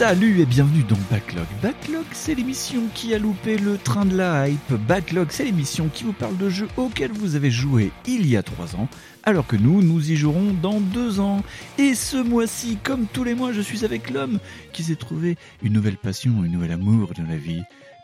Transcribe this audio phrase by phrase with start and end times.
[0.00, 1.44] Salut et bienvenue dans Backlog.
[1.62, 4.72] Backlog, c'est l'émission qui a loupé le train de la hype.
[4.88, 8.42] Backlog, c'est l'émission qui vous parle de jeux auxquels vous avez joué il y a
[8.42, 8.88] 3 ans,
[9.24, 11.42] alors que nous, nous y jouerons dans 2 ans.
[11.76, 14.38] Et ce mois-ci, comme tous les mois, je suis avec l'homme
[14.72, 17.60] qui s'est trouvé une nouvelle passion, un nouvel amour dans la vie.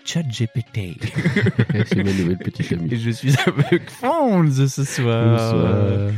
[0.07, 0.97] ChatGPT.
[1.87, 2.89] c'est ma nouvelle petite amie.
[2.93, 5.53] Et je suis avec Fonz ce soir.
[5.53, 6.11] Bonsoir.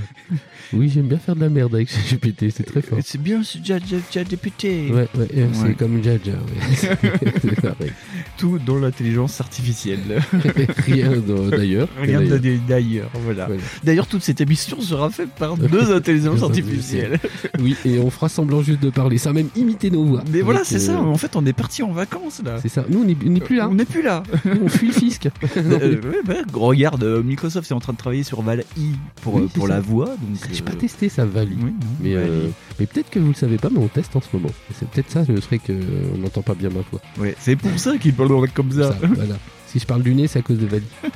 [0.75, 2.99] Oui, j'aime bien faire de la merde avec ChatGPT, c'est très fort.
[3.03, 4.65] C'est bien ce ChatGPT.
[4.65, 5.49] Ouais, ouais, Ouais.
[5.53, 6.33] c'est comme Jaja.
[6.33, 7.93] Ouais.
[8.37, 10.21] Tout dans l'intelligence artificielle.
[10.87, 11.13] Rien
[11.51, 11.89] d'ailleurs.
[12.01, 12.21] Rien
[12.69, 13.11] D'ailleurs.
[13.25, 13.47] voilà.
[13.47, 13.63] Voilà.
[13.83, 17.19] D'ailleurs, toute cette émission sera faite par deux intelligences artificielles.
[17.59, 20.23] Oui, et on fera semblant juste de parler, sans même imiter nos voix.
[20.31, 21.01] Mais voilà, c'est euh, ça.
[21.01, 22.59] En fait, on est parti en vacances là.
[22.61, 22.85] C'est ça.
[22.91, 23.69] Nous, on n'est on n'est plus là.
[23.71, 24.23] On n'est plus là.
[24.63, 25.29] On fuit le fisc.
[25.57, 29.35] Euh, ouais, bah, regarde, euh, Microsoft est en train de travailler sur Val I pour,
[29.37, 29.75] Oui, euh, pour ça.
[29.75, 30.07] la voix.
[30.07, 30.19] Donc,
[30.53, 31.57] J'ai euh, pas testé ça, Vali.
[31.59, 32.53] oui, non, Mais, Val euh, I.
[32.81, 34.51] mais peut-être que vous le savez pas, mais on teste en ce moment.
[34.79, 37.01] C'est peut-être ça le truc qu'on n'entend pas bien ma voix.
[37.19, 38.93] Ouais, c'est pour ça qu'il parle comme ça.
[38.93, 39.37] Ça, voilà.
[39.67, 40.85] Si je parle du nez, c'est à cause de Vali.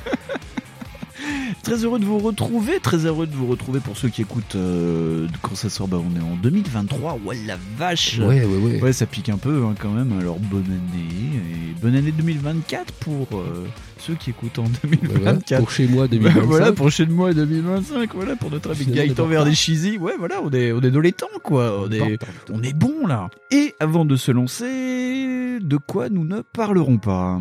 [1.62, 5.28] Très heureux de vous retrouver, très heureux de vous retrouver pour ceux qui écoutent euh,
[5.42, 5.86] quand ça sort.
[5.86, 7.19] Bah, on est en 2023.
[7.24, 8.19] Ouais, la vache.
[8.19, 8.82] Ouais, ouais, ouais.
[8.82, 10.12] Ouais, ça pique un peu hein, quand même.
[10.19, 13.64] Alors bonne année et bonne année 2024 pour euh,
[13.98, 15.34] ceux qui écoutent en Voilà.
[15.34, 15.58] 2024.
[15.60, 16.42] Pour chez moi, Bah, 2025.
[16.46, 19.26] voilà, prochain mois 2025, voilà, pour notre ami Gaëtan.
[19.28, 21.80] Ouais, voilà, on est, on est dans les temps, quoi.
[21.86, 22.19] On est,
[22.52, 23.30] on est bon, là.
[23.52, 27.41] Et avant de se lancer, de quoi nous ne parlerons pas?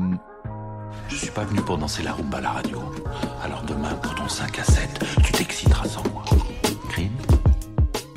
[1.09, 2.79] Je suis pas venu pour danser la rumba à la radio.
[3.43, 6.23] Alors demain, pour ton 5 à 7, tu t'exciteras sans moi.
[6.89, 7.11] Crime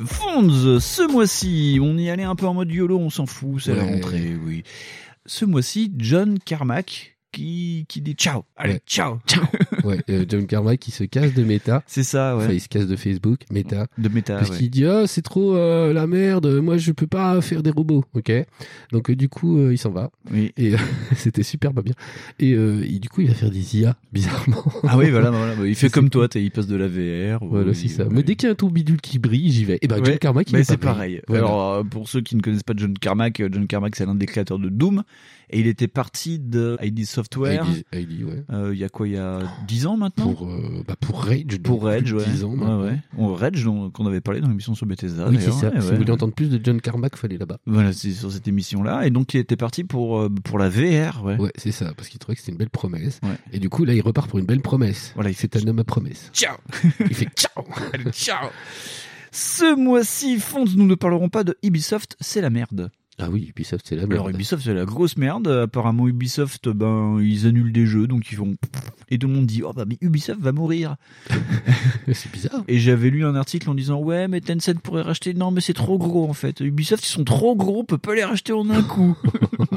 [0.05, 3.73] Fonz, ce mois-ci, on y allait un peu en mode YOLO, on s'en fout, c'est
[3.75, 4.63] la rentrée, oui.
[5.25, 8.43] Ce mois-ci, John Carmack qui, qui dit ciao.
[8.55, 8.81] Allez, Ouais.
[8.87, 9.43] ciao, ciao.
[9.85, 11.83] Ouais, euh, John Carmack qui se casse de Meta.
[11.87, 12.55] C'est ça, Enfin, ouais.
[12.55, 13.87] il se casse de Facebook, Meta.
[13.97, 14.57] De méta, parce ouais.
[14.57, 18.03] qu'il dit ah c'est trop euh, la merde, moi je peux pas faire des robots,
[18.13, 18.31] ok.
[18.91, 20.51] Donc euh, du coup il s'en va Oui.
[20.57, 20.73] et
[21.15, 21.93] c'était super pas bien.
[22.39, 24.63] Et, et du coup il va faire des IA bizarrement.
[24.83, 25.53] Ah oui, voilà, voilà.
[25.65, 27.43] il fait comme toi, il passe de la VR.
[27.45, 28.03] voilà c'est ça.
[28.03, 28.09] ouais.
[28.11, 29.77] Mais dès qu'il y a un tour bidule qui brille, j'y vais.
[29.81, 31.21] Et ben John Carmack il bah, est c'est pareil.
[31.27, 31.43] Voilà.
[31.45, 34.59] Alors, pour ceux qui ne connaissent pas John Carmack, John Carmack, c'est l'un des créateurs
[34.59, 35.03] de Doom.
[35.49, 37.65] Et il était parti de ID Software.
[37.93, 38.43] ID, ID, ouais.
[38.51, 41.23] euh, il y a quoi Il y a 10 ans maintenant Pour euh, bah pour
[41.23, 41.59] Rage.
[41.63, 42.23] Pour Rage, ouais.
[42.25, 42.99] 10 ans ouais.
[43.17, 43.63] On- Rage,
[43.93, 45.27] qu'on avait parlé dans l'émission sur Bethesda.
[45.29, 45.71] Oui c'est ça.
[45.79, 47.57] Si vous voulez entendre plus de John Carmack, aller là-bas.
[47.65, 49.05] Voilà, c'est sur cette émission-là.
[49.07, 51.37] Et donc, il était parti pour, euh, pour la VR, ouais.
[51.37, 53.19] Ouais c'est ça parce qu'il trouvait que c'était une belle promesse.
[53.23, 53.29] Ouais.
[53.53, 55.11] Et du coup là il repart pour une belle promesse.
[55.15, 56.29] Voilà, il fait un homme à promesse.
[56.33, 56.55] ciao
[56.99, 57.63] Il fait ciao.
[57.93, 58.49] Allez, ciao
[59.31, 62.89] Ce mois-ci, Fonz, nous ne parlerons pas de Ubisoft, c'est la merde.
[63.17, 64.13] Ah oui Ubisoft c'est la merde.
[64.13, 65.47] Alors Ubisoft c'est la grosse merde.
[65.47, 68.55] Apparemment Ubisoft ben ils annulent des jeux donc ils vont
[69.09, 70.95] et tout le monde dit oh bah mais Ubisoft va mourir.
[72.11, 72.63] c'est bizarre.
[72.67, 75.73] Et j'avais lu un article en disant ouais mais Tencent pourrait racheter non mais c'est
[75.73, 76.59] trop gros en fait.
[76.59, 79.15] Ubisoft ils sont trop gros on peut pas les racheter en un coup.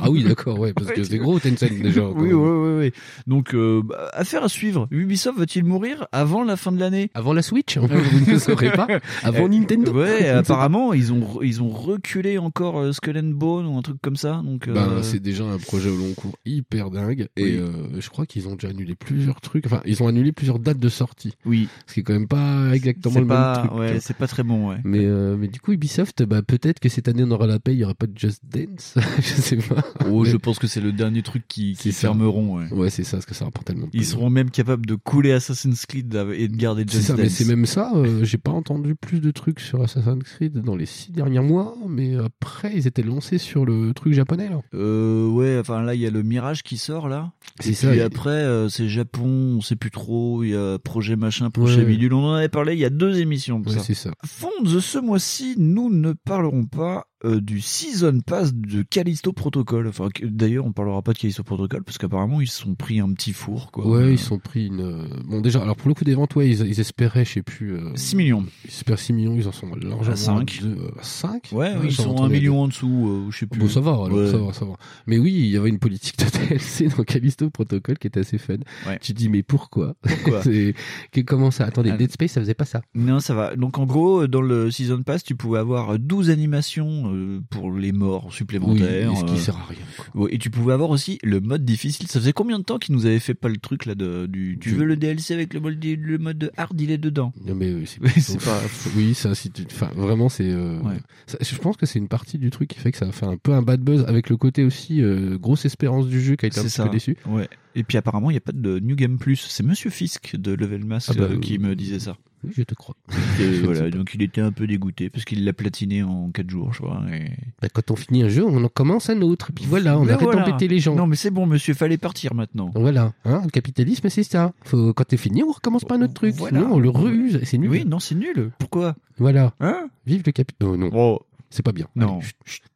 [0.00, 2.09] Ah oui, d'accord, ouais, parce que c'est gros Tencent déjà.
[2.09, 2.93] oui ouais ouais.
[3.27, 4.87] Donc euh, bah, affaire à suivre.
[4.93, 7.10] Ubisoft va-t-il mourir avant la fin de l'année?
[7.15, 8.87] Avant la Switch, vous ne saurez pas.
[9.25, 9.93] Avant Nintendo.
[9.93, 13.99] Ouais, apparemment ils ont ils ont reculé encore euh, Skull and Bone ou un truc
[14.03, 14.43] comme ça.
[14.44, 14.69] Donc.
[14.69, 17.28] Ben, euh, c'est déjà un projet au long cours hyper dingue.
[17.37, 17.43] Oui.
[17.44, 19.66] Et euh, je crois qu'ils ont déjà annulé plusieurs trucs.
[19.66, 21.34] Enfin, ils ont annulé plusieurs dates de sortie.
[21.44, 23.78] oui, Ce qui est quand même pas exactement c'est le pas même truc.
[23.81, 24.78] ouais, c'est pas très bon ouais.
[24.84, 27.72] Mais, euh, mais du coup, Ubisoft, bah, peut-être que cette année on aura la paix,
[27.75, 28.94] il y aura pas de Just Dance.
[29.19, 29.84] je sais pas.
[30.10, 32.56] Oh, Mais- je pense que c'est le dernier truc qui, fermeront.
[32.59, 32.72] ouais.
[32.72, 35.84] Ouais, c'est ça, parce que ça rapporte tellement Ils seront même capables de couler Assassin's
[35.87, 37.33] Creed et de garder C'est Just ça, mais Dance.
[37.33, 37.93] c'est même ça.
[37.95, 41.75] euh, J'ai pas entendu plus de trucs sur Assassin's Creed dans les six derniers mois,
[41.89, 44.60] mais après ils étaient sur le truc japonais là.
[44.74, 47.32] Euh, ouais, enfin là, il y a le Mirage qui sort là.
[47.60, 50.42] C'est Et ça, Puis et- après, euh, c'est Japon, on sait plus trop.
[50.44, 51.84] Il y a projet machin, projet Ouais.
[51.86, 52.15] bidule.
[52.15, 54.10] On en avait parlé il y a deux émissions Ouais, c'est ça.
[54.24, 54.48] Fonds,
[54.80, 59.88] ce mois-ci, nous ne parlerons pas euh, du Season Pass de Callisto Protocol.
[59.88, 63.12] Enfin, d'ailleurs, on parlera pas de Callisto Protocol parce qu'apparemment, ils se sont pris un
[63.12, 63.70] petit four.
[63.72, 63.86] Quoi.
[63.86, 64.80] Ouais, Euh, ils sont pris une.
[64.80, 67.42] euh, Bon, déjà, alors pour le coup des ventes, ouais, ils, ils espéraient, je sais
[67.42, 67.72] plus.
[67.74, 68.44] euh, 6 millions.
[68.65, 70.59] Ils espèrent 6 millions, ils en sont largement À cinq.
[70.62, 73.47] deux, euh, à 5 Ouais, ils j'en sont un entendais million en dessous, je sais
[73.47, 73.60] plus.
[73.60, 74.30] Bon, ça va, alors, Ouais.
[74.30, 74.74] ça va, ça va.
[75.06, 78.38] Mais oui, il y avait une politique de DLC dans Callisto Protocol qui était assez
[78.38, 78.56] fun.
[79.00, 79.94] Tu te dis, mais pourquoi?
[80.03, 80.42] Pourquoi?
[81.26, 81.64] Comment ça?
[81.66, 81.97] Attendez, Ah.
[81.97, 82.80] Dead Space, ça faisait pas ça.
[82.94, 83.56] Non, ça va.
[83.56, 87.93] Donc en gros, dans le Season Pass, tu pouvais avoir 12 animations euh, pour les
[87.93, 89.13] morts supplémentaires.
[89.13, 89.78] et ce qui euh, sert à rien.
[90.13, 90.22] quoi.
[90.22, 92.07] ouais, et tu pouvais avoir aussi le mode difficile.
[92.09, 94.59] Ça faisait combien de temps qu'ils nous avaient fait pas le truc là de du
[94.60, 97.33] tu veux le DLC avec le mode le mode hard il est dedans.
[97.47, 98.60] Non mais euh, c'est Oui, c'est pas
[98.97, 100.51] Oui, ça, si tu, enfin, vraiment, c'est.
[100.51, 100.99] euh, Ouais.
[101.41, 103.37] je pense que c'est une partie du truc qui fait que ça a fait un
[103.37, 105.03] peu un bad buzz avec le côté aussi
[105.41, 106.84] grosse espérance du jeu qui a été un C'est petit ça.
[106.84, 107.16] peu déçu.
[107.27, 107.49] Ouais.
[107.75, 109.37] Et puis apparemment, il n'y a pas de New Game Plus.
[109.49, 112.16] C'est Monsieur Fisk de Level Mask Ah bah, qui me disait ça.
[112.44, 112.94] Oui, je te crois.
[113.40, 116.72] Et voilà, donc il était un peu dégoûté parce qu'il l'a platiné en 4 jours,
[116.72, 117.02] je crois.
[117.12, 117.30] et-
[117.60, 119.50] Bah, quand on finit un jeu, on en commence un autre.
[119.50, 120.42] Et puis voilà, on Ben arrête voilà.
[120.44, 120.94] d'embêter les gens.
[120.94, 122.70] Non, mais c'est bon, monsieur, fallait partir maintenant.
[122.74, 124.52] Voilà, hein, le capitalisme, c'est ça.
[124.64, 126.34] Faut, quand t'es fini, on recommence pas un autre truc.
[126.36, 126.60] Voilà.
[126.60, 127.40] Sinon, on le reuse.
[127.44, 127.70] C'est nul.
[127.70, 128.50] Oui, non, c'est nul.
[128.58, 128.94] Pourquoi?
[129.18, 129.52] Voilà.
[129.60, 129.88] Hein?
[130.06, 130.78] Vive le capitalisme.
[130.80, 131.20] non, Oh,
[131.50, 131.86] c'est pas bien.
[131.97, 132.21] non.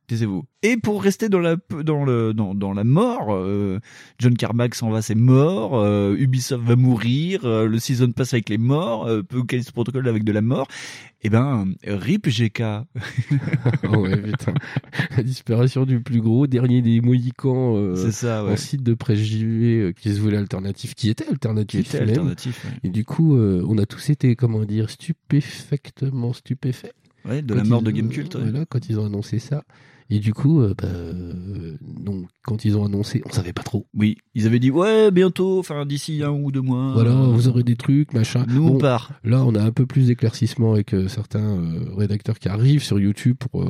[0.09, 0.45] Taisez-vous.
[0.63, 3.79] Et pour rester dans la dans le dans, dans la mort, euh,
[4.19, 5.77] John Carmack s'en va, c'est mort.
[5.79, 7.45] euh, Ubisoft va mourir.
[7.45, 9.07] euh, le season pass avec les morts.
[9.07, 10.67] Euh, Callisto Protocol avec de la mort.
[11.23, 12.63] Eh ben, Rip GK.
[13.89, 14.55] Ouais, putain.
[15.17, 17.77] La disparition du plus gros, dernier des Mohicans.
[17.77, 18.53] euh, c'est ça, ouais.
[18.53, 21.87] un site de presse JV euh, qui se voulait alternatif, qui était Qui alternatif.
[21.87, 22.09] était même.
[22.11, 22.65] alternatif.
[22.65, 26.93] Ouais, Et du coup, euh, on a tous été, comment dire, stupéfectement stupéfaits.
[27.25, 28.37] Ouais, de Quand la mort ils- de Gamecult.
[28.37, 29.65] Voilà, quand ils ont annoncé ça.
[30.15, 31.73] Et du coup, euh, bah, euh,
[32.05, 33.87] donc, quand ils ont annoncé, on savait pas trop.
[33.95, 36.93] Oui, ils avaient dit ouais bientôt, enfin d'ici un ou deux mois.
[36.93, 38.45] Voilà, euh, vous aurez des trucs, machin.
[38.49, 39.13] Nous on part.
[39.25, 41.63] Là, on a un peu plus d'éclaircissement avec certains
[41.97, 43.65] rédacteurs qui arrivent sur YouTube pour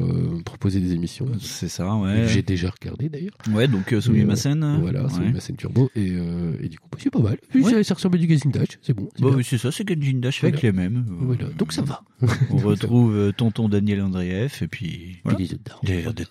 [0.44, 1.26] proposer des émissions.
[1.38, 2.26] C'est ça, ouais.
[2.26, 3.34] J'ai déjà regardé d'ailleurs.
[3.52, 4.78] Ouais, donc euh, Soumis Euh, ma scène.
[4.80, 5.30] Voilà, c'est ouais.
[5.32, 5.90] ma scène turbo.
[5.94, 6.12] Et,
[6.60, 7.38] et du coup, bah, c'est pas mal.
[7.50, 7.84] Puis Ouais.
[7.84, 9.08] ça, ressemble à du Gazing Dash, c'est bon.
[9.14, 9.36] c'est Bah bien.
[9.38, 11.04] oui, c'est ça, c'est Genjin Dash avec les mêmes.
[11.08, 12.02] Voilà, donc ça va.
[12.50, 15.38] On retrouve tonton Daniel Andreev et puis voilà.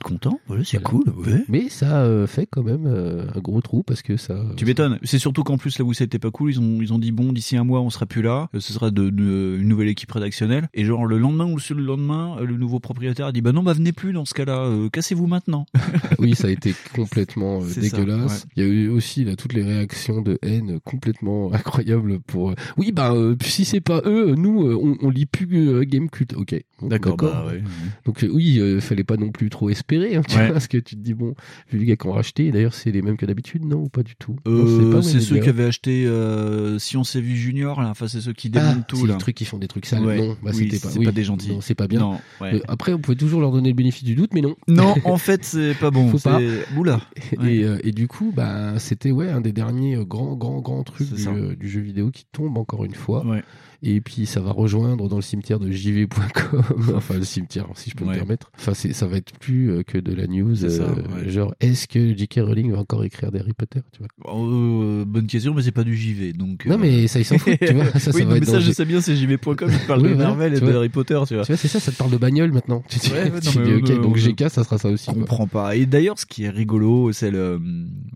[0.01, 0.39] Il content.
[0.47, 0.89] Voilà, c'est Voilà.
[0.89, 1.03] cool.
[1.25, 1.43] Ouais.
[1.47, 4.35] Mais ça euh, fait quand même euh, un gros trou parce que ça.
[4.57, 4.99] Tu m'étonnes.
[5.03, 7.31] C'est surtout qu'en plus là où c'était pas cool, ils ont ils ont dit bon
[7.33, 10.11] d'ici un mois on sera plus là, Euh, ce sera de, de- une nouvelle équipe
[10.11, 10.67] rédactionnelle.
[10.73, 13.63] Et genre le lendemain ou le lendemain, euh, le nouveau propriétaire a dit bah non
[13.63, 15.65] bah venez plus dans ce cas-là, euh, cassez-vous maintenant.
[16.19, 18.45] Oui, ça a été complètement euh, ça, dégueulasse.
[18.55, 22.51] Il y a eu aussi là toutes les réactions de haine complètement incroyables pour.
[22.51, 25.83] euh, Oui, bah euh, si c'est pas eux, nous euh, on, on lit plus euh,
[25.83, 26.33] Game Cult.
[26.33, 26.55] Ok.
[26.81, 27.61] Bon, bah ouais.
[28.05, 30.45] Donc euh, oui, euh, fallait pas non plus trop espérer, hein, tu Ouais.
[30.45, 31.33] vois, parce que tu te dis bon,
[31.71, 34.03] vu les gars qui ont racheté, d'ailleurs c'est les mêmes que d'habitude, non ou pas
[34.03, 34.35] du tout?
[34.47, 38.07] Euh, c'est Winnie ceux qui avaient acheté euh, Si on s'est vu Junior là, enfin
[38.07, 40.05] c'est ceux qui Ah, démontent tout c'est les trucs qui font des trucs sales.
[40.05, 40.17] Ouais.
[40.17, 40.89] Non, bah Oui, c'était pas.
[40.89, 41.05] c'est oui.
[41.05, 41.49] pas des gentils.
[41.51, 41.99] Non, c'est pas bien.
[41.99, 42.55] Non, ouais.
[42.55, 44.55] Euh, après, on pouvait toujours leur donner le bénéfice du doute, mais non.
[44.67, 46.09] non, en fait c'est pas bon.
[46.09, 46.39] Faut pas.
[46.77, 47.01] Oula.
[47.43, 50.83] Et, euh, et du coup, bah, c'était ouais un des derniers euh, grands, grands, grands
[50.83, 53.25] trucs du, euh, jeu vidéo qui tombe encore une fois.
[53.25, 53.43] Ouais.
[53.83, 56.61] Et puis ça va rejoindre dans le cimetière de jv.com,
[56.95, 58.11] enfin le cimetière si je peux Ouais.
[58.11, 58.51] me permettre.
[58.57, 60.55] Enfin c'est, ça va être plus euh, que de la news.
[60.55, 61.29] Ça, euh, ouais.
[61.29, 62.41] Genre est-ce que J.K.
[62.43, 64.35] Rowling va encore écrire des Harry Potter, tu vois?
[64.35, 66.65] Euh, bonne question, mais c'est pas du JV donc.
[66.67, 67.85] Non mais ça ils s'en foutent, tu vois.
[67.99, 70.15] Ça, oui, va non, mais ça je sais bien, c'est JV.com qui parle Oui, de
[70.15, 70.71] Marvel et de.
[70.71, 71.43] Harry Potter, tu vois.
[71.43, 72.83] Tu vois, c'est ça, ça te parle de bagnole maintenant.
[72.89, 75.05] Tu, dis, ok, on- donc on- GK, ça sera ça aussi.
[75.07, 75.21] Je quoi.
[75.21, 75.75] comprends pas.
[75.75, 77.59] Et d'ailleurs, ce qui est rigolo, c'est le,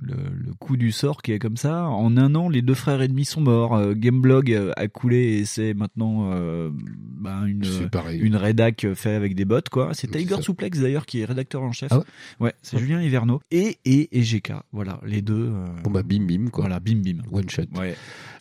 [0.01, 1.85] le, le coup du sort qui est comme ça.
[1.85, 3.79] En un an, les deux frères ennemis sont morts.
[3.95, 8.19] Gameblog a coulé et c'est maintenant euh, ben, une, pareil.
[8.19, 9.91] une rédac fait avec des bots, quoi.
[9.93, 10.41] C'est Tiger.
[10.41, 11.89] Souplex d'ailleurs qui est rédacteur en chef.
[11.91, 12.03] Ah ouais
[12.39, 13.41] Ouais, c'est Julien Hiverno.
[13.51, 14.53] Et, et, et GK.
[14.71, 15.49] Voilà, les deux.
[15.53, 16.63] euh, Bon bah bim bim quoi.
[16.65, 17.19] voilà, bim bim.
[17.31, 17.63] One shot.
[17.75, 17.95] Ouais.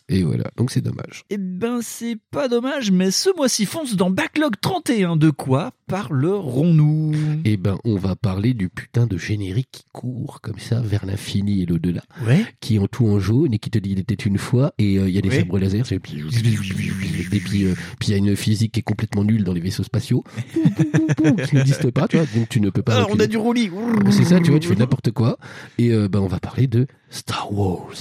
[0.07, 1.23] Et voilà, donc c'est dommage.
[1.31, 5.15] Eh ben, c'est pas dommage, mais ce mois-ci fonce dans Backlog 31.
[5.15, 7.11] De quoi parlerons-nous?
[7.43, 11.61] Eh ben, on va parler du putain de générique qui court comme ça vers l'infini
[11.63, 12.45] et l'au-delà, Ouais.
[12.59, 14.97] qui est en tout en jaune et qui te dit il était une fois et
[14.99, 15.39] euh, il y a des Ouais.
[15.39, 19.23] sabres laser, puis et puis euh, puis il y a une physique qui est complètement
[19.23, 20.23] nulle dans les vaisseaux spatiaux,
[21.47, 22.95] qui n'existe pas, tu vois, donc tu ne peux pas.
[22.95, 23.69] Alors, Ah, on a du roulis.
[24.11, 25.37] C'est ça, tu vois, tu fais n'importe quoi.
[25.77, 27.91] Et euh, ben, on va parler de Star Wars.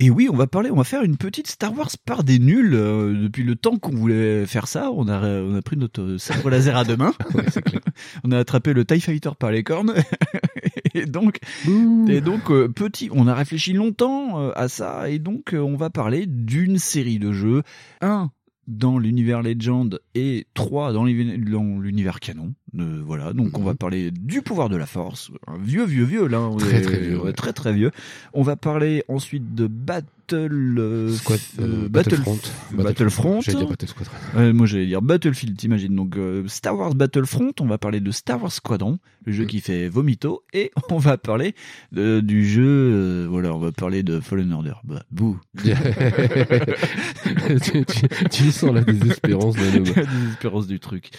[0.00, 2.74] Et oui, on va parler, on va faire une petite Star Wars par des nuls.
[2.74, 6.50] Euh, depuis le temps qu'on voulait faire ça, on a, on a pris notre sabre
[6.50, 7.14] laser à deux mains.
[8.24, 9.94] on a attrapé le TIE Fighter par les cornes.
[10.94, 11.40] et donc,
[12.08, 15.10] et donc euh, petit, on a réfléchi longtemps euh, à ça.
[15.10, 17.62] Et donc, on va parler d'une série de jeux.
[18.00, 18.30] Un
[18.68, 22.52] dans l'univers Legend et trois dans l'univers canon.
[22.78, 26.26] Euh, voilà, donc on va parler du pouvoir de la force, un vieux vieux vieux
[26.26, 27.90] là, on Très, est- très vieux, ouais, très très vieux.
[28.34, 32.38] On va parler ensuite de Battle euh, Squad, euh, euh, Battle- Battlefront.
[32.74, 33.38] Battlefront.
[33.40, 35.96] Dire Battle moi j'allais dire Battlefield, t'imagines.
[35.96, 39.46] Donc euh, Star Wars Battlefront, on va parler de Star Wars Squadron, le jeu Mm.
[39.46, 41.54] qui fait vomito, et on va parler
[41.92, 44.74] de- du jeu, voilà, on va parler de Fallen Order.
[44.84, 45.38] Bah, bouh.
[47.62, 49.62] tu, tu- tu sens la désespérance de.
[49.98, 51.10] La désespérance du truc.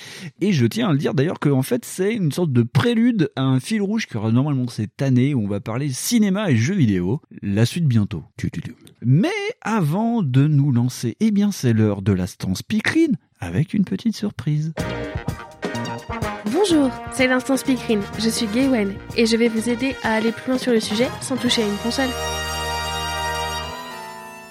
[0.42, 3.32] Et je tiens à le dire d'ailleurs que en fait c'est une sorte de prélude
[3.36, 6.56] à un fil rouge qui aura normalement cette année où on va parler cinéma et
[6.56, 7.22] jeux vidéo.
[7.42, 8.24] La suite bientôt.
[9.02, 9.30] Mais
[9.62, 14.16] avant de nous lancer, eh bien c'est l'heure de la stance Picrine avec une petite
[14.16, 14.74] surprise.
[16.52, 18.02] Bonjour, c'est l'instant speakerine.
[18.20, 21.08] Je suis Gaywen et je vais vous aider à aller plus loin sur le sujet
[21.22, 22.10] sans toucher à une console.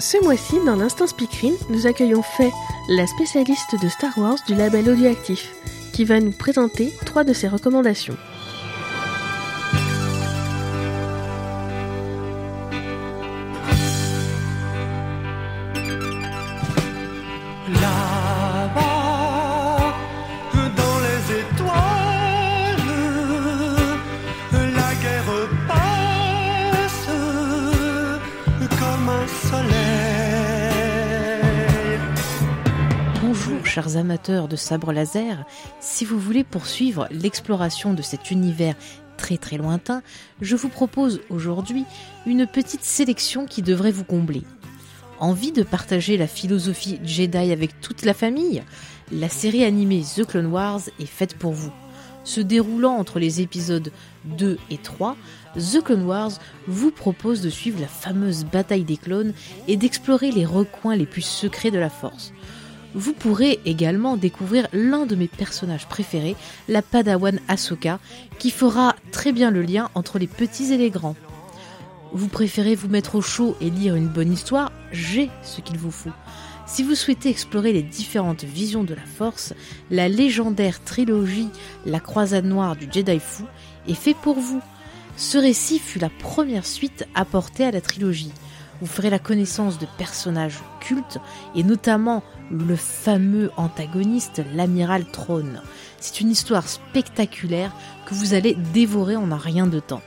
[0.00, 2.52] Ce mois-ci, dans l'instant speakerine, nous accueillons Faye,
[2.88, 5.52] la spécialiste de Star Wars du label audioactif,
[5.98, 8.16] qui va nous présenter trois de ses recommandations.
[33.68, 35.44] Chers amateurs de sabre laser,
[35.78, 38.74] si vous voulez poursuivre l'exploration de cet univers
[39.18, 40.02] très très lointain,
[40.40, 41.84] je vous propose aujourd'hui
[42.26, 44.42] une petite sélection qui devrait vous combler.
[45.20, 48.62] Envie de partager la philosophie Jedi avec toute la famille?
[49.12, 51.72] La série animée The Clone Wars est faite pour vous.
[52.24, 53.90] Se déroulant entre les épisodes
[54.38, 55.16] 2 et 3,
[55.56, 56.32] The Clone Wars
[56.66, 59.34] vous propose de suivre la fameuse bataille des clones
[59.66, 62.32] et d'explorer les recoins les plus secrets de la Force.
[62.94, 66.36] Vous pourrez également découvrir l'un de mes personnages préférés,
[66.68, 67.98] la Padawan Ahsoka,
[68.38, 71.16] qui fera très bien le lien entre les petits et les grands.
[72.12, 75.90] Vous préférez vous mettre au chaud et lire une bonne histoire J'ai ce qu'il vous
[75.90, 76.12] faut.
[76.66, 79.54] Si vous souhaitez explorer les différentes visions de la Force,
[79.90, 81.48] la légendaire trilogie
[81.86, 83.44] La Croisade Noire du Jedi Fou
[83.86, 84.60] est fait pour vous.
[85.16, 88.32] Ce récit fut la première suite apportée à la trilogie.
[88.80, 91.18] Vous ferez la connaissance de personnages cultes
[91.54, 95.62] et notamment le fameux antagoniste, l'amiral Throne.
[95.98, 97.72] C'est une histoire spectaculaire
[98.06, 100.02] que vous allez dévorer en un rien de temps.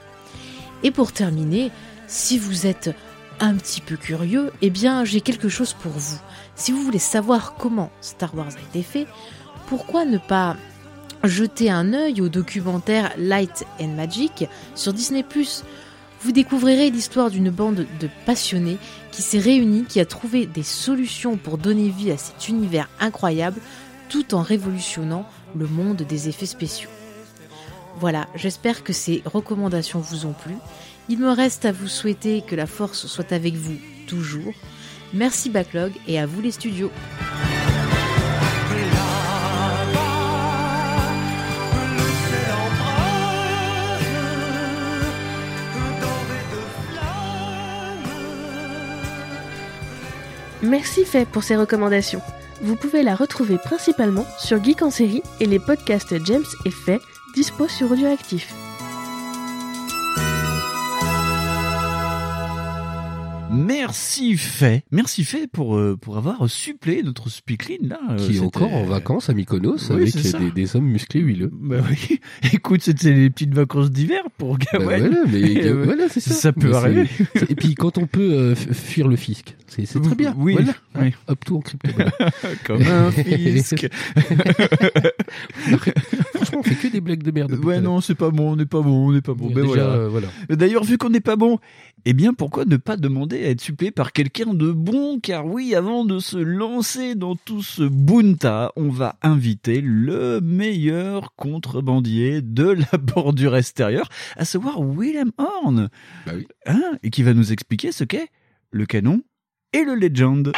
[0.83, 1.71] Et pour terminer,
[2.07, 2.95] si vous êtes
[3.39, 6.19] un petit peu curieux, eh bien j'ai quelque chose pour vous.
[6.55, 9.07] Si vous voulez savoir comment Star Wars a été fait,
[9.67, 10.57] pourquoi ne pas
[11.23, 14.45] jeter un œil au documentaire Light and Magic
[14.75, 15.21] sur Disney⁇
[16.23, 18.77] vous découvrirez l'histoire d'une bande de passionnés
[19.11, 23.59] qui s'est réunie, qui a trouvé des solutions pour donner vie à cet univers incroyable
[24.09, 25.25] tout en révolutionnant
[25.55, 26.89] le monde des effets spéciaux.
[27.99, 30.55] Voilà, j'espère que ces recommandations vous ont plu.
[31.09, 34.53] Il me reste à vous souhaiter que la force soit avec vous toujours.
[35.13, 36.91] Merci Backlog et à vous les studios.
[50.63, 52.21] Merci Faye pour ces recommandations.
[52.61, 56.99] Vous pouvez la retrouver principalement sur Geek en série et les podcasts James et Faye
[57.33, 58.53] dispo sur Audioactif.
[63.53, 67.99] Merci fait, merci fait pour euh, pour avoir supplé notre speakline là.
[68.11, 71.49] euh, qui est encore en vacances à Mykonos Oui, avec des, des hommes musclés huileux.
[71.53, 72.19] Bah oui.
[72.53, 74.97] Écoute, c'était les petites vacances d'hiver pour Bah Gawain.
[74.99, 76.33] voilà, mais euh, voilà, c'est ça.
[76.33, 77.07] ça peut Mais arriver.
[77.49, 80.33] Et puis quand on peut euh, fuir le fisc, c'est très bien.
[80.37, 80.73] Oui, Voilà.
[80.99, 81.13] oui.
[81.27, 81.89] Hop, tout en crypto.
[82.65, 83.87] Comme un fisc.
[86.35, 87.53] Franchement, on fait que des blagues de merde.
[87.63, 89.47] Ouais, non, c'est pas bon, on n'est pas bon, on n'est pas bon.
[89.47, 89.83] Ben déjà, voilà.
[89.93, 90.27] euh, voilà.
[90.49, 91.59] D'ailleurs, vu qu'on n'est pas bon,
[92.05, 95.19] eh bien, pourquoi ne pas demander à être supplé par quelqu'un de bon?
[95.19, 101.35] Car oui, avant de se lancer dans tout ce bunta, on va inviter le meilleur
[101.35, 105.89] contrebandier de la bordure extérieure, à savoir Willem Horn.
[106.25, 106.47] Bah oui.
[106.65, 108.29] Hein, et qui va nous expliquer ce qu'est
[108.71, 109.21] le canon
[109.73, 110.51] et le legend.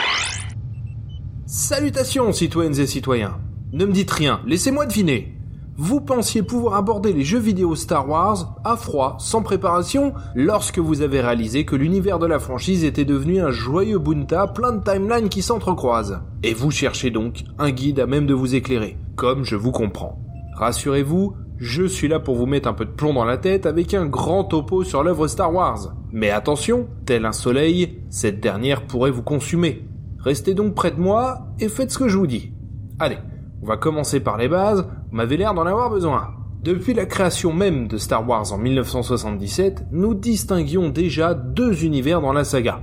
[1.46, 3.40] Salutations citoyennes et citoyens.
[3.74, 5.33] Ne me dites rien, laissez-moi deviner.
[5.76, 11.02] Vous pensiez pouvoir aborder les jeux vidéo Star Wars à froid, sans préparation, lorsque vous
[11.02, 15.30] avez réalisé que l'univers de la franchise était devenu un joyeux bunta plein de timelines
[15.30, 16.20] qui s'entrecroisent.
[16.44, 20.20] Et vous cherchez donc un guide à même de vous éclairer, comme je vous comprends.
[20.58, 23.96] Rassurez-vous, je suis là pour vous mettre un peu de plomb dans la tête avec
[23.96, 25.96] un grand topo sur l'œuvre Star Wars.
[26.12, 29.88] Mais attention, tel un soleil, cette dernière pourrait vous consumer.
[30.20, 32.52] Restez donc près de moi et faites ce que je vous dis.
[33.00, 33.18] Allez,
[33.64, 36.32] on va commencer par les bases, vous m'avez l'air d'en avoir besoin.
[36.64, 42.34] Depuis la création même de Star Wars en 1977, nous distinguions déjà deux univers dans
[42.34, 42.82] la saga.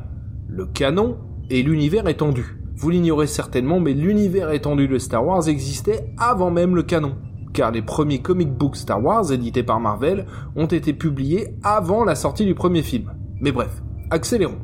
[0.49, 1.19] Le canon
[1.51, 2.59] et l'univers étendu.
[2.77, 7.17] Vous l'ignorez certainement, mais l'univers étendu de Star Wars existait avant même le canon.
[7.53, 10.25] Car les premiers comic books Star Wars édités par Marvel
[10.57, 13.13] ont été publiés avant la sortie du premier film.
[13.43, 14.61] Mais bref, accélérons.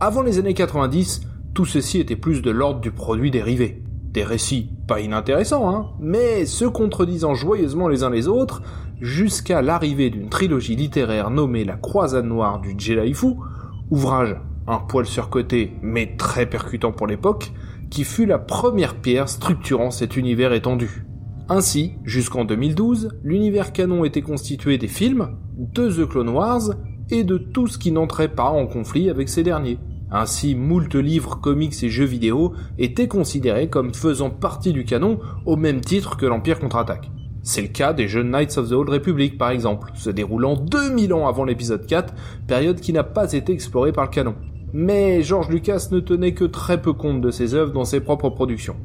[0.00, 1.20] Avant les années 90,
[1.52, 3.82] tout ceci était plus de l'ordre du produit dérivé.
[4.12, 8.62] Des récits pas inintéressants, hein, mais se contredisant joyeusement les uns les autres,
[9.00, 13.42] jusqu'à l'arrivée d'une trilogie littéraire nommée La Croisade Noire du Jedi Fou,
[13.90, 14.36] ouvrage
[14.66, 17.52] un poil surcoté mais très percutant pour l'époque,
[17.90, 21.04] qui fut la première pierre structurant cet univers étendu.
[21.48, 26.74] Ainsi, jusqu'en 2012, l'univers canon était constitué des films, de The Clone Wars
[27.10, 29.78] et de tout ce qui n'entrait pas en conflit avec ces derniers.
[30.12, 35.56] Ainsi, moult livres, comics et jeux vidéo étaient considérés comme faisant partie du canon au
[35.56, 37.10] même titre que l'Empire contre-attaque.
[37.42, 41.14] C'est le cas des jeux Knights of the Old Republic par exemple, se déroulant 2000
[41.14, 42.12] ans avant l'épisode 4,
[42.46, 44.34] période qui n'a pas été explorée par le canon.
[44.72, 48.30] Mais George Lucas ne tenait que très peu compte de ses œuvres dans ses propres
[48.30, 48.76] productions.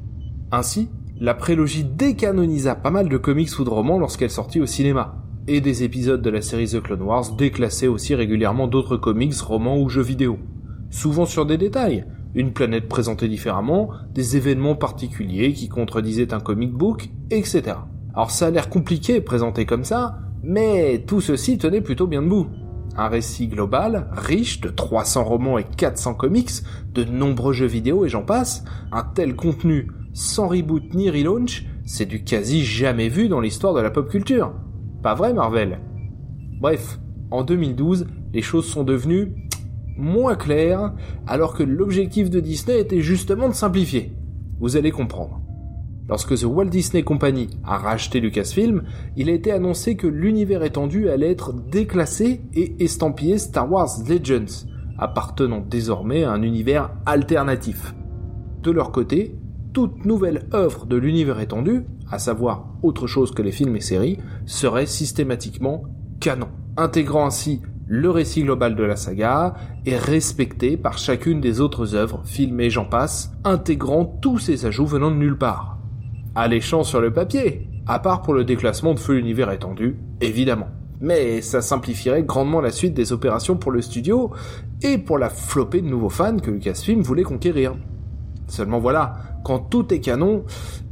[0.52, 0.90] Ainsi,
[1.20, 5.16] la prélogie décanonisa pas mal de comics ou de romans lorsqu'elle sortit au cinéma,
[5.48, 9.78] et des épisodes de la série The Clone Wars déclassaient aussi régulièrement d'autres comics, romans
[9.80, 10.40] ou jeux vidéo.
[10.96, 16.72] Souvent sur des détails, une planète présentée différemment, des événements particuliers qui contredisaient un comic
[16.72, 17.64] book, etc.
[18.14, 22.48] Alors ça a l'air compliqué présenté comme ça, mais tout ceci tenait plutôt bien debout.
[22.96, 28.10] Un récit global, riche de 300 romans et 400 comics, de nombreux jeux vidéo et
[28.10, 33.42] j'en passe, un tel contenu sans reboot ni relaunch, c'est du quasi jamais vu dans
[33.42, 34.54] l'histoire de la pop culture.
[35.04, 35.78] Pas vrai Marvel?
[36.62, 37.00] Bref,
[37.32, 39.34] en 2012, les choses sont devenues
[39.98, 40.94] moins claires,
[41.28, 44.14] alors que l'objectif de Disney était justement de simplifier.
[44.60, 45.42] Vous allez comprendre.
[46.08, 48.84] Lorsque The Walt Disney Company a racheté Lucasfilm,
[49.16, 54.68] il a été annoncé que l'univers étendu allait être déclassé et estampillé Star Wars Legends,
[55.00, 57.96] appartenant désormais à un univers alternatif.
[58.62, 59.36] De leur côté,
[59.74, 64.20] toute nouvelle œuvre de l'univers étendu, à savoir autre chose que les films et séries,
[64.46, 65.84] serait systématiquement
[66.20, 69.54] canon, intégrant ainsi le récit global de la saga
[69.86, 74.88] et respecté par chacune des autres œuvres, films et j'en passe, intégrant tous ces ajouts
[74.88, 75.78] venant de nulle part.
[76.34, 80.70] Alléchant sur le papier, à part pour le déclassement de feu l'univers étendu, évidemment.
[81.02, 84.32] Mais ça simplifierait grandement la suite des opérations pour le studio
[84.82, 87.76] et pour la flopée de nouveaux fans que Lucasfilm voulait conquérir.
[88.48, 90.44] Seulement voilà, quand tout est canon,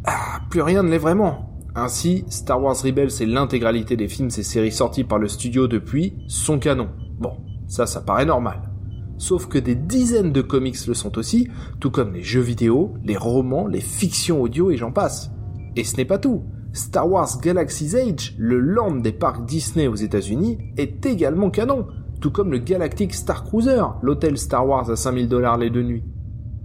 [0.06, 1.53] ah, plus rien ne l'est vraiment.
[1.76, 6.14] Ainsi, Star Wars Rebels et l'intégralité des films et séries sortis par le studio depuis
[6.28, 6.90] sont canons.
[7.20, 7.38] Bon,
[7.68, 8.70] ça, ça paraît normal.
[9.18, 11.48] Sauf que des dizaines de comics le sont aussi,
[11.80, 15.32] tout comme les jeux vidéo, les romans, les fictions audio et j'en passe.
[15.76, 16.44] Et ce n'est pas tout.
[16.74, 21.88] Star Wars Galaxy's Age, le land des parcs Disney aux États-Unis, est également canon,
[22.22, 26.04] tout comme le Galactic Star Cruiser, l'hôtel Star Wars à 5000 dollars les deux nuits.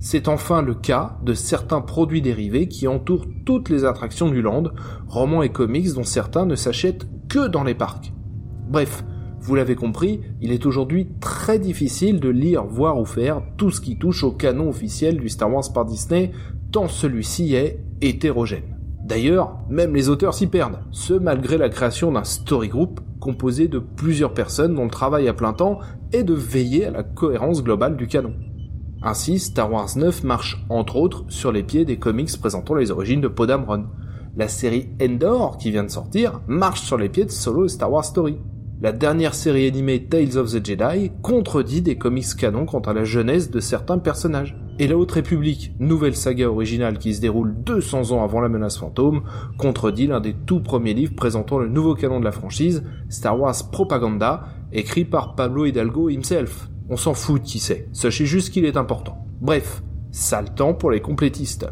[0.00, 4.64] C'est enfin le cas de certains produits dérivés qui entourent toutes les attractions du land,
[5.08, 8.12] romans et comics dont certains ne s'achètent que dans les parcs.
[8.68, 9.04] Bref,
[9.40, 13.80] vous l'avez compris, il est aujourd'hui très difficile de lire, voir ou faire tout ce
[13.80, 16.30] qui touche au canon officiel du Star Wars par Disney,
[16.70, 18.76] tant celui-ci est hétérogène.
[19.04, 23.78] D'ailleurs, même les auteurs s'y perdent, ce malgré la création d'un story group composé de
[23.78, 25.80] plusieurs personnes dont le travail à plein temps
[26.12, 28.34] est de veiller à la cohérence globale du canon.
[29.00, 33.20] Ainsi, Star Wars 9 marche entre autres sur les pieds des comics présentant les origines
[33.20, 33.46] de Poe
[34.36, 37.92] La série Endor, qui vient de sortir, marche sur les pieds de Solo et Star
[37.92, 38.38] Wars Story.
[38.80, 43.04] La dernière série animée Tales of the Jedi contredit des comics canons quant à la
[43.04, 44.56] jeunesse de certains personnages.
[44.80, 48.78] Et la Haute République, nouvelle saga originale qui se déroule 200 ans avant la menace
[48.78, 49.22] fantôme,
[49.58, 53.70] contredit l'un des tout premiers livres présentant le nouveau canon de la franchise, Star Wars
[53.72, 56.68] Propaganda, écrit par Pablo Hidalgo himself.
[56.90, 59.26] On s'en fout de qui c'est, sachez juste qu'il est important.
[59.40, 61.66] Bref, sale temps pour les complétistes.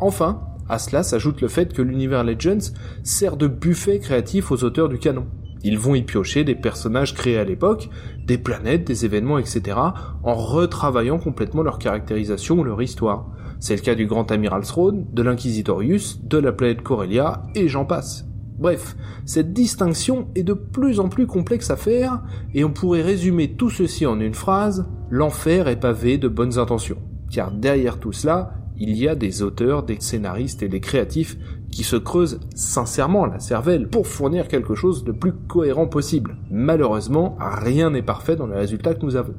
[0.00, 4.88] Enfin, à cela s'ajoute le fait que l'univers Legends sert de buffet créatif aux auteurs
[4.88, 5.26] du canon.
[5.62, 7.88] Ils vont y piocher des personnages créés à l'époque,
[8.26, 9.78] des planètes, des événements, etc.,
[10.22, 13.30] en retravaillant complètement leur caractérisation ou leur histoire.
[13.60, 17.86] C'est le cas du Grand Amiral Throne, de l'Inquisitorius, de la planète Corellia, et j'en
[17.86, 18.26] passe.
[18.58, 22.22] Bref, cette distinction est de plus en plus complexe à faire,
[22.54, 26.98] et on pourrait résumer tout ceci en une phrase, l'enfer est pavé de bonnes intentions.
[27.30, 31.36] Car derrière tout cela, il y a des auteurs, des scénaristes et des créatifs
[31.70, 36.36] qui se creusent sincèrement la cervelle pour fournir quelque chose de plus cohérent possible.
[36.50, 39.34] Malheureusement, rien n'est parfait dans les résultats que nous avons.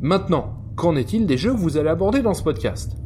[0.00, 2.96] Maintenant, qu'en est-il des jeux que vous allez aborder dans ce podcast?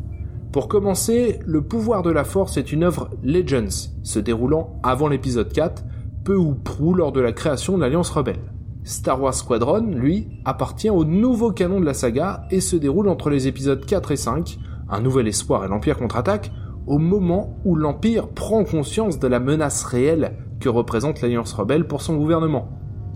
[0.53, 5.53] Pour commencer, Le pouvoir de la force est une œuvre Legends, se déroulant avant l'épisode
[5.53, 5.85] 4,
[6.25, 8.53] peu ou prou lors de la création de l'Alliance Rebelle.
[8.83, 13.31] Star Wars Squadron, lui, appartient au nouveau canon de la saga et se déroule entre
[13.31, 14.59] les épisodes 4 et 5,
[14.89, 16.51] Un Nouvel Espoir et l'Empire contre-attaque,
[16.89, 22.03] au moment où l'Empire prend conscience de la menace réelle que représente l'Alliance Rebelle pour
[22.03, 22.71] son gouvernement.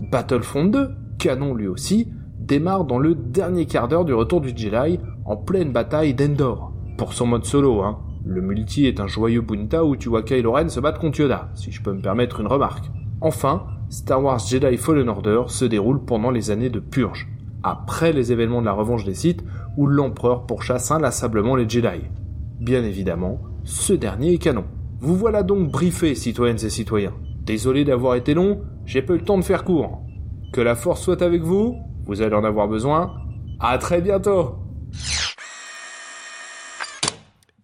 [0.09, 2.07] Battlefront 2, canon lui aussi,
[2.39, 7.13] démarre dans le dernier quart d'heure du retour du Jedi, en pleine bataille d'Endor pour
[7.13, 7.99] son mode solo, hein.
[8.23, 11.49] Le multi est un joyeux bunta où tu vois Kylo Ren se battre contre Yoda,
[11.53, 12.85] si je peux me permettre une remarque.
[13.21, 17.27] Enfin, Star Wars Jedi Fallen Order se déroule pendant les années de purge,
[17.61, 19.43] après les événements de la revanche des Sith
[19.77, 22.01] où l'empereur pourchasse inlassablement les Jedi.
[22.59, 24.65] Bien évidemment, ce dernier est canon.
[24.99, 27.13] Vous voilà donc briefés, citoyennes et citoyens.
[27.43, 30.01] Désolé d'avoir été long, j'ai pas eu le temps de faire court.
[30.51, 33.13] Que la force soit avec vous, vous allez en avoir besoin.
[33.59, 34.55] À très bientôt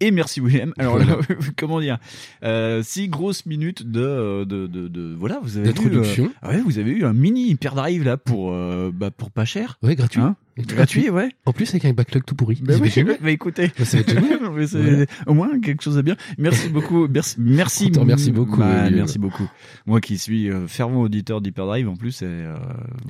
[0.02, 0.72] Et merci William.
[0.78, 0.98] Alors
[1.56, 1.98] comment dire
[2.42, 6.78] euh, Six grosses minutes de de, de, de- voilà, vous avez eu, euh, ouais, vous
[6.78, 9.78] avez eu un mini hyperdrive là pour euh, bah, pour pas cher.
[9.82, 10.20] Ouais, gratuit.
[10.20, 11.30] Hein Gratuit, ouais.
[11.46, 12.58] En plus, avec un backlog tout pourri.
[12.62, 13.16] Bah oui, génial.
[13.22, 13.84] bah écoutez, Bah.
[14.54, 15.04] Mais Voilà.
[15.26, 16.16] au moins quelque chose à bien.
[16.38, 19.48] Merci beaucoup, merci, merci, remercie beaucoup, Bah, merci beaucoup.
[19.86, 22.54] Moi qui suis euh, fervent auditeur d'Hyperdrive en plus, et, euh,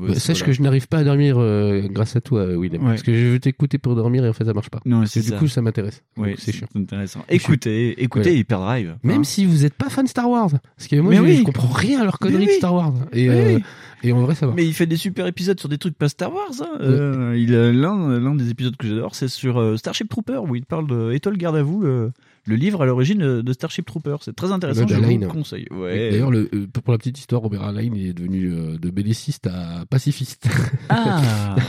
[0.01, 0.47] Bah, sache voilà.
[0.47, 2.83] que je n'arrive pas à dormir euh, grâce à toi, William.
[2.85, 2.91] Ouais.
[2.91, 4.81] Parce que je veux t'écouter pour dormir et en fait ça marche pas.
[4.85, 5.37] Non, c'est du ça.
[5.39, 6.03] coup, ça m'intéresse.
[6.17, 6.69] Oui, c'est chiant.
[6.77, 7.25] intéressant.
[7.29, 8.37] Écoutez, écoutez Ouais.
[8.39, 8.97] Hyperdrive.
[9.03, 9.25] Même hein.
[9.25, 10.51] si vous n'êtes pas fan de Star Wars.
[10.77, 11.37] Parce que moi, je, oui.
[11.39, 12.51] je comprends rien à leur connerie de.
[12.53, 12.95] Star Wars.
[13.13, 13.59] Et.
[14.09, 14.15] Et.
[14.55, 16.51] Mais il fait des super épisodes sur des trucs pas Star Wars.
[16.61, 16.79] Hein.
[16.81, 20.65] Euh, il l'un l'un des épisodes que j'adore, c'est sur euh, Starship Trooper où il
[20.65, 22.11] parle de Étoile Garde à vous, le,
[22.45, 24.17] le livre à l'origine euh, de Starship Trooper.
[24.23, 24.87] C'est très intéressant.
[24.87, 25.67] Je vous conseille.
[25.71, 26.11] Ouais.
[26.11, 29.85] D'ailleurs, le, euh, pour la petite histoire, Robert il est devenu euh, de belliciste à
[29.89, 30.49] pacifiste.
[30.89, 31.57] Ah,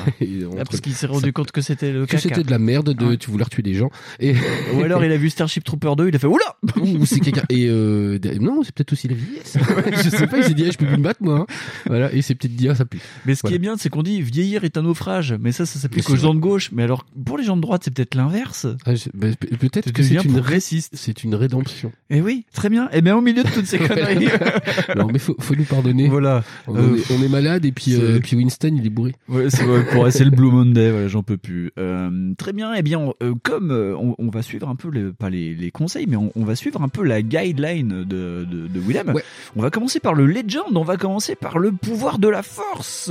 [0.60, 3.06] Ah, parce qu'il s'est rendu compte que c'était le que c'était de la merde, de
[3.06, 3.18] Ouais.
[3.18, 3.90] tu voulais tuer des gens.
[4.20, 4.34] Et
[4.76, 6.56] Ou alors il a vu Starship Trooper 2, il a fait oula.
[6.82, 7.44] Ouh, c'est quelqu'un.
[7.50, 9.58] Et euh, non, c'est peut-être aussi la vieillesse.
[10.04, 11.40] je sais pas, il s'est dit, ah, je peux plus me battre, moi.
[11.42, 11.46] hein.
[11.88, 13.00] Voilà, et c'est peut-être dit, ah, ça pue.
[13.26, 15.36] Mais ce qui est bien, c'est qu'on dit vieillir est un naufrage.
[15.40, 16.72] Mais ça, ça s'applique aux gens de gauche.
[16.72, 18.66] Mais alors, pour les gens de droite, c'est peut-être l'inverse.
[18.86, 20.94] Ah, bah, pe- peut-être que c'est une, progressiste.
[20.96, 21.92] c'est une rédemption.
[22.10, 22.90] Eh oui, très bien.
[22.92, 24.28] Et bien au milieu de toutes ces conneries.
[24.96, 26.08] non, mais faut, faut nous pardonner.
[26.08, 26.44] voilà.
[26.68, 29.14] On, Euh, est, on est malade et puis, euh, puis Winston, il est bourré.
[29.28, 31.72] Ouais, c'est vrai, pour c'est le Blue Monday, voilà, j'en peux plus.
[31.78, 34.90] Euh, très bien, eh bien, on- euh, comme euh, on, on va suivre un peu,
[35.14, 38.80] pas les, les conseils, mais on, va suivre un peu la guideline de, de, de
[38.80, 39.10] Willem.
[39.14, 39.24] Ouais.
[39.56, 43.10] On va commencer par le Legend, on va commencer par le pouvoir de la force.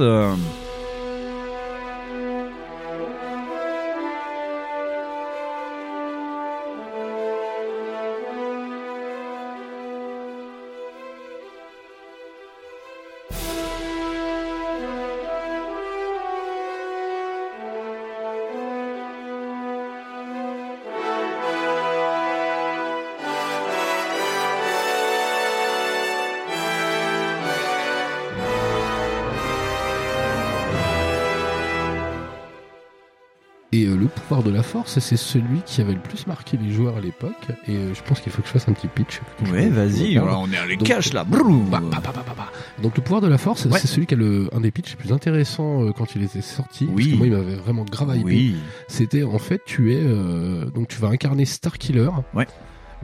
[34.63, 37.35] La force, c'est celui qui avait le plus marqué les joueurs à l'époque.
[37.67, 39.21] Et euh, je pense qu'il faut que je fasse un petit pitch.
[39.51, 41.25] Ouais, vas-y, on est à les Donc, cache là.
[41.25, 41.43] Brrr.
[41.69, 42.53] Bah, bah, bah.
[42.81, 43.79] Donc le pouvoir de la force, Ouais.
[43.81, 46.43] c'est celui qui a le, un des pitchs les plus intéressants euh, quand il était
[46.43, 46.87] sorti.
[46.89, 46.95] Oui.
[46.95, 48.25] Parce que moi, il m'avait vraiment grave hypé.
[48.25, 48.55] Oui.
[48.87, 52.11] C'était en fait, tu es euh, donc tu vas incarner Starkiller.
[52.33, 52.47] Ouais.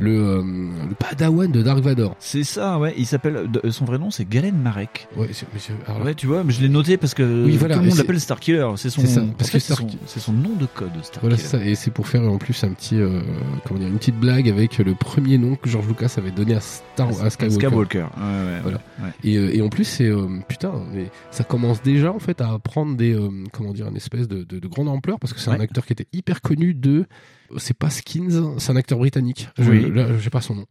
[0.00, 0.42] Le, euh,
[0.88, 2.14] le padawan de Dark Vador.
[2.20, 2.94] C'est ça, ouais.
[2.96, 5.08] Il s'appelle, son vrai nom, c'est Galen Marek.
[5.16, 5.46] Ouais, c'est-
[5.87, 7.88] alors là, Ouais, tu vois, mais je l'ai noté parce que Oui, voilà, tout le
[7.88, 8.66] monde l'appelle Starkiller.
[8.76, 9.64] C'est son, ça, parce fait, que
[10.06, 11.20] c'est son, nom de code, Starkiller.
[11.20, 11.64] Voilà, c'est ça.
[11.64, 13.20] Et c'est pour faire en plus un petit, euh,
[13.66, 16.61] comment dire, une petite blague avec le premier nom que George Lucas avait donné à
[16.61, 17.66] Star, à Skywalker.
[17.66, 17.98] Skywalker.
[17.98, 18.80] Ouais, ouais, Voilà.
[19.24, 22.58] Et, euh, et en plus, c'est euh, putain, mais ça commence déjà en fait à
[22.61, 25.50] prendre des, euh, comment dire, une espèce de, de, de grande ampleur parce que c'est
[25.50, 27.06] un acteur qui était hyper connu de,
[27.56, 29.48] c'est pas Skins, c'est un acteur britannique.
[29.58, 29.90] Je, Oui.
[29.90, 30.66] Là, je sais pas son nom.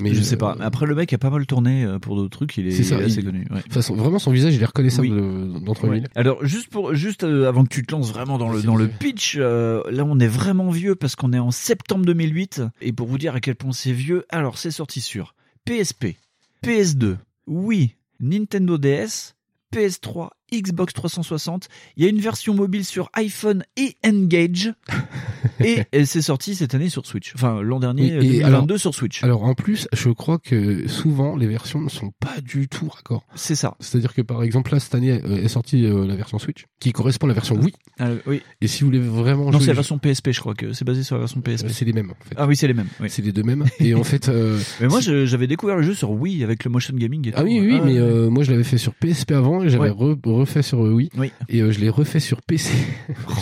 [0.00, 0.56] Mais je sais euh, pas.
[0.60, 2.56] Après, le mec a pas mal tourné euh, pour d'autres trucs.
[2.56, 3.46] Il est, C'est ça, assez il- connu.
[3.50, 3.62] ouais.
[3.68, 5.14] Façon, vraiment, son visage, il est reconnaissable Oui.
[5.14, 5.96] de- d'entre Ouais.
[5.96, 6.08] mille.
[6.14, 8.86] Alors juste pour juste euh, avant que tu te lances vraiment dans le dans le
[8.86, 13.08] pitch, euh, là on est vraiment vieux parce qu'on est en septembre 2008 et pour
[13.08, 16.16] vous dire à quel point c'est vieux, alors c'est sorti sur PSP,
[16.64, 17.16] PS2,
[17.48, 19.34] Wii, Nintendo DS,
[19.74, 21.68] PS3, Xbox 360.
[21.96, 24.72] Il y a une version mobile sur iPhone et Engage
[25.64, 27.32] et elle s'est sortie cette année sur Switch.
[27.34, 29.22] Enfin l'an dernier Oui, euh, et 2022 alors- sur Switch.
[29.24, 33.24] Alors en plus, je crois que souvent les versions ne sont pas du tout raccord.
[33.34, 33.76] c'est ça.
[33.80, 36.92] C'est-à-dire que par exemple là cette année euh, est sortie euh, la version Switch qui
[36.92, 37.72] correspond à la version Wii.
[38.00, 38.42] Euh, oui.
[38.60, 40.84] Et si vous voulez vraiment Non, jouer- c'est la version PSP, je crois que c'est
[40.84, 41.68] basé sur la version PSP.
[41.70, 42.34] C'est les mêmes en fait.
[42.36, 42.88] Ah oui, c'est les mêmes.
[43.00, 43.08] oui.
[43.10, 43.64] C'est les deux mêmes.
[43.80, 46.70] Et en fait, euh, Mais moi, c'est- j'avais découvert le jeu sur Wii avec le
[46.70, 47.28] motion gaming.
[47.28, 47.46] Et ah tout.
[47.48, 50.16] oui, oui, Ah, mais euh, moi je l'avais fait sur PSP avant et j'avais re-
[50.38, 51.32] refait sur euh, Wii Oui.
[51.48, 52.72] et euh, je l'ai refait sur PC.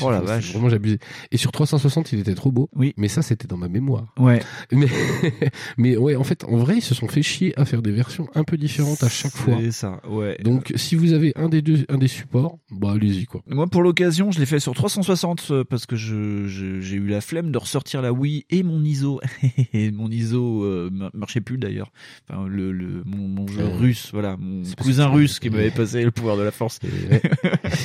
[0.02, 0.52] Oh la vache.
[0.52, 0.98] Vraiment j'abusais.
[1.30, 2.68] Et sur 360 il était trop beau.
[2.74, 2.94] Oui.
[2.96, 4.12] Mais ça c'était dans ma mémoire.
[4.18, 4.40] Ouais.
[4.72, 4.86] Mais
[5.76, 8.28] mais ouais en fait en vrai ils se sont fait chier à faire des versions
[8.34, 9.56] un peu différentes à chaque fois.
[9.60, 10.38] C'est ça, ouais.
[10.42, 13.42] Donc si vous avez un des deux un des supports, bah allez-y quoi.
[13.48, 17.06] Moi, pour l'occasion, je l'ai fait sur 360 euh, parce que je, je- j'ai eu
[17.06, 19.20] la flemme de ressortir la Wii et mon ISO.
[19.72, 21.90] Et mon ISO euh, mar- marchait plus d'ailleurs.
[22.28, 26.02] Enfin, le, le, mon, mon jeu Euh, russe, voilà, mon cousin russe qui m'avait passé
[26.02, 26.78] le pouvoir de la force.
[26.86, 27.20] Et, ouais.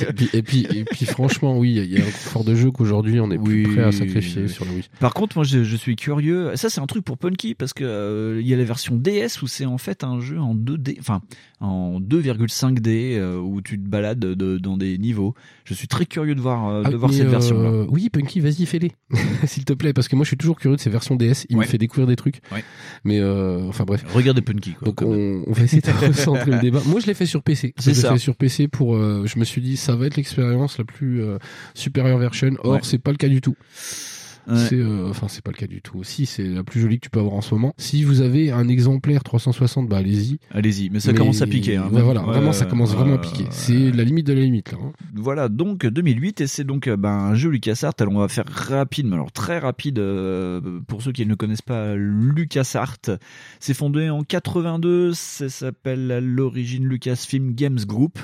[0.08, 2.70] et, puis, et, puis, et puis franchement, oui, il y a un confort de jeu
[2.70, 4.48] qu'aujourd'hui on est plus Oui, prêt à sacrifier oui.
[4.48, 4.84] sur la Wii.
[5.00, 6.52] Par contre, moi, je, je suis curieux.
[6.56, 9.42] Ça, c'est un truc pour Punky parce que euh, il y a la version DS
[9.42, 11.20] où c'est en fait un jeu en 2D, enfin
[11.60, 15.34] en 2,5D euh, où tu te balades de- dans des niveaux.
[15.64, 17.86] Je suis très curieux de voir euh, de Ah, voir cette euh, version-là.
[17.88, 18.92] Oui, Punky, vas-y, fais-les,
[19.46, 21.46] s'il te plaît, parce que moi je suis toujours curieux de ces versions DS.
[21.50, 21.64] Il Ouais.
[21.64, 22.40] me fait découvrir des trucs.
[22.50, 22.64] Ouais.
[23.04, 24.04] Mais euh, enfin bref.
[24.12, 24.72] Regardez Punky.
[24.72, 26.80] Quoi, Donc on, on va essayer de recentrer le débat.
[26.86, 27.74] Moi je l'ai fait sur PC.
[27.78, 28.91] C'est je l'ai fait sur PC pour.
[28.94, 31.38] Euh, je me suis dit ça va être l'expérience la plus euh,
[31.74, 32.50] supérieure version.
[32.64, 32.80] Or Ouais.
[32.82, 33.54] c'est pas le cas du tout.
[34.48, 34.56] Ouais.
[34.56, 36.02] C'est euh, enfin c'est pas le cas du tout.
[36.02, 37.74] Si c'est la plus jolie que tu peux avoir en ce moment.
[37.78, 40.40] Si vous avez un exemplaire 360, bah allez-y.
[40.50, 41.76] Allez-y, mais ça Mais- commence à piquer.
[41.76, 43.44] Hein, voilà, vraiment ça commence vraiment à piquer.
[43.50, 44.78] C'est la limite de la limite là.
[44.82, 44.90] hein.
[45.14, 47.92] Voilà, donc 2008, et c'est donc ben, un jeu LucasArts.
[48.00, 50.02] Alors, on va faire rapide, mais alors très rapide
[50.88, 52.96] pour ceux qui ne connaissent pas LucasArts.
[53.60, 58.18] C'est fondé en 82, ça s'appelle à l'origine Lucasfilm Games Group.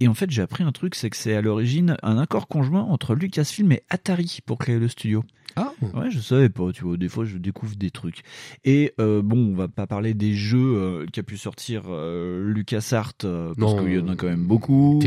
[0.00, 2.82] Et en fait, j'ai appris un truc, c'est que c'est à l'origine un accord conjoint
[2.82, 5.24] entre Lucasfilm et Atari pour créer le studio.
[5.56, 8.20] Ah Ouais, je savais pas, tu vois, des fois je découvre des trucs.
[8.64, 13.14] Et euh, bon, on va pas parler des jeux euh, qu'a pu sortir euh, LucasArts,
[13.58, 15.00] parce qu'il y en a quand même beaucoup.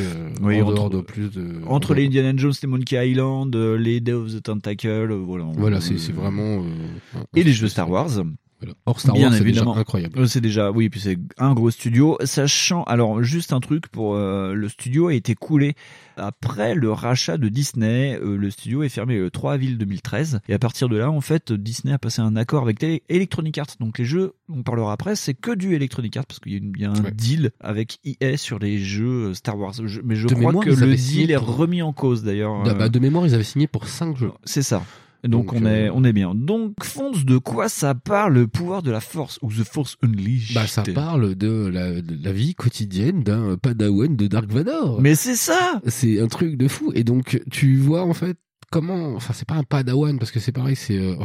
[0.00, 1.60] Euh, oui, en entre- de plus de.
[1.68, 5.44] entre les Indiana Jones, les Monkey Island, les Day of the Tentacle, voilà.
[5.56, 6.64] Voilà, c'est vraiment.
[7.36, 8.10] Et les jeux Star Wars.
[8.60, 8.74] Voilà.
[8.86, 10.18] Or Star Bien Wars, c'est déjà incroyable.
[10.18, 12.18] Euh, C'est déjà, oui, puis c'est un gros studio.
[12.24, 15.74] Sachant, alors juste un truc pour euh, le studio a été coulé
[16.16, 18.18] après le rachat de Disney.
[18.22, 21.20] euh, le studio est fermé le 3 avril 2013 et à partir de là, en
[21.20, 23.76] fait, Disney a passé un accord avec Electronic Arts.
[23.80, 26.58] Donc les jeux, on parlera après, c'est que du Electronic Arts parce qu'il y a,
[26.58, 27.12] une- il y a un Ouais.
[27.12, 29.72] deal avec EA sur les jeux Star Wars.
[29.84, 32.62] Je- mais je De crois mémoire, que le deal est remis en cause d'ailleurs.
[32.64, 34.32] De, euh, bah, de mémoire, ils avaient signé pour 5 jeux.
[34.44, 34.82] c'est ça.
[35.24, 36.34] Donc, Donc, on, euh, est, on est bien.
[36.34, 40.54] Donc, Fonce, de quoi ça parle le pouvoir de la force ou The Force Unleashed?
[40.54, 45.00] Bah, ça parle de la, de la vie quotidienne d'un padawan de Dark Vador.
[45.00, 46.92] Mais c'est ça C'est un truc de fou.
[46.94, 48.36] Et donc, tu vois, en fait,
[48.70, 51.24] comment, enfin, c'est pas un padawan, parce que c'est pareil, c'est, euh, oh,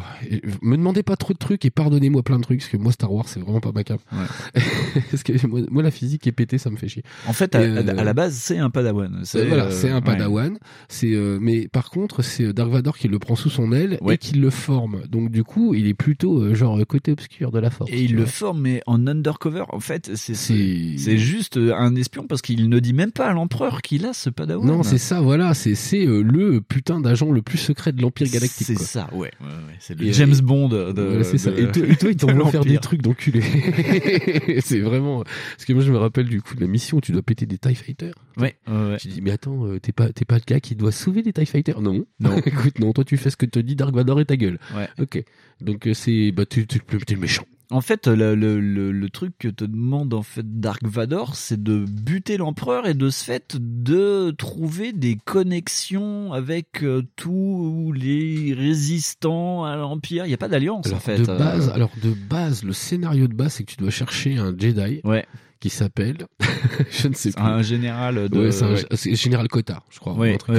[0.61, 3.11] me demandez pas trop de trucs et pardonnez-moi plein de trucs, parce que moi, Star
[3.13, 3.97] Wars, c'est vraiment pas ma cam.
[5.11, 7.03] parce que moi, moi, la physique est pétée, ça me fait chier.
[7.27, 9.21] En fait, à, euh, à la base, c'est un padawan.
[9.23, 10.01] C'est voilà, euh, c'est un ouais.
[10.01, 10.57] padawan.
[10.89, 14.15] C'est euh, mais par contre, c'est Dark Vador qui le prend sous son aile Ouais.
[14.15, 15.03] et qui le forme.
[15.09, 17.91] Donc du coup, il est plutôt euh, genre côté obscur de la force.
[17.91, 19.63] Et il le forme, mais en undercover.
[19.69, 23.27] En fait, c'est c'est C'est- c'est juste un espion parce qu'il ne dit même pas
[23.27, 24.65] à l'empereur qu'il a ce padawan.
[24.65, 28.27] Non, c'est ça, voilà, c'est c'est euh, le putain d'agent le plus secret de l'Empire
[28.27, 28.65] galactique.
[28.65, 29.31] C'est ça, ouais.
[29.39, 29.75] ouais, ouais.
[29.79, 31.21] C'est le Et, James euh, Bond de.
[31.23, 31.51] C'est ça.
[31.51, 33.41] de- Et toi, et toi, ils t'envoient faire des trucs d'enculé.
[34.61, 35.23] c'est vraiment.
[35.23, 37.45] Parce que moi, je me rappelle du coup de la mission où tu dois péter
[37.45, 38.15] des TIE Fighters.
[38.37, 38.97] Ouais, ouais, ouais.
[38.97, 41.33] Tu dis, mais attends, euh, t'es pas, t'es pas le gars qui doit sauver des
[41.33, 41.81] TIE Fighters?
[41.81, 42.05] Non.
[42.19, 42.37] Non.
[42.45, 44.59] Écoute, non, toi, tu fais ce que te dit Dark Vador et ta gueule.
[44.75, 44.87] Ouais.
[44.99, 45.23] Ok.
[45.61, 46.31] Donc, euh, c'est.
[46.31, 47.45] Bah, tu, tu, tu es le méchant.
[47.71, 51.61] En fait, le, le, le, le truc que te demande en fait Dark Vador, c'est
[51.61, 58.53] de buter l'empereur et de ce fait de trouver des connexions avec euh, tous les
[58.53, 60.25] résistants à l'empire.
[60.25, 61.17] Il n'y a pas d'alliance en fait.
[61.17, 64.37] de euh, base, alors de base, le scénario de base, c'est que tu dois chercher
[64.37, 65.25] un Jedi ouais,
[65.59, 66.17] qui s'appelle,
[66.91, 67.41] je ne sais plus.
[67.41, 68.37] un général de.
[68.39, 69.15] Ouais, c'est un- ouais.
[69.15, 70.13] Général Cotard, je crois.
[70.13, 70.37] ou Ouais.
[70.47, 70.53] Oh,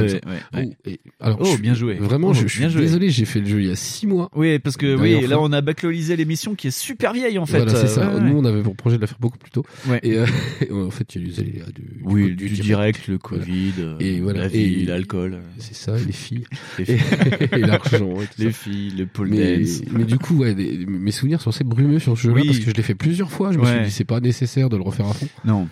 [0.86, 1.94] et- alors, Oh, je suis- bien joué.
[1.94, 2.82] Vraiment, Oh, je, je suis joué.
[2.82, 4.30] désolé, j'ai fait le jeu il y a six mois.
[4.34, 7.58] Oui, parce que oui, là on a backlogisé l'émission qui est super vieille en fait.
[7.58, 8.08] Voilà, c'est ça.
[8.10, 9.64] Euh, Nous, on avait pour projet de la faire beaucoup plus tôt.
[10.02, 10.26] Et euh,
[10.86, 13.18] en fait, il y a les aléas du, Oui, du, direct, le.
[13.18, 14.40] Covid, euh, Et voilà.
[14.42, 16.44] la vie, l'alcool, C'est ça, les filles.
[16.78, 16.98] les, Et,
[17.52, 18.14] et l'argent.
[18.38, 18.58] les ça.
[18.58, 19.82] filles, le pole Mais, dance.
[19.92, 22.76] mais du coup, ouais, mes souvenirs sont assez brumeux sur ce jeu-là parce que je
[22.76, 23.52] l'ai fait plusieurs fois.
[23.52, 25.28] Je me suis dit, c'est pas nécessaire de le refaire à fond?
[25.44, 25.68] Non.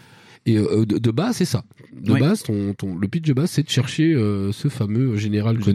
[0.47, 1.65] Et euh, de, de base, c'est ça.
[1.99, 2.21] De Oui.
[2.21, 5.73] base, ton, ton, le pitch de base, c'est de chercher euh, ce fameux général qui,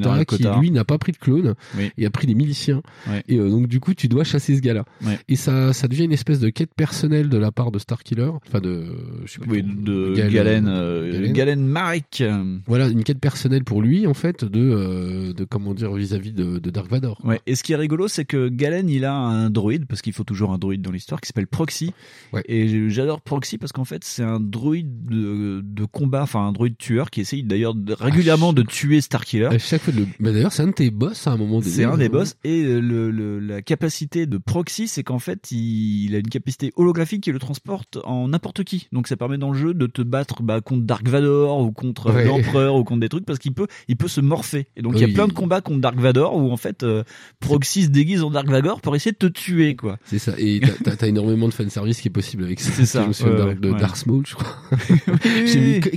[0.60, 1.90] lui, n'a pas pris de clone Oui.
[1.98, 2.84] et a pris des miliciens.
[3.28, 4.86] Et euh, donc, du coup, tu dois chasser ce gars-là.
[5.28, 8.30] Et ça, ça devient une espèce de quête personnelle de la part de Starkiller.
[8.48, 8.86] Enfin, de.
[9.26, 12.24] Je sais plus de Galen- Galen, Marek.
[12.68, 16.70] Voilà, une quête personnelle pour lui, en fait, de, de comment dire, vis-à-vis de, de
[16.70, 17.20] Dark Vador.
[17.24, 17.40] Ouais.
[17.48, 20.24] Et ce qui est rigolo, c'est que Galen, il a un droïde, parce qu'il faut
[20.24, 21.92] toujours un droïde dans l'histoire, qui s'appelle Proxy.
[22.34, 22.44] Ouais.
[22.48, 26.78] Et j'adore Proxy parce qu'en fait, c'est un droïde de, de combat, enfin un droïde
[26.78, 29.46] tueur qui essaye d'ailleurs de- régulièrement de tuer Starkiller.
[29.48, 30.06] À chaque fois, le...
[30.20, 31.72] bah, d'ailleurs, c'est un de tes boss à un moment donné.
[31.72, 32.10] C'est un des hein.
[32.12, 36.28] boss et le, le- la capacité de Proxy, c'est qu'en fait, il, il a une
[36.30, 38.88] capacité holographique qui le transporte en n'importe qui.
[38.92, 42.12] Donc ça permet dans le jeu de te battre bah, contre Dark Vador ou contre
[42.12, 42.26] Ouais.
[42.26, 44.68] l'Empereur ou contre des trucs parce qu'il peut, il peut se morpher.
[44.76, 47.04] Et donc il y a plein de combats contre Dark Vador où en fait euh,
[47.40, 49.98] Proxy se déguise en Dark Vador pour essayer de te tuer quoi.
[50.06, 50.34] C'est ça.
[50.38, 52.72] Et t'as- énormément de fanservice qui est possible avec ça.
[52.72, 53.04] C'est ça.
[53.04, 53.80] Je me souviens Ouais, de, ouais.
[53.80, 54.49] Darth Maul, je crois.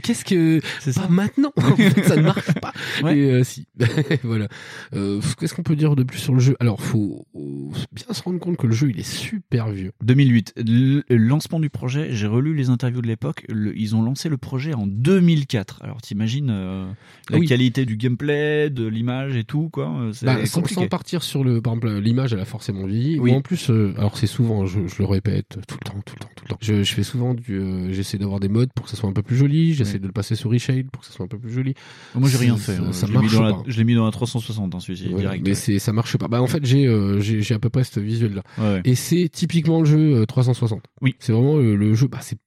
[0.03, 1.09] Qu'est-ce que pas ça.
[1.09, 2.73] maintenant En fait, ça ne marche pas.
[3.03, 3.17] Ouais.
[3.19, 3.67] Et euh, si,
[4.23, 4.49] voilà.
[4.95, 6.57] Euh, Qu'est-ce qu'on peut dire de plus sur le jeu?
[6.61, 9.93] Alors, faut faut bien se rendre compte que le jeu il est super vieux.
[10.03, 13.45] 2008, le lancement du projet, j'ai relu les interviews de l'époque,
[13.77, 15.81] ils ont lancé le projet en 2004.
[15.83, 16.91] Alors t'imagines euh,
[17.31, 17.47] la oui.
[17.47, 19.89] qualité du gameplay, de l'image et tout, quoi.
[20.01, 23.19] euh, Bah, sans, partir sur le, par exemple, l'image, elle a forcément vieilli.
[23.19, 23.31] Oui.
[23.31, 26.15] Moi, en plus, euh, alors c'est souvent, je, je le répète tout le temps, tout
[26.17, 26.59] le temps, tout le temps.
[26.61, 29.13] Je, je fais souvent du, euh, j'essaie d'avoir des modes pour que ça soit un
[29.15, 29.73] peu plus joli.
[29.73, 29.99] J'essaie Ouais.
[30.01, 31.73] de le passer sur reshade pour que ça soit un peu plus joli.
[32.15, 32.77] Moi j'ai rien fait.
[32.77, 32.93] hein.
[32.93, 33.63] ça Je l'ai mis marche dans la- pas.
[33.67, 35.47] Je l'ai mis dans la 360, hein, celui-ci, direct.
[35.47, 36.29] mais c'est, ça marche pas.
[36.29, 38.43] Bah, en fait, j'ai, euh, j'ai, à peu près ce visuel là.
[38.59, 38.81] Ouais.
[38.85, 40.83] Et c'est typiquement le jeu euh, 360.
[41.01, 41.15] Oui.
[41.19, 42.09] C'est vraiment euh, le jeu.
[42.09, 42.39] Bah, c'est-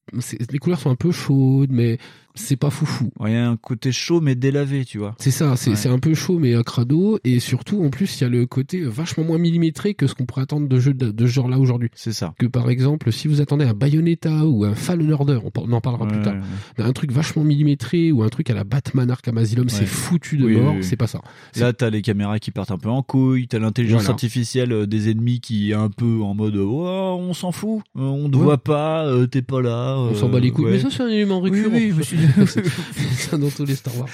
[0.52, 1.98] les couleurs sont un peu chaudes, mais
[2.38, 3.12] c'est pas foufou.
[3.20, 5.16] Ouais, Il y a un côté chaud mais délavé, tu vois.
[5.20, 5.88] C'est ça, c'est Ouais.
[5.88, 8.82] un peu chaud mais à crado et surtout en plus il y a le côté
[8.82, 11.90] vachement moins millimétré que ce qu'on pourrait attendre de jeux de, de ce genre-là aujourd'hui.
[11.96, 12.34] C'est ça.
[12.38, 16.08] Que par exemple si vous attendez un Bayonetta ou un Fallen Order, on, en parlera
[16.08, 16.36] plus tard,
[16.78, 16.84] ouais.
[16.84, 20.46] un truc vachement millimétré ou un truc à la Batman Arkham Asylum, c'est foutu de
[20.46, 20.84] Oui, mort, oui, oui.
[20.84, 21.22] c'est pas ça.
[21.56, 24.12] Là, t'as les caméras qui partent un peu en couille, t'as l'intelligence Voilà.
[24.14, 28.02] artificielle euh, des ennemis qui est un peu en mode oh, on s'en fout, euh,
[28.02, 29.95] on te voit pas, euh, t'es pas là.
[29.98, 30.66] On euh, s'en bat les couilles.
[30.66, 30.72] ouais.
[30.72, 31.76] Mais ça, c'est un élément Oui, récurrent.
[31.76, 32.18] oui, monsieur.
[32.48, 32.64] c'est
[33.30, 34.08] ça dans tous les Star Wars.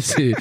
[0.00, 0.32] C'est,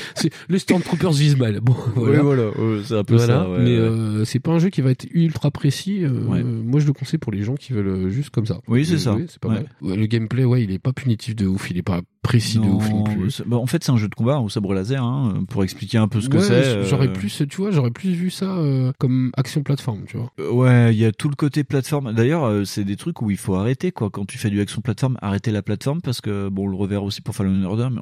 [0.50, 1.60] les Stormtroopers visent mal.
[1.62, 2.18] Bon, voilà.
[2.24, 2.52] Ouais, voilà,
[2.86, 3.50] c'est un peu Voilà, ça.
[3.50, 6.04] ouais, mais euh, c'est pas un jeu qui va être ultra précis.
[6.04, 6.44] euh, Ouais.
[6.44, 8.60] Moi, je le conseille pour les gens qui veulent euh, juste comme ça.
[8.68, 9.18] Oui, c'est Euh, ça.
[9.28, 9.66] c'est pas mal.
[9.82, 12.90] Le gameplay, ouais, il est pas punitif de ouf, il est pas précis de ouf
[12.90, 13.42] non plus.
[13.46, 16.10] bah, en fait, c'est un jeu de combat au sabre laser, hein, pour expliquer un
[16.10, 16.84] peu ce que c'est.
[16.84, 20.32] J'aurais plus, tu vois, j'aurais plus vu ça euh, comme action plateforme, tu vois.
[20.52, 22.12] Ouais, il y a tout le côté plateforme.
[22.14, 24.10] D'ailleurs, c'est des trucs où il faut arrêter quoi.
[24.10, 27.02] Quand tu fais du action plateforme, arrêter la plateforme parce que bon, on le reverra
[27.04, 28.02] aussi pour Fallen Order, mais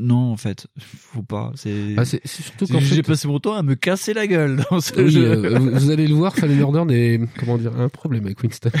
[0.00, 1.52] non, en fait, faut pas.
[1.54, 1.94] C'est.
[1.96, 5.10] Ah, surtout qu'en J'ai passé mon temps à me casser la gueule dans ce oui,
[5.10, 5.24] jeu.
[5.44, 8.70] euh, vous, allez le voir, Fallen Order n'est, comment dire, un problème avec Winston.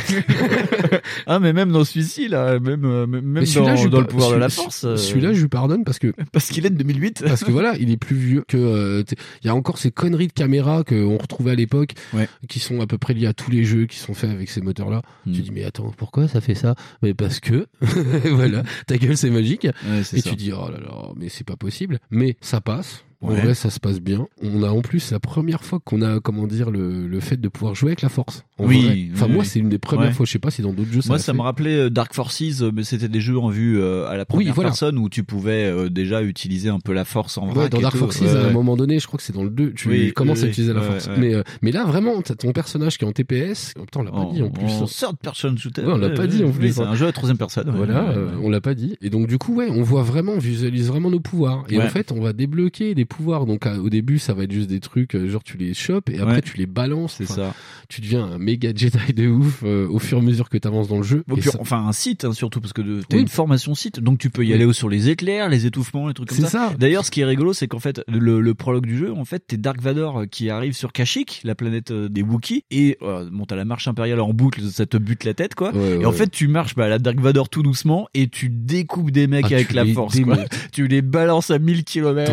[1.26, 4.48] Ah, mais même dans celui-ci là, même euh, même Mais dans, le pouvoir de la
[4.48, 4.84] force.
[4.84, 7.22] euh, Celui-là, je lui pardonne parce que parce qu'il est de 2008.
[7.26, 8.56] parce que voilà, il est plus vieux que.
[8.56, 9.02] euh,
[9.42, 12.28] Il y a encore ces conneries de caméra qu'on retrouvait à l'époque, Ouais.
[12.48, 14.60] qui sont à peu près liées à tous les jeux qui sont faits avec ces
[14.60, 15.02] moteurs-là.
[15.26, 15.32] Hmm.
[15.32, 16.74] Tu dis mais attends, pourquoi ça fait ça?
[17.02, 19.64] Mais parce que voilà, ta gueule c'est magique.
[19.64, 20.30] Ouais, c'est Et ça.
[20.30, 21.98] tu dis oh là là, mais c'est pas possible.
[22.10, 23.04] Mais ça passe.
[23.26, 23.40] En Ouais.
[23.40, 24.26] vrai, ça se passe bien.
[24.42, 27.48] On a en plus la première fois qu'on a, comment dire, le, le fait de
[27.48, 28.44] pouvoir jouer avec la force.
[28.58, 28.92] En Oui, vrai.
[28.94, 29.46] oui, Enfin, moi, oui.
[29.46, 30.12] c'est une des premières Ouais.
[30.12, 30.24] fois.
[30.26, 31.36] Je sais pas si dans d'autres jeux ça Moi, ça fait.
[31.36, 34.24] me rappelait euh, Dark Forces, euh, mais c'était des jeux en vue euh, à la
[34.24, 34.70] première voilà.
[34.70, 37.80] personne où tu pouvais euh, déjà utiliser un peu la force en Ouais, vrac dans
[37.80, 37.96] Dark.
[37.96, 38.52] Forces, Ouais, à un ouais.
[38.52, 40.86] moment donné, je crois que c'est dans le 2, tu commences à utiliser la ouais,
[40.86, 41.06] force.
[41.08, 41.14] ouais.
[41.18, 43.72] Mais, euh, mais là, vraiment, t'as ton personnage qui est en TPS.
[43.74, 44.64] Putain, on l'a pas dit en plus.
[44.70, 45.82] En third person shooter.
[45.82, 46.90] Ouais, on l'a pas dit en plus, C'est hein.
[46.90, 47.68] un jeu à troisième personne.
[47.70, 47.76] ouais.
[47.76, 48.30] Voilà, Ouais, ouais.
[48.42, 48.96] on l'a pas dit.
[49.02, 51.64] Et donc du coup, ouais, on voit vraiment, on visualise vraiment nos pouvoirs.
[51.68, 51.84] Et Ouais.
[51.84, 53.46] en fait, on va débloquer des pouvoirs.
[53.46, 56.08] Donc à- au début, ça va être juste des trucs, euh, genre tu les chopes
[56.10, 56.42] et après Ouais.
[56.42, 57.14] tu les balances.
[57.18, 57.54] C'est ça.
[57.88, 60.88] Tu deviens un méga Jedi de ouf euh, au fur et à mesure que t'avances
[60.88, 61.22] dans le jeu.
[61.26, 63.22] Bon, Et puis, ça- enfin un site hein, surtout parce que t'as Oui.
[63.22, 64.54] une formation site donc tu peux y Oui.
[64.54, 66.74] aller sur les éclairs les étouffements les trucs comme C'est ça, ça.
[66.78, 69.42] d'ailleurs ce qui est rigolo c'est qu'en fait le, le prologue du jeu en fait
[69.46, 73.44] t'es Dark Vador euh, qui arrive sur Kashyyyk la planète des Wookiees et euh, bon
[73.46, 76.12] t'as la marche impériale en boucle ça te bute la tête quoi Ouais, et en
[76.12, 79.46] fait tu marches bah, à la Dark Vador tout doucement et tu découpes des mecs
[79.50, 80.36] Ah, avec tu la force quoi.
[80.72, 82.32] tu les balances à 1000 T'en km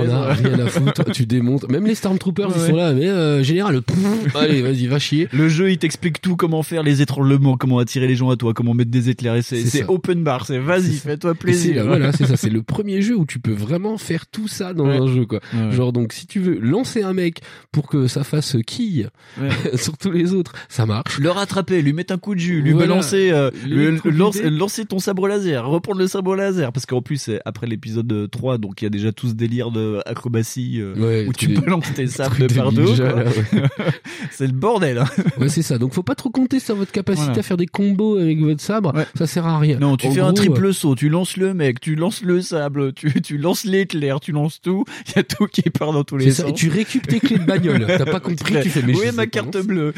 [0.64, 1.70] à foutre, tu démontes.
[1.70, 2.70] Même les Stormtroopers, ils Ouais.
[2.70, 5.28] sont là, mais euh, général, pff, allez, vas-y, va chier.
[5.32, 8.54] le jeu il t'explique tout comment faire les étranglements comment attirer les gens à toi
[8.54, 12.26] comment mettre des éclairs et c'est open bar c'est vas-y fais-toi plaisir là, voilà, c'est
[12.26, 14.98] ça, c'est le premier jeu où tu peux vraiment faire tout ça dans Ouais.
[14.98, 15.40] un jeu, quoi.
[15.54, 15.72] Ouais.
[15.72, 19.08] Genre, donc, si tu veux lancer un mec pour que ça fasse quille
[19.42, 19.50] Ouais.
[19.78, 21.20] sur tous les autres, ça marche.
[21.20, 22.88] le rattraper, lui mettre un coup de jus, lui Voilà.
[22.88, 27.30] balancer, euh, lui- lance- lancer ton sabre laser, reprendre le sabre laser, parce qu'en plus
[27.46, 31.26] après l'épisode 3, donc il y a déjà tout ce délire de acrobatie euh, Ouais,
[31.28, 32.84] où tu les balances tes sabres trucs de de par deux.
[32.84, 33.24] ninja, quoi.
[33.24, 33.64] là, ouais.
[34.32, 34.98] c'est le bordel.
[35.00, 35.06] hein.
[35.40, 35.78] Ouais, c'est ça.
[35.78, 37.40] Donc, faut pas trop compter sur votre capacité Voilà.
[37.40, 38.94] à faire des combos avec votre sabre.
[38.96, 39.06] Ouais.
[39.16, 39.78] Ça sert à rien.
[39.80, 42.94] Non, tu En fais un triple saut, tu lances le mec, tu lances le sable,
[42.94, 46.18] tu, tu lances l'éclair, tu lances tout, il y a tout qui part dans tous
[46.18, 46.44] les ça.
[46.44, 46.52] sens.
[46.52, 47.86] Et tu récupères tes clés de bagnole.
[47.88, 49.94] T'as pas compris, tu fais, mais Oui, ma carte bleue?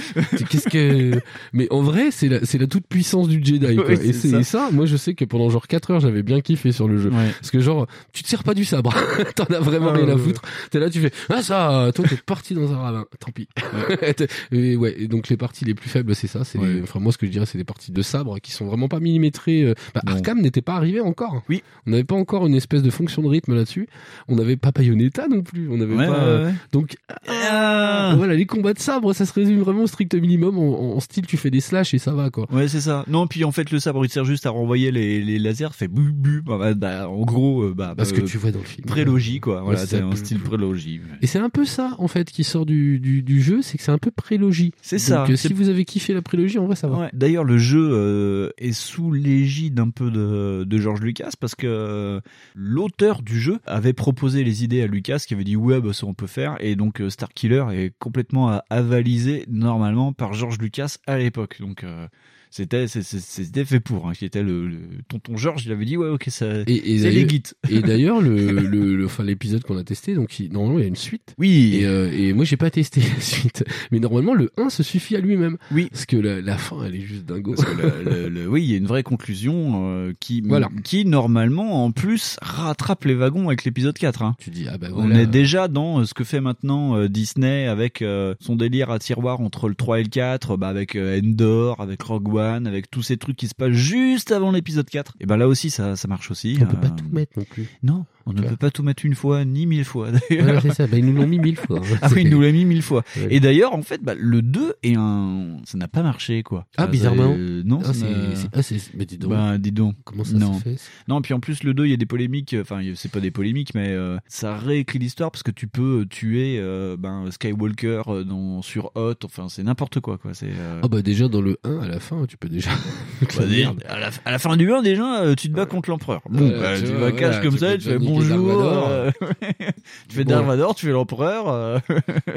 [0.49, 1.19] Qu'est-ce que,
[1.53, 3.91] mais en vrai, c'est la, c'est la toute puissance du Jedi, quoi.
[3.91, 4.43] Et c'est ça.
[4.43, 4.69] ça.
[4.71, 7.09] Moi, je sais que pendant genre 4 heures, j'avais bien kiffé sur le jeu.
[7.09, 8.93] Parce que genre, tu te sers pas du sabre.
[9.35, 10.41] T'en as vraiment rien à foutre.
[10.71, 13.05] T'es là, tu fais, ah ça, toi t'es parti dans un ravin.
[13.19, 13.47] Tant pis.
[14.51, 14.95] et ouais.
[14.97, 16.43] Et donc les parties les plus faibles, c'est ça.
[16.43, 16.79] C'est, Ouais.
[16.83, 18.99] enfin moi ce que je dirais, c'est des parties de sabre qui sont vraiment pas
[18.99, 19.63] millimétrées.
[19.63, 20.01] euh, Bah.
[20.07, 21.43] Arkham n'était pas arrivé encore.
[21.49, 21.63] Oui.
[21.87, 23.87] On n'avait pas encore une espèce de fonction de rythme là-dessus.
[24.27, 25.69] On n'avait pas Bayonetta non plus.
[25.69, 26.11] On n'avait Ouais, pas.
[26.13, 26.53] ouais, euh, ouais.
[26.71, 26.95] Donc
[27.27, 28.13] Ah.
[28.17, 30.57] voilà, les combats de sabre, ça se résume vraiment au strict minimum.
[30.57, 32.47] En, en style, tu fais des slash et ça va quoi.
[32.51, 33.03] Ouais, c'est ça.
[33.07, 35.87] Non, puis en fait, le sabre, il sert juste à renvoyer les, les lasers, fait
[35.87, 36.41] bu bu.
[36.45, 38.85] Bah, bah, bah, en gros, euh, bah, Parce bah, que tu vois dans le film.
[38.85, 39.61] prélogie, quoi.
[39.61, 41.01] Voilà, c'est un style Prélogie.
[41.21, 43.83] Et c'est un peu ça, en fait, qui sort du, du, du jeu, c'est que
[43.83, 44.71] c'est un peu prélogie.
[44.81, 45.23] C'est Donc, ça.
[45.23, 46.97] euh, C'est- si vous avez kiffé la prélogie, en vrai, ça va.
[46.99, 47.09] Ouais.
[47.13, 51.67] D'ailleurs, le jeu euh, est sous l'égide un peu de, de George Lucas parce que
[51.67, 52.19] euh,
[52.55, 56.05] l'auteur du jeu avait proposé les idées à Lucas qui avait dit ouais bah, ça
[56.07, 60.57] on peut faire et donc euh, Star Killer est complètement euh, avalisé normalement par George
[60.59, 62.07] Lucas à l'époque donc euh,
[62.55, 64.77] c'était c'était fait pour hein, qui était le, le
[65.09, 68.21] tonton George il avait dit ouais ok ça Et, et c'est les guides Et d'ailleurs,
[68.21, 70.95] le, le, le- enfin, l'épisode qu'on a testé, donc il- normalement il y a une
[70.95, 71.35] suite.
[71.37, 74.83] oui Et, euh, et moi j'ai pas testé la suite, mais normalement le 1 se
[74.83, 75.57] suffit à lui-même.
[75.71, 75.87] Oui.
[75.91, 77.55] Parce que la, la fin elle est juste dingo.
[77.55, 80.69] Parce que le- oui, il y a une vraie conclusion euh, qui, Voilà.
[80.85, 84.21] qui normalement en plus rattrape les wagons avec l'épisode 4.
[84.21, 84.35] Hein.
[84.39, 85.23] Tu dis ah bah On voilà.
[85.23, 88.99] est déjà dans euh, ce que fait maintenant euh, Disney avec euh, son délire à
[88.99, 93.03] tiroir entre le 3 et le 4, bah, avec Endor, avec Rogue One, avec tous
[93.03, 95.15] ces trucs qui se passent juste avant l'épisode 4.
[95.19, 96.57] Et ben là aussi ça, ça marche aussi.
[96.61, 97.67] On peut pas Euh, tout mettre non plus.
[97.83, 100.61] Non, on ne peut pas tout mettre une fois ni mille fois d'ailleurs.
[100.73, 100.87] Ça.
[100.87, 101.81] Bah, ils nous l'ont mis mille fois.
[102.01, 103.03] Ah oui, il nous l'a mis mille fois.
[103.17, 103.27] Ouais.
[103.29, 106.65] Et d'ailleurs, en fait, bah, le 2 est un, ça n'a pas marché, quoi.
[106.77, 107.33] Ah, Ça, bizarrement.
[107.37, 108.05] euh, non, Ah, c'est,
[108.53, 108.61] ah,
[108.95, 109.29] mais dis donc.
[109.31, 109.95] Bah, dis donc.
[110.03, 110.53] Comment ça non.
[110.59, 110.75] se fait
[111.07, 112.55] Non, puis en plus le 2, il y a des polémiques.
[112.59, 115.67] Enfin, y a- c'est pas des polémiques, mais euh, ça réécrit l'histoire parce que tu
[115.67, 119.25] peux tuer euh, ben, Skywalker euh, dans, sur Hoth.
[119.25, 120.33] Enfin, c'est n'importe quoi, quoi.
[120.33, 120.49] C'est.
[120.51, 122.71] euh, Ah bah déjà dans le 1 à la fin tu peux déjà.
[123.37, 125.89] bah, des- à, la, à la fin du 1, déjà, euh, tu te bats contre
[125.89, 126.21] l'empereur.
[126.29, 128.59] Bon, Ouais, bah, tu tu vas voilà, cache comme tu ça, tu fais bonjour.
[128.89, 129.11] Euh,
[130.09, 130.31] tu fais Bon.
[130.31, 131.49] Dark Vador, tu fais l'empereur.
[131.49, 131.79] euh,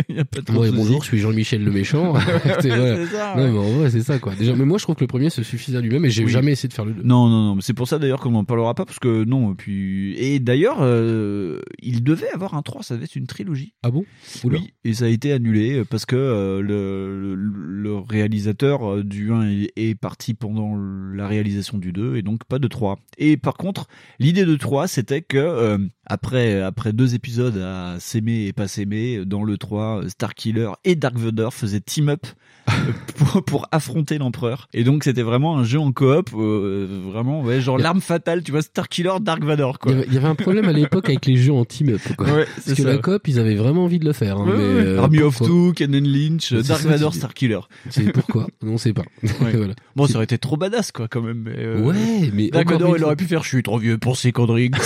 [0.09, 0.76] Il y a pas de Moi, souci.
[0.78, 2.14] bonjour, je suis Jean-Michel le méchant.
[2.61, 4.34] C'est- ça, Non mais en vrai c'est ça quoi.
[4.34, 6.30] Déjà mais moi je trouve que le premier se suffit à lui-même et j'ai Oui.
[6.30, 7.03] jamais essayé de faire le 2.
[7.03, 7.55] Non, non, non.
[7.57, 9.53] mais C'est pour ça d'ailleurs qu'on n'en parlera pas parce que non.
[9.53, 13.74] et Puis et d'ailleurs, euh, il devait avoir un 3, ça devait être une trilogie.
[13.82, 14.05] Ah bon?
[14.44, 14.59] Oula.
[14.59, 19.32] Oui, et ça a été annulé parce que euh, le, le, le réalisateur euh, du
[19.32, 22.99] 1 est, est parti pendant la réalisation du 2 et donc pas de 3.
[23.18, 23.87] Et par contre,
[24.18, 29.24] l'idée de 3, c'était que euh, après après deux épisodes à s'aimer et pas s'aimer,
[29.24, 32.26] dans le 3, Starkiller et Dark Vader faisaient team up
[32.68, 32.72] euh,
[33.16, 34.68] pour, pour affronter l'empereur.
[34.74, 38.52] Et donc c'était vraiment un jeu en coop, euh, vraiment ouais, genre l'arme fatale, tu
[38.52, 39.92] vois, Starkiller, Dark Vador quoi.
[40.06, 42.26] il y avait un problème à l'époque avec les jeux en team-up quoi.
[42.30, 44.38] Ouais, Parce que la coop ils avaient vraiment envie de le faire.
[44.38, 44.86] hein, Ouais, mais, ouais.
[44.86, 47.61] euh, Army of Two, Kenan Lynch, Dark ça, Vador, c'est- Starkiller.
[47.90, 48.46] C'est pourquoi?
[48.62, 49.04] On sait pas.
[49.22, 49.74] voilà.
[49.96, 51.42] Bon, ça aurait été trop badass, quoi, quand même.
[51.44, 54.16] mais, euh, Ouais, mais Dark Vador, il aurait pu faire, je suis trop vieux pour
[54.16, 54.70] ces conneries.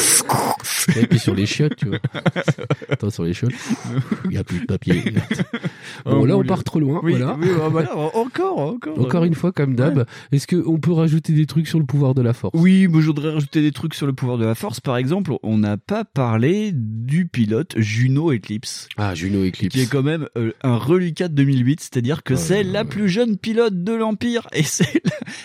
[1.18, 1.98] Sur les chiottes, tu vois.
[2.88, 3.52] Attends, sur les chiottes,
[4.26, 5.02] il y a plus de papier.
[6.04, 7.00] Bon, Oh, là, on part trop loin.
[7.02, 7.36] oui, voilà.
[7.40, 8.98] oui, bah, voilà, encore, encore.
[9.00, 12.22] Encore une fois, comme d'hab, est-ce qu'on peut rajouter des trucs sur le pouvoir de
[12.22, 12.52] la force?
[12.58, 14.80] Oui, moi je voudrais rajouter des trucs sur le pouvoir de la force.
[14.80, 19.74] Par exemple, on n'a pas parlé du pilote Juno Eclipse, Ah, Juno Eclipse.
[19.74, 23.08] qui est quand même euh, un reliquat de 2008, c'est-à-dire que Ouais, c'est la plus
[23.08, 24.48] jeune pilote de l'Empire.
[24.54, 25.02] Et c'est,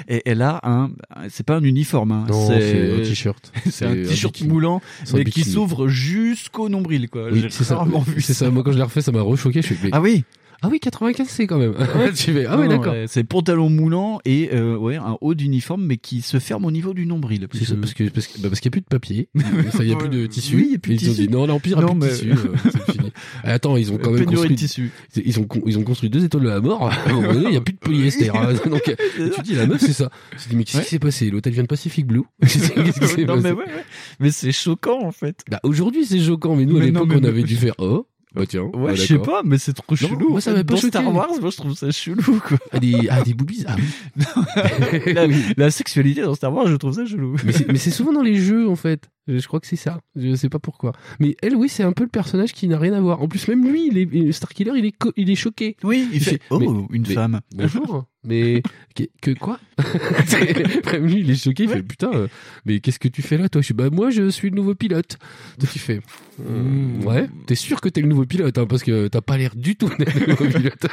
[0.08, 0.92] et elle a un,
[1.30, 3.52] c'est pas un uniforme, hein, Non, c'est un t-shirt.
[3.70, 4.82] C'est un t-shirt moulant,
[5.14, 5.44] mais qui.
[5.58, 7.30] S'ouvre jusqu'au nombril, quoi.
[7.32, 7.78] Oui, J'ai c'est ça.
[7.78, 8.50] rarement vu C'est ça.
[8.50, 9.62] Moi, quand je l'ai refait, ça m'a rechoqué.
[9.62, 10.24] Je fais, mais- Ah oui.
[10.64, 11.74] Ah oui, 95 c'est quand même.
[12.16, 12.96] tu fais, ah Non, d'accord.
[13.08, 16.94] c'est pantalon moulant et euh, ouais un haut d'uniforme mais qui se ferme au niveau
[16.96, 17.48] du nombril.
[17.54, 19.88] C'est ça, parce que parce que- bah, parce qu'il n'y a plus de papier, il
[19.88, 20.56] y a plus de tissu.
[20.56, 21.28] Oui, il y a plus de Et ils ont tissu.
[21.28, 22.32] dit non, l'empire a Non, plus de tissu.
[22.32, 22.36] euh,
[22.72, 23.12] c'est fini.
[23.44, 24.56] Ah, Attends, ils ont quand même Pénurie de construit.
[24.56, 24.92] tissu.
[25.24, 26.92] Ils ont ils ont construit deux étoiles de la mort.
[27.08, 28.30] Il n'y a plus de polyester.
[28.30, 28.54] hein.
[28.70, 30.10] Donc euh, tu dis la meuf c'est ça.
[30.50, 31.30] Dis mais qu'est-ce qui s'est passé?
[31.30, 32.24] L'hôtel vient de Pacific Blue.
[32.42, 33.44] Qu'est-ce qui s'est non passé?
[33.44, 33.84] mais ouais, ouais.
[34.20, 35.44] mais c'est choquant en fait.
[35.52, 38.08] Bah, aujourd'hui c'est choquant, mais nous à Mais l'époque on avait dû faire oh.
[38.36, 38.64] Bah tiens.
[38.64, 40.30] Ouais, ah, je sais pas, mais c'est trop Non, chelou.
[40.30, 40.80] moi, ça m'a pas Dans.
[40.82, 42.58] Star Wars, moi je trouve ça chelou quoi.
[42.72, 43.64] Ah des ah des boobies.
[43.68, 45.04] Ah oui.
[45.14, 47.38] la, la sexualité dans Star Wars, je trouve ça chelou.
[47.46, 49.10] Mais c'est souvent dans les jeux en fait.
[49.28, 50.00] Je crois que c'est ça.
[50.16, 50.94] Je sais pas pourquoi.
[51.20, 53.22] Mais elle, oui, c'est un peu le personnage qui n'a rien à voir.
[53.22, 55.76] En plus, même lui, il est, Starkiller, il est, il est choqué.
[55.84, 57.42] Oui, il, Il fait, fait- oh mais- une mais- femme.
[57.56, 58.06] Bonjour.
[58.24, 58.62] mais
[58.96, 59.60] que, que quoi?
[60.92, 61.64] Même lui, il est choqué.
[61.64, 62.12] Il fait putain.
[62.14, 62.28] euh,
[62.66, 63.62] mais qu'est-ce que tu fais là, toi?
[63.62, 65.18] Je suis bah moi, je suis le nouveau pilote.
[65.60, 66.02] Donc il fait
[66.40, 67.28] Hmm, ouais.
[67.48, 69.90] T'es sûr que t'es le nouveau pilote hein, parce que t'as pas l'air du tout
[69.98, 70.86] d'être le nouveau pilote.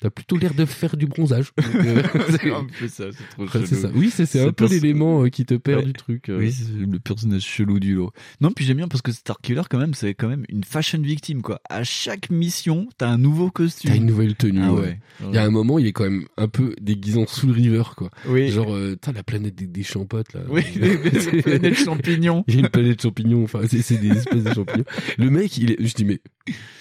[0.00, 1.50] t'as plutôt l'air de faire du bronzage.
[1.74, 3.80] Euh, c'est- un peu ça, c'est trop c'est chelou.
[3.82, 3.90] ça.
[3.94, 5.86] Oui, c'est un peu l'élément euh, qui te perd Ouais.
[5.86, 6.28] du truc.
[6.28, 6.38] euh.
[6.38, 8.12] Oui, c'est le personnage chelou du lot.
[8.40, 11.42] Non, puis j'aime bien parce que Starkiller, quand même, c'est quand même une fashion victime,
[11.42, 11.60] quoi.
[11.68, 13.90] À chaque mission, t'as un nouveau costume.
[13.90, 14.60] T'as une nouvelle tenue.
[14.62, 14.80] Ah ouais.
[14.80, 14.98] ouais.
[15.28, 17.82] Il y a un moment, il est quand même un peu déguisé en Soul River,
[17.96, 18.10] quoi.
[18.26, 18.48] Oui.
[18.50, 20.40] Genre, euh, t'as la planète des, des champottes, là.
[20.48, 22.44] Oui, des planètes champignons.
[22.46, 24.84] Il y a une planète champignons, enfin, c'est c'est des espèces de champignons.
[25.18, 26.20] Le mec, il est, je dis, mais,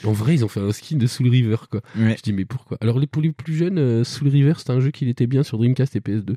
[0.04, 1.82] en vrai, ils ont fait un skin de Soul River, quoi.
[1.98, 2.16] Ouais.
[2.18, 2.78] Je dis, mais pourquoi?
[2.82, 5.44] Alors, les, pour les plus jeunes, euh, Soul River, c'était un jeu qui était bien
[5.44, 6.36] sur Dreamcast et PS2,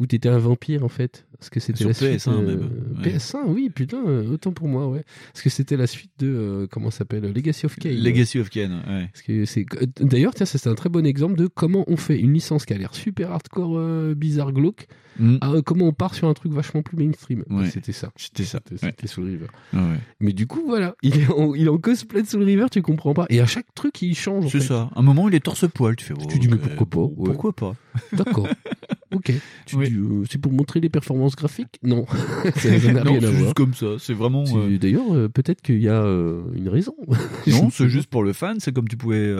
[0.00, 1.25] où t'étais un vampire, en fait.
[1.40, 2.70] Est-ce que c'était la suite PS1 euh, même,
[3.04, 3.16] ouais.
[3.16, 5.00] PS1, oui, putain, euh, autant pour moi, ouais.
[5.34, 7.90] Est-ce que c'était la suite de euh, comment s'appelle Legacy of Kain.
[7.90, 9.08] Legacy of Kain, ouais.
[9.12, 12.18] Parce que c'est euh, d'ailleurs, tiens, c'est un très bon exemple de comment on fait
[12.18, 14.88] une licence qui a l'air super hardcore, euh, bizarre, glauque.
[15.18, 15.36] Mm.
[15.40, 17.44] à, euh, comment on part sur un truc vachement plus mainstream.
[17.48, 17.70] Ouais.
[17.70, 18.10] C'était ça.
[18.16, 18.60] C'était ça.
[18.76, 19.46] C'était Soul River.
[19.72, 19.98] Ouais.
[20.20, 22.82] Mais du coup, voilà, il est en, il est en cosplay de Soul River, tu
[22.82, 23.26] comprends pas.
[23.30, 24.50] Et à chaque truc, il change.
[24.50, 24.90] C'est ça.
[24.94, 25.96] À un moment, il est torse-poil.
[25.96, 26.14] Tu fais.
[26.28, 27.14] Tu dis, mais ok, pourquoi pas.
[27.24, 27.76] Pourquoi pas?
[28.12, 28.48] D'accord.
[29.14, 29.32] ok.
[29.74, 29.92] Oui.
[29.94, 31.78] euh, c'est pour montrer les performances graphiques?
[31.82, 32.06] Non.
[32.56, 33.54] ça n'a rien à voir.
[33.54, 33.86] comme ça.
[33.98, 34.44] C'est vraiment.
[34.54, 36.94] Euh, D'ailleurs, euh, peut-être qu'il y a une raison.
[37.46, 38.58] Non, c'est juste pour le fan.
[38.58, 39.32] C'est comme tu pouvais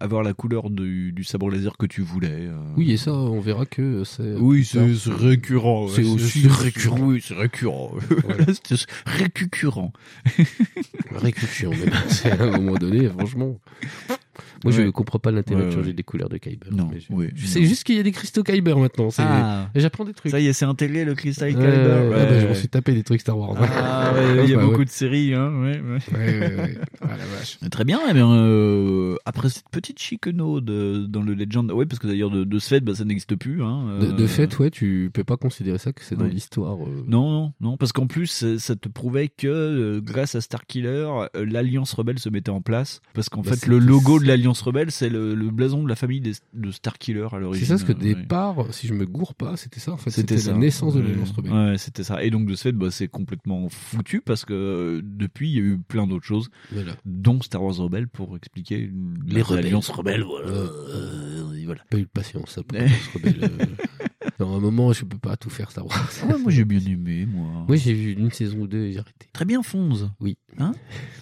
[0.00, 2.48] avoir la couleur du, du sabre laser que tu voulais.
[2.76, 4.34] Oui, et ça, on verra que c'est.
[4.34, 4.80] Oui, c'est
[5.12, 5.86] récurrent.
[5.86, 5.92] ouais.
[5.94, 6.98] C'est aussi récurrent.
[7.00, 7.92] Oui, c'est récurrent.
[8.24, 8.46] Voilà.
[8.64, 9.92] c'est récurrent.
[10.38, 13.58] Mais c'est à un moment donné, franchement.
[14.64, 14.86] Moi, je Ouais.
[14.86, 15.94] ne comprends pas l'intérêt Ouais, de changer ouais.
[15.96, 16.68] les couleurs de Kyber.
[16.72, 17.48] Non, je, oui, je non.
[17.52, 19.08] sais juste qu'il y a des cristaux Kyber maintenant.
[19.18, 19.68] Ah.
[19.74, 20.32] J'apprends des trucs.
[20.32, 22.08] Ça y est, c'est intégré le Crystal Ouais, Kyber.
[22.08, 22.10] Ouais.
[22.10, 23.54] bah, je m'en suis tapé des trucs Star Wars.
[23.60, 24.12] Ah,
[24.44, 25.52] il y a Bah, beaucoup de séries, hein.
[25.60, 25.98] Ouais, ouais.
[26.18, 26.78] Ouais, ouais, ouais.
[27.02, 27.58] Ah, la vache.
[27.70, 30.64] Très bien, eh bien, euh, après cette petite chicanaude
[31.08, 33.62] dans le Legend, ouais, parce que d'ailleurs de, de ce fait, bah, ça n'existe plus.
[33.62, 36.76] Hein, De, de euh, fait, ouais, tu peux pas considérer ça que c'est dans l'histoire.
[36.82, 40.40] euh, Non, non, non, parce qu'en plus, ça ça te prouvait que euh, grâce à
[40.40, 43.00] Starkiller, euh, l'Alliance Rebelle se mettait en place.
[43.14, 45.96] Parce qu'en Bah, fait, le logo de l'Alliance Rebelle, c'est le, le blason de la
[45.96, 47.66] famille des- de Starkiller à C'est l'origine.
[47.66, 48.14] ça, parce que euh, ouais.
[48.14, 49.92] départ, si je me gourre pas, c'était ça.
[49.92, 51.52] En fait, C'était la naissance de l'Alliance Rebelle.
[51.52, 52.22] Ouais, c'était ça.
[52.22, 55.62] Et donc de ce fait, bah, c'est complètement foutu parce que depuis, il y a
[55.62, 56.92] eu plein d'autres choses, Voilà.
[57.04, 58.90] dont Star Wars Rebelle pour expliquer
[59.26, 60.22] Les l'Alliance Rebelle.
[60.22, 60.48] Voilà.
[60.48, 61.27] Euh, Euh,
[61.68, 61.82] voilà.
[61.90, 62.78] Pas eu de patience, ça, pour
[63.14, 63.50] Rebelle.
[64.40, 66.08] Non, à un moment, je peux pas tout faire Star Wars.
[66.22, 67.64] Ah ouais, moi j'ai bien aimé, moi.
[67.66, 69.26] Moi, j'ai vu une saison ou deux et j'ai arrêté.
[69.32, 70.10] Très bien, Fonz.
[70.20, 70.38] Oui.
[70.58, 70.72] Hein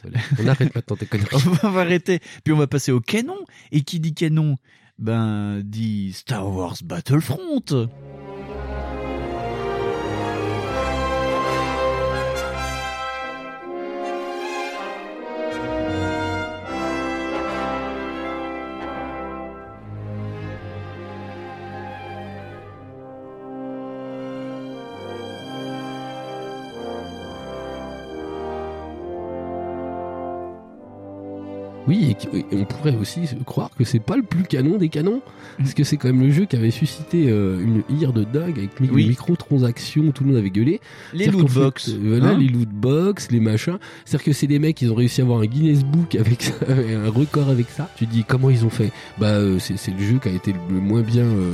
[0.02, 0.18] Voilà.
[0.38, 1.28] On arrête maintenant tes conneries.
[1.62, 2.20] on va arrêter.
[2.44, 3.38] Puis on va passer au canon.
[3.72, 4.56] Et qui dit canon?
[4.98, 7.62] Ben, dit Star Wars Battlefront.
[32.52, 35.20] On pourrait aussi croire que c'est pas le plus canon des canons,
[35.58, 38.58] parce que c'est quand même le jeu qui avait suscité euh, une ire de dingue
[38.58, 39.02] avec mi- Oui.
[39.02, 40.80] les microtransactions où tout le monde avait gueulé.
[41.12, 41.88] Les loot fait, box.
[41.90, 43.78] euh, voilà, Hein les loot box, les machins.
[44.04, 46.54] C'est-à-dire que c'est des mecs, ils ont réussi à avoir un Guinness Book avec ça,
[46.68, 47.88] un record avec ça.
[47.96, 48.90] Tu te dis comment ils ont fait?
[49.18, 51.52] Bah, euh, c'est le jeu qui a été le moins bien, euh,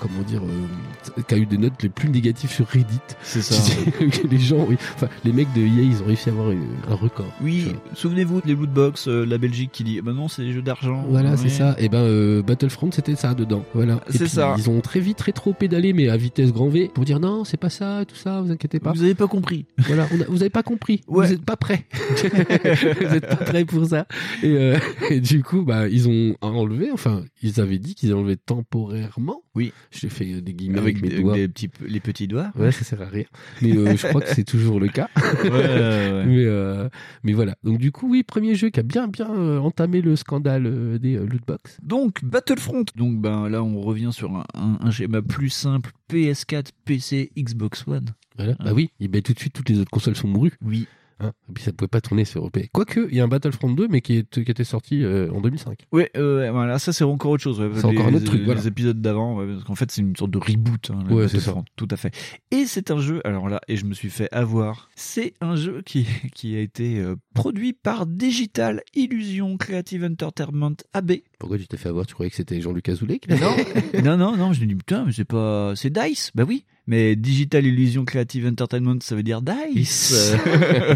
[0.00, 3.00] comment dire, euh, qui a eu des notes les plus négatives sur Reddit.
[3.22, 3.54] C'est ça.
[4.30, 4.76] les gens, oui.
[4.94, 7.32] enfin, les mecs de EA, ils ont réussi à avoir un record.
[7.42, 10.62] Oui, souvenez-vous des loot box, euh, la Belgique qui dit bah non, c'est des jeux
[10.62, 11.04] d'argent.
[11.08, 11.74] Voilà, c'est ça.
[11.78, 13.64] Et ben euh, Battlefront, c'était ça dedans.
[13.74, 14.00] Voilà.
[14.08, 14.54] Et C'est puis, ça.
[14.58, 17.56] Ils ont très vite rétro pédalé, mais à vitesse grand V, pour dire non, c'est
[17.56, 18.92] pas ça, tout ça, vous inquiétez pas.
[18.92, 19.66] Vous avez pas compris.
[19.86, 21.00] Voilà, on a- vous avez pas compris.
[21.08, 21.26] Ouais.
[21.26, 21.84] Vous êtes pas prêts.
[22.22, 24.06] vous êtes pas prêts pour ça.
[24.42, 24.78] Et, euh,
[25.10, 26.90] et du coup, bah, ils ont enlevé.
[26.92, 29.42] Enfin, ils avaient dit qu'ils enlevaient temporairement.
[29.54, 29.72] Oui.
[29.90, 31.34] Je fais des guillemets Avec, avec, mes des- doigts.
[31.34, 32.50] des petits, les petits doigts.
[32.56, 33.24] Ouais, ça sert à rien.
[33.60, 35.08] Mais euh, je crois que c'est toujours le cas.
[35.44, 36.24] Ouais, ouais, ouais.
[36.26, 36.88] Mais, euh,
[37.24, 37.56] mais voilà.
[37.62, 40.98] Donc du coup, oui, premier jeu qui a bien bien euh, entamé le scandale euh,
[40.98, 41.78] des euh, lootbox.
[41.82, 42.84] Donc Battlefront.
[42.96, 47.86] Donc ben là on revient sur un, un- un schéma plus simple PS4, PC, Xbox
[47.86, 48.06] One.
[48.36, 48.54] Voilà.
[48.60, 48.64] Ah.
[48.64, 50.52] Bah oui, et ben tout de suite toutes les autres consoles sont mourues.
[50.64, 50.86] Oui.
[51.20, 52.68] Hein et puis ça pouvait pas tourner sur EP.
[52.72, 55.40] Quoique, il y a un Battlefront 2, mais qui, est, qui était sorti euh, en
[55.40, 55.86] 2005.
[55.92, 57.60] Ouais, euh, voilà, ça c'est encore autre chose.
[57.60, 57.68] ouais.
[57.74, 58.64] C'est encore un Les- autre truc, Les voilà.
[58.64, 60.90] épisodes d'avant, ouais, parce qu'en fait c'est une sorte de reboot.
[60.90, 62.14] Hein, Ouais, c'est Battlefront, Tout à fait.
[62.50, 65.82] Et c'est un jeu, alors là, et je me suis fait avoir, c'est un jeu
[65.84, 71.12] qui, qui a été euh, produit par Digital Illusion Creative Entertainment AB.
[71.38, 72.06] Pourquoi tu t'es fait avoir?
[72.06, 73.56] Tu croyais que c'était Jean-Luc Azoulay qui Non,
[74.04, 75.74] non, non, non, je me dis putain, mais c'est pas.
[75.76, 76.64] C'est Dice, bah oui.
[76.86, 80.34] Mais Digital Illusion Creative Entertainment, ça veut dire Dice.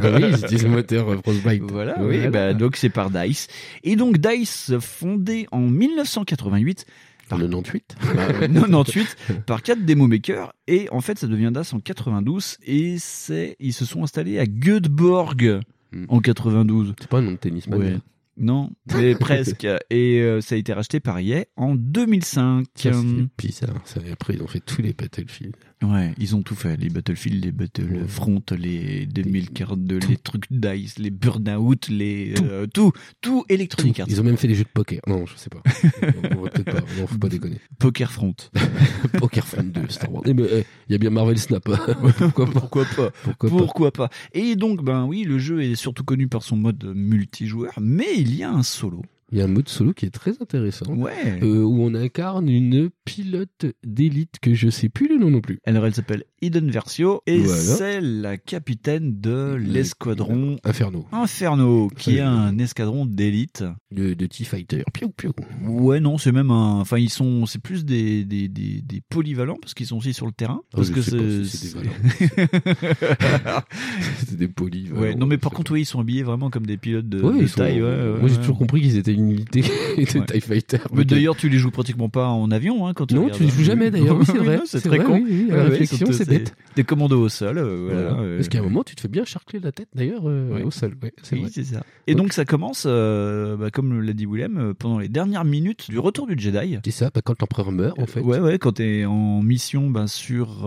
[0.03, 1.63] bah oui, ils utilisent le moteur euh, Frostbite.
[1.63, 3.47] Voilà, oui, bah, donc c'est par Dice.
[3.85, 6.87] Et donc Dice, fondé en 1988,
[7.31, 9.17] En 98 bah, euh, 98
[9.47, 13.73] par quatre démo makers et en fait ça devient DICE en 92 et c'est ils
[13.73, 15.61] se sont installés à Göteborg
[15.93, 16.05] Hmm.
[16.09, 16.95] en 92.
[16.99, 17.79] C'est pas un nom de tennisman.
[17.81, 17.93] Ouais.
[17.93, 18.03] hein.
[18.39, 19.67] Non, mais presque.
[19.89, 22.67] Et euh, ça a été racheté par EA en 2005.
[22.75, 23.81] Ça, c'est bizarre.
[23.85, 25.55] Ça, après, ils ont fait tous les Battlefield.
[25.83, 26.77] Ouais, ils ont tout fait.
[26.79, 32.33] Les Battlefield, les Battlefront, les 2042, les trucs DICE, les Burnout, les...
[32.35, 32.45] Tout.
[32.45, 34.03] euh, tout, tout Electronic Tout.
[34.03, 34.09] Arts.
[34.09, 35.01] Ils ont même fait des jeux de poker.
[35.07, 35.63] Non, je sais pas.
[36.35, 36.81] on va peut-être pas.
[36.99, 37.61] Non, faut pas déconner.
[37.79, 38.35] Poker Front.
[39.19, 40.23] Poker Front 2, Star Wars.
[40.27, 41.65] Eh ben, eh, Il y a bien Marvel Snap.
[42.19, 45.75] Pourquoi pas Pourquoi pas Pourquoi pas Pourquoi pas Et donc, ben oui, le jeu est
[45.75, 49.03] surtout connu par son mode multijoueur, mais il y a un solo.
[49.33, 50.87] Il y a un mode solo qui est très intéressant.
[50.95, 51.41] Ouais.
[51.43, 55.59] Euh, où on incarne une pilote d'élite que je sais plus le nom non plus.
[55.67, 57.61] Alors elle s'appelle Eden Versio et Voilà.
[57.61, 61.07] c'est la capitaine de l'escadron Inferno.
[61.11, 62.21] Inferno, qui est Ouais.
[62.21, 63.65] un escadron d'élite.
[63.91, 64.85] De, de T-Fighter.
[64.93, 65.33] Piou, piou.
[65.65, 66.81] Ouais, non, c'est même un.
[66.81, 67.47] Enfin, ils sont.
[67.47, 70.61] C'est plus des, des, des, des polyvalents parce qu'ils sont aussi sur le terrain.
[70.73, 71.45] Ah, Parce je que c'est.
[71.45, 71.75] si
[74.27, 74.91] c'est des polis.
[74.93, 77.41] Ouais, non, mais par contre, oui, ils sont habillés vraiment comme des pilotes de, Ouais,
[77.41, 77.83] de sont- taille.
[77.83, 78.41] ouais, ouais, Moi, j'ai ouais.
[78.41, 79.63] toujours compris qu'ils étaient une unité
[79.97, 80.27] de Ouais.
[80.27, 80.79] TIE Fighter.
[80.93, 82.87] Mais d'ailleurs, tu les joues pratiquement pas en avion.
[82.87, 83.39] Hein, quand tu Non, regardes.
[83.39, 84.17] tu les joues jamais, d'ailleurs.
[84.21, 84.61] Oui, c'est vrai.
[84.67, 85.21] c'est C'est très vrai, con.
[85.25, 86.55] oui, la réflexion, c'est bête.
[86.77, 87.59] Des commandos au sol.
[87.59, 88.23] euh, voilà, Voilà.
[88.23, 90.71] euh, Parce qu'à un moment, tu te fais bien charcler la tête, d'ailleurs, euh, au
[90.71, 90.95] sol.
[91.03, 91.83] Ouais, c'est Oui, c'est ça.
[92.07, 96.27] Et donc, ça commence, bah, comme l'a dit Willem, pendant les dernières minutes du retour
[96.27, 96.79] du Jedi.
[96.85, 98.21] C'est ça, bah, quand l'empereur meurt, en fait.
[98.21, 100.65] Ouais, ouais, quand t'es en mission bah, sur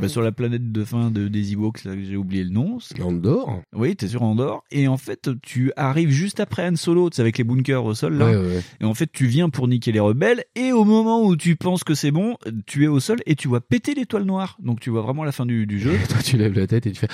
[0.00, 2.78] bah, sur la planète de fin de, des Ewoks, j'ai oublié le nom.
[3.00, 3.60] Andorre.
[3.74, 4.64] Oui, t'es sur Andorre.
[4.70, 7.94] Et en fait, tu arrives juste après Han Solo, tu sais, avec les bunkers au
[7.94, 8.26] sol, là.
[8.26, 8.60] Ouais, ouais.
[8.80, 10.44] Et en fait, tu viens pour niquer les rebelles.
[10.54, 12.36] Et au moment où tu penses que c'est bon,
[12.66, 14.56] tu es au sol et tu vois péter l'étoile noire.
[14.62, 15.96] Donc tu vois vraiment la fin du, du jeu.
[16.08, 17.08] Toi, tu lèves la tête et tu fais.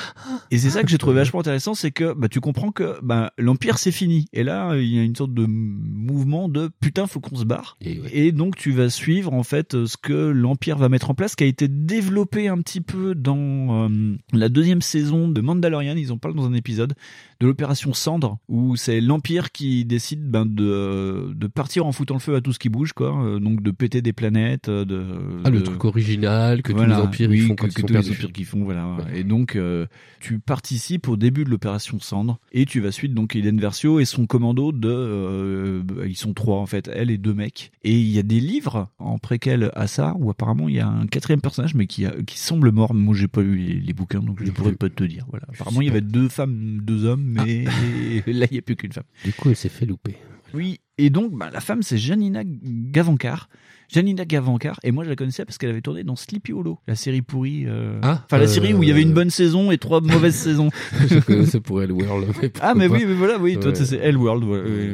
[0.50, 3.32] Et c'est ça que j'ai trouvé vachement intéressant, c'est que bah, tu comprends que bah,
[3.38, 4.26] l'Empire c'est fini.
[4.32, 7.76] Et là, il y a une sorte de mouvement de putain, faut qu'on se barre.
[7.80, 8.10] Et ouais.
[8.12, 11.44] Et donc tu vas suivre en fait ce que l'Empire va mettre en place, qui
[11.44, 15.96] a été développé un petit peu dans euh, la deuxième saison de Mandalorian.
[15.96, 16.94] Ils en parlent dans un épisode
[17.40, 22.20] de l'opération Cendre, où c'est l'Empire qui décide ben, de, de partir en foutant le
[22.20, 23.16] feu à tout ce qui bouge, quoi.
[23.24, 25.04] Euh, donc de péter des planètes, euh, de
[25.44, 27.72] Ah, le truc original que voilà, tous les empires oui, ils font que, quand que
[27.72, 28.96] ils sont tous les empires qui font, voilà.
[29.14, 29.86] Et donc, euh,
[30.20, 34.04] tu participes au début de l'opération Cendre et tu vas suivre donc Eden Versio et
[34.04, 37.70] son commando de, euh, ils sont trois en fait, elle et deux mecs.
[37.84, 40.88] Et il y a des livres en préquel à ça où apparemment il y a
[40.88, 42.94] un quatrième personnage mais qui, a- qui semble mort.
[42.94, 45.24] Moi, j'ai pas lu les, les bouquins donc je ne pourrais pas te dire.
[45.30, 45.46] Voilà.
[45.52, 47.64] Apparemment, il y avait deux femmes, deux hommes, mais
[48.26, 49.04] là il y a plus qu'une femme.
[49.24, 50.16] Du coup, elle s'est fait louper.
[50.54, 53.48] Oui, et donc bah, la femme c'est Janina Gavankar.
[53.88, 56.94] Janina Gavankar, et moi je la connaissais parce qu'elle avait tourné dans Sleepy Hollow, la
[56.94, 57.64] série pourrie.
[57.66, 60.00] euh, Ah, enfin, la euh, série où il y avait une bonne saison et trois
[60.02, 60.70] mauvaises saisons.
[61.08, 62.28] je connaissais pour elle World.
[62.42, 64.44] Mais Ah, mais oui, mais voilà, oui, toi c'est Hellworld.
[64.44, 64.90] ouais, ouais.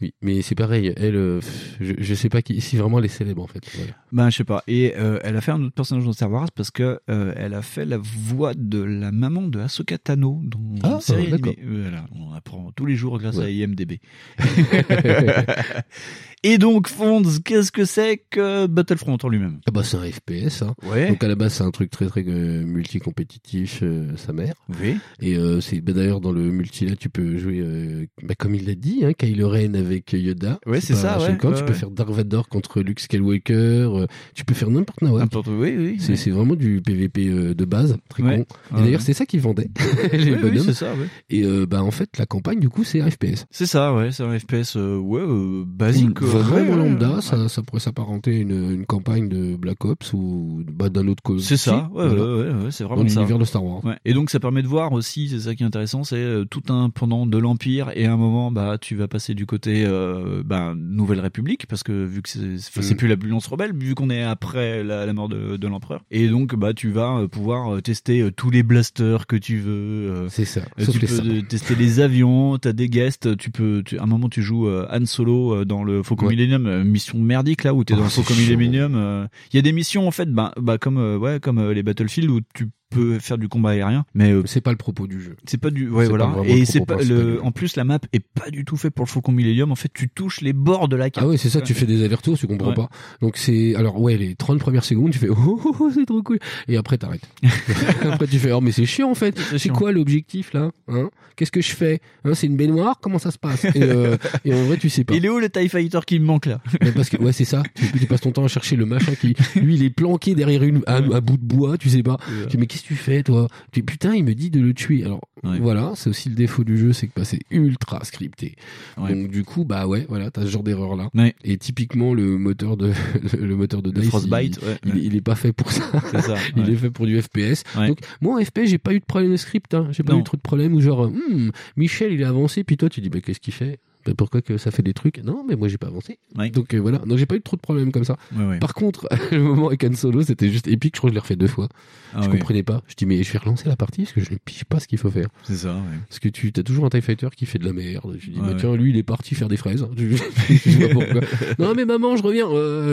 [0.00, 0.92] Oui, mais c'est pareil.
[0.96, 1.40] Elle, euh,
[1.80, 3.62] je, je sais pas qui, si vraiment elle est célèbre en fait.
[3.76, 3.92] Voilà.
[4.10, 4.64] Ben, je sais pas.
[4.66, 7.54] Et euh, elle a fait un autre personnage dans Star Wars parce que euh, elle
[7.54, 11.36] a fait la voix de la maman de Ahsoka Tano dans Ah, une série ah,
[11.36, 11.52] d'accord.
[11.64, 13.48] Voilà, on apprend tous les jours grâce à.
[13.48, 13.98] IMDb.
[16.44, 20.62] Et donc, Fonds, qu'est-ce que c'est que Battlefront en lui-même Ah bah c'est un FPS.
[20.62, 20.74] Hein.
[20.90, 21.08] Ouais.
[21.08, 24.54] Donc à la base c'est un truc très très euh, multi-compétitif, euh, sa mère.
[24.80, 24.96] Oui.
[25.20, 28.54] Et euh, c'est bah, d'ailleurs dans le multi là tu peux jouer euh, bah, comme
[28.54, 30.58] il l'a dit, hein, Kylo Ren avec Yoda.
[30.66, 33.52] Ouais, c'est ça, ouais, ouais, tu peux faire Dark Vador contre Luke Skywalker.
[33.54, 35.18] euh, tu peux faire n'importe quoi.
[35.18, 35.96] N'importe oui, oui.
[35.98, 38.44] C'est c'est vraiment du PVP euh, de base, très con.
[38.76, 39.68] Et d'ailleurs c'est ça qu'ils vendaient
[40.12, 40.92] les Oui, oui, ça.
[41.30, 43.44] Et euh, bah en fait la campagne du coup c'est un FPS.
[43.50, 46.22] C'est ça, ouais, c'est un FPS euh, ouais, euh, basique.
[46.22, 50.88] euh, Vraiment lambda, ça, ça pourrait s'apparenter une, une campagne de Black Ops ou bah,
[50.88, 51.42] d'un autre côté.
[51.42, 52.22] C'est ça, ouais, Voilà.
[52.22, 53.20] ouais, ouais, c'est Dans vraiment ça.
[53.20, 53.82] l'univers de Star Wars.
[54.04, 56.62] Et donc ça permet de voir aussi, c'est ça qui est intéressant, c'est euh, tout
[56.68, 60.42] un pendant de l'Empire et à un moment bah tu vas passer du côté euh,
[60.44, 62.96] bah, Nouvelle République parce que vu que c'est c'est Mm.
[62.96, 66.54] plus l'Alliance rebelle vu qu'on est après la, la mort de, de l'empereur et donc
[66.54, 70.26] bah tu vas euh, pouvoir tester tous les blasters que tu veux.
[70.28, 70.60] C'est ça.
[70.78, 71.48] Sauf tu les peux sabres.
[71.48, 75.06] tester les avions, t'as des guests, tu peux, tu, à un moment tu joues Han
[75.06, 76.28] Solo dans le Faucon.
[76.28, 78.56] Millennium, mission merdique là où t'es dans Faucon chiant.
[78.56, 78.94] Millennium.
[78.94, 81.72] euh, Il y a des missions en fait, bah, bah comme euh, ouais comme euh,
[81.74, 85.06] les Battlefield où tu peux faire du combat aérien, mais euh, C'est pas le propos
[85.06, 85.36] du jeu.
[85.46, 88.50] c'est pas du ouais voilà et c'est pas le en plus la map est pas
[88.50, 91.10] du tout fait pour le Faucon Millennium en fait tu touches les bords de la
[91.10, 92.74] carte Ah ouais, c'est ça, tu fais des allers-retours, tu comprends Ouais.
[92.74, 92.88] pas.
[93.20, 96.22] Donc c'est, alors ouais, les 30 premières secondes, tu fais, oh, oh, oh, c'est trop
[96.22, 96.38] cool.
[96.68, 97.28] Et après, t'arrêtes.
[98.10, 99.38] après, tu fais, oh, mais c'est chiant, en fait.
[99.58, 100.70] C'est quoi l'objectif, là?
[100.88, 101.10] Hein?
[101.36, 102.00] Qu'est-ce que je fais?
[102.24, 102.98] Hein, c'est une baignoire?
[103.00, 103.64] Comment ça se passe?
[103.64, 105.14] Et, euh, et en vrai, tu sais pas.
[105.14, 106.60] il est où le TIE Fighter qui me manque là?
[106.82, 107.62] Mais parce que, ouais, c'est ça.
[107.74, 110.62] Tu, tu passes ton temps à chercher le machin qui, lui, il est planqué derrière
[110.62, 112.18] une, un, un bout de bois, tu sais pas.
[112.42, 113.48] Tu dis, mais qu'est-ce que tu fais, toi?
[113.72, 115.04] Tu dis, putain, il me dit de le tuer.
[115.04, 115.58] Alors, Ouais.
[115.58, 118.54] voilà, c'est aussi le défaut du jeu, c'est que bah, c'est ultra scripté.
[118.96, 119.12] Ouais.
[119.12, 121.08] Donc, du coup, bah ouais, voilà, t'as ce genre d'erreur là.
[121.14, 121.34] Ouais.
[121.42, 122.92] Et typiquement, le moteur de,
[123.40, 125.82] le moteur de Le Dice, Frostbite il, ouais, il, est pas fait pour ça.
[126.56, 127.64] Il est fait pour du FPS.
[127.74, 129.88] Donc, moi, en FPS, j'ai pas eu de problème de script, hein.
[129.90, 130.20] J'ai pas Non.
[130.20, 133.10] eu trop de problème où genre, hmm, Michel, il est avancé, puis toi, tu dis,
[133.10, 133.80] bah, qu'est-ce qu'il fait?
[134.16, 135.18] Pourquoi que ça fait des trucs?
[135.18, 136.18] Non, mais moi, j'ai pas avancé.
[136.36, 136.50] Ouais.
[136.50, 136.98] Donc, euh, voilà.
[136.98, 138.16] Donc, j'ai pas eu trop de problèmes comme ça.
[138.34, 138.58] Ouais, ouais.
[138.58, 140.96] Par contre, le moment avec Han Solo, c'était juste épique.
[140.96, 141.68] Je crois que je l'ai refait deux fois.
[142.14, 142.82] Ah je comprenais pas.
[142.88, 144.86] Je dis, mais je vais relancer la partie parce que je ne pige pas ce
[144.86, 145.28] qu'il faut faire.
[145.44, 145.80] c'est ça.
[146.08, 148.16] Parce que tu as toujours un TIE Fighter qui fait de la merde.
[148.18, 149.86] Je dis, bah, tiens, lui, il est parti faire des fraises.
[149.96, 151.20] Je, pas pourquoi.
[151.58, 152.48] non, mais maman, je reviens.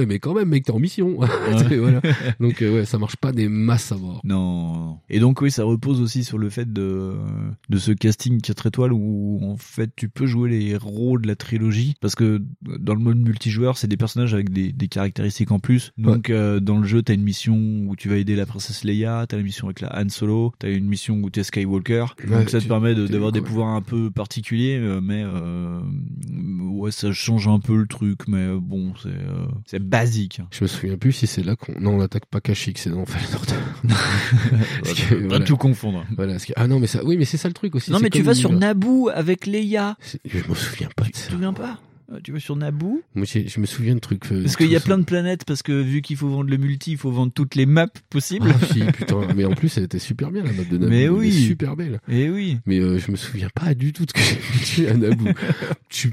[0.05, 1.19] Mais quand même, mec, t'es en mission.
[1.79, 2.01] Voilà.
[2.39, 4.21] Donc, euh, ouais, ça marche pas des masses à voir.
[4.23, 4.99] Non.
[5.09, 7.15] Et donc oui, ça repose aussi sur le fait de
[7.69, 10.77] de ce casting 4 étoiles où en fait tu peux jouer les
[11.19, 14.87] de la trilogie parce que dans le mode multijoueur, c'est des personnages avec des, des
[14.87, 15.91] caractéristiques en plus.
[15.97, 17.55] Donc euh, dans le jeu, t'as une mission
[17.87, 20.69] où tu vas aider la princesse Leia, t'as une mission avec la Han Solo, t'as
[20.69, 22.05] une mission où t'es Skywalker.
[22.27, 25.79] Ouais, Donc ça te permet de- d'avoir des pouvoirs un peu particuliers, euh, mais euh,
[26.71, 30.41] ouais, ça change un peu le truc, mais bon, c'est euh, c'est basique.
[30.51, 31.79] Je me souviens plus si c'est là qu'on.
[31.79, 33.55] Non, on attaque pas Kashyyyk, c'est dans Fallen Order.
[35.09, 35.45] Pas voilà.
[35.45, 36.05] tout confondre.
[36.15, 37.91] Voilà, que- Ah non, mais ça, oui, mais c'est ça le truc aussi.
[37.91, 38.51] Non, mais tu vas sur.
[38.51, 39.97] Naboo avec Leia.
[40.25, 41.77] Je me souviens pas de Tu te pas?
[42.23, 44.31] Tu vas sur Naboo Moi, je me souviens de trucs.
[44.31, 46.57] euh, Parce qu'il y a plein de planètes, parce que vu qu'il faut vendre le
[46.57, 48.47] multi, il faut vendre toutes les maps possibles.
[48.49, 49.21] Ah, si, putain.
[49.35, 50.89] Mais en plus, elle était super bien, la map de Naboo.
[50.89, 51.31] Mais Elle oui.
[51.31, 51.99] super belle.
[52.09, 52.57] Eh oui.
[52.65, 54.19] Mais euh, je me souviens pas du tout de ce que
[54.53, 55.25] j'ai fait à Naboo.
[55.89, 56.11] je suis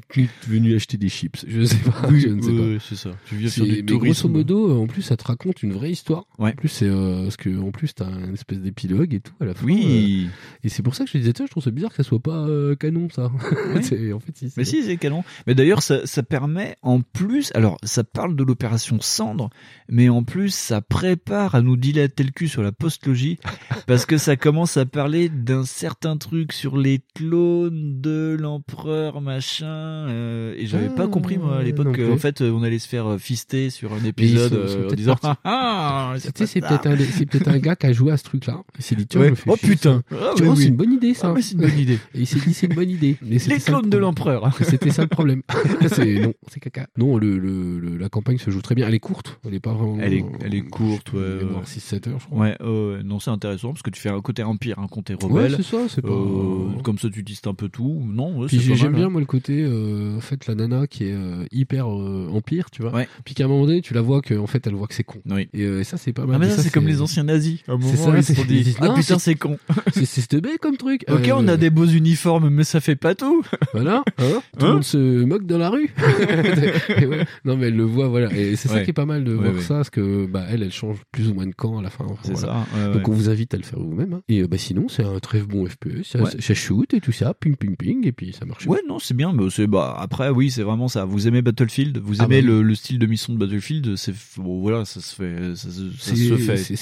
[0.48, 1.44] venu acheter des chips.
[1.48, 2.08] Je sais pas.
[2.14, 2.60] je ne sais pas.
[2.60, 3.10] Ouais, c'est ça.
[3.26, 5.90] Tu viens sur du mais grosso modo, euh, en plus, ça te raconte une vraie
[5.90, 6.24] histoire.
[6.38, 6.50] Ouais.
[6.50, 9.44] En plus, c'est euh, parce que en plus, t'as une espèce d'épilogue et tout à
[9.46, 9.64] la fin.
[9.64, 10.26] Oui.
[10.28, 10.30] euh,
[10.64, 12.02] et c'est pour ça que je te disais, tiens, je trouve ça bizarre que ça
[12.02, 13.30] soit pas euh, canon, ça.
[13.82, 15.24] C'est- en fait, si, Mais si, c'est canon.
[15.46, 19.50] Mais d'ailleurs, ça, ça permet en plus, alors ça parle de l'opération Cendre,
[19.88, 23.38] mais en plus ça prépare à nous dilater le cul sur la postlogie,
[23.86, 29.66] parce que ça commence à parler d'un certain truc sur les clones de l'empereur machin,
[29.66, 32.88] euh, et j'avais pas Ah, compris moi à non l'époque qu'en fait on allait se
[32.88, 37.48] faire euh, fister sur un épisode sont- sont euh, en disant ah, ah, c'est peut-être
[37.48, 38.62] un, gars qui a joué à ce truc-là.
[38.78, 39.32] Il s'est dit, Ouais.
[39.46, 40.02] Oh chier, putain.
[40.10, 40.56] Ah, vois, oui.
[40.62, 41.28] c'est une bonne idée, ça.
[41.28, 41.98] Ah, mais c'est une bonne idée.
[42.14, 43.16] Et il s'est dit, c'est une bonne idée.
[43.22, 44.50] Mais Les clones de l'empereur.
[44.62, 45.42] C'était ça le problème.
[45.88, 46.86] c'est non, c'est caca.
[46.96, 48.86] Non, le, le, le- la campagne se joue très bien.
[48.88, 49.38] Elle est courte.
[49.46, 49.98] Elle est pas vraiment.
[50.00, 51.18] Elle est, elle est courte, ouais.
[51.20, 51.62] ouais.
[51.64, 52.38] 6-7 heures, je crois.
[52.40, 55.18] Ouais, euh, non, c'est intéressant parce que tu fais un côté empire, un côté Ouais,
[55.24, 55.54] rebelle.
[55.56, 55.78] c'est ça.
[55.88, 56.08] C'est pas.
[56.08, 58.02] Euh, comme ça, tu distes un peu tout.
[58.06, 61.44] Non, ouais, j'aime bien moi le côté euh, en fait la nana qui est euh,
[61.52, 62.92] hyper euh, empire, tu vois.
[62.94, 63.08] Ouais.
[63.24, 65.04] Puis qu'à un moment donné, tu la vois que en fait elle voit que c'est
[65.04, 65.18] con.
[65.30, 65.48] Oui.
[65.54, 66.36] Et euh, ça c'est pas mal.
[66.36, 67.60] Ah, mais ça, c'est comme les anciens nazis.
[67.68, 69.58] À un C'est moment, ça, ils se sont dit, ah putain, c'est- con.
[69.92, 71.04] C'est c'est stubé comme truc.
[71.08, 73.42] ok, Euh, on a des beaux uniformes, mais ça fait pas tout.
[73.72, 75.90] Voilà, hein tout le Hein monde se moque dans la rue.
[77.06, 77.26] Ouais.
[77.44, 78.32] Non mais elle le voit, voilà.
[78.32, 78.84] Et c'est ça Ouais.
[78.84, 81.34] qui est pas mal de voir ça, parce que bah elle, elle change plus ou
[81.34, 82.04] moins de camp à la fin.
[82.04, 82.66] Enfin, C'est voilà.
[82.74, 82.88] ça.
[82.88, 84.14] ouais, Donc on vous invite à le faire vous-même.
[84.14, 84.20] hein.
[84.28, 87.56] Et euh, bah sinon c'est un très bon FPS, ça, shoot et tout ça, ping
[87.56, 88.66] ping ping, et puis ça marche.
[88.66, 91.04] Ouais, non, c'est bien, mais c'est bah après oui, c'est vraiment ça.
[91.04, 94.14] Vous aimez Battlefield, vous Ah aimez bah le, le style de mission de Battlefield, c'est
[94.36, 96.36] bon, voilà, ça se fait, ça, se- ça C'est- se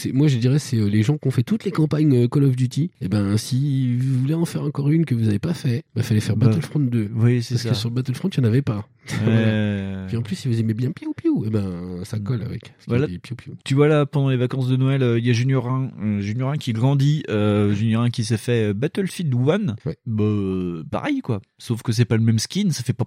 [0.09, 0.13] fait.
[0.13, 2.45] moi je dirais c'est euh, les gens qui ont fait toutes les campagnes euh, Call
[2.45, 2.91] of Duty.
[3.01, 6.03] Et ben si vous voulez en faire encore une que vous avez pas fait, bah
[6.03, 7.11] fallait faire Bah, Battlefront 2.
[7.15, 7.69] Oui, c'est Parce ça.
[7.71, 8.74] que sur Battlefront il y en avait pas.
[8.75, 8.94] Voilà.
[9.27, 10.05] Ouais.
[10.09, 12.63] Puis en plus si vous aimez bien piou piou, et ben ça colle avec.
[12.73, 13.19] Parce qu'il y a Voilà.
[13.23, 13.55] piou piou.
[13.65, 16.21] Tu vois là, pendant les vacances de Noël, euh, il y a Junior 1, euh,
[16.21, 19.77] Junior 1 qui grandit, euh, Junior 1 qui s'est fait euh, Battlefield 1.
[19.87, 19.97] Ouais.
[20.07, 21.41] Bah, euh, pareil quoi.
[21.59, 23.05] Sauf que c'est pas le même skin, ça fait pas,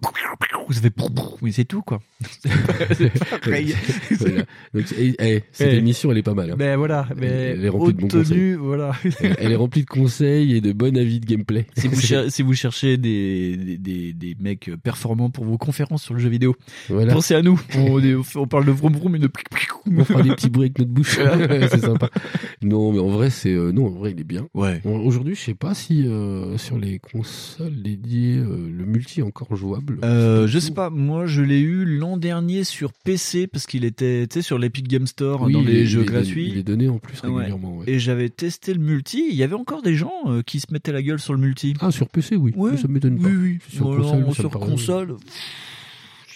[0.70, 0.94] ça fait,
[1.42, 2.00] mais c'est tout quoi.
[2.94, 3.74] c'est pareil.
[4.20, 4.44] Voilà.
[4.74, 5.78] Donc eh, eh, cette Eh.
[5.78, 6.52] émission elle est pas mal.
[6.52, 6.56] hein.
[6.58, 8.92] Mais voilà, mais Elle est remplie de bons tenue, voilà.
[9.22, 11.68] Elle, elle est remplie de conseils et de bons avis de gameplay.
[11.78, 15.87] si, vous cher- si vous cherchez des, des, des, des mecs performants pour vos conférences
[15.96, 16.56] sur le jeu vidéo,
[16.90, 17.14] Voilà.
[17.14, 17.58] pensez à nous.
[17.78, 19.30] On, est- on parle de vroom vroom et de
[19.98, 21.18] On fera des petits bruits avec notre bouche.
[21.72, 22.10] c'est sympa.
[22.62, 24.48] Non, mais en vrai, c'est euh, non, en vrai, il est bien.
[24.54, 24.82] Ouais.
[24.84, 29.24] Bon, Aujourd'hui, je sais pas si euh, sur les consoles dédiées, euh, le multi est
[29.24, 30.00] encore jouable.
[30.04, 34.26] Euh, je sais pas, moi je l'ai eu l'an dernier sur PC parce qu'il était
[34.28, 36.50] tu sais, sur l'Epic Game Store Oui, dans les est- jeux il est donné- gratuits.
[36.52, 37.78] il est donné en plus régulièrement.
[37.78, 37.86] ouais.
[37.90, 40.92] Et j'avais testé le multi, il y avait encore des gens euh, qui se mettaient
[40.92, 41.74] la gueule sur le multi.
[41.80, 42.52] Ah, sur PC, oui.
[42.56, 42.76] Ouais.
[42.78, 43.28] Ça m'étonne pas.
[43.30, 43.58] Oui, oui.
[43.70, 44.62] Sur Voilà, console, sur pff,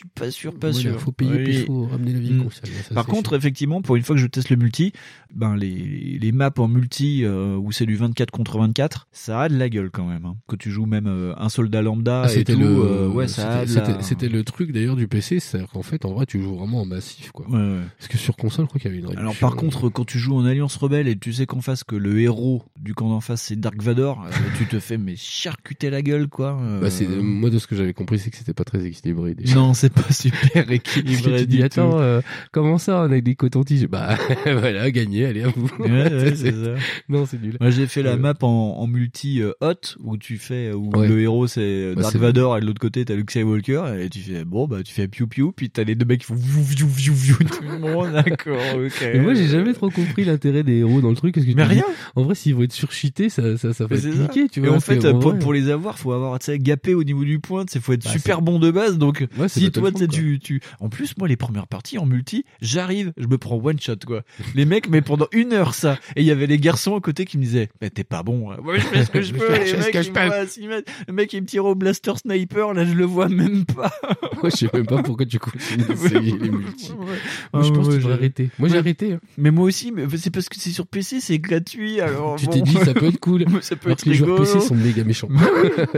[0.02, 1.00] suis pas sûr, pas sûr.
[1.00, 1.44] faut payer, Oui.
[1.44, 2.44] puis il faut ramener la vie Mm.
[2.44, 2.70] console.
[2.88, 3.38] Ça, Par contre, chiant.
[3.38, 4.92] effectivement, pour une fois que je teste le multi,
[5.34, 9.50] ben les, les maps en multi euh, où c'est du 24 contre 24, ça a
[9.50, 10.26] de la gueule quand même.
[10.26, 10.36] hein.
[10.48, 13.28] Que tu joues même euh, un soldat lambda Ah, et c'était tout, le, euh, ouais,
[13.28, 13.70] ça a de
[14.02, 16.82] c'était, la- le truc d'ailleurs du PC, c'est qu'en fait, en vrai, tu joues vraiment
[16.82, 17.48] en massif, quoi.
[17.50, 17.80] Ouais, ouais.
[17.98, 19.22] Parce que sur console, je crois qu'il y avait une réduction.
[19.22, 21.96] Alors par contre, quand tu joues en Alliance Rebelle et tu sais qu'en face que
[21.96, 24.26] le héros du camp d'en face c'est Dark Vador,
[24.58, 26.58] tu te fais mais charcuter la gueule quoi.
[26.62, 26.82] euh.
[26.82, 29.36] Bah, c'est, moi, de ce que j'avais compris, c'est que c'était pas très équilibré.
[29.36, 29.56] déjà.
[29.56, 32.22] Non, c'est pas super équilibré tu dis, attends, euh,
[32.52, 35.70] comment ça, on a des cotons-tiges Bah, voilà, gagné, allez, à vous.
[35.80, 36.74] Ouais, ouais, c'est ça.
[37.10, 37.58] Non, c'est nul.
[37.60, 40.90] Moi j'ai fait la Euh, map en, en multi euh, hot où tu fais où
[40.96, 41.08] Ouais.
[41.08, 44.20] le héros c'est Bah, Dark Vador et de l'autre côté t'as Luke Skywalker et tu
[44.20, 46.62] fais bon bah tu fais piou piou puis t'as les deux mecs qui font viou
[46.64, 49.02] viou viou viou tout le monde d'accord ok.
[49.14, 51.34] Mais moi, j'ai jamais trop compris l'intérêt des héros dans le truc.
[51.36, 51.84] Parce que tu Mais dis, rien.
[52.16, 54.76] En vrai, s'ils vont être surcheatés, ça, ça, ça va être cliqué, tu Et vois.
[54.76, 55.00] en fait,
[55.40, 58.04] pour, les avoir, faut avoir, tu sais, gapé au niveau du point, c'est faut être
[58.04, 58.98] Bah, super bon de base.
[58.98, 59.72] Donc, Ouais, c'est si
[60.08, 63.80] tu, tu, en plus, moi, les premières parties en multi, j'arrive, je me prends one
[63.80, 64.22] shot, quoi.
[64.56, 65.98] Les mecs, mais pendant une heure, ça.
[66.16, 68.52] Et il y avait les garçons à côté qui me disaient, mais t'es pas bon.
[68.52, 68.58] hein.
[68.64, 69.48] Moi, je fais ce que je peux.
[69.52, 70.84] Les mecs, que ils me.
[71.08, 73.92] Le mec, il me tire au blaster sniper, là, je le vois même pas.
[74.42, 76.92] Moi, je sais même pas pourquoi tu continues d'essayer les multi.
[76.98, 78.50] Moi, je Ah, pense ouais, que je- arrêter.
[78.60, 78.80] Moi, j'ai Ouais.
[78.80, 79.14] arrêté.
[79.14, 79.20] hein.
[79.38, 82.36] Mais moi aussi, mais c'est parce que c'est sur PC, c'est gratuit, alors.
[82.38, 82.52] Tu bon.
[82.52, 83.46] t'es dit, ça peut être cool.
[83.62, 84.40] ça peut Alors être que les joueurs.
[84.40, 85.30] PC sont méga méchants.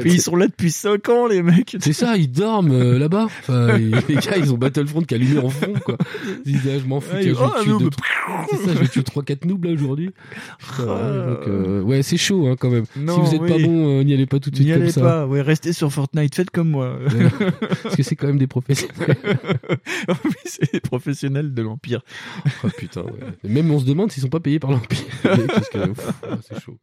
[0.02, 1.76] Puis ils sont là depuis 5 ans, les mecs.
[1.80, 3.26] C'est ça, ils dorment euh, là-bas.
[3.40, 3.73] Enfin,
[4.10, 5.98] les gars, ils ont Battlefront qui allumé en fond, quoi.
[6.46, 7.34] Ils disent, ah, je m'en fous, Ouais, tiens,
[7.66, 10.10] je oh, deux, trois- C'est ça, je tuer 3-4 noobs là aujourd'hui.
[10.60, 12.86] Putain, ouais, donc, euh, ouais, c'est chaud hein, quand même.
[12.98, 14.92] Non, si vous êtes pas bon, euh, n'y allez pas tout de suite N'y allez
[14.94, 16.98] pas, ouais, restez sur Fortnite, faites comme moi.
[17.00, 17.30] Ouais.
[17.84, 19.18] Parce que c'est quand même des professionnels.
[20.46, 22.02] c'est les professionnels de l'Empire.
[22.64, 23.12] Oh putain, ouais.
[23.50, 24.98] Même on se demande s'ils sont pas payés par l'Empire.
[26.42, 26.78] C'est chaud.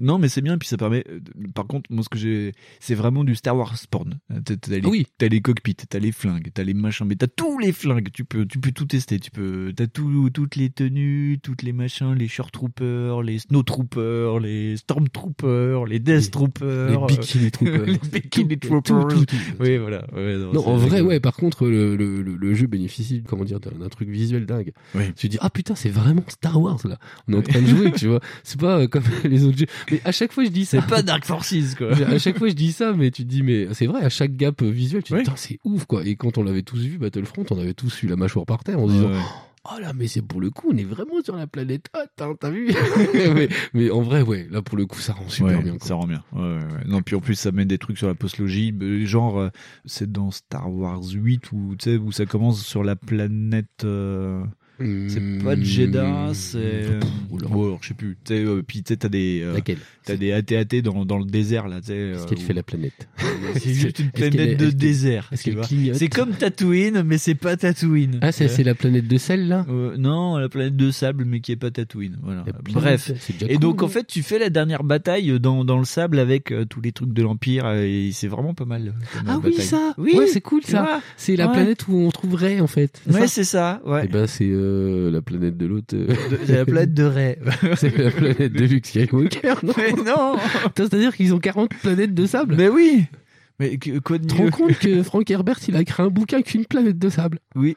[0.00, 1.04] Non, mais c'est bien, puis ça permet.
[1.08, 1.20] euh,
[1.54, 2.52] Par contre, moi, ce que j'ai.
[2.80, 4.18] C'est vraiment du Star Wars porn.
[4.44, 5.06] T'as t'as les, Ah oui.
[5.18, 8.08] t'as les cockpits, t'as les flingues, t'as les machins, mais t'as tous les flingues.
[8.12, 9.18] Tu peux, tu peux tout tester.
[9.18, 13.62] Tu peux, t'as tout, toutes les tenues, toutes les machins, les short troopers, les snow
[13.62, 16.88] troopers, les storm troopers, les death troopers.
[16.90, 17.86] Les euh, bikini troopers.
[17.86, 19.08] les bikini troopers.
[19.60, 20.06] Oui, voilà.
[20.14, 21.08] Ouais, Non, en vrai, rigolo.
[21.08, 24.72] ouais, par contre, le, le, jeu bénéficie, comment dire, d'un truc visuel dingue.
[24.94, 25.12] Oui.
[25.16, 26.98] Tu dis, ah putain, c'est vraiment Star Wars, là.
[27.28, 28.20] On est en train de jouer, tu vois.
[28.42, 29.66] C'est pas euh, comme les autres jeux.
[29.90, 30.80] Mais à chaque fois, je dis ça.
[30.80, 31.92] C'est pas Dark Forces, quoi.
[32.06, 34.36] à chaque fois, je dis ça, mais tu te dis, mais c'est vrai, à chaque
[34.36, 36.06] gap euh, visuel, tu te dis, c'est ouf, quoi.
[36.06, 38.78] Et quand on l'avait tous vu, Battlefront, on avait tous eu la mâchoire par terre
[38.80, 39.20] en se disant, Ouais.
[39.76, 42.34] oh là, mais c'est pour le coup, on est vraiment sur la planète Hot, hein,
[42.38, 42.70] t'as vu?
[43.34, 45.86] mais, mais en vrai, ouais, là, pour le coup, ça rend super Ouais, bien, quoi.
[45.86, 46.22] Ça rend bien.
[46.32, 46.84] Ouais, ouais, ouais.
[46.86, 48.74] Non, puis en plus, ça met des trucs sur la postlogie.
[48.82, 49.48] euh, Genre, euh,
[49.84, 53.84] c'est dans Star Wars 8 où, où ça commence sur la planète.
[53.84, 54.42] euh,
[54.78, 56.58] C'est pas Jeddah, c'est.
[56.88, 57.00] Mmh.
[57.30, 57.48] Oula.
[57.54, 58.16] Oh, alors, je sais plus.
[58.24, 59.40] Sais, euh, puis tu sais, t'as des.
[59.42, 59.78] euh, Laquelle?
[60.04, 61.92] T'as des AT-AT dans, dans le désert, là, tu sais.
[62.12, 63.08] Qu'est-ce euh, qu'elle où- fait la planète?
[63.56, 65.28] C'est juste une Est-ce planète est- de est-ce désert.
[65.32, 65.94] Est-ce qu'elle clignote?
[65.96, 68.18] C'est comme Tatooine, mais c'est pas Tatooine.
[68.20, 69.64] Ah, c'est, c'est la planète de sel, là?
[69.70, 72.18] euh, non, la planète de sable, mais qui est pas Tatooine.
[72.22, 72.44] Voilà.
[72.72, 73.12] Bref.
[73.18, 76.18] c'est Et cool, donc en fait tu fais la dernière bataille dans, dans le sable
[76.18, 78.92] avec euh, tous les trucs de l'Empire et c'est vraiment pas mal.
[79.26, 79.64] Ah oui, bataille.
[79.66, 79.94] ça!
[79.96, 81.00] Oui, Ouais, c'est cool, ça!
[81.16, 83.00] C'est la planète où on trouverait, en fait.
[83.06, 83.80] C'est Ouais ça c'est ça.
[83.86, 84.02] Ouais.
[84.04, 85.94] Eh ben, c'est euh, la planète de l'autre.
[85.94, 86.06] euh,
[86.46, 87.36] C'est la planète de Ray.
[87.76, 90.36] c'est la planète de Luke Skywalker, non Mais non.
[90.76, 93.04] C'est-à-dire qu'ils ont 40 planètes de sable Mais oui.
[93.60, 96.36] Mais quoi de Tu te rends compte que Frank Herbert, il a écrit un bouquin
[96.38, 97.76] avec une planète de sable Oui.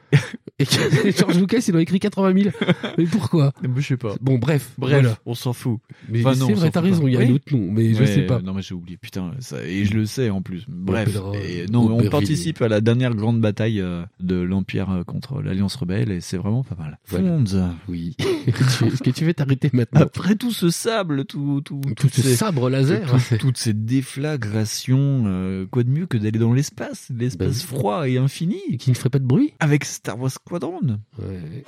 [0.58, 2.54] Et que George Lucas, il en a écrit 80 000
[2.98, 3.52] Mais pourquoi?
[3.76, 4.14] Je sais pas.
[4.20, 4.72] Bon, bref.
[4.76, 5.16] Bref, voilà.
[5.24, 5.78] on s'en fout.
[6.08, 7.26] Mais Enfin, c'est vrai, t'as raison, il y a Oui.
[7.26, 8.40] un autre nom, mais je Ouais, sais pas.
[8.40, 8.96] Non mais j'ai oublié.
[8.96, 10.64] Putain, ça, et je le sais en plus.
[10.68, 11.08] Bref.
[11.14, 15.40] Opéra- Et non, on participe à la dernière grande bataille euh, de l'Empire euh, contre
[15.42, 16.98] l'Alliance rebelle et c'est vraiment pas mal.
[17.06, 17.28] Voilà.
[17.46, 17.70] Fonds.
[17.88, 18.16] Oui.
[18.48, 20.00] Est-ce que tu veux t'arrêter maintenant?
[20.00, 23.02] Après tout ce sable, tout, tout, Tout ce ces- sabre laser.
[23.28, 27.78] tout- toutes ces déflagrations, euh, quoi de mieux que d'aller dans l'espace, l'espace Ben oui.
[27.78, 29.52] froid et infini, Qui ne ferait pas de bruit?
[29.60, 30.98] avec Star Wars Squadron.
[31.18, 31.64] Ouais.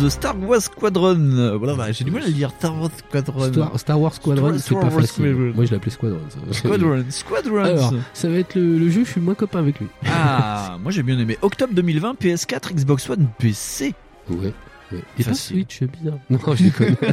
[0.00, 1.56] The Star Wars Squadron.
[1.58, 3.52] Voilà, bah, j'ai du mal à le dire Star Wars Squadron.
[3.52, 5.14] Star, Star Wars Squadron, Star- c'est pas Star Wars facile.
[5.24, 5.52] Squadron.
[5.54, 6.20] Moi, je l'appelais Squadron.
[6.52, 7.04] Squadron.
[7.10, 7.64] Squadron.
[7.64, 9.86] Alors, ça va être le, le jeu, je suis moins copain avec lui.
[10.06, 11.36] Ah, moi j'ai bien aimé.
[11.42, 13.94] Octobre 2020, PS4, Xbox One, PC.
[14.30, 14.52] Ouais.
[14.92, 15.02] Ouais.
[15.18, 15.34] Et pas.
[15.34, 16.18] Switch, bizarre.
[16.30, 16.96] Non, je déconne.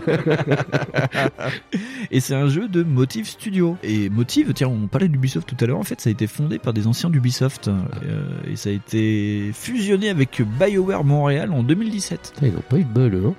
[2.12, 3.78] Et c'est un jeu de Motive Studio.
[3.84, 5.80] Et Motive, tiens, on parlait d'Ubisoft tout à l'heure.
[5.80, 7.68] En fait, ça a été fondé par des anciens d'Ubisoft.
[7.68, 12.34] Euh, et ça a été fusionné avec BioWare Montréal en 2017.
[12.36, 13.34] Putain, ils ont pas eu de bol, hein.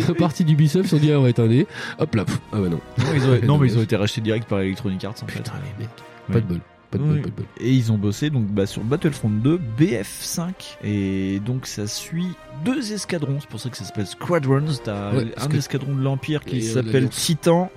[0.06, 1.66] Sont partis d'Ubisoft, ils se sont dit, ah ouais, attendez.
[1.98, 2.24] Hop là.
[2.24, 2.80] pff, Ah ouais, non.
[2.98, 5.38] Non, ils ont, non, mais ils ont été rachetés direct par Electronic Arts en fait.
[5.38, 5.90] Putain, les mecs.
[6.28, 6.34] Oui.
[6.34, 6.60] Pas de bol.
[6.98, 7.22] Oui.
[7.60, 12.28] Et ils ont bossé donc bah, sur Battlefront 2 BF5 et donc ça suit
[12.64, 13.38] deux escadrons.
[13.40, 14.64] C'est pour ça que ça s'appelle Squadrons.
[14.82, 17.08] T'as Ouais, un escadron de l'Empire qui euh, s'appelle.
[17.10, 17.70] Titan.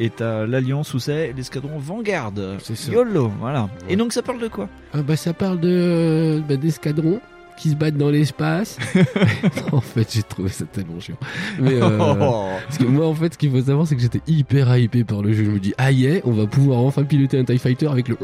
[0.00, 2.32] Et t'as l'Alliance où c'est l'escadron Vanguard.
[2.62, 2.92] C'est ça.
[2.92, 3.64] YOLO, voilà.
[3.64, 3.68] Ouais.
[3.90, 4.68] Et donc ça parle de quoi?
[4.92, 7.20] Ah bah ça parle de euh, bah, d'escadrons
[7.58, 8.78] qui se battent dans l'espace.
[9.72, 11.16] en fait, j'ai trouvé ça tellement chiant.
[11.60, 11.98] Mais euh,
[12.66, 15.22] parce que moi, en fait, ce qu'il faut savoir, c'est que j'étais hyper hypé par
[15.22, 15.44] le jeu.
[15.44, 18.16] Je me dis, ah yeah, on va pouvoir enfin piloter un Tie Fighter avec le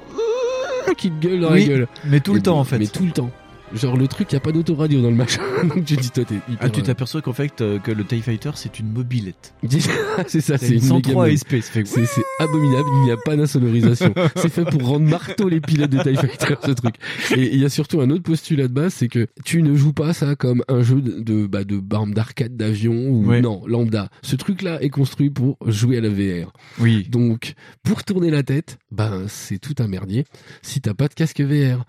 [0.97, 1.89] qui te gueule dans Oui, la gueule.
[2.05, 2.79] Mais tout Et le temps en fait.
[2.79, 3.31] Mais tout le temps.
[3.75, 5.43] Genre le truc, y a pas d'autoradio dans le machin.
[5.65, 6.59] Donc tu dis, toi, t'es hyper.
[6.61, 9.55] Ah, tu euh, t'aperçois qu'en fait, euh, que le TIE Fighter, c'est une mobilette.
[10.29, 11.55] c'est ça, C'est une une 103 méga- SP.
[11.85, 14.15] C'est abominable, il n'y a pas d'insonorisation.
[14.37, 16.95] c'est fait pour rendre marteau les pilotes de TIE Fighter, ce truc.
[17.37, 19.93] Et il y a surtout un autre postulat de base, c'est que tu ne joues
[19.93, 23.41] pas ça comme un jeu de, bah, de borne d'arcade d'avion ou Ouais.
[23.41, 24.09] non, lambda.
[24.23, 26.53] Ce truc-là est construit pour jouer à la VR.
[26.79, 27.07] Oui.
[27.11, 30.25] Donc, pour tourner la tête, ben, c'est tout un merdier
[30.63, 31.85] si t'as pas de casque VR.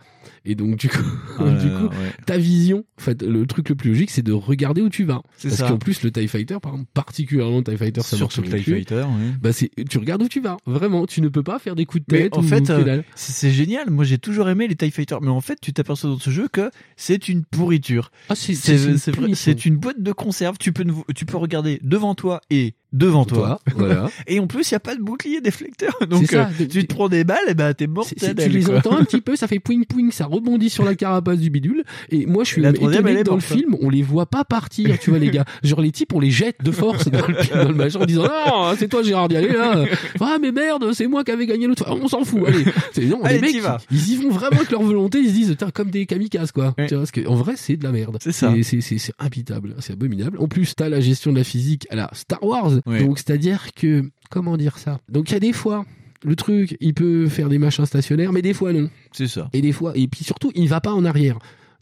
[0.46, 0.98] Et donc, du coup,
[1.40, 1.52] Ah là,
[1.84, 1.90] ouais.
[2.26, 5.22] ta vision, en fait, le truc le plus logique, c'est de regarder où tu vas.
[5.42, 8.50] Parce qu'en plus, le TIE Fighter, par exemple, particulièrement le TIE Fighter, ça sur le
[8.50, 9.32] TIE Fighter, oui.
[9.42, 10.58] Bah, c'est, tu regardes où tu vas.
[10.66, 13.02] Vraiment, tu ne peux pas faire des coups de Mais tête en ou fait, euh,
[13.16, 13.90] c'est génial.
[13.90, 15.22] Moi, j'ai toujours aimé les TIE Fighters.
[15.22, 18.12] Mais en fait, tu t'aperçois dans ce jeu que c'est une pourriture.
[18.30, 19.52] Ah, c'est, C'est une c'est vrai, punition.
[19.52, 20.58] c'est une boîte de conserve.
[20.60, 23.60] Tu peux, tu peux regarder devant toi et devant toi.
[23.66, 24.10] Toi, voilà.
[24.28, 25.94] Et en plus, il n'y a pas de bouclier déflecteur.
[26.10, 26.50] Donc, ça.
[26.62, 28.18] euh, tu te prends des balles, et ben, t'es C'est- mortel.
[28.20, 28.78] c'est- tu les quoi.
[28.78, 31.84] entends un petit peu, ça fait pouing pouing, ça rebondit sur la carapace du bidule.
[32.10, 33.56] Et moi, je suis La troisième, elle est que dans le morte, hein.
[33.56, 35.46] film, on les voit pas partir, tu vois, les gars.
[35.64, 38.24] Genre, les types, on les jette de force dans le, dans le machin en disant,
[38.24, 39.86] non, c'est toi, Gérard, d'y aller, là.
[40.20, 41.86] Ah, mais merde, c'est moi qui avais gagné l'autre.
[41.90, 42.66] On s'en fout, allez.
[42.94, 45.34] C'est, non, Allez, les mecs, ils, ils y vont vraiment avec leur volonté, ils se
[45.34, 46.74] disent, comme des kamikazes, quoi.
[46.78, 48.18] Tu vois, parce que, en vrai, c'est de la merde.
[48.22, 48.54] C'est ça.
[48.64, 49.76] C'est, c'est, c'est impitable.
[49.80, 50.38] C'est abominable.
[50.40, 52.72] En plus, t'as la gestion de la physique à la Star Wars.
[52.86, 55.00] Donc, c'est-à-dire que, comment dire ça?
[55.10, 55.86] Donc, il y a des fois,
[56.26, 58.90] le truc, il peut faire des machins stationnaires, mais des fois non.
[59.12, 59.50] C'est ça.
[59.54, 61.38] Et des fois, et puis surtout, il va pas en arrière.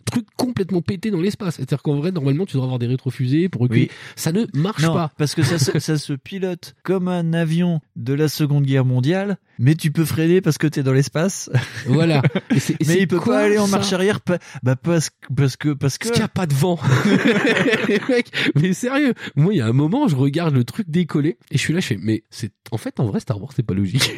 [0.06, 1.56] Truc complètement pété dans l'espace.
[1.56, 3.90] C'est-à-dire qu'en vrai, normalement, tu dois avoir des rétrofusées pour reculer.
[3.90, 3.98] Oui.
[4.16, 5.12] Ça ne marche Non, pas.
[5.18, 9.38] parce que ça se, ça se pilote comme un avion de la Seconde Guerre mondiale,
[9.60, 11.50] mais tu peux freiner parce que t'es dans l'espace.
[11.88, 12.22] Voilà.
[12.54, 14.20] Et c'est- et Mais il peut quoi, pas aller en marche arrière,
[14.62, 16.78] bah parce, parce que parce que Parce qu'il n'y a pas de vent.
[18.10, 21.58] Mec, mais sérieux, moi, il y a un moment, je regarde le truc décoller et
[21.58, 23.74] je suis là, je fais, mais c'est, en fait, en vrai, Star Wars, c'est pas
[23.74, 24.12] logique.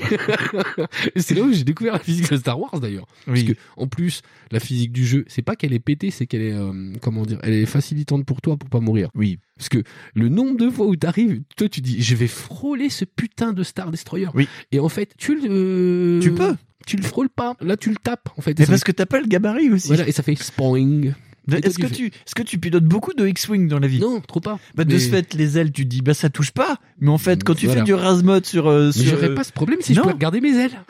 [1.15, 3.05] C'est là où j'ai découvert la physique de Star Wars, d'ailleurs.
[3.25, 4.21] Parce que, en plus,
[4.51, 7.39] la physique du jeu, c'est pas qu'elle est pétée, c'est qu'elle est, euh, comment dire,
[7.43, 9.09] elle est facilitante pour toi pour pas mourir.
[9.15, 9.39] Oui.
[9.57, 13.05] Parce que le nombre de fois où t'arrives, toi, tu dis, je vais frôler ce
[13.05, 14.27] putain de Star Destroyer.
[14.33, 14.47] Oui.
[14.71, 16.55] Et en fait, tu le, Tu peux.
[16.85, 17.55] Tu le frôles pas.
[17.61, 18.57] Là, tu le tapes, en fait.
[18.59, 19.87] Mais parce fait- que t'as pas le gabarit aussi.
[19.87, 21.13] voilà, et ça fait spoing.
[21.51, 23.99] Est-ce que tu, est-ce que tu pilotes beaucoup de X-Wing dans la vie?
[23.99, 24.59] Non, trop pas.
[24.75, 26.79] Bah, de ce fait, les ailes, tu dis, bah, ça touche pas.
[26.99, 27.81] Mais en fait, quand tu Voilà.
[27.81, 30.41] fais du Razmod sur, euh, sur, j'aurais euh, pas ce problème si je pouvais regarder
[30.41, 30.83] mes ailes.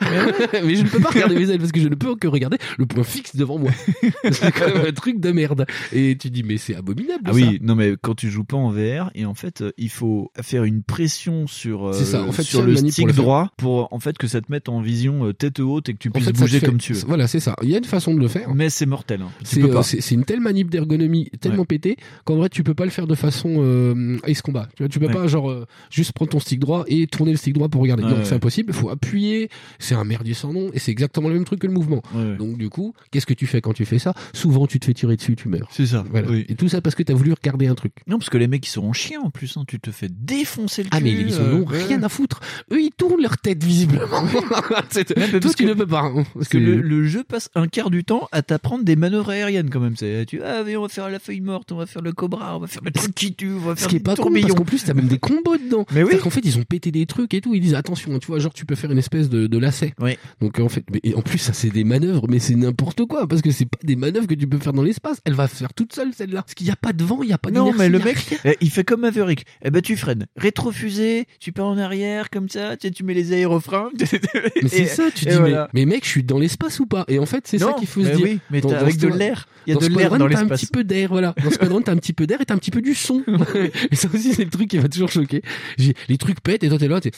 [0.64, 2.58] mais je ne peux pas regarder mes ailes parce que je ne peux que regarder
[2.78, 3.70] le point fixe devant moi.
[4.30, 5.66] c'est quand même un truc de merde.
[5.92, 7.24] Et tu dis, mais c'est abominable.
[7.24, 9.90] Ah oui, non mais quand tu joues pas en VR et en fait euh, il
[9.90, 13.50] faut faire une pression sur euh, C'est ça, en fait, sur le pour stick droit
[13.56, 16.12] pour en fait que ça te mette en vision tête haute et que tu En
[16.12, 17.02] puisses fait, ça bouger comme tu veux.
[17.06, 17.56] Voilà, c'est ça.
[17.62, 18.54] Il y a une façon de le faire.
[18.54, 19.22] Mais c'est mortel.
[19.22, 19.30] Hein.
[19.52, 22.90] Peux euh, c'est une telle manip d'ergonomie tellement pétée qu'en vrai tu peux pas le
[22.90, 24.68] faire de façon euh, Ace Combat.
[24.76, 25.12] Tu vois, tu peux Ouais.
[25.12, 28.02] pas genre euh, juste prendre ton stick droit et tourner le stick droit pour regarder.
[28.04, 28.24] Ouais, ouais.
[28.24, 28.70] c'est impossible.
[28.74, 29.48] Il faut appuyer.
[29.78, 32.02] C'est un merdier sans nom et c'est exactement le même truc que le mouvement.
[32.14, 32.36] Ouais, ouais.
[32.36, 34.14] Donc du coup, qu'est-ce que tu fais quand tu fais ça?
[34.32, 35.68] Souvent tu te fais tirer dessus, tu meurs.
[35.70, 36.04] C'est ça.
[36.10, 36.28] Voilà.
[36.30, 36.44] Oui.
[36.48, 37.92] Et tout ça parce que t'as voulu regarder un truc.
[38.06, 39.56] Non parce que les mecs ils seront chiens en plus.
[39.56, 39.64] Hein.
[39.68, 41.04] Tu te fais défoncer le Ah cul.
[41.04, 42.40] mais ils euh, ont rien à foutre.
[42.72, 44.22] Eux ils tournent leur tête visiblement.
[44.24, 46.02] Ouais, Toi tu ne peux pas.
[46.02, 46.24] hein.
[46.34, 49.70] Parce que le, le jeu passe un quart du temps à t'apprendre des manœuvres aériennes
[49.70, 49.96] quand même.
[49.96, 52.56] C'est tu ah mais on va faire la feuille morte, on va faire le cobra,
[52.56, 54.30] on va faire le truc qui tue, on va Ce faire qui est pas con
[54.32, 55.86] parce qu'en plus t'as même des combos dedans.
[55.92, 56.18] Mais oui.
[56.18, 57.54] Qu'en fait ils ont pété des trucs et tout.
[57.54, 59.94] Ils disent attention, tu vois genre tu peux faire une espèce de, de lacet.
[60.00, 60.16] Oui.
[60.40, 63.26] Donc en fait, mais, et en plus ça c'est des manœuvres, mais c'est n'importe quoi
[63.26, 65.18] parce que c'est pas des manœuvres que tu peux faire dans l'espace.
[65.24, 66.42] Elle va faire toute seule celle-là.
[66.42, 67.98] Parce qu'il y a pas de vent, il y a pas Non, d'inertie, mais le
[67.98, 68.38] mec, rien.
[68.44, 69.46] eh, il fait comme Maverick.
[69.64, 70.26] Eh ben, tu freines.
[70.36, 73.90] Rétrofusée, tu pars en arrière, comme ça, tu, sais, tu mets les aérofreins.
[74.62, 75.68] Mais c'est ça, tu dis voilà.
[75.74, 77.04] mais, mais mec, je suis dans l'espace ou pas?
[77.08, 78.20] Et en fait, c'est ça Non, qu'il faut se dire.
[78.22, 79.48] oui, mais Dans- avec de l'air.
[79.66, 81.34] Il y a de l'air dans t'as un petit peu d'air, voilà.
[81.42, 83.22] Dans Squadron, t'as un petit peu d'air et t'as un petit peu du son.
[83.90, 85.42] et ça aussi, c'est le truc qui va toujours choquer.
[85.78, 87.10] J'ai- Les trucs pètent et toi t'es là, t'es.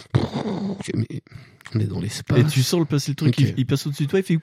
[0.95, 1.07] Mais
[1.75, 2.39] on est dans l'espace.
[2.39, 3.39] Et tu sens le passer le truc, Ok.
[3.41, 4.39] il, il passe au-dessus de toi, il fait.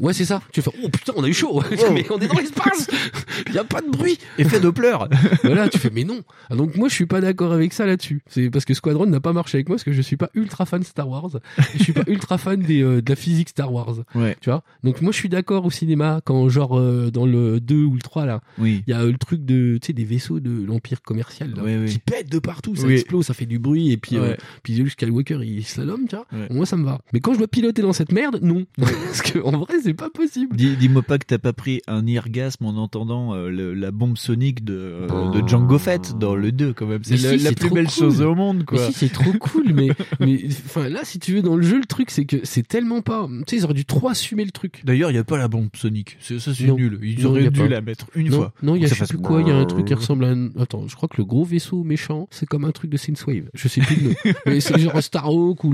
[0.00, 0.42] Ouais, c'est ça.
[0.52, 1.62] Tu fais, oh putain, on a eu chaud.
[1.92, 2.88] mais on est dans l'espace.
[3.48, 4.18] Il y a pas de bruit.
[4.38, 4.96] Effet Doppler.
[5.42, 6.20] voilà, tu fais, mais non.
[6.50, 8.22] Ah, donc moi, je suis pas d'accord avec ça là-dessus.
[8.28, 10.66] C'est parce que Squadron n'a pas marché avec moi parce que je suis pas ultra
[10.66, 11.30] fan de Star Wars.
[11.76, 13.96] Je suis pas ultra fan des, euh, de la physique Star Wars.
[14.14, 14.36] Ouais.
[14.40, 14.62] Tu vois?
[14.82, 18.00] Donc moi, je suis d'accord au cinéma quand genre euh, dans le 2 ou le
[18.00, 18.82] 3 là, Oui.
[18.86, 21.62] il y a euh, le truc de, tu sais, des vaisseaux de l'empire commercial là,
[21.64, 21.86] Oui, oui.
[21.90, 24.36] qui pètent de partout, ça explose, ça fait du bruit et puis, euh, Ouais.
[24.62, 26.26] puis Luke Skywalker il slalom, tu vois?
[26.34, 26.48] Ouais.
[26.50, 26.98] Moi, ça me va.
[27.12, 28.64] Mais quand je dois piloter dans cette merde, non.
[28.78, 30.56] parce que en vrai, c'est pas possible.
[30.56, 34.16] Dis- Dis-moi pas que t'as pas pris un orgasme en entendant euh, le- la bombe
[34.18, 37.04] sonique de, euh, de Django Fett dans le 2 quand même.
[37.04, 37.94] C'est la, si, la c'est plus belle cool.
[37.94, 38.78] chose au monde quoi.
[38.80, 39.88] Mais si, c'est trop cool, mais,
[40.20, 43.00] mais, enfin, là, si tu veux, dans le jeu, le truc, c'est que c'est tellement
[43.02, 44.82] pas, tu sais, ils auraient dû trop assumer le truc.
[44.84, 46.16] D'ailleurs, il y a pas la bombe sonique.
[46.20, 46.98] C'est- Ça c'est nul.
[47.02, 47.68] Ils Non, auraient dû pas.
[47.68, 48.52] la mettre une non, fois.
[48.62, 49.94] non, il y a, Pour je sais plus quoi, il y a un truc qui
[49.94, 52.90] ressemble à un, attends, je crois que le gros vaisseau méchant, c'est comme un truc
[52.90, 53.48] de Synthwave.
[53.54, 54.14] Je sais plus le nom.
[54.46, 55.72] mais c'est genre Starhawk ou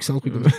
[0.00, 0.50] C'est un truc comme ça.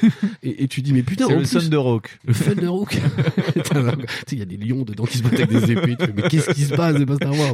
[0.44, 2.20] Et, et tu dis mais putain, C'est le plus, Thunderhawk.
[2.26, 2.98] le Thunderhawk.
[3.54, 5.96] Putain, tu sais, il y a des lions dedans qui se battent avec des épées.
[6.00, 7.54] Tu fais, mais qu'est-ce qui se passe C'est pas Star Wars?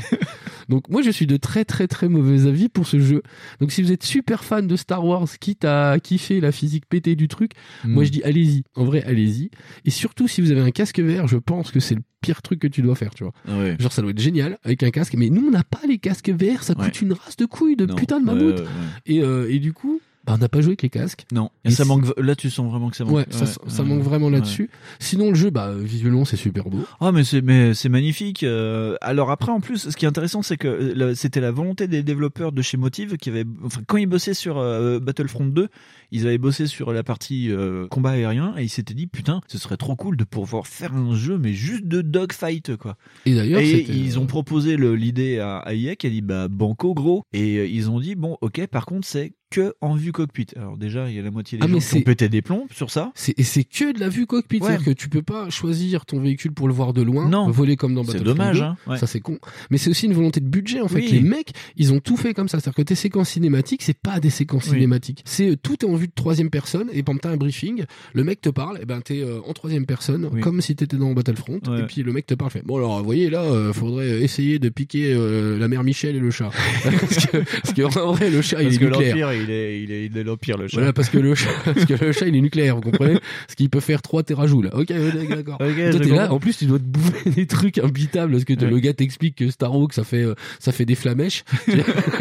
[0.69, 3.21] Donc moi, je suis de très très très mauvais avis pour ce jeu.
[3.61, 7.15] Donc si vous êtes super fan de Star Wars, quitte à kiffer la physique pétée
[7.15, 7.51] du truc,
[7.83, 7.93] Hmm.
[7.93, 8.63] moi je dis allez-y.
[8.75, 9.49] En vrai, allez-y.
[9.85, 12.59] Et surtout si vous avez un casque vert, je pense que c'est le pire truc
[12.59, 13.33] que tu dois faire, tu vois.
[13.47, 13.75] Ouais.
[13.79, 15.13] Genre ça doit être génial avec un casque.
[15.17, 16.63] Mais nous, on n'a pas les casques verts.
[16.63, 16.91] Ça coûte Ouais.
[17.01, 17.95] une race de couilles de Non.
[17.95, 18.59] putain de mammouth.
[18.59, 18.65] ouais.
[19.05, 21.25] Et, euh, et du coup, bah, on n'a pas joué avec les casques.
[21.31, 21.49] Non.
[21.63, 22.05] Et ça manque.
[22.17, 23.15] Là, tu sens vraiment que ça manque.
[23.15, 24.69] Ouais, ça, ça manque vraiment là-dessus.
[24.99, 26.79] Sinon, le jeu, bah, visuellement, c'est super beau.
[26.99, 28.43] Ah mais c'est mais c'est magnifique.
[28.43, 31.87] Euh, alors après en plus, ce qui est intéressant, c'est que euh, c'était la volonté
[31.87, 35.69] des développeurs de chez Motive qui avaient, enfin quand ils bossaient sur euh, Battlefront 2,
[36.11, 37.49] ils avaient bossé sur la partie
[37.89, 41.15] combat aérien et ils s'étaient dit putain, ce serait trop cool de pouvoir faire un
[41.15, 42.97] jeu mais juste de dogfight quoi.
[43.25, 47.23] Et d'ailleurs, ils ont proposé l'idée à, à EA qui a dit bah banco gros
[47.33, 50.47] et ils ont dit bon ok par contre c'est que en vue cockpit.
[50.55, 52.41] Alors déjà il y a la moitié des Ah, gens qui ont c'est- pété des
[52.41, 53.11] plombs sur ça.
[53.15, 54.59] C'est, et c'est que de la vue cockpit.
[54.59, 54.67] Ouais.
[54.67, 57.49] C'est-à-dire que tu peux pas choisir ton véhicule pour le voir de loin, Non.
[57.49, 58.63] voler comme dans C'est Battlefront dommage, 2.
[58.63, 58.97] hein, ouais.
[58.97, 59.37] Ça, c'est con.
[59.71, 60.99] Mais c'est aussi une volonté de budget, en fait.
[60.99, 61.07] Oui.
[61.11, 62.59] Les mecs, ils ont tout fait comme ça.
[62.59, 64.71] C'est-à-dire que tes séquences cinématiques, c'est pas des séquences Oui.
[64.75, 65.21] cinématiques.
[65.25, 66.89] C'est, euh, tout est en vue de troisième personne.
[66.93, 67.83] Et pendant un briefing,
[68.13, 70.41] le mec te parle, et ben, t'es euh, en troisième personne, Oui.
[70.41, 71.59] comme si t'étais dans Battlefront.
[71.67, 71.81] Ouais.
[71.81, 74.59] Et puis, le mec te parle, fait, bon, alors, vous voyez, là, euh, faudrait essayer
[74.59, 76.49] de piquer euh, la mère Michel et le chat.
[76.83, 79.31] parce que, parce que, en vrai, le chat, il est nucléaire.
[79.43, 80.77] Il est il est, il est l'empire le chat.
[80.77, 83.13] Voilà, parce que le chat, parce que le chat, il est nucléaire, vous comprenez?
[83.45, 84.69] Parce qu'il peut faire 3 terajoules.
[84.73, 84.87] Ok,
[85.29, 85.57] d'accord.
[85.57, 85.67] Toi,
[85.99, 88.69] t'es là, en plus, tu dois te bouffer des trucs imbitables parce que Ouais.
[88.69, 91.43] le gars t'explique que Starhawk, ça fait, euh, ça fait des flamèches.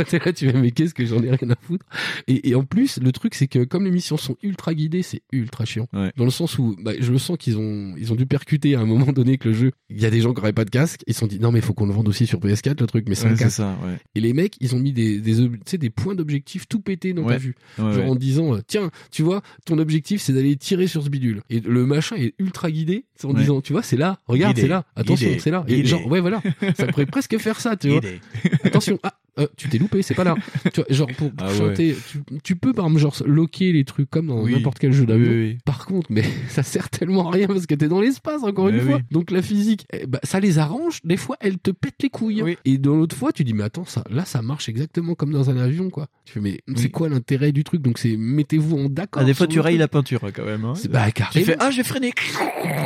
[0.09, 1.87] t'es là, tu fais, mais qu'est-ce que j'en ai rien à foutre?
[2.29, 5.23] Et, et en plus, le truc, c'est que comme les missions sont ultra guidées, c'est
[5.33, 5.89] ultra chiant.
[5.93, 6.13] Ouais.
[6.17, 8.81] Dans le sens où, bah, je le sens qu'ils ont, ils ont dû percuter à
[8.81, 10.71] un moment donné que le jeu, il y a des gens qui n'auraient pas de
[10.71, 12.87] casque, ils se sont dit, non, mais faut qu'on le vende aussi sur PS4, le
[12.87, 13.57] truc, mais sans Ouais, c'est casque.
[13.57, 13.77] ça.
[14.15, 15.49] Et les mecs, ils ont mis des, des,
[15.79, 16.81] des points d'objectif tout
[17.13, 17.39] dans ta Ouais.
[17.39, 17.55] vue.
[17.79, 18.11] Ouais, Genre ouais.
[18.11, 21.43] en disant, euh, tiens, tu vois, ton objectif, c'est d'aller tirer sur ce bidule.
[21.51, 23.41] Et le machin est ultra guidé, en Ouais.
[23.41, 25.65] disant, tu vois, c'est là, regarde, c'est là, attention, c'est là.
[25.69, 25.89] Et Guidé.
[25.89, 26.43] genre, ouais, voilà,
[26.77, 28.01] ça pourrait presque faire ça, tu vois.
[28.01, 28.21] Guidé.
[28.65, 30.35] Attention, ah, euh, tu t'es loupé, c'est pas là.
[30.73, 31.59] tu vois, genre, pour, pour Ah ouais.
[31.59, 34.53] chanter, tu, tu peux, par exemple, genre, loquer les trucs comme dans Oui.
[34.55, 35.31] n'importe quel jeu d'avion.
[35.31, 35.59] Oui, oui.
[35.65, 38.81] Par contre, mais ça sert tellement à rien parce que t'es dans l'espace, encore une
[38.81, 39.01] fois.
[39.11, 41.01] Donc la physique, eh ben, ça les arrange.
[41.05, 42.43] Des fois, elle te pète les couilles.
[42.43, 42.57] Oui.
[42.65, 45.51] Et dans l'autre fois, tu dis, mais attends, ça, là, ça marche exactement comme dans
[45.51, 46.07] un avion, quoi.
[46.25, 47.83] Tu fais, mais c'est quoi l'intérêt du truc?
[47.83, 49.23] Donc c'est, mettez-vous en d'accord.
[49.23, 50.65] Ah, des fois tu rayes la peinture hein, quand même.
[50.65, 50.75] Hein.
[50.75, 52.13] C'est- bah, tu fais ah j'ai freiné.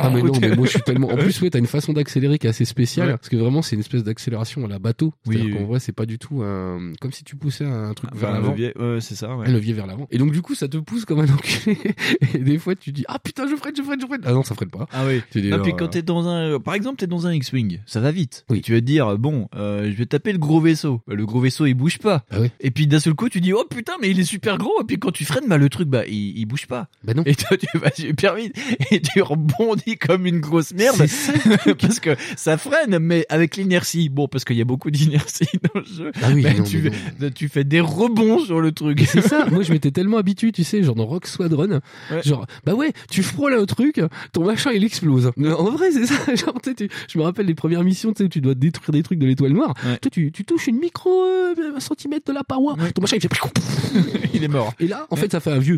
[0.03, 1.09] Ah mais non, mais moi je suis tellement.
[1.11, 3.13] En plus, ouais, t'as une façon d'accélérer qui est assez spéciale Ouais.
[3.17, 5.13] parce que vraiment c'est une espèce d'accélération à la bateau.
[5.25, 6.93] Oui, C'est-à-dire qu'en vrai, c'est pas du tout un.
[6.99, 8.99] Comme si tu poussais un truc vers Vers l'avant.
[8.99, 9.35] c'est ça.
[9.35, 9.47] Ouais.
[9.47, 10.07] Un levier vers l'avant.
[10.11, 11.77] Et donc du coup, ça te pousse comme un enculé.
[12.33, 14.21] Et des fois, tu dis ah putain, je freine, je freine, je freine.
[14.25, 14.87] Ah non, ça freine pas.
[14.91, 15.21] Ah oui.
[15.31, 17.79] Tu dis, alors, puis quand euh, t'es dans un, par exemple, t'es dans un X-wing,
[17.85, 18.45] ça va vite.
[18.49, 18.61] Oui.
[18.61, 21.01] Tu vas te dire bon, euh, je vais taper le gros vaisseau.
[21.07, 22.25] Bah, le gros vaisseau il bouge pas.
[22.31, 22.49] Ah oui.
[22.59, 24.81] Et puis d'un seul coup tu dis oh putain mais il est super gros.
[24.81, 26.87] Et puis quand tu freines, bah le truc bah il, il bouge pas.
[27.03, 27.23] Bah non.
[27.25, 28.55] Et toi tu vas super vite
[28.91, 30.97] et tu rebondis comme une grosse merde.
[31.79, 34.09] Parce que ça freine, mais avec l'inertie.
[34.09, 36.11] Bon, parce qu'il y a beaucoup d'inertie dans le jeu.
[36.21, 37.29] Ah oui, non, tu, mais non.
[37.33, 39.01] tu fais des rebonds sur le truc.
[39.07, 39.45] C'est ça.
[39.51, 41.79] Moi, je m'étais tellement habitué, tu sais, genre dans Rock Squadron.
[42.11, 42.23] Ouais.
[42.23, 44.01] Genre, bah ouais, tu frôles un truc,
[44.33, 45.31] ton machin, il explose.
[45.37, 46.15] Mais en vrai, c'est ça.
[46.35, 49.03] Genre, tu je me rappelle les premières missions, tu sais, où tu dois détruire des
[49.03, 49.73] trucs de l'étoile noire.
[49.85, 49.97] Ouais.
[49.97, 52.73] Toi, tu, tu touches une micro euh, un centimètre de la paroi.
[52.75, 52.91] Ouais.
[52.91, 53.29] Ton machin, il fait.
[54.33, 54.73] il est mort.
[54.79, 55.77] Et là, en fait, ça fait un vieux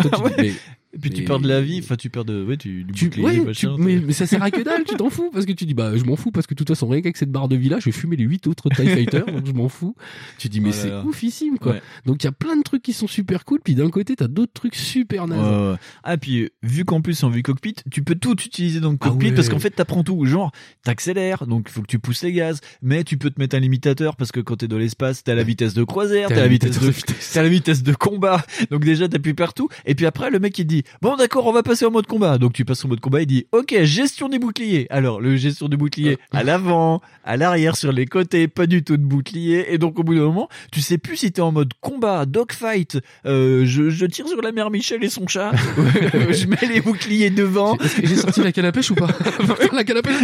[0.00, 0.34] toi, tu Ouais.
[0.38, 0.52] mais-
[0.94, 2.92] Et puis tu Mais- perds de la vie, enfin tu perds de, ouais, tu, du
[2.94, 5.28] tu, bouclier, ouais, machin, tu- mais, mais ça sert à que dalle, tu t'en fous
[5.30, 7.16] parce que tu dis bah je m'en fous parce que de toute façon rien qu'avec
[7.18, 9.52] cette barre de vie là je vais fumer les 8 autres TIE Fighters donc je
[9.52, 9.94] m'en fous
[10.38, 11.82] tu dis mais Oh là c'est oufissime quoi Ouais.
[12.06, 14.28] donc il y a plein de trucs qui sont super cool puis d'un côté t'as
[14.28, 15.76] d'autres trucs super nazes.
[16.02, 18.96] Ah puis euh, vu qu'en plus en vue cockpit, tu peux tout utiliser dans le
[19.00, 20.24] Ah cockpit parce qu'en fait t'apprends tout.
[20.24, 20.50] Genre
[20.84, 23.60] t'accélères, donc il faut que tu pousses les gaz, mais tu peux te mettre un
[23.60, 26.78] limitateur parce que quand t'es dans l'espace, t'as la vitesse de croisière, t'as la vitesse
[26.80, 26.92] de,
[27.32, 28.44] t'as la vitesse de combat.
[28.70, 29.68] Donc déjà t'appuies partout.
[29.84, 32.38] Et puis après le mec il dit bon d'accord on va passer en mode combat.
[32.38, 34.86] Donc tu passes en mode combat, il dit ok gestion des boucliers.
[34.90, 38.96] Alors le gestion des boucliers à l'avant, à l'arrière, sur les côtés, pas du tout
[38.96, 39.66] de bouclier.
[39.72, 42.98] Et donc au bout d'un moment, tu sais plus si t'es en mode combat, dogfight,
[43.26, 45.52] euh, je, je tire sur la mère Michel et son chat,
[46.30, 47.76] je mets les boucliers devant.
[47.78, 49.08] Est-ce que j'ai sorti la canne à pêche ou pas?
[49.72, 50.16] La canne à pêche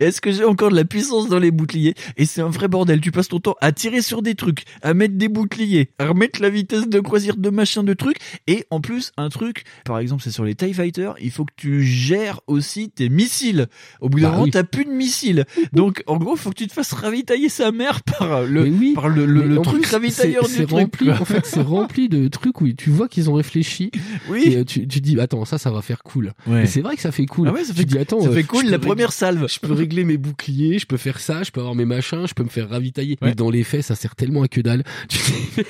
[0.00, 1.94] Est-ce que j'ai encore de la puissance dans les boucliers?
[2.16, 3.00] Et c'est un vrai bordel.
[3.00, 6.40] Tu passes ton temps à tirer sur des trucs, à mettre des boucliers, à remettre
[6.42, 8.18] la vitesse de croisière de machin de trucs.
[8.46, 9.41] Et en plus, un truc,
[9.84, 13.66] par exemple, c'est sur les TIE Fighters, il faut que tu gères aussi tes missiles.
[14.00, 14.50] Au bout d'un Bah moment, oui.
[14.50, 15.44] t'as plus de missiles.
[15.72, 18.92] Donc, en gros, faut que tu te fasses ravitailler sa mère par le, oui.
[18.94, 20.78] par le, le, truc plus, ravitailleur c'est- du truc.
[20.78, 23.90] rempli, en fait, c'est rempli de trucs où tu vois qu'ils ont réfléchi.
[24.28, 24.42] Oui.
[24.46, 26.32] Et euh, tu, tu dis, attends, ça, ça va faire cool.
[26.46, 26.62] Ouais.
[26.62, 27.48] Et c'est vrai que ça fait cool.
[27.48, 29.46] Ah ouais, ça tu dis, attends, ça euh, fait cool la première salve.
[29.48, 32.34] Je peux régler mes boucliers, je peux faire ça, je peux avoir mes machins, je
[32.34, 33.18] peux me faire ravitailler.
[33.20, 33.28] Ouais.
[33.30, 34.84] Mais dans les faits, ça sert tellement à que dalle.
[35.08, 35.66] Tu dis,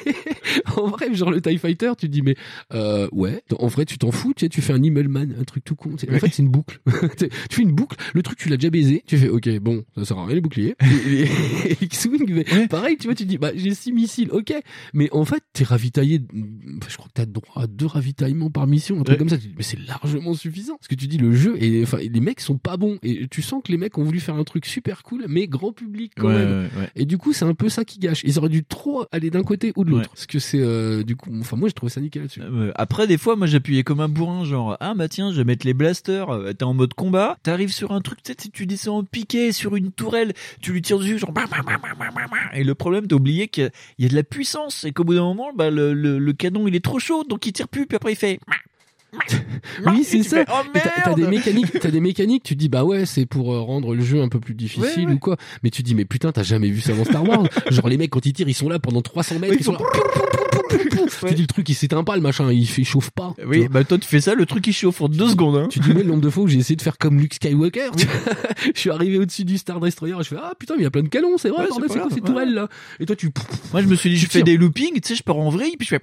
[0.77, 2.37] en vrai, genre le TIE Fighter, tu dis, mais
[2.75, 3.43] euh, ouais.
[3.63, 5.91] En vrai, tu t'en fous, tu sais, tu fais un Immelman, un truc tout con.
[5.97, 6.15] tu sais.
[6.15, 6.81] En fait, c'est une boucle.
[7.17, 10.05] tu fais une boucle, le truc, tu l'as déjà baisé, tu fais, ok, bon, ça
[10.05, 10.75] sert à rien les boucliers.
[10.83, 14.53] Et- et- et X-Wing, mais pareil, tu vois, tu dis, bah, j'ai six missiles, ok.
[14.95, 16.21] Mais en fait, t'es ravitaillé,
[16.89, 19.19] je crois que t'as droit à deux ravitaillements par mission, un truc Ouais.
[19.19, 19.39] comme ça.
[19.39, 20.77] Tu dis, mais c'est largement suffisant.
[20.77, 22.99] Parce que tu dis, le jeu, et enfin, les mecs sont pas bons.
[23.03, 25.73] Et tu sens que les mecs ont voulu faire un truc super cool, mais grand
[25.73, 26.69] public quand même.
[26.97, 28.23] Et du coup, c'est un peu ça qui gâche.
[28.25, 30.09] Ils auraient dû trop aller d'un côté ou de l'autre.
[30.11, 32.41] Parce que c'est, euh, du coup, enfin, moi, j'ai trouvé ça nickel là-dessus.
[32.43, 35.45] Euh, Après, des fois, moi, j'appuyais comme un bourrin, genre, ah, bah tiens, je vais
[35.45, 38.67] mettre les blasters, euh, t'es en mode combat, t'arrives sur un truc, tu sais, tu
[38.67, 41.81] descends en piqué sur une tourelle, tu lui tires dessus, genre, bam, bam, bam,
[42.55, 45.23] et le problème, t'as oublié qu'il y a- de la puissance, et qu'au bout d'un
[45.23, 47.97] moment, bah, le, le, le canon, il est trop chaud, donc il tire plus, puis
[47.97, 48.41] après, il fait,
[49.87, 50.45] Oui, c'est ça.
[50.49, 50.63] oh,
[51.05, 54.03] t'as- des mécaniques, t'as des mécaniques, tu dis bah ouais, c'est pour euh, rendre le
[54.03, 55.13] jeu un peu plus difficile Ouais, ouais.
[55.13, 55.37] ou quoi.
[55.63, 58.09] Mais tu dis mais putain, t'as jamais vu ça dans Star Wars Genre les mecs
[58.09, 59.79] quand ils tirent, ils sont là pendant 300 mètres, Oui, ils sont là.
[61.27, 63.35] Tu dis le truc, il s'éteint pas le machin, il fait il chauffe pas.
[63.47, 65.69] Oui, bah toi, tu fais ça, le truc, il chauffe en deux secondes, hein.
[65.71, 67.91] Tu dis moi le nombre de fois où j'ai essayé de faire comme Luke Skywalker.
[68.75, 70.87] je suis arrivé au-dessus du Star Destroyer, et je fais ah putain, mais il y
[70.87, 71.67] a plein de canons, c'est vrai.
[71.89, 72.69] C'est quoi ces tourelles là
[73.01, 73.31] Et toi tu
[73.73, 75.77] Moi, je me suis dit, je fais des loopings, tu sais, je pars en vrille,
[75.79, 76.01] puis je fais,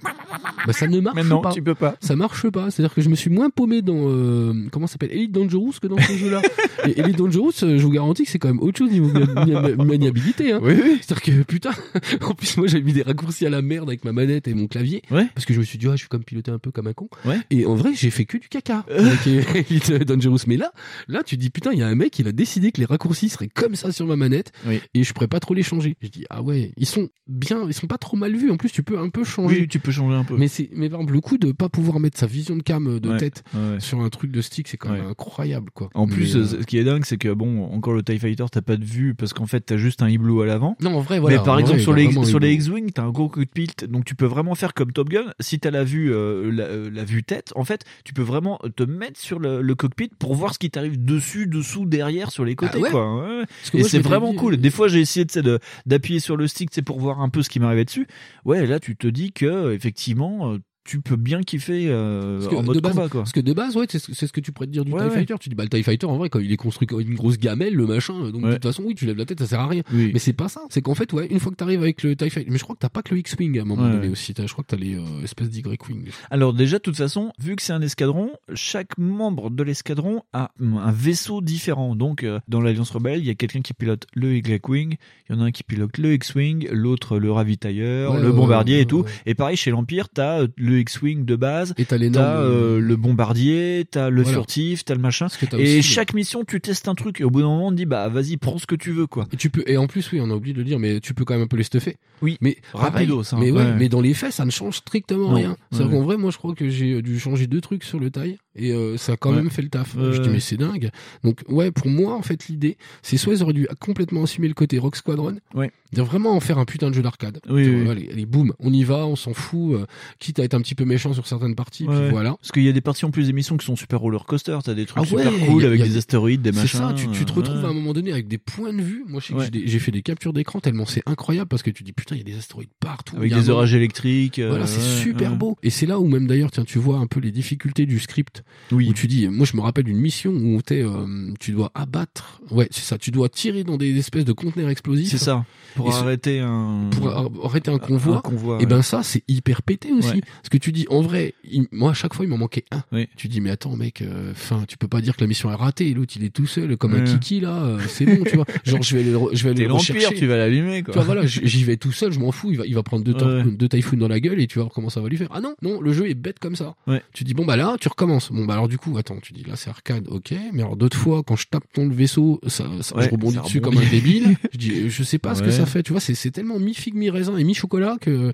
[0.66, 1.52] bah ça ne marche mais non, pas.
[1.52, 1.96] tu peux pas.
[2.00, 2.70] ça marche pas.
[2.70, 5.86] C'est-à-dire que je me suis moins paumé dans euh, comment ça s'appelle Elite Dangerous que
[5.86, 6.42] dans ce jeu-là.
[6.86, 9.76] Et Elite Dangerous, euh, je vous garantis que c'est quand même autre chose niveau mani-
[9.76, 10.52] maniabilité.
[10.52, 10.60] Hein.
[10.62, 10.98] Oui, oui.
[11.02, 11.70] C'est-à-dire que putain,
[12.22, 14.66] en plus moi j'avais mis des raccourcis à la merde avec ma manette et mon
[14.68, 15.26] clavier, Ouais.
[15.34, 16.92] parce que je me suis dit ah je suis comme piloter un peu comme un
[16.92, 17.08] con.
[17.24, 17.38] Ouais.
[17.50, 19.26] Et en vrai j'ai fait que du caca avec
[19.70, 20.38] Elite Dangerous.
[20.46, 20.72] Mais là,
[21.08, 23.28] là tu dis putain il y a un mec il a décidé que les raccourcis
[23.28, 24.80] seraient comme ça sur ma manette Oui.
[24.94, 25.96] et je pourrais pas trop les changer.
[26.02, 28.50] Je dis ah ouais ils sont bien, ils sont pas trop mal vus.
[28.50, 29.60] En plus tu peux un peu changer.
[29.62, 30.36] Oui, tu peux changer un peu.
[30.36, 32.98] Mais c'est, mais par exemple, le coup de pas pouvoir mettre sa vision de cam
[32.98, 33.42] de Ouais, tête
[33.78, 35.90] sur un truc de stick, c'est quand même incroyable, quoi.
[35.94, 38.44] En Mais, plus, euh, ce qui est dingue, c'est que bon, encore le TIE Fighter,
[38.52, 40.76] t'as pas de vue parce qu'en fait, t'as juste un hibou à l'avant.
[40.80, 41.38] non, en vrai, voilà.
[41.38, 42.52] mais par exemple, vrai, sur les, sur les.
[42.54, 45.32] X-Wing, t'as un gros cockpit, donc tu peux vraiment faire comme Top Gun.
[45.40, 48.58] Si t'as la vue, euh, la, euh, la vue tête, en fait, tu peux vraiment
[48.76, 52.44] te mettre sur le, le cockpit pour voir ce qui t'arrive dessus, dessous, derrière, sur
[52.44, 53.26] les côtés, Ah ouais quoi.
[53.38, 53.44] Ouais,
[53.74, 54.54] Et je c'est vraiment dit, cool.
[54.54, 55.40] euh, Des fois, j'ai essayé tu
[55.86, 58.06] d'appuyer sur le stick, c'est pour voir un peu ce qui m'arrivait dessus.
[58.44, 60.56] Ouais, là, tu te dis que effectivement,
[60.90, 63.20] tu peux bien kiffer euh, Parce que en de mode base- combat, quoi.
[63.20, 64.92] Parce que de base, ouais, c'est ce c'est ce que tu pourrais te dire du
[64.92, 65.14] Ouais, TIE ouais.
[65.14, 65.34] Fighter.
[65.38, 67.38] Tu dis, bah, le TIE Fighter, en vrai, quand il est construit comme une grosse
[67.38, 69.68] gamelle, le machin, donc de toute façon, oui, tu lèves la tête, ça sert à
[69.68, 69.82] rien.
[69.92, 70.10] Oui.
[70.12, 70.62] Mais c'est pas ça.
[70.70, 72.74] C'est qu'en fait, ouais, une fois que t'arrives avec le TIE Fighter, mais je crois
[72.74, 74.34] que t'as pas que le X-Wing à un moment donné aussi.
[74.36, 76.08] Je crois que t'as les euh, espèces d'Y-Wing.
[76.30, 80.50] Alors déjà, de toute façon, vu que c'est un escadron, chaque membre de l'escadron a
[80.60, 81.94] un vaisseau différent.
[81.94, 84.96] Donc, euh, dans l'Alliance Rebelle, il y a quelqu'un qui pilote le Y-Wing,
[85.28, 88.86] il y en a un qui pilote le X-Wing, l'autre le ravitailleur, le bombardier et
[88.86, 89.04] tout.
[89.26, 92.96] Et pareil, chez l'Empire, t'as euh, le X-Wing de base, Et t'as t'as euh, le
[92.96, 94.36] bombardier, t'as le Voilà.
[94.38, 95.28] furtif, t'as le machin.
[95.58, 97.20] Et aussi chaque mission, tu testes un truc.
[97.20, 99.06] Et au bout d'un moment, on te dit, bah vas-y, prends ce que tu veux,
[99.06, 99.26] quoi.
[99.32, 101.14] Et tu peux, et en plus, oui, on a oublié de le dire, mais tu
[101.14, 101.96] peux quand même un peu les stuffer.
[102.22, 102.36] Oui.
[102.40, 103.74] Mais pareil, hein, Mais ouais, ouais.
[103.78, 105.56] mais dans les faits, ça ne change strictement Non, rien.
[105.72, 105.90] C'est ouais.
[105.90, 108.72] qu'en vrai, moi, je crois que j'ai dû changer deux trucs sur le taille et
[108.72, 109.36] euh, ça a quand Ouais.
[109.36, 109.94] même fait le taf.
[109.96, 110.90] Je dis mais c'est dingue.
[111.24, 114.54] Donc ouais, pour moi, en fait, l'idée, c'est soit ils auraient dû complètement assumer le
[114.54, 115.70] côté Rock Squadron, Ouais.
[115.92, 117.40] dire vraiment en faire un putain de jeu d'arcade.
[117.48, 117.64] Oui.
[117.88, 119.74] Allez, allez, boum, on y va, on s'en fout.
[119.74, 119.86] euh,
[120.18, 121.96] quitte à être un petit peu méchant sur certaines parties, Ouais.
[122.00, 122.30] puis voilà.
[122.40, 124.74] Parce qu'il y a des parties en plus d'émissions qui sont super roller coaster, t'as
[124.74, 126.80] des trucs Ah super cool a- avec a des des- astéroïdes, des C'est machins.
[126.80, 129.04] ça, tu, tu te retrouves à un moment donné avec des points de vue.
[129.08, 132.18] Moi, j'ai fait des captures d'écran tellement c'est incroyable parce que tu dis putain, il
[132.18, 133.16] y a des astéroïdes partout.
[133.16, 134.38] Avec des orages électriques.
[134.38, 135.56] euh, Voilà, c'est super beau.
[135.62, 138.39] Et c'est là où même d'ailleurs, tiens, tu vois un peu les difficultés du script.
[138.72, 138.88] Oui.
[138.88, 142.40] Où tu dis, moi je me rappelle d'une mission où t'es, euh, tu dois abattre,
[142.50, 145.08] ouais, c'est ça, tu dois tirer dans des espèces de conteneurs explosifs.
[145.10, 145.44] C'est ça.
[145.76, 146.88] Pour ce- arrêter un.
[146.90, 147.08] Pour
[147.46, 148.16] arrêter un convoi.
[148.18, 148.58] Un convoi.
[148.60, 150.14] Et ben ça, c'est hyper pété aussi.
[150.14, 150.20] Ouais.
[150.20, 152.82] Parce que tu dis, en vrai, il- moi à chaque fois il m'en manquait un.
[152.92, 153.08] Oui.
[153.16, 155.54] Tu dis, mais attends mec, euh, fin, tu peux pas dire que la mission est
[155.54, 155.88] ratée.
[155.88, 157.62] Et l'autre il est tout seul comme un kiki là.
[157.62, 158.46] euh, c'est bon, tu vois.
[158.64, 160.14] Genre je vais aller, je vais aller le rechercher.
[160.16, 160.92] tu vas l'allumer, quoi.
[160.92, 163.04] Tu vois, voilà, j'y vais tout seul, je m'en fous, il va, il va prendre
[163.04, 163.14] deux,
[163.44, 165.28] deux typhoons dans la gueule et tu vas voir comment ça va lui faire.
[165.30, 166.74] Ah non, non, le jeu est bête comme ça.
[166.86, 167.02] Ouais.
[167.12, 168.29] Tu dis, bon, bah là, tu recommences.
[168.30, 170.96] Bon, bah alors du coup, attends, tu dis, là, c'est arcade, ok, mais alors d'autres
[170.96, 173.76] fois, quand je tape ton vaisseau, ça, ça- Ouais, je rebondis ça dessus rebondit.
[173.78, 174.36] comme un débile.
[174.52, 176.94] je dis, euh, je sais pas ce que ça fait, tu vois, c'est, tellement mi-figue,
[176.94, 178.30] mi-raisin et mi-chocolat que,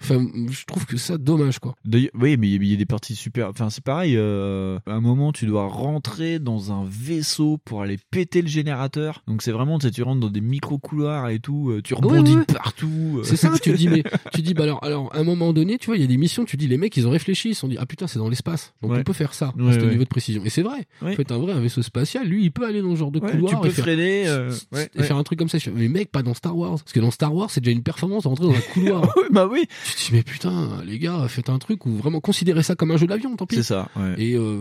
[0.00, 1.74] enfin, je trouve que ça dommage, quoi.
[2.14, 3.48] Oui, mais il y a des parties super.
[3.48, 4.14] Enfin, c'est pareil.
[4.16, 9.22] euh, à un moment, tu dois rentrer dans un vaisseau pour aller péter le générateur.
[9.26, 11.70] Donc c'est vraiment, tu sais, tu rentres dans des micro couloirs et tout.
[11.70, 13.20] euh, Tu rebondis ouais, partout.
[13.24, 14.02] C'est ça, tu te dis, mais,
[14.34, 16.16] tu dis, bah alors, alors, à un moment donné, tu vois, il y a des
[16.16, 18.18] missions, tu dis, les mecs, ils ont réfléchi, ils se sont dit, ah putain, c'est
[18.18, 18.72] dans l'espace.
[18.82, 19.90] Donc on peut faire ça, Ouais, à ce ouais.
[19.90, 20.42] niveau de précision.
[20.44, 20.86] Et c'est vrai.
[21.02, 23.18] En fait, un vrai, un vaisseau spatial, lui, il peut aller dans ce genre de
[23.18, 24.28] couloir tu peux et faire, freiner.
[24.28, 25.04] euh, ouais, et ouais.
[25.04, 25.58] faire un truc comme ça.
[25.74, 26.78] Mais mec, pas dans Star Wars.
[26.78, 29.14] Parce que dans Star Wars, c'est déjà une performance de rentrer dans un couloir.
[29.30, 29.66] Bah oui.
[29.86, 32.90] tu te dis, mais putain, les gars, faites un truc ou vraiment considérez ça comme
[32.90, 33.56] un jeu d'avion, tant pis.
[33.56, 33.88] C'est ça.
[33.96, 34.14] Ouais.
[34.18, 34.58] Et euh,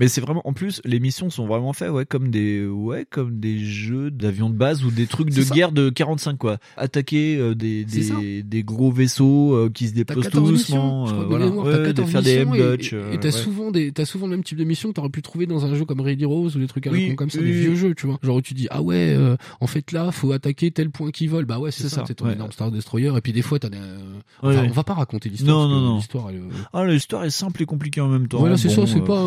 [0.00, 3.38] Mais c'est vraiment, en plus, les missions sont vraiment faites, ouais, comme des, ouais, comme
[3.40, 5.54] des jeux d'avions de base ou des trucs de ça.
[5.54, 6.58] guerre de 45, quoi.
[6.76, 8.14] Attaquer euh, des, ça.
[8.20, 11.46] des, des gros vaisseaux euh, qui se déplacent 14 tout doucement, euh, voilà.
[11.46, 14.44] t'as de 14 faire des missions et- euh, t'as souvent des, t'as souvent le même
[14.44, 16.66] type de mission que t'aurais pu trouver dans un jeu comme Ready Rose ou des
[16.66, 17.58] trucs Oui, comme ça, oui, des oui.
[17.60, 18.18] vieux jeux, tu vois.
[18.22, 21.26] Genre où tu dis, ah ouais, euh, en fait là, faut attaquer tel point qui
[21.26, 21.44] vole.
[21.44, 22.32] Bah ouais, c'est C'est ça, c'est ton ouais.
[22.34, 23.12] énorme Star Destroyer.
[23.16, 23.96] Et puis des fois, t'as euh,
[24.42, 24.68] Ouais, enfin, ouais.
[24.68, 25.56] on va pas raconter l'histoire.
[25.56, 25.96] Non, non, non.
[25.96, 28.38] L'histoire, elle, euh, Ah, l'histoire est simple et compliquée en même temps.
[28.38, 29.26] Voilà, c'est Bon, ça, c'est pas,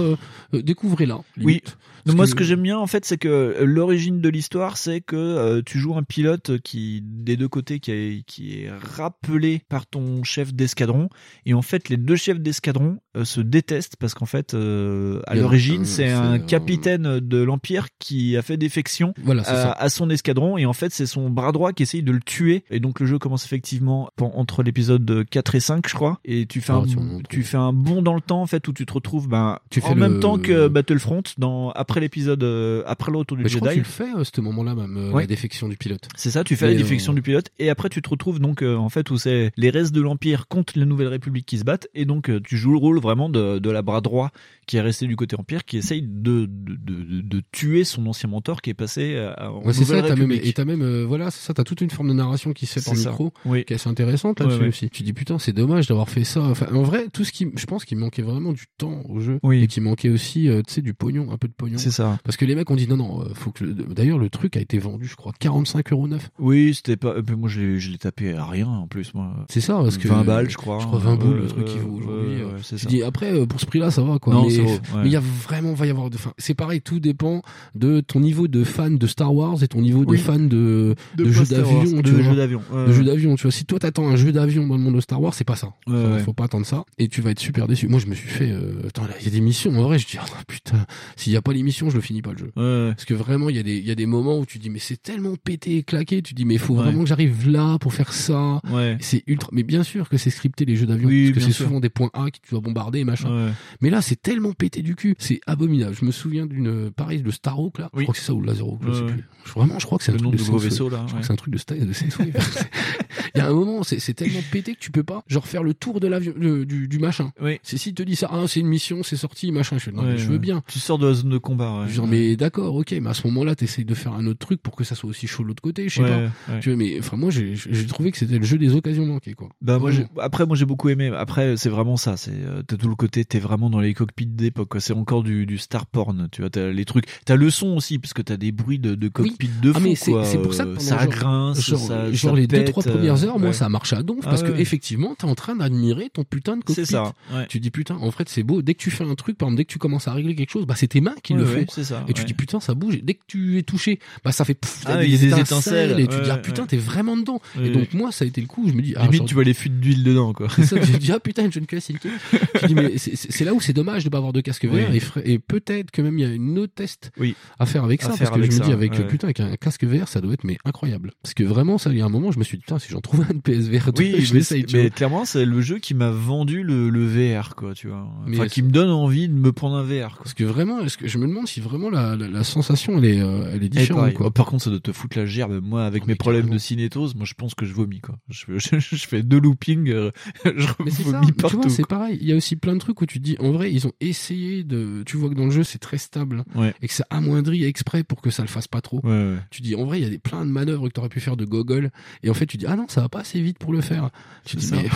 [0.54, 1.20] découvrez-la.
[1.42, 1.62] Oui.
[2.06, 5.02] Donc moi, que- ce que j'aime bien, en fait, c'est que l'origine de l'histoire, c'est
[5.02, 9.86] que tu joues un pilote qui, des deux côtés, qui est, qui est rappelé par
[9.86, 11.10] ton chef d'escadron.
[11.46, 14.81] Et en fait, les deux chefs d'escadron se détestent parce qu'en fait, euh,
[15.28, 19.14] à en a l'origine, un, c'est un euh, capitaine de l'Empire qui a fait défection
[19.24, 20.58] Voilà, à, à son escadron.
[20.58, 22.64] Et en fait, c'est son bras droit qui essaye de le tuer.
[22.70, 26.20] Et donc, le jeu commence effectivement entre l'épisode 4 et 5, je crois.
[26.26, 28.74] Et tu fais, Ah, un, tu fais un bond dans le temps, en fait, où
[28.74, 32.84] tu te retrouves ben, Tu en même le- temps que Battlefront, dans, après l'épisode, euh,
[32.88, 33.84] après retour du Mais je crois que Jedi.
[33.84, 35.24] tu le fais à ce moment-là même, euh, Ouais.
[35.24, 36.08] la défection du pilote.
[36.16, 38.62] C'est ça, tu fais la défection euh, du pilote et après tu te retrouves donc
[38.62, 41.64] euh, en fait où c'est les restes de l'Empire contre la Nouvelle République qui se
[41.64, 44.32] battent et donc euh, tu joues le rôle vraiment de, de la bras droit
[44.72, 48.30] qui est resté du côté Empire qui essaye de, de, de, de tuer son ancien
[48.30, 51.04] mentor qui est passé euh, en Ouais, c'est ça, t'as même, et t'as même, euh,
[51.06, 53.10] voilà, c'est ça, t'as toute une forme de narration qui se fait par ça.
[53.10, 53.66] micro, Oui.
[53.66, 54.70] qui est assez intéressante là-dessus Ouais, ouais.
[54.70, 54.90] aussi.
[54.90, 56.42] Tu dis putain, c'est dommage d'avoir fait ça.
[56.44, 59.40] Enfin, en vrai, tout ce qui, je pense qu'il manquait vraiment du temps au jeu.
[59.44, 59.62] Oui.
[59.62, 61.78] Et qu'il manquait aussi, euh, tu sais, du pognon, un peu de pognon.
[61.78, 62.18] C'est ça.
[62.24, 64.62] Parce que les mecs ont dit non, non, faut que, le- d'ailleurs, le truc a
[64.62, 66.30] été vendu, je crois, 45 euros neuf.
[66.40, 67.10] Oui, c'était pas.
[67.16, 69.34] euh, Moi, je l'ai, je l'ai tapé à rien en plus, moi.
[69.50, 70.08] C'est ça, parce que.
[70.08, 70.80] 20 balles, je crois.
[70.80, 72.38] Je crois 20 boules, le truc qui vaut aujourd'hui.
[72.64, 72.88] c'est ça.
[72.88, 74.34] dis, après, pour ce prix-là, ça va, quoi.
[74.34, 74.80] Non, mais, ouais.
[74.96, 77.42] mais il y a vraiment, va y avoir de, enfin, c'est pareil, tout dépend
[77.76, 80.18] de ton niveau de fan de Star Wars et ton niveau Oui.
[80.18, 82.24] de fan de, De de, jeux d'avion, de tu vois.
[82.24, 83.52] jeux d'avion, de jeux d'avion, tu vois.
[83.52, 85.68] Si toi t'attends un jeu d'avion dans le monde de Star Wars, c'est pas ça.
[85.88, 86.20] Ouais, Faut- ouais.
[86.20, 86.84] Faut pas attendre ça.
[86.98, 87.88] Et tu vas être super déçu.
[87.88, 89.72] Moi, je me suis fait, euh, attends, là, il y a des missions.
[89.78, 90.86] En vrai, je dis, ah, putain,
[91.16, 92.52] s'il y a pas les missions, je le finis pas le jeu.
[92.56, 92.92] Ouais.
[92.94, 94.70] Parce que vraiment, il y a des, il y a des moments où tu dis,
[94.70, 96.22] mais c'est tellement pété et claqué.
[96.22, 96.84] Tu dis, mais il faut Ouais.
[96.84, 98.62] vraiment que j'arrive là pour faire ça.
[99.00, 101.08] C'est ultra, mais bien sûr que c'est scripté les jeux d'avion.
[101.10, 103.30] Oui, parce que c'est souvent des points A que tu dois bombarder et machin.
[103.48, 103.52] Ouais.
[103.82, 105.16] Mais là, c'est tellement pété du cul.
[105.20, 105.96] C'est abominable.
[106.00, 107.90] Je me souviens d'une, pareil, de Star Hawk, là.
[107.94, 108.04] Je Oui.
[108.06, 109.24] crois que c'est ça ou Laser Hawk, je sais plus.
[109.46, 111.26] Je- Vraiment, je crois que c'est un truc de gros vaisseau, là, Je crois que
[111.26, 111.92] c'est un truc de, sta- de.
[113.36, 115.74] Il y a un moment, c'est tellement pété que tu peux pas, genre, faire le
[115.74, 117.32] tour de l'avion, du, du machin.
[117.42, 117.60] Oui.
[117.64, 119.78] C'est si te dit ça, ah, c'est une mission, c'est sorti, machin.
[119.78, 120.64] Je non, Ouais, mais je veux bien.
[120.68, 121.82] Tu sors de la zone de combat.
[121.82, 121.88] Ouais.
[121.90, 124.62] Je dis, mais d'accord, ok, mais à ce moment-là, t'essayes de faire un autre truc
[124.62, 126.60] pour que ça soit aussi chaud de l'autre côté, je sais Ouais, pas.
[126.60, 127.56] Tu vois, mais, enfin, moi, j'ai
[127.88, 129.50] trouvé que c'était le jeu des occasions manquées, quoi.
[129.62, 132.90] Bah moi après moi j'ai beaucoup aimé après c'est vraiment ça c'est euh, t'as tout
[132.90, 136.42] le côté t'es vraiment dans les cockpits d'époque c'est encore du, du star porn tu
[136.42, 139.08] vois t'as les trucs t'as le son aussi parce que t'as des bruits de, de
[139.08, 142.32] cockpit de fou Ah, c'est pour ça que Euh, ça genre- grince genre, ça, genre
[142.34, 144.42] ça les deux pète, trois premières euh, heures, moi ça marche à donf Ah parce
[144.44, 144.52] ouais.
[144.54, 146.86] que effectivement t'es en train d'admirer ton putain de cockpit.
[146.86, 147.46] C'est ça, ouais.
[147.50, 148.62] Tu dis putain, en fait c'est beau.
[148.62, 150.52] Dès que tu fais un truc, par exemple, dès que tu commences à régler quelque
[150.52, 151.66] chose, bah c'est tes mains qui le font.
[151.70, 152.96] ça, et tu dis putain ça bouge.
[152.96, 155.18] Et dès que tu es touché, bah ça fait pff, Ah, t'as il y a
[155.18, 157.42] des étincelles, et tu dis ah putain t'es vraiment dedans.
[157.62, 158.68] Et donc moi ça a été le coup.
[158.68, 160.92] Je me dis ah, limite tu vois les fuites d'huile dedans quoi c'est ça, tu
[160.98, 161.98] dis ah putain une jeune classique.
[162.60, 165.02] tu dis mais c'est là où c'est dommage de pas avoir de casque vert Oui.
[165.26, 167.36] et, peut-être que même il y a une autre test Oui.
[167.60, 169.08] à faire avec À ça faire parce que je me dis avec ouais.
[169.08, 171.98] putain avec un casque vert ça doit être mais incroyable parce que vraiment ça il
[171.98, 173.92] y a un moment je me suis dit putain si j'en trouvais un de PSVR
[173.98, 177.74] oui je tu mais clairement c'est le jeu qui m'a vendu le, le VR quoi
[177.74, 180.44] tu vois enfin qui me donne envie de me prendre un VR quoi Parce que
[180.44, 183.52] vraiment, est-ce que je me demande si vraiment la, la, la sensation elle est, euh,
[183.54, 184.32] elle est Et différente quoi.
[184.32, 185.60] Par contre, ça doit te foutre la gerbe.
[185.64, 188.16] Moi, avec mes problèmes de cinétose, moi, je pense que je vomis, quoi.
[188.30, 190.12] Je, je, je fais deux loopings, euh,
[190.46, 190.68] je
[191.04, 191.70] vomis partout.
[191.70, 192.18] c'est pareil.
[192.22, 193.92] Il y a aussi plein de trucs où tu te dis, en vrai, ils ont
[194.12, 195.02] essayé de.
[195.06, 196.74] Tu vois que dans le jeu c'est très stable Ouais.
[196.82, 199.02] et que ça amoindrit exprès pour que ça le fasse pas trop.
[199.04, 199.38] Ouais.
[199.50, 201.36] Tu dis, en vrai, il y a des plein de manœuvres que t'aurais pu faire
[201.38, 201.90] de gogol
[202.24, 204.10] et en fait tu dis, ah non, ça va pas assez vite pour le faire.
[204.46, 204.76] Tu dis, ça.
[204.76, 204.90] mais.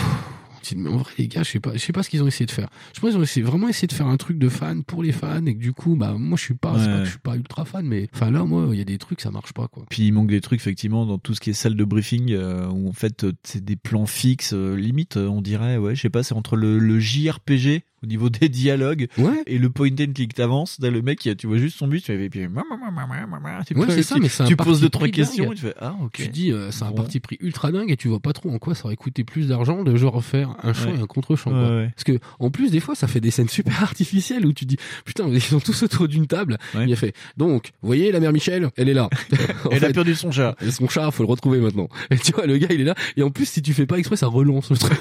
[0.62, 2.44] tu en vrai, les gars, je sais pas, je sais pas ce qu'ils ont essayé
[2.46, 2.68] de faire.
[2.92, 5.12] Je pense qu'ils ont essayé, vraiment essayé de faire un truc de fan pour les
[5.12, 6.92] fans et que du coup, bah, moi, je suis pas, c'est Ouais.
[6.92, 8.98] pas que je suis pas ultra fan, mais, enfin, là, moi, il y a des
[8.98, 9.84] trucs, ça marche pas, quoi.
[9.90, 12.66] Puis il manque des trucs effectivement dans tout ce qui est salle de briefing euh,
[12.68, 16.10] où en fait euh, c'est des plans fixes euh, limite on dirait ouais je sais
[16.10, 19.42] pas c'est entre le, le JRPG au niveau des dialogues Ouais.
[19.46, 22.06] et le point and click t'avances t'as le mec tu vois juste son but tu
[22.06, 25.74] fais et puis Ouais, c'est ça, mais c'est tu poses deux trois questions tu fais
[25.80, 26.96] ah ok Tu dis, euh, c'est un Bon.
[26.96, 29.48] parti pris ultra dingue et tu vois pas trop en quoi ça aurait coûté plus
[29.48, 30.96] d'argent de genre faire un chant Ouais.
[30.98, 31.76] et un quoi.
[31.76, 31.90] ouais.
[31.94, 34.76] Parce que en plus des fois ça fait des scènes super artificielles où tu dis
[35.04, 36.58] putain ils sont tous autour d'une table.
[36.74, 38.68] Il a fait donc vous voyez la mère Michel?
[38.76, 39.08] Elle est là.
[39.70, 40.54] Elle a perdu son chat.
[40.60, 41.88] et son chat faut le retrouver maintenant.
[42.10, 43.96] Et tu vois le gars il est là et en plus si tu fais pas
[43.98, 44.92] exprès ça relance le truc.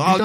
[0.00, 0.16] Ah,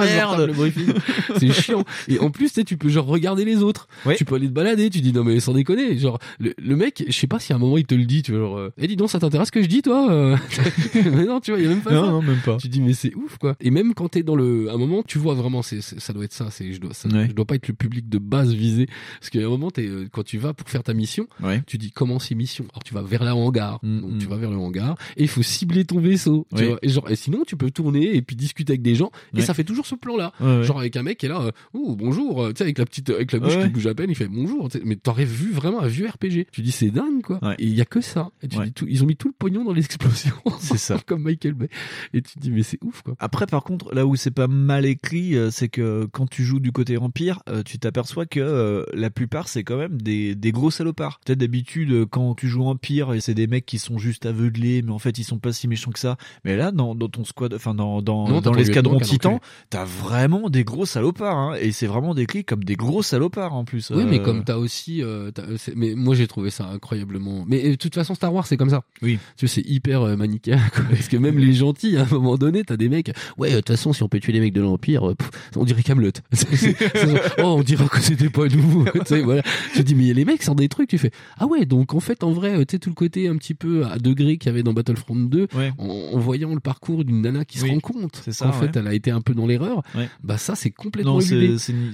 [1.40, 1.84] c'est chiant.
[2.08, 3.88] Et en plus, tu peux genre regarder les autres.
[4.06, 4.16] Ouais.
[4.16, 4.90] Tu peux aller te balader.
[4.90, 5.98] Tu dis non mais sans déconner.
[5.98, 8.22] Genre le, le mec, je sais pas si à un moment il te le dit.
[8.24, 10.38] Tu vois genre, euh, eh dis donc, ça t'intéresse ce que je dis toi euh
[10.96, 12.12] Mais non, tu vois, il y a même pas Non, ça.
[12.12, 12.58] non, même pas.
[12.58, 13.56] Tu dis mais c'est ouf quoi.
[13.62, 16.24] Et même quand t'es dans le, à un moment, tu vois vraiment, c'est, ça doit
[16.26, 16.48] être ça.
[16.52, 17.28] C'est, je dois, ça, Ouais.
[17.28, 18.88] je dois pas être le public de base visé.
[19.20, 21.62] Parce qu'à un moment, t'es, euh, quand tu vas pour faire ta mission, Ouais.
[21.68, 22.66] tu dis comment c'est mission.
[22.74, 23.80] Alors tu vas vers la hangar.
[23.84, 24.18] Mm, Donc mm.
[24.20, 26.48] tu vas vers le hangar et il faut cibler ton vaisseau.
[26.56, 26.68] Tu Oui.
[26.70, 26.80] vois.
[26.82, 29.12] Et genre, et sinon tu peux tourner et puis discuter avec des gens.
[29.36, 30.32] Et ça fait toujours ce plan là.
[30.64, 31.52] Genre avec un mec qui est là, euh,
[31.98, 33.64] bonjour, euh, tu sais avec la petite, avec la bouche Ouais.
[33.64, 34.70] qui bouge à peine, il fait bonjour.
[34.86, 36.48] Mais t'aurais vu vraiment un vieux RPG.
[36.52, 37.40] Tu dis c'est dingue quoi.
[37.44, 37.56] Ouais.
[37.60, 38.30] Et il y a que ça.
[38.42, 38.66] Et tu Ouais.
[38.66, 40.36] dis tout, ils ont mis tout le pognon dans les explosions.
[40.60, 40.98] C'est ça.
[41.06, 41.70] Comme Michael Bay.
[42.14, 43.16] Et tu te dis mais c'est ouf quoi.
[43.20, 46.60] Après, par contre, là où c'est pas mal écrit, euh, c'est que quand tu joues
[46.60, 50.52] du côté Empire, euh, tu t'aperçois que euh, la plupart, c'est quand même des, des
[50.52, 51.20] gros salopards.
[51.26, 54.92] Peut-être d'habitude, quand tu joues Empire, et c'est des mecs qui sont juste aveuglés, mais
[54.92, 56.18] en fait, ils sont pas si méchants que ça.
[56.46, 59.40] Mais là, dans, dans ton squad, enfin, dans, dans, Non, dans l'escadron Titan,
[59.70, 63.66] t'as vraiment des gros salopards, hein, et c'est vraiment décrit comme des gros salopards en
[63.66, 63.92] plus.
[63.92, 64.08] Oui, euh.
[64.10, 67.44] mais comme t'as aussi, euh, euh, mais moi j'ai trouvé ça incroyablement.
[67.48, 68.84] Mais euh, de toute façon, Star Wars c'est comme ça.
[69.02, 69.20] Oui.
[69.38, 70.60] Tu sais, c'est hyper euh, manichéen,
[70.90, 73.12] parce que même les gentils, à un moment donné, t'as des mecs.
[73.38, 75.16] Ouais, euh, de toute façon, si on peut tuer les mecs de l'Empire, euh,
[75.56, 76.12] on dirait Camelot.
[77.40, 78.86] oh, on dirait que c'était pas nous.
[78.94, 79.42] tu sais, voilà.
[79.76, 80.90] Je dis, mais les mecs sortent des trucs.
[80.90, 83.28] Tu fais, ah ouais, donc en fait, en vrai, euh, tu sais tout le côté
[83.28, 85.72] un petit peu à degré qu'il y avait dans Battlefront 2, Ouais.
[85.78, 88.68] en, en voyant le parcours d'une nana qui se rend compte ça, qu'en ouais.
[88.68, 89.84] fait, elle a été un peu dans l'erreur.
[89.96, 90.10] Ouais.
[90.24, 91.20] Bah ça, c'est complètement Non.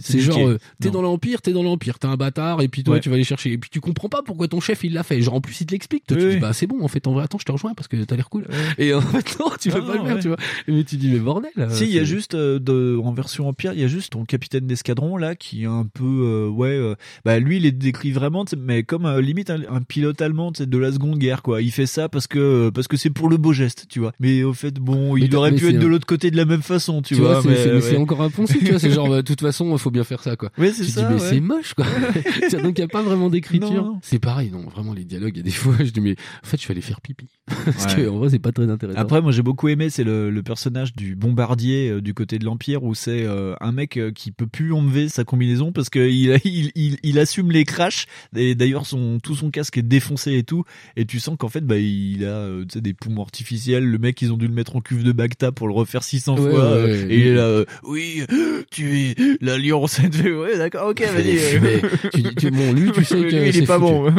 [0.01, 2.95] C'est genre, euh, t'es dans l'Empire, t'es dans l'Empire, t'es un bâtard, et puis toi,
[2.95, 2.99] Ouais.
[2.99, 3.51] tu vas aller chercher.
[3.53, 5.21] Et puis tu comprends pas pourquoi ton chef, il l'a fait.
[5.21, 6.05] Genre, en plus, il te l'explique.
[6.07, 7.73] Toi, Oui, tu dis, bah, c'est bon, en fait, en vrai, attends, je te rejoins
[7.73, 8.45] parce que t'as l'air cool.
[8.77, 10.21] Et en fait, non, tu Non, pas le non, faire, ouais.
[10.21, 10.37] tu vois.
[10.67, 11.51] Mais tu dis, mais bordel.
[11.57, 14.11] euh, Si, il y a juste euh, de, en version Empire, il y a juste
[14.13, 17.71] ton capitaine d'escadron là qui est un peu, euh, ouais, euh, bah lui il est
[17.71, 21.61] décrit vraiment, mais comme euh, limite un, un pilote allemand, de la Seconde Guerre quoi.
[21.61, 24.11] Il fait ça parce que parce que c'est pour le beau geste, tu vois.
[24.19, 26.61] Mais au fait, bon, Mais il aurait pu être de l'autre côté de la même
[26.61, 28.79] façon, tu, vois, c'est mais, c'est- encore un poncif, tu vois.
[28.79, 30.49] C'est genre, de toute façon, il faut bien faire ça, quoi.
[30.57, 31.01] Ouais, c'est tu ça.
[31.01, 31.27] dis, mais ouais.
[31.29, 31.85] c'est moche, quoi.
[32.63, 33.93] Donc, il y a pas vraiment d'écriture.
[34.01, 36.47] C'est pareil, non, vraiment, les dialogues, il y a des fois, je dis, mais en
[36.47, 37.27] fait, je vais aller faire pipi.
[37.65, 38.03] Parce Ouais.
[38.03, 38.99] que, en vrai, c'est pas très intéressant.
[38.99, 42.45] Après, moi j'ai beaucoup aimé, c'est le, le personnage du bombardier euh, du côté de
[42.45, 45.99] l'Empire où c'est euh, un mec euh, qui peut plus enlever sa combinaison parce que
[46.09, 48.05] il, il, il, il assume les crashs
[48.35, 50.63] et d'ailleurs son tout son casque est défoncé et tout
[50.95, 53.83] et tu sens qu'en fait bah il a des poumons artificiels.
[53.85, 56.37] Le mec ils ont dû le mettre en cuve de Bacta pour le refaire 600
[56.37, 58.23] Ouais, fois et il est là oui
[58.71, 59.15] tu es
[59.49, 61.81] l'alliance ouais d'accord ok fait vas-y fumées.
[62.13, 63.91] tu, dis- tu- bon, lui, tu sais Lui, que il est pas foutu.
[63.91, 64.09] bon.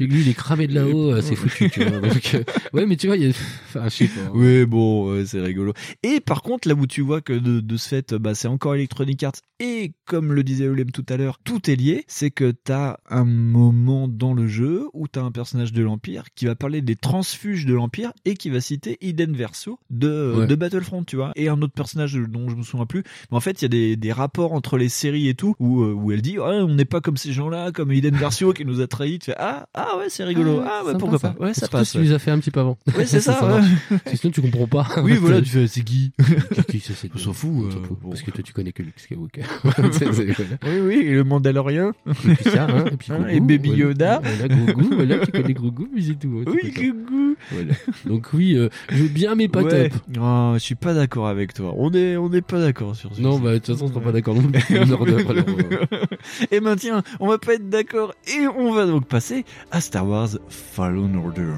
[0.00, 1.98] Lui, il est cramé de là-haut, euh, c'est foutu, tu vois.
[2.00, 2.42] Donc, euh,
[2.72, 3.30] ouais, mais tu vois, il y a,
[3.68, 4.30] enfin, je sais pas.
[4.34, 5.72] Oui, bon, ouais, c'est rigolo.
[6.02, 8.74] Et par contre, là où tu vois que de, de ce fait, bah, c'est encore
[8.74, 12.04] Electronic Arts et comme le disait Olem tout à l'heure, tout est lié.
[12.08, 16.44] C'est que t'as un moment dans le jeu où t'as un personnage de l'Empire qui
[16.46, 20.46] va parler des transfuges de l'Empire et qui va citer Iden Verso de, Ouais.
[20.46, 21.32] de Battlefront, tu vois.
[21.36, 23.02] Et un autre personnage dont je me souviens plus.
[23.30, 25.82] Mais en fait, il y a des, des rapports entre les séries et tout où,
[25.82, 28.64] euh, où elle dit, ouais, on n'est pas comme ces gens-là, comme Iden Versio qui
[28.64, 29.18] nous a trahis.
[29.18, 30.60] Tu fais, ah, ah ouais, c'est rigolo.
[30.64, 31.30] Ah, ouais, sympa, pourquoi ça.
[31.30, 31.44] pas.
[31.44, 31.92] Ouais, ça passe.
[31.92, 32.76] tu les as fait un petit peu avant.
[32.96, 33.96] Ouais, c'est ça, ouais.
[34.14, 34.86] Sinon, tu comprends pas.
[35.02, 36.12] Oui, voilà, tu fais, c'est qui
[36.68, 37.98] Qui c'est, c'est On s'en fout, euh, fout.
[38.08, 39.42] Parce que toi, tu connais que Luke Skywalker.
[40.64, 41.92] Oui, oui, et le Mandalorien.
[42.06, 43.70] Et puis ça, hein, et puis Hein, Grogu, et Baby.
[43.70, 44.20] Yoda.
[44.22, 46.42] Voilà, Grogu, voilà, tu connais Grogu, mais c'est tout.
[46.46, 46.80] hein, Oui, ça.
[47.52, 47.72] Voilà.
[48.04, 49.88] Donc oui, euh, je veux bien, mais pas Ouais.
[49.90, 50.00] top.
[50.20, 51.74] Oh, je suis pas d'accord avec toi.
[51.76, 54.00] On est, on n'est pas d'accord sur ce Non, bah, de toute façon, on sera
[54.00, 54.60] pas d'accord non plus.
[56.50, 60.06] Et ben tiens, on va pas être d'accord et on va donc passer à Star
[60.06, 61.52] Wars Fallen Order.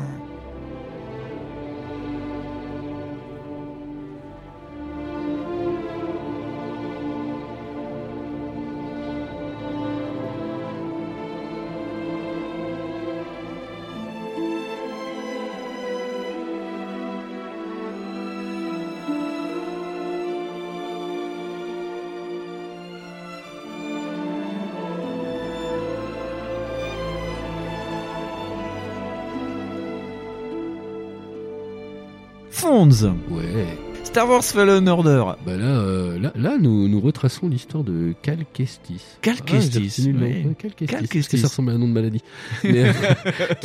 [33.31, 33.67] Ouais.
[34.05, 35.23] Star Wars Fallen Order.
[35.45, 39.03] Bah là, euh, là, là, nous, nous retraçons l'histoire de Cal Kestis.
[39.21, 39.71] Cal Ah, Kestis,
[40.05, 40.27] j'ai retenu le nom.
[40.27, 40.47] oui.
[40.47, 40.87] Ouais, Cal Kestis.
[40.87, 41.39] Cal Parce que Kestis.
[41.39, 42.23] Ça ressemble à un nom de maladie.
[42.65, 42.93] Mais, euh,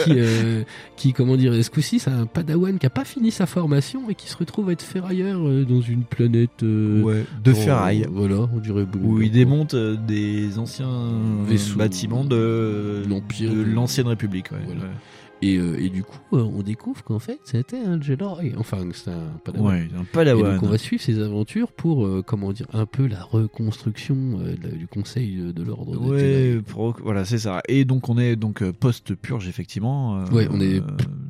[0.03, 0.63] qui, euh,
[0.97, 4.15] qui, comment dire, ce coup-ci, c'est un padawan qui a pas fini sa formation et
[4.15, 6.61] qui se retrouve à être ferrailleur dans une planète.
[6.61, 8.05] Ouais, de ferraille.
[8.11, 8.85] Voilà, on dirait.
[9.01, 11.09] Où il démonte des anciens
[11.47, 13.53] Vaisseaux bâtiments de l'Empire.
[13.53, 14.51] de l'ancienne République.
[14.51, 14.57] ouais.
[14.65, 14.81] Voilà.
[14.81, 14.87] Ouais.
[15.43, 18.23] Et, euh, et du coup, euh, on découvre qu'en fait, c'était un Jedi.
[18.57, 19.67] Enfin, c'est un Padawan.
[19.73, 20.45] Ouais, un Padawan.
[20.45, 24.39] Et donc, on va suivre ses aventures pour, euh, comment dire, un peu la reconstruction
[24.39, 26.55] euh, la- du Conseil de, l'Ordre des Jedi.
[26.57, 27.61] Ouais, pour- voilà, c'est ça.
[27.67, 30.19] Et donc on est donc post-purge effectivement.
[30.19, 30.81] euh, Ouais, on est.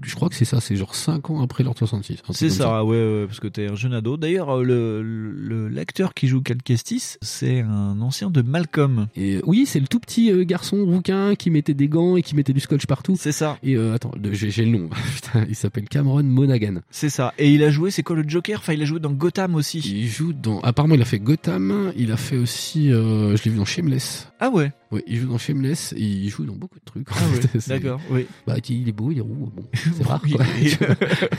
[0.03, 2.13] Je crois que c'est ça, c'est genre 5 ans après l'Ordre 66.
[2.13, 4.17] un truc C'est comme ça, ouais, ouais, parce que t'es un jeune ado.
[4.17, 9.07] D'ailleurs, le, le l'acteur qui joue Cal Kestis, c'est un ancien de Malcolm.
[9.15, 12.53] Et oui, c'est le tout petit garçon rouquin qui mettait des gants et qui mettait
[12.53, 13.15] du scotch partout.
[13.17, 13.57] C'est ça.
[13.63, 13.77] Et
[14.09, 14.89] attends, j'ai j'ai le nom.
[15.15, 16.75] Putain, il s'appelle Cameron Monaghan.
[16.89, 17.33] C'est ça.
[17.37, 18.59] Et il a joué, c'est quoi le Joker?
[18.59, 19.79] Enfin, il a joué dans Gotham aussi.
[19.79, 20.59] Il joue dans.
[20.61, 21.91] Apparemment, il a fait Gotham.
[21.95, 22.91] Il a fait aussi.
[22.91, 24.27] euh, je l'ai vu dans Shameless.
[24.39, 24.71] Ah ouais.
[24.93, 27.07] Oui, il joue dans Shameless et il joue dans beaucoup de trucs.
[27.11, 27.59] Ah ouais.
[27.67, 27.99] D'accord.
[28.11, 28.27] Oui.
[28.45, 29.49] Bah, il est beau, il est roux.
[29.55, 30.21] Bon, c'est rare.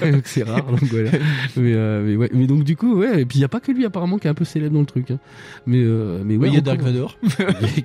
[0.03, 0.65] Donc, c'est rare.
[0.67, 1.11] Donc voilà.
[1.57, 2.31] Mais, euh, mais ouais.
[2.35, 3.23] Mais donc du coup, ouais.
[3.23, 4.81] Et puis il y a pas que lui apparemment qui est un peu célèbre dans
[4.81, 5.11] le truc.
[5.13, 5.19] hein.
[5.67, 6.49] Mais euh, mais ouais.
[6.49, 7.17] Il y a Dark Vador.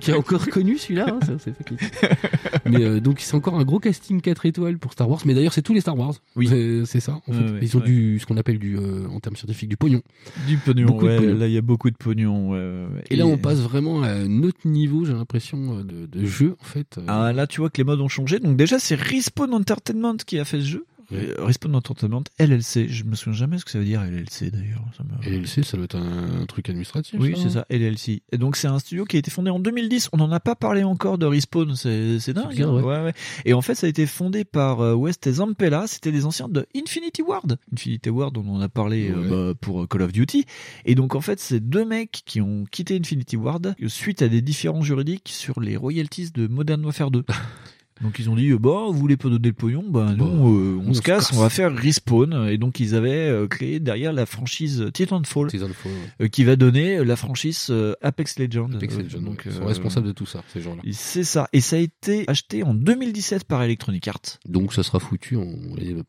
[0.00, 1.06] qui est encore connu celui-là.
[1.22, 1.54] hein, c'est
[2.66, 5.20] mais euh, donc c'est encore un gros casting 4 étoiles pour Star Wars.
[5.24, 6.14] Mais d'ailleurs, c'est tous les Star Wars.
[6.36, 6.48] Oui.
[6.86, 7.20] C'est- ça.
[7.28, 7.38] En fait.
[7.38, 10.02] Ouais, Ils ont du ce qu'on appelle du euh, en termes scientifiques du pognon.
[10.46, 10.86] Du pognon.
[10.86, 11.38] Beaucoup ouais, pognon.
[11.38, 12.54] Là, il y a beaucoup de pognon.
[13.08, 16.64] Et, là, on passe vraiment à un autre niveau, j'ai l'impression, de, de jeu, en
[16.64, 16.98] fait.
[16.98, 17.04] euh.
[17.08, 18.38] Ah, là, tu vois que les modes ont changé.
[18.40, 20.86] Donc déjà, c'est Respawn Entertainment qui a fait ce jeu.
[21.12, 22.88] Euh, Respawn Entertainment LLC.
[22.88, 24.84] Je me souviens jamais ce que ça veut dire LLC d'ailleurs.
[24.96, 27.18] Ça me- Et LC, ça doit être un, un truc administratif.
[27.20, 28.22] Oui, c'est ça, LLC.
[28.32, 30.08] Et donc c'est un studio qui a été fondé en 2010.
[30.12, 32.54] On n'en a pas parlé encore de Respawn, c'est dingue.
[32.54, 32.72] bien, hein.
[32.82, 33.02] ouais.
[33.04, 33.12] ouais.
[33.44, 35.86] Et en fait, ça a été fondé par euh, West et Zampella.
[35.86, 37.58] C'était des anciens de Infinity Ward.
[37.72, 40.44] Infinity Ward, dont on a parlé euh, bah, pour Call of Duty.
[40.84, 44.42] Et donc en fait, c'est deux mecs qui ont quitté Infinity Ward suite à des
[44.42, 47.24] différends juridiques sur les royalties de Modern Warfare 2.
[48.00, 50.30] Donc ils ont dit, euh, bah, vous voulez pas donner le pognon, bah, nous, Bah,
[50.32, 51.38] euh, on, on se se casse, casse.
[51.38, 52.48] on va faire Respawn.
[52.48, 56.24] Et donc ils avaient euh, créé derrière la franchise Titanfall, Titanfall, ouais.
[56.24, 58.70] euh, qui va donner la franchise euh, Apex Legends.
[58.74, 59.42] Apex Euh, Legends, donc.
[59.46, 60.82] Ils sont euh, responsables de tout ça, ces gens-là.
[60.92, 61.48] C'est ça.
[61.52, 64.38] Et ça a été acheté en 2017 par Electronic Arts.
[64.48, 65.46] Donc ça sera foutu en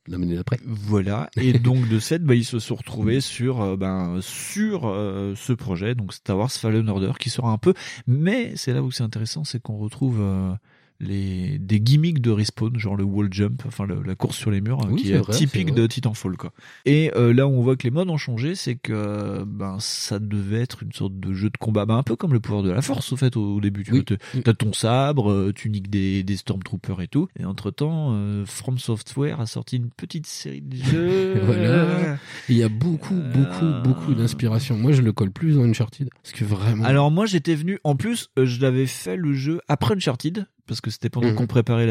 [0.08, 0.60] l'année d'après.
[0.66, 1.30] Voilà.
[1.38, 5.54] Et donc de cette, bah, ils se sont retrouvés sur, euh, ben, sur euh, ce
[5.54, 7.74] projet, donc Star Wars Fallen Order, qui sera un peu.
[8.08, 10.54] Mais c'est là où c'est intéressant, c'est qu'on retrouve euh,
[11.02, 14.61] les des gimmicks de respawn, genre le wall jump, enfin le- la course sur les
[14.61, 16.53] murs, Oui, qui est vrai, typique de Titanfall, quoi.
[16.86, 20.19] Et euh, là où on voit que les modes ont changé, c'est que ben ça
[20.19, 22.72] devait être une sorte de jeu de combat, ben, un peu comme le pouvoir de
[22.72, 23.84] la force, au fait, au, au début.
[23.84, 24.06] Tu Oui.
[24.06, 27.28] t'as- t'as ton sabre, euh, tu niques des, des stormtroopers et tout.
[27.40, 28.15] Et entre temps,
[28.45, 31.34] From Software a sorti une petite série de jeux.
[31.45, 32.18] Voilà.
[32.49, 33.82] Il y a beaucoup, beaucoup, Euh.
[33.82, 34.78] beaucoup d'inspiration.
[34.78, 36.10] Moi, je le colle plus dans Uncharted.
[36.22, 36.84] Parce que vraiment.
[36.86, 40.82] Alors moi j'étais venu, en plus euh, je l'avais fait le jeu après Uncharted, parce
[40.82, 41.36] que c'était pendant Mhm.
[41.36, 41.86] qu'on préparait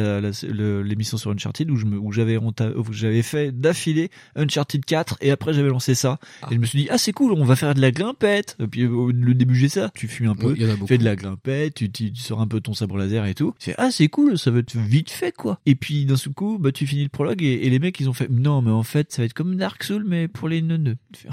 [0.83, 5.69] l'émission sur Uncharted où je me, où j'avais fait d'affilée Uncharted 4 et après j'avais
[5.69, 6.19] lancé ça
[6.51, 8.67] et je me suis dit ah c'est cool on va faire de la grimpette et
[8.67, 11.75] puis euh, le début j'ai ça tu fuis un peu tu fais de la grimpette
[11.75, 14.09] tu, tu, tu sors un peu ton sabre laser et tout tu fais ah c'est
[14.09, 17.03] cool ça va être vite fait quoi et puis d'un seul coup bah tu finis
[17.05, 19.27] le prologue et, et les mecs ils ont fait non mais en fait ça va
[19.27, 21.29] être comme Dark Souls mais pour les neuneux Tu fais,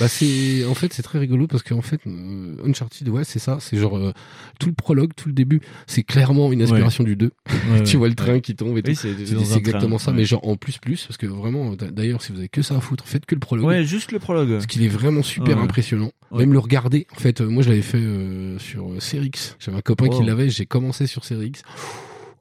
[0.00, 3.58] Bah c'est en fait c'est très rigolo parce qu'en fait euh, Uncharted ouais c'est ça.
[3.60, 4.12] C'est genre euh,
[4.58, 7.30] tout le prologue tout le début c'est clairement une inspiration du 2
[7.72, 8.94] Ouais, tu vois le train qui tombe et Oui, tout.
[8.94, 9.10] c'est-
[9.56, 12.48] exactement train, ça mais genre en plus plus parce que vraiment d'ailleurs si vous avez
[12.48, 13.66] que ça à foutre faites que le prologue.
[13.66, 14.50] Ouais juste le prologue.
[14.50, 16.12] Parce qu'il est vraiment super impressionnant.
[16.32, 19.82] Même le regarder en fait euh, moi je l'avais fait euh, sur Serix j'avais un
[19.82, 21.52] copain qui l'avait j'ai commencé sur Serix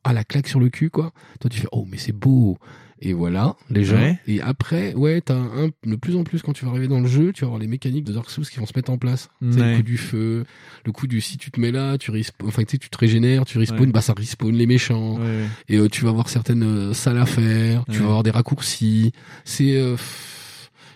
[0.04, 1.12] ah la claque sur le cul quoi.
[1.40, 2.58] Toi tu fais oh mais c'est beau
[3.02, 4.20] et voilà déjà Ouais.
[4.28, 7.08] et après ouais t'as un de plus en plus quand tu vas arriver dans le
[7.08, 9.30] jeu tu vas avoir les mécaniques de Dark Souls qui vont se mettre en place
[9.52, 10.46] c'est le coup du feu
[10.86, 12.98] le coup du si tu te mets là tu respawn enfin tu sais tu te
[12.98, 13.88] régénères tu respawn Ouais.
[13.88, 15.20] bah ça respawn les méchants
[15.68, 19.12] et euh, tu vas avoir certaines euh, salles à faire tu vas avoir des raccourcis
[19.46, 19.96] c'est euh,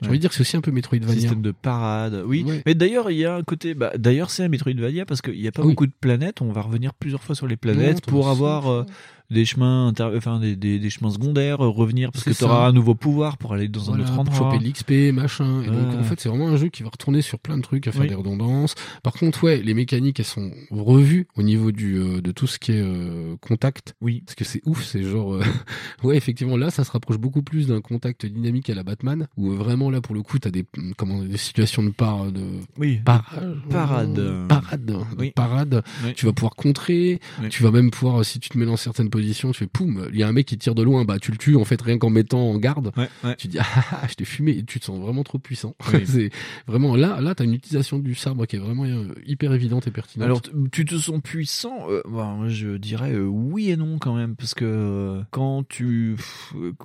[0.02, 2.44] j'ai envie de dire que c'est aussi un peu Metroidvania Système de parade, oui.
[2.46, 2.62] Ouais.
[2.66, 3.74] Mais d'ailleurs, il y a un côté.
[3.74, 5.70] Bah, d'ailleurs, c'est un Metroidvania parce qu'il n'y a pas Oui.
[5.70, 6.42] beaucoup de planètes.
[6.42, 8.86] On va revenir plusieurs fois sur les planètes Non, pour avoir euh,
[9.30, 12.68] des chemins, inter- enfin des, des, des chemins secondaires, euh, revenir parce que tu auras
[12.68, 14.52] un nouveau pouvoir pour aller dans Voilà, un autre pour endroit.
[14.54, 15.64] choper l'XP, machin.
[15.64, 17.88] Et donc, en fait, c'est vraiment un jeu qui va retourner sur plein de trucs,
[17.88, 18.08] à faire Oui.
[18.08, 18.76] des redondances.
[19.04, 22.60] Par contre, ouais, les mécaniques, elles sont revues au niveau du euh, de tout ce
[22.60, 23.96] qui est euh, contact.
[24.02, 24.22] Oui.
[24.26, 25.44] Parce que c'est ouf, c'est genre, euh,
[26.04, 29.52] ouais, effectivement, là, ça se rapproche beaucoup plus d'un contact dynamique à la Batman, où
[29.52, 30.66] euh, vraiment là, pour le coup, t'as des
[30.98, 32.42] comment des situations de par de
[32.78, 33.00] Oui.
[33.04, 34.16] parade, Parade.
[34.48, 35.32] parade, de Oui.
[35.32, 35.84] parade.
[36.04, 36.14] Oui.
[36.16, 37.20] Tu vas pouvoir contrer.
[37.50, 40.08] Tu vas même pouvoir, euh, si tu te mets dans certaines positions, tu fais poum,
[40.12, 41.82] il y a un mec qui tire de loin, bah tu le tues en fait
[41.82, 42.92] rien qu'en mettant en garde.
[42.98, 43.36] Ouais, ouais.
[43.38, 45.76] Tu dis ah, ah, ah, je t'ai fumé et tu te sens vraiment trop puissant.
[45.94, 46.02] Oui.
[46.06, 46.30] c'est
[46.68, 49.92] vraiment là, là t'as une utilisation du sabre qui est vraiment euh, hyper évidente et
[49.92, 50.26] pertinente.
[50.26, 54.16] Alors, tu te sens puissant euh, bah, moi, Je dirais euh, oui et non quand
[54.16, 56.16] même, parce que euh, quand tu,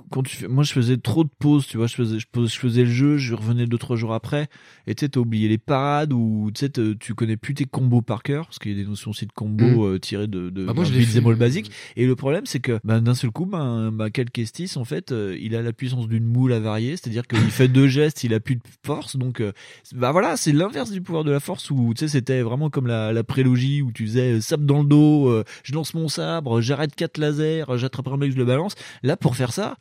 [0.09, 2.83] quand tu fais, moi je faisais trop de pauses, tu vois, je faisais, je, faisais
[2.83, 4.49] le jeu, je revenais deux trois jours après,
[4.87, 8.01] et tu sais, t'as oublié les parades ou tu sais, tu connais plus tes combos
[8.01, 9.93] par cœur, parce qu'il y a des notions aussi de combos Mm.
[9.93, 11.71] euh, tirées de, de Bah, moi, je all basique.
[11.95, 13.89] Et le problème, c'est que bah, d'un seul coup, bah,
[14.33, 17.87] Kestis, en fait, euh, il a la puissance d'une moule avariée, c'est-à-dire qu'il fait deux
[17.87, 19.15] gestes, il a plus de force.
[19.17, 19.51] Donc, euh,
[19.95, 22.87] bah voilà, c'est l'inverse du pouvoir de la force où tu sais, c'était vraiment comme
[22.87, 26.07] la, la prélogie où tu faisais euh, sabre dans le dos, euh, je lance mon
[26.07, 28.75] sabre, j'arrête quatre lasers, j'attrape un mec, je le balance.
[29.03, 29.75] Là, pour faire ça.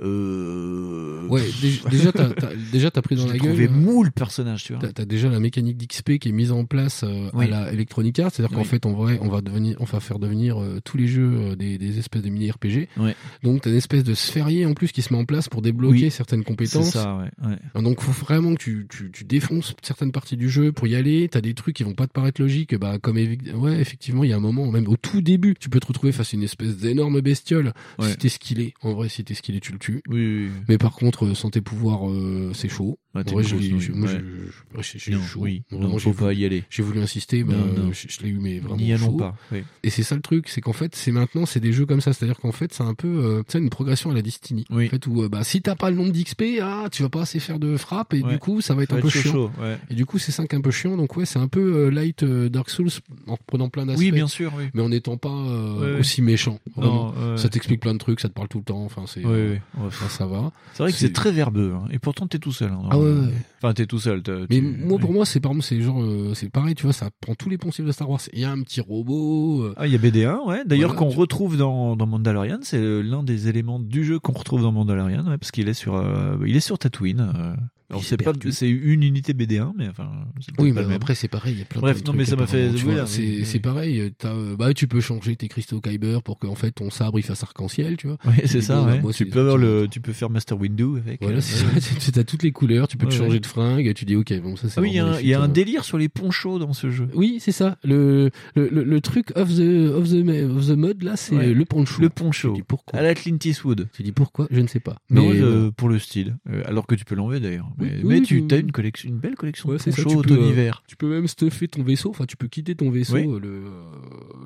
[1.29, 3.49] Ouais, dé- déjà, t'as, t'as- déjà, t'as pris dans je la gueule.
[3.49, 4.83] trouvé euh, mou le personnage, tu vois.
[4.83, 7.05] T'as, t'as déjà la mécanique d'XP qui est mise en place
[7.35, 7.45] Oui.
[7.47, 10.19] à la Electronic Arts, c'est-à-dire qu'en fait, on va, on va devenir, on va faire
[10.19, 12.89] devenir tous les jeux des, des espèces de mini RPG.
[12.97, 13.15] Ouais.
[13.43, 16.05] Donc, t'as une espèce de sphérié en plus qui se met en place pour débloquer
[16.05, 16.11] Oui.
[16.11, 16.91] certaines C'est compétences.
[16.91, 17.49] ça, ouais.
[17.49, 17.83] ouais.
[17.83, 21.29] Donc, faut vraiment que tu, tu, tu défonces certaines parties du jeu pour y aller.
[21.29, 24.33] T'as des trucs qui vont pas te paraître logiques, bah comme ouais, effectivement, il y
[24.33, 26.77] a un moment, même au tout début, tu peux te retrouver face à une espèce
[26.77, 27.73] d'énorme bestiole.
[28.01, 30.03] Si t'es skillé, en vrai, si t'es skillé, tu le tues.
[30.09, 30.51] Oui, oui, oui.
[30.69, 32.99] Mais par contre, euh, sans tes pouvoirs, euh, c'est chaud.
[33.13, 35.41] T'es En vrai, je je- moi, je- Non, chaud.
[35.41, 35.63] oui.
[35.73, 36.65] Non, j'ai faut pas voulu- y aller.
[36.71, 37.91] J'ai voulu insister, non.
[37.93, 39.37] je, l'ai eu, mais vraiment N'y allons pas.
[39.83, 42.13] Et c'est ça le truc, c'est qu'en fait, c'est maintenant, c'est des jeux comme ça.
[42.21, 44.67] C'est-à-dire qu'en fait, c'est un peu, euh, tu sais, une progression à la Destiny.
[44.71, 44.87] Oui.
[44.87, 47.23] En fait, où, euh, bah, si t'as pas le nombre d'XP, ah, tu vas pas
[47.23, 48.33] assez faire de frappe, et Ouais.
[48.35, 49.33] du coup, ça va être Ça un va peu être chiant.
[49.33, 49.79] chaud, ouais.
[49.91, 50.97] Et du coup, c'est 5 un peu chiant.
[50.99, 52.91] Donc ouais, c'est un peu euh, light euh, Dark Souls
[53.27, 54.01] en reprenant plein d'aspects.
[54.01, 54.65] Oui, bien sûr, oui.
[54.75, 56.59] Mais en n'étant pas euh, Ouais, aussi méchant.
[56.77, 57.15] Non.
[57.37, 58.85] Ça t'explique plein de trucs, ça te parle tout le temps.
[58.85, 59.21] Enfin, c'est.
[59.25, 59.85] Oui, euh, oui.
[59.85, 60.53] Ouais, ça, va.
[60.75, 61.85] C'est vrai que c'est très verbeux, hein.
[61.91, 62.71] et pourtant t'es tout seul.
[62.71, 63.15] hein, Ah ouais.
[63.63, 64.23] Enfin, t'es tout seul.
[64.51, 67.35] Mais moi, pour moi, c'est par c'est genre, euh, c'est pareil, tu vois, ça prend
[67.35, 68.21] tous les poncifs de Star Wars.
[68.33, 69.63] Il y a un petit robot.
[69.65, 70.63] euh, Ah, il y a BD1, ouais.
[70.65, 74.33] D'ailleurs, Voilà, qu'on retrouve dans, dans Mandalorian, c'est euh, l'un des éléments du jeu qu'on
[74.33, 77.57] retrouve dans Mandalorian, parce qu'il est sur, euh, il est sur Tatooine.
[77.91, 80.09] Alors c'est pas, une unité BD1, mais enfin.
[80.41, 82.47] c'est Oui, mais après c'est pareil, il y a plein, Bref, non, mais ça m'a
[82.47, 82.69] fait.
[82.69, 83.61] voilà, c'est oui, c'est oui.
[83.61, 84.13] pareil,
[84.59, 87.97] bah tu peux changer tes cristaux Kyber pour qu'en fait ton sabre il fasse arc-en-ciel,
[87.97, 88.17] tu vois.
[88.27, 89.01] Oui, c'est ça, bon, ouais.
[89.01, 91.21] moi, tu peux avoir le, tu peux faire Master Window avec.
[91.21, 91.81] Voilà, euh, c'est ouais.
[91.81, 93.41] ça, tu- t'as toutes les couleurs, tu peux te changer ouais.
[93.41, 95.49] de fringue, tu dis ok, bon ça c'est Ah oui, il y a un- hein.
[95.49, 97.09] délire sur les ponchos dans ce jeu.
[97.15, 97.77] Oui, c'est ça.
[97.83, 100.25] Le, le, truc of the, of the,
[100.57, 102.01] of the mode, là, c'est le poncho.
[102.01, 102.57] Le poncho.
[102.69, 103.89] Pourquoi À la Clint Eastwood.
[103.93, 104.47] Tu dis pourquoi?
[104.51, 104.97] Je ne sais pas.
[105.11, 106.37] Non, Mais, euh, pour le style.
[106.49, 107.69] Euh, alors que tu peux l'enlever d'ailleurs.
[107.81, 110.35] Oui, Mais, oui, tu as une collection, une belle collection Ouais, de ponchos tu peux,
[110.35, 110.83] automne-hiver.
[110.83, 113.49] euh, tu peux même stuffer ton vaisseau, enfin tu peux quitter ton vaisseau, euh, le,
[113.49, 113.71] euh,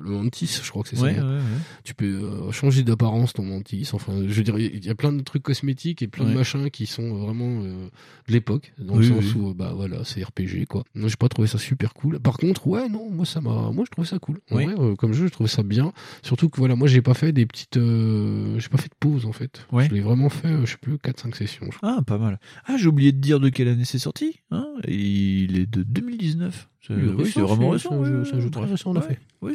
[0.03, 1.25] le mantis, je crois que c'est Ouais, ça.
[1.25, 1.39] ouais.
[1.83, 5.11] Tu peux euh, changer d'apparence ton mantis, enfin je veux dire, il y a plein
[5.13, 7.87] de trucs cosmétiques et plein de machins qui sont vraiment euh,
[8.27, 10.83] de l'époque, dans le sens où, euh, bah voilà, c'est RPG quoi.
[10.95, 12.19] Non, j'ai pas trouvé ça super cool.
[12.19, 14.39] Par contre, ouais, non, moi ça m'a, moi je trouvais ça cool.
[14.51, 14.65] En Oui.
[14.65, 15.91] vrai, euh, comme jeu, je trouvais ça bien.
[16.23, 19.25] Surtout que voilà, moi j'ai pas fait des petites, euh, j'ai pas fait de pause
[19.25, 19.65] en fait.
[19.77, 21.67] Je l'ai vraiment fait, euh, je sais plus, 4-5 sessions.
[21.71, 21.95] je crois.
[21.97, 22.39] Ah, pas mal.
[22.65, 24.39] Ah, j'ai oublié de dire de quelle année c'est sorti.
[24.51, 24.67] Hein?
[24.87, 26.69] Il est de 2019.
[26.87, 27.89] C'est Oui, c'est vraiment récent.
[27.89, 29.01] c'est un jeu- ouais, c'est un jeu très récent, en Ouais.
[29.03, 29.19] effet.
[29.41, 29.53] Oui,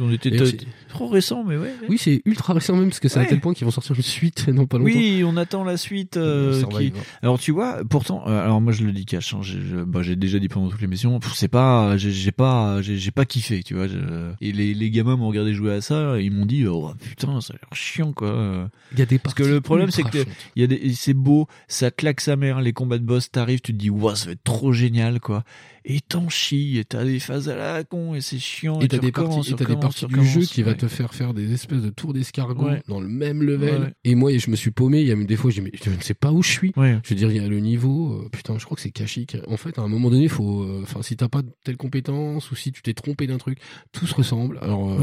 [0.00, 0.30] on était
[0.88, 1.74] trop récent, mais ouais.
[1.88, 4.02] Oui, c'est ultra récent même parce que c'est à tel point qu'ils vont sortir une
[4.02, 4.90] suite non pas longtemps.
[4.90, 6.16] Oui, on attend la suite.
[6.16, 6.62] euh.
[7.22, 10.16] Alors tu vois, pourtant, euh, alors moi je le dis cash, hein, j'ai bah, j'ai
[10.16, 13.86] déjà dit pendant toute l'émission, c'est pas, j'ai pas, j'ai pas kiffé, tu vois.
[14.40, 17.56] Et les, gamins m'ont regardé jouer à ça, ils m'ont dit, oh putain, ça a
[17.56, 18.68] l'air chiant quoi.
[18.92, 20.28] Il y a des Parce que le problème c'est que chiantes.
[20.56, 23.60] il y a des, c'est beau, ça claque sa mère, les combats de boss, t'arrives,
[23.60, 25.44] tu te dis, waouh, ça va être trop génial quoi.
[25.88, 28.80] Et t'en chies, et t'as des phases à la con, et c'est chiant.
[28.80, 31.32] Et t'as des parties, et t'as des parties du jeu qui va te faire faire
[31.32, 33.94] des espèces de tours d'escargot dans le même level.
[34.04, 35.00] Et moi, je me suis paumé.
[35.02, 36.50] Il y a même des fois, je dis, mais je ne sais pas où je
[36.50, 36.72] suis.
[37.04, 38.14] Je veux dire, il y a le niveau.
[38.14, 39.36] euh, putain, je crois que c'est Kashyyyk.
[39.46, 40.62] En fait, à un moment donné, faut.
[40.64, 43.58] euh, Enfin, si t'as pas de telle compétence ou si tu t'es trompé d'un truc,
[43.92, 44.58] tout se ressemble.
[44.62, 44.98] Alors, euh,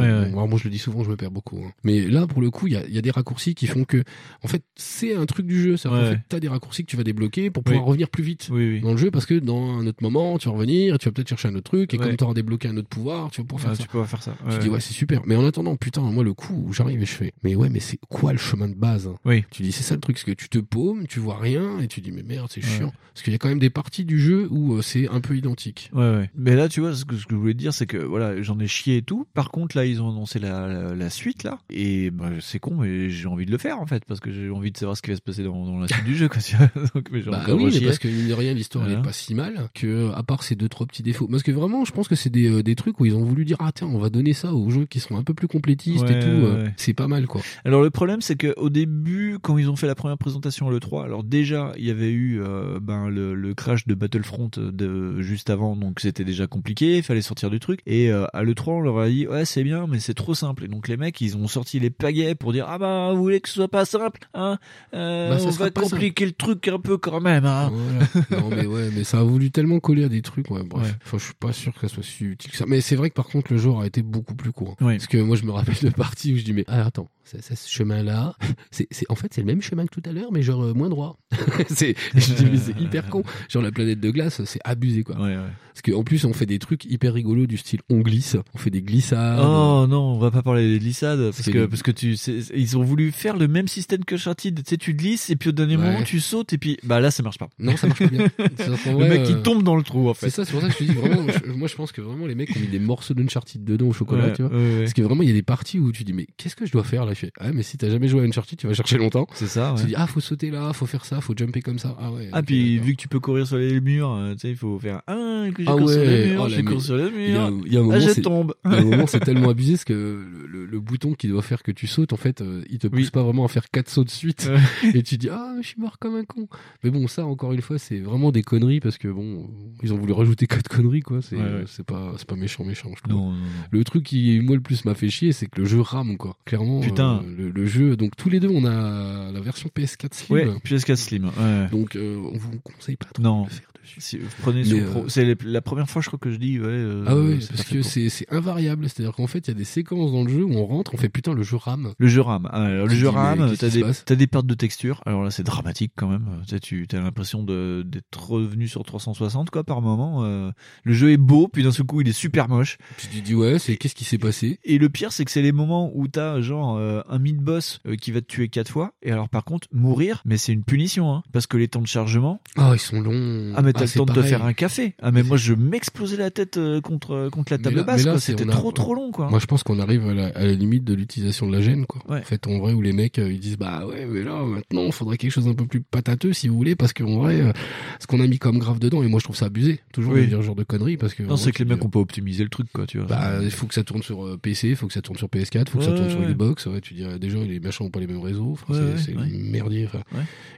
[0.47, 1.64] moi, je le dis souvent, je me perds beaucoup.
[1.65, 1.72] hein.
[1.85, 4.03] Mais là, pour le coup, il y a, des raccourcis qui font que,
[4.43, 5.77] en fait, c'est un truc du jeu.
[5.77, 8.49] C'est-à-dire t'as des raccourcis que tu vas débloquer pour pouvoir revenir plus vite
[8.81, 11.30] dans le jeu parce que dans un autre moment, tu vas revenir, tu vas peut-être
[11.30, 12.08] chercher un autre truc et Ouais.
[12.08, 13.84] comme tu auras débloqué un autre pouvoir, tu vas pouvoir faire Ah, ça.
[13.84, 14.36] tu peux faire ça.
[14.52, 17.06] Tu dis ouais c'est super mais en attendant putain moi le coup où j'arrive et
[17.06, 19.16] je fais mais ouais mais c'est quoi le chemin de base hein?
[19.26, 19.44] Oui.
[19.52, 21.88] tu dis c'est ça le truc parce que tu te paumes tu vois rien et
[21.88, 22.70] tu dis mais merde c'est Ouais.
[22.70, 25.22] chiant parce qu'il y a quand même des parties du jeu où euh, c'est un
[25.22, 26.30] peu identique Ouais, ouais.
[26.36, 28.41] Mais là, tu vois, ce que, ce que je voulais te dire, c'est que voilà,
[28.41, 29.28] j'en ai chié et tout.
[29.36, 31.60] Par contre, là, ils ont annoncé la, la, la suite, là.
[31.70, 34.50] Et bah, c'est con, mais j'ai envie de le faire, en fait, parce que j'ai
[34.50, 36.40] envie de savoir ce qui va se passer dans, dans la suite du jeu, quoi.
[36.95, 39.04] Donc, mais bah oui mais parce que mine de rien l'histoire elle Voilà.
[39.04, 41.85] est pas si mal que à part ces deux trois petits défauts parce que vraiment
[41.85, 43.88] je pense que c'est des, euh, des trucs où ils ont voulu dire ah tiens
[43.88, 46.27] on va donner ça aux jeux qui sont un peu plus complétistes Ouais, et tout
[46.27, 46.73] euh, ouais.
[46.77, 49.88] c'est pas mal quoi Alors le problème c'est que au début quand ils ont fait
[49.88, 53.53] la première présentation à l'E3, alors déjà il y avait eu euh, ben le, le
[53.53, 57.81] crash de Battlefront de juste avant donc c'était déjà compliqué, il fallait sortir du truc
[57.85, 60.65] et euh, à l'E3 on leur a dit ouais c'est bien mais c'est trop simple
[60.65, 63.40] et donc les mecs ils ont sorti les pagaies pour dire ah bah vous voulez
[63.41, 64.57] que ce soit pas simple hein
[64.94, 67.72] Euh, Bah, ça on va compliquer le truc un peu quand même hein.
[67.73, 68.41] Voilà.
[68.41, 70.64] non mais ouais, mais ça a voulu tellement coller à des trucs, ouais.
[70.64, 70.96] Bref, Ouais.
[71.06, 72.66] enfin, je suis pas sûr que ça soit si utile que ça.
[72.68, 74.76] Mais c'est vrai que par contre, le jour a été beaucoup plus court.
[74.98, 77.56] Parce que moi, je me rappelle de parties où je dis mais ah, attends, ça,
[77.56, 78.36] ce chemin-là,
[78.72, 80.74] c'est, c'est, en fait, c'est le même chemin que tout à l'heure, mais genre euh,
[80.74, 81.18] moins droit.
[81.70, 83.24] c'est, je dis, mais c'est hyper con.
[83.50, 85.16] Genre la planète de glace, c'est abusé, quoi.
[85.16, 85.50] Ouais, ouais.
[85.74, 88.70] Parce qu'en plus, on fait des trucs hyper rigolos du style on glisse, on fait
[88.70, 89.40] des glissades.
[89.41, 92.44] Oh non, on va pas parler des glissades parce C'est que parce que tu c'est-
[92.56, 95.50] ils ont voulu faire le même système que Uncharted, tu sais tu glisses et puis
[95.50, 95.84] au dernier Ouais.
[95.91, 97.50] moment tu sautes et puis bah là ça marche pas.
[97.58, 98.28] Non, ça marche pas bien.
[98.38, 100.30] Le vrai, mec euh, tombe dans le trou en C'est fait.
[100.30, 102.28] ça, c'est pour ça que je te dis vraiment, je- moi je pense que vraiment
[102.28, 104.52] les mecs ont mis des morceaux d'Uncharted dedans au chocolat, tu vois.
[104.80, 106.72] Parce que vraiment il y a des parties où tu dis mais qu'est-ce que je
[106.72, 107.12] dois faire là?
[107.14, 109.27] Je fais ah mais si t'as jamais joué à Uncharted, tu vas chercher longtemps.
[109.34, 109.73] C'est ça.
[109.77, 109.88] Tu ouais.
[109.90, 111.95] dis ah faut sauter là, faut faire ça, faut jumper comme ça.
[111.99, 112.30] Ah ouais.
[112.31, 114.77] Ah puis vu que tu peux courir sur les murs, euh, tu sais il faut
[114.80, 117.34] faire ah que je Ah cours sur les ouais, murs, oh, mu- sur les il
[117.34, 117.64] y a, murs.
[117.65, 118.53] il y a un moment Ah je c'est tombe.
[118.64, 121.72] un moment c'est tellement abusé parce que le, le- le bouton qui doit faire que
[121.72, 123.11] tu sautes en fait euh, il te pousse Oui.
[123.11, 124.91] pas vraiment à faire quatre sauts de suite Ouais.
[124.99, 126.48] et tu dis ah je suis mort comme un con.
[126.84, 129.49] Mais bon ça encore une fois c'est vraiment des conneries parce que bon
[129.84, 131.22] ils ont voulu rajouter quatre conneries quoi.
[131.22, 131.64] C'est Ouais, ouais.
[131.68, 133.14] c'est pas c'est pas méchant méchant je trouve.
[133.15, 133.44] Non, non, non.
[133.72, 136.38] Le truc qui moi le plus m'a fait chier, c'est que le jeu rame quoi.
[136.45, 137.03] Clairement, Putain.
[137.38, 137.96] Le, le jeu.
[137.96, 140.34] Donc tous les deux, on a la version PS4 Slim.
[140.38, 141.26] Ouais, PS4 Slim.
[141.26, 141.68] Ouais.
[141.72, 143.42] Donc euh, on vous conseille pas trop Non.
[143.44, 144.00] de le faire dessus.
[144.00, 146.66] Si vous prenez euh, c'est la première fois je crois que je dis ouais.
[146.68, 148.88] euh, Ah c'est parce que c'est c'est invariable.
[148.88, 150.98] C'est-à-dire qu'en fait, il y a des séquences dans le jeu où on rentre, on
[150.98, 151.94] fait putain le jeu rame.
[151.98, 152.48] Le jeu rame.
[152.52, 155.02] Ah, Alors, le jeu rame, t'as des, des pertes de texture.
[155.06, 156.26] Alors là, c'est dramatique quand même.
[156.48, 160.24] Sais, tu as l'impression d'être revenu sur 360, quoi, par moment.
[160.24, 160.52] Euh,
[160.84, 162.78] le jeu est beau, puis d'un seul coup, il est super moche.
[162.98, 164.60] Puis tu dis ouais, c'est qu'est-ce qui s'est passé?
[164.64, 166.78] Et le pire, c'est que c'est les moments où t'as, genre,
[167.10, 168.94] un mid-boss euh, qui va te tuer quatre fois.
[169.02, 171.24] Et alors, par contre, mourir, mais c'est une punition, hein.
[171.32, 172.41] Parce que les temps de chargement.
[172.57, 173.53] Ah, ils sont longs.
[173.56, 174.95] Ah, mais t'as c'est le temps de te faire un café.
[175.02, 178.20] Ah, mais moi, je m'explosais la tête euh, contre, contre la table là- basse, quoi.
[178.20, 179.30] C'était a- trop, trop long, quoi.
[179.30, 181.86] Moi, je pense qu'on arrive à la, à la limite de l'utilisation de la gêne,
[181.86, 182.02] quoi.
[182.10, 182.20] Ouais.
[182.20, 184.84] En fait, en vrai, où les mecs, euh, ils disent, bah ouais, mais là, maintenant,
[184.86, 187.52] il faudrait quelque chose un peu plus patateux, si vous voulez, parce qu'en vrai, euh,
[187.99, 190.22] ce qu'on a mis comme grave dedans, et moi, je trouve ça abusé, toujours Oui.
[190.22, 191.24] de dire ce genre de conneries, parce que.
[191.24, 193.07] non, c'est que les mecs ont pas optimisé le truc, quoi, tu vois.
[193.07, 195.28] Bah, il faut que ça tourne sur euh, PC, il faut que ça tourne sur
[195.28, 196.22] PS4, il faut que ça tourne sur.
[196.24, 196.68] Xbox.
[196.84, 198.51] Tu dis, euh, déjà, les machins ont pas les mêmes réseaux.
[198.51, 199.27] Enfin, Ouais, c'est ouais.
[199.30, 199.85] merdier.
[199.85, 200.01] Enfin.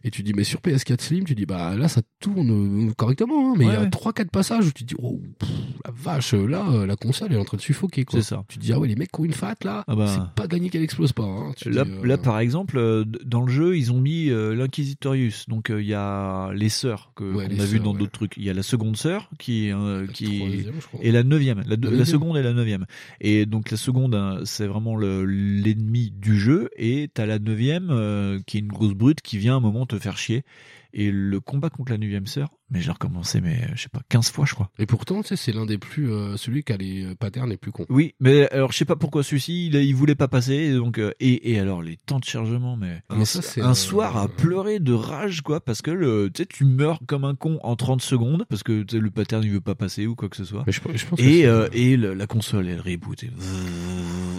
[0.03, 3.51] Et tu dis, mais sur PS4 Slim, tu dis, bah là, ça tourne euh, correctement,
[3.51, 3.87] hein, mais il y a ouais.
[3.89, 5.49] 3-4 passages où tu dis, oh, pff,
[5.85, 8.19] la vache, là, euh, la console elle est en train de suffoquer, quoi.
[8.19, 8.43] C'est ça.
[8.47, 10.07] Tu dis, ah ouais, les mecs qui ont une fat, là, Ah bah.
[10.07, 11.23] c'est pas gagné qu'elle explose pas.
[11.23, 11.53] Hein.
[11.65, 15.45] Là, dis, euh, là, par exemple, euh, dans le jeu, ils ont mis euh, l'Inquisitorius.
[15.47, 18.33] Donc, euh, il y a les sœurs qu'on a vu sœurs, dans d'autres trucs.
[18.37, 21.63] Il y a la seconde sœur qui, euh, la qui troisième, la neuvième.
[21.67, 22.85] La, seconde et la neuvième.
[23.21, 26.69] Et donc, la seconde, hein, c'est vraiment le- l'ennemi du jeu.
[26.75, 29.85] Et t'as la neuvième euh, qui est une grosse brute qui vient à un moment
[29.85, 30.43] te faire chier.
[30.93, 34.01] Et le combat contre la neuvième sœur, mais j'ai recommencé, mais euh, je sais pas,
[34.09, 34.69] 15 fois, je crois.
[34.79, 37.49] Et pourtant, tu sais, c'est l'un des plus, euh, celui qui a les euh, patterns
[37.49, 37.85] les plus cons.
[37.89, 40.97] Oui, mais alors je sais pas pourquoi celui-ci, il, il voulait pas passer, et donc
[40.97, 43.71] euh, et, et alors les temps de chargement, mais, Ah, mais un, ça, c'est, un
[43.71, 47.23] euh, soir à pleurer de rage quoi, parce que le, tu sais, tu meurs comme
[47.25, 50.29] un con en 30 secondes parce que le pattern il veut pas passer ou quoi
[50.29, 50.63] que ce soit.
[50.65, 51.41] Mais je, je pense que Et
[51.91, 53.29] et le- la console elle reboot et,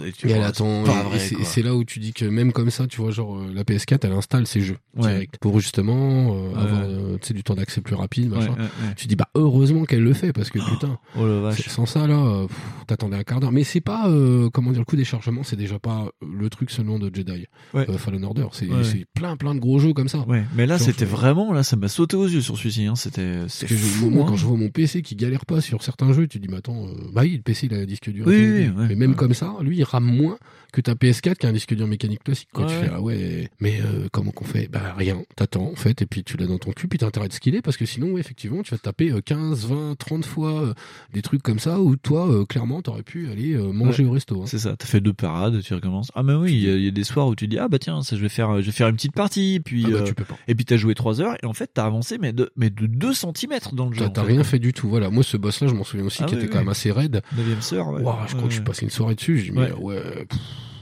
[0.07, 0.83] et tu Et elle attend.
[1.17, 3.99] c'est et- là où tu dis que même comme ça, tu vois, genre la PS4,
[4.03, 5.11] elle installe ses jeux Ouais.
[5.11, 6.87] direct pour justement avoir
[7.21, 8.51] tu sais, du temps d'accès plus rapide, Machin.
[8.51, 8.93] ouais, ouais.
[8.95, 11.21] Tu dis bah heureusement qu'elle le fait parce que putain, Oh
[11.51, 11.67] c'est- vache.
[11.69, 12.45] sans ça là,
[12.87, 13.51] t'attendais un quart d'heure.
[13.51, 16.71] Mais c'est pas euh, comment dire le coup des chargements, c'est déjà pas le truc
[16.71, 17.89] seulement de Jedi, Ouais.
[17.89, 18.47] euh, Fallen Order.
[18.51, 18.67] C'est
[19.13, 20.19] plein plein de gros jeux comme ça.
[20.27, 22.95] Ouais, mais là c'était je- vraiment là ça m'a sauté aux yeux sur celui-ci hein,
[22.95, 24.25] c'était que fou, moi, hein.
[24.29, 26.87] quand je vois mon PC qui galère pas sur certains jeux, tu dis, mais attends,
[26.87, 28.25] euh, bah oui, le PC il a un disque dur.
[28.27, 30.37] Oui, oui, mais même comme ça, lui il rame moins
[30.77, 32.49] que ta PS4 qui a un disque dur mécanique classique.
[32.53, 32.67] Quoi.
[32.67, 34.67] Tu fais, ah ouais, mais euh, comment qu'on fait?
[34.71, 37.27] Bah rien, t'attends en fait, et puis tu l'as dans ton cul, puis t'as intérêt
[37.27, 40.25] de skiller, parce que sinon, ouais, effectivement, tu vas te taper euh, 15, 20, 30
[40.25, 40.73] fois euh,
[41.13, 44.41] des trucs comme ça, où toi, euh, clairement, t'aurais pu aller manger au resto.
[44.41, 44.45] hein.
[44.45, 46.11] C'est ça, t'as fait deux parades, tu recommences.
[46.15, 47.67] Ah mais oui, il y, a- il y a des soirs où tu dis ah
[47.67, 50.01] bah tiens, ça je vais faire, je vais faire une petite partie, puis Ah bah,
[50.03, 50.37] tu peux pas.
[50.47, 52.85] et puis t'as joué trois heures et en fait t'as avancé mais de mais de
[52.85, 54.05] 2 cm dans le jeu.
[54.13, 54.87] T'as rien fait du tout.
[54.89, 56.53] Voilà, moi ce boss-là, je m'en souviens aussi, Ah qui oui, était oui.
[56.53, 57.21] quand même assez raide.
[57.35, 57.87] Neuvième sœur.
[57.89, 58.03] Ouais.
[58.27, 59.37] Je crois que je suis passé une soirée dessus.
[59.39, 60.39] J'ai dit, mais ouais, pff,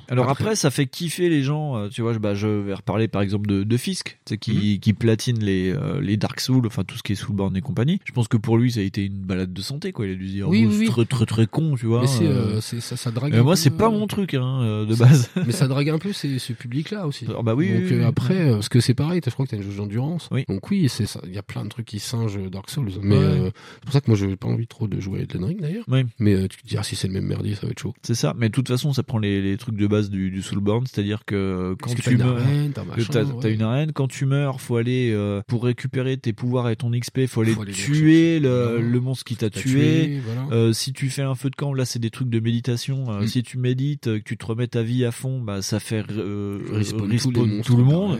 [0.09, 1.77] Alors Après- après, ça fait kiffer les gens.
[1.77, 4.35] euh, Tu vois, je- bah, je vais reparler par exemple de, de Fisk, tu sais,
[4.35, 4.39] Mhm.
[4.39, 7.61] qui, qui platine les, euh, les Dark Souls, enfin tout ce qui est Soulborn et
[7.61, 7.99] compagnie.
[8.05, 10.05] Je pense que pour lui, ça a été une balade de santé, quoi.
[10.05, 12.01] Il a dû se dire, Oui, oh, oui, très très très con, tu vois.
[12.01, 12.57] mais c'est, euh.
[12.57, 13.31] euh, ça, ça drague.
[13.33, 15.29] Mais un moi, c'est pas euh, mon truc, hein, euh, de base.
[15.45, 17.25] mais ça drague un peu ces, ce public-là aussi.
[17.37, 19.57] Ah bah oui, Donc euh, après, euh, parce que c'est pareil, je crois que t'as
[19.57, 20.29] une jauge d'endurance.
[20.49, 21.19] Donc oui, c'est ça.
[21.25, 22.91] Il y a plein de trucs qui singent Dark Souls.
[23.01, 23.23] Mais Ouais.
[23.23, 25.61] euh, c'est pour ça que moi, j'ai pas envie trop de jouer à Elden Ring
[25.61, 25.85] d'ailleurs.
[25.87, 27.93] Mais euh, tu te dis, ah, si c'est le même merdier, ça va être chaud.
[28.03, 28.33] C'est ça.
[28.37, 31.25] Mais de toute façon, ça prend les, les trucs de base du, du Soulborn, c'est-à-dire
[31.25, 32.37] que quand Parce que tu une meurs.
[32.73, 33.33] t'as ouais.
[33.41, 36.91] t'as une arène, quand tu meurs, faut aller euh, pour récupérer tes pouvoirs et ton
[36.91, 40.19] XP, faut aller Faut aller les tuer le, le monstre qui t'a tué.
[40.25, 40.47] voilà.
[40.51, 43.05] Euh, si tu fais un feu de camp, là c'est des trucs de méditation.
[43.11, 43.27] Euh, Mm.
[43.27, 46.03] Si tu médites, euh, que tu te remets ta vie à fond, bah ça fait
[46.11, 47.09] euh, Respawn
[47.63, 48.11] tout le de monde.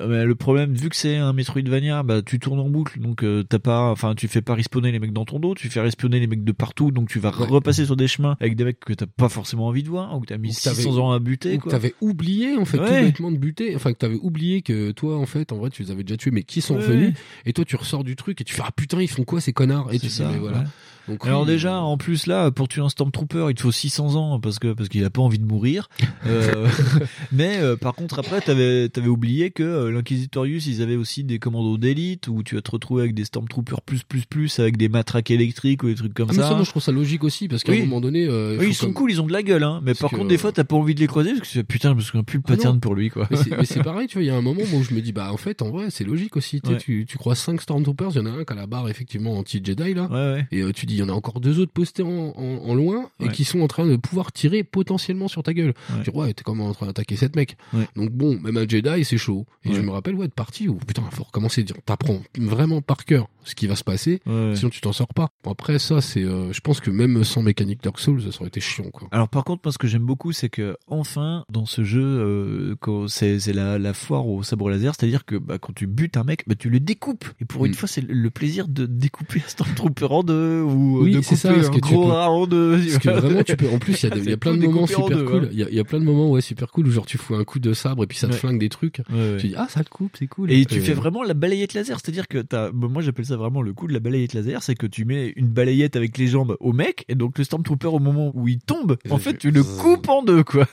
[0.00, 3.22] Euh, Mais le problème, vu que c'est un Metroidvania, bah tu tournes en boucle, donc
[3.24, 5.80] euh, t'as pas, enfin tu fais pas respawner les mecs dans ton dos, tu fais
[5.80, 7.46] respawner les mecs de partout, donc tu vas Ouais.
[7.46, 10.20] repasser sur des chemins avec des mecs que t'as pas forcément envie de voir, ou
[10.20, 11.70] que t'as mis t'avais- 600 ans à buter, quoi.
[11.72, 13.02] t'avais oublié en fait Ouais.
[13.02, 15.90] bêtement de buter enfin que t'avais oublié que toi en fait en vrai tu les
[15.90, 16.82] avais déjà tués mais qui sont Ouais.
[16.82, 17.14] revenus?
[17.46, 19.52] Et toi tu ressors du truc et tu fais ah putain ils font quoi ces
[19.52, 19.88] connards?
[19.90, 20.64] Et C'est tu dis ça, mais voilà.
[21.10, 24.14] Donc Alors oui, déjà, en plus là, pour tuer un Stormtrooper, il te faut 600
[24.16, 25.88] ans parce que parce qu'il a pas envie de mourir.
[26.26, 26.68] Euh,
[27.32, 31.38] mais euh, par contre, après, t'avais t'avais oublié que euh, l'Inquisitorius, ils avaient aussi des
[31.38, 34.88] commandos d'élite où tu vas te retrouver avec des Stormtroopers plus plus plus avec des
[34.90, 36.48] matraques électriques ou des trucs comme Ah, mais ça.
[36.50, 37.78] ça, moi, je trouve ça logique aussi parce qu'à Oui.
[37.78, 39.80] un moment donné euh, oui, ils sont comme- cool, ils ont de la gueule, hein.
[39.82, 41.60] Mais Parce par que- contre, des fois, t'as pas envie de les croiser parce que
[41.60, 43.26] putain, je me souviens plus le Ah pattern pour lui, quoi.
[43.30, 45.32] mais c'est- pareil tu vois il y a un moment où je me dis bah
[45.32, 46.76] en fait en vrai c'est logique aussi tu Ouais.
[46.78, 49.38] tu, tu crois 5 Stormtroopers il y en a un qui a la barre effectivement
[49.38, 50.46] anti Jedi là Ouais, ouais.
[50.52, 53.10] et euh, tu dis y en a encore deux autres postés en, en, en loin
[53.20, 56.02] et qui sont en train de pouvoir tirer potentiellement sur ta gueule Ouais.
[56.04, 57.86] tu ouais t'es quand même en train d'attaquer cette mecs Ouais.
[57.96, 60.74] donc bon même un Jedi c'est chaud et je me rappelle ouais de partie où
[60.74, 64.20] putain faut recommencer dire t'apprends vraiment par cœur ce qui va se passer
[64.54, 67.42] sinon tu t'en sors pas bon après ça c'est euh, je pense que même sans
[67.42, 70.04] mécanique Dark Souls ça aurait été chiant quoi Alors par contre, moi ce que j'aime
[70.04, 72.74] beaucoup, c'est que enfin dans ce jeu, euh,
[73.08, 76.44] c'est la, la foire au sabre laser, c'est-à-dire que bah, quand tu butes un mec,
[76.46, 77.24] bah, tu le découpes.
[77.40, 77.74] Et pour une Mm.
[77.74, 81.28] fois, c'est le- le plaisir de découper un Stormtrooper en deux ou Oui, de c'est
[81.36, 82.78] couper ça, un que gros peux- rat en deux.
[82.78, 83.68] Parce que vraiment, tu peux.
[83.68, 85.44] En plus, il y a, de- y plein de moments super deux, cool.
[85.44, 85.48] hein.
[85.52, 87.18] Il y, a, il y a plein de moments ouais super cool où genre tu
[87.18, 88.38] fous un coup de sabre et puis ça te Ouais.
[88.38, 89.02] flingue des trucs.
[89.10, 89.36] Ouais, ouais.
[89.38, 90.50] Tu dis ah ça te coupe, c'est cool.
[90.52, 93.62] Et tu fais vraiment la balayette laser, c'est-à-dire que t'as, bah, moi j'appelle ça vraiment
[93.62, 96.56] le coup de la balayette laser, c'est que tu mets une balayette avec les jambes
[96.60, 99.62] au mec, et donc le Stormtrooper au moment où il tombe, en fait tu le
[99.62, 100.66] coupes en deux quoi.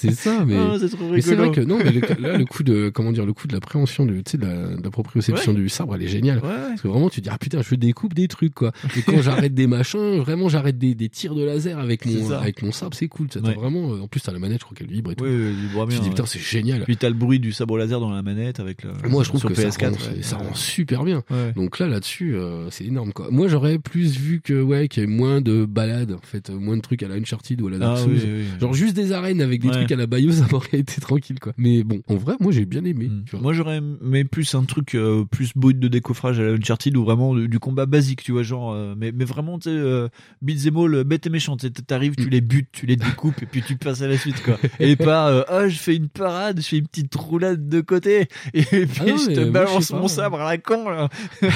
[0.00, 0.56] C'est ça, mais.
[0.56, 3.12] Ah, c'est trop mais c'est vrai que non, mais le, là le coup de comment
[3.12, 6.02] dire le coup de l'appréhension du tu sais de la, de proprioception du sabre, elle
[6.02, 6.40] est géniale.
[6.40, 8.72] Parce que vraiment tu dis ah putain je découpe des trucs quoi.
[8.96, 12.62] Et quand j'arrête des machins, vraiment j'arrête des, des tirs de laser avec mon avec
[12.62, 13.28] mon sabre, c'est cool.
[13.32, 13.54] Ça, t'as Ouais.
[13.54, 15.24] vraiment euh, en plus t'as la manette, je crois qu'elle vibre et tout.
[15.24, 16.08] Tu bien, dis ouais.
[16.10, 16.84] putain c'est génial.
[16.84, 18.92] Puis t'as le bruit du sabre laser dans la manette avec le.
[19.08, 19.70] Moi, je trouve que PS4.
[19.72, 20.22] ça, rend, ouais.
[20.22, 21.22] ça rend super bien.
[21.56, 23.28] Donc là, là-dessus, euh, c'est énorme, quoi.
[23.30, 26.58] Moi, j'aurais plus vu que, ouais, qu'il y ait moins de balades, en fait, euh,
[26.58, 28.12] moins de trucs à la Uncharted ou à la Dark Ah, Souls.
[28.12, 28.60] oui, oui, oui.
[28.60, 31.52] Genre juste des arènes avec des trucs à la Bayou, ça m'aurait été tranquille, quoi.
[31.56, 33.08] Mais bon, en vrai, moi, j'ai bien aimé.
[33.08, 33.22] Mm.
[33.24, 33.40] tu vois.
[33.40, 37.04] Moi j'aurais aimé plus un truc euh, plus brut de décoffrage à la Uncharted ou
[37.04, 40.08] vraiment du, du combat basique, tu vois, genre, euh, mais, mais vraiment, tu sais, euh,
[40.42, 43.76] beats euh, bête et méchant, t'arrives, tu les butes, tu les découpes et puis tu
[43.76, 44.58] passes à la suite, quoi.
[44.80, 48.28] Et pas, euh, ah, je fais une parade, je fais une petite roulade de côté
[48.54, 51.08] et puis Ah non, je te moi, je balance mon sabre à la con, là.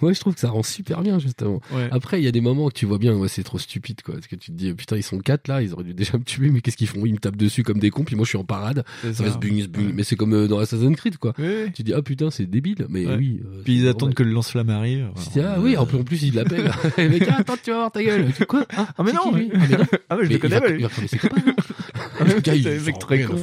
[0.00, 1.60] Moi, je trouve que ça rend super bien, justement.
[1.72, 1.88] Ouais.
[1.90, 4.14] Après, il y a des moments que tu vois bien, ouais, c'est trop stupide, quoi.
[4.14, 6.24] Parce que tu te dis, putain, ils sont quatre là, ils auraient dû déjà me
[6.24, 7.04] tuer, mais qu'est-ce qu'ils font?
[7.06, 8.84] Ils me tapent dessus comme des cons, puis moi, je suis en parade.
[9.02, 9.92] Ça se bung, se bung.
[9.94, 11.32] Mais c'est comme euh, dans Assassin's Creed, quoi.
[11.38, 11.70] Oui.
[11.74, 12.86] Tu dis, ah putain, c'est débile.
[12.88, 13.16] Mais Ouais.
[13.16, 13.40] oui.
[13.44, 15.08] euh, Puis ils attendent que le lance-flamme arrive.
[15.36, 16.70] Ah oui, en plus, en plus il l'appelle.
[17.08, 18.32] le mec, ah, attends, tu vas voir ta guelle.
[18.36, 18.64] Tu quoi?
[18.76, 19.50] Ah, Ah, mais non, qui, lui?
[19.54, 19.84] Ah, mais non.
[20.08, 21.42] Ah, mais je Mais le connais, il va, mais- il va crever ses copains.
[21.46, 23.36] non le gars, il très con.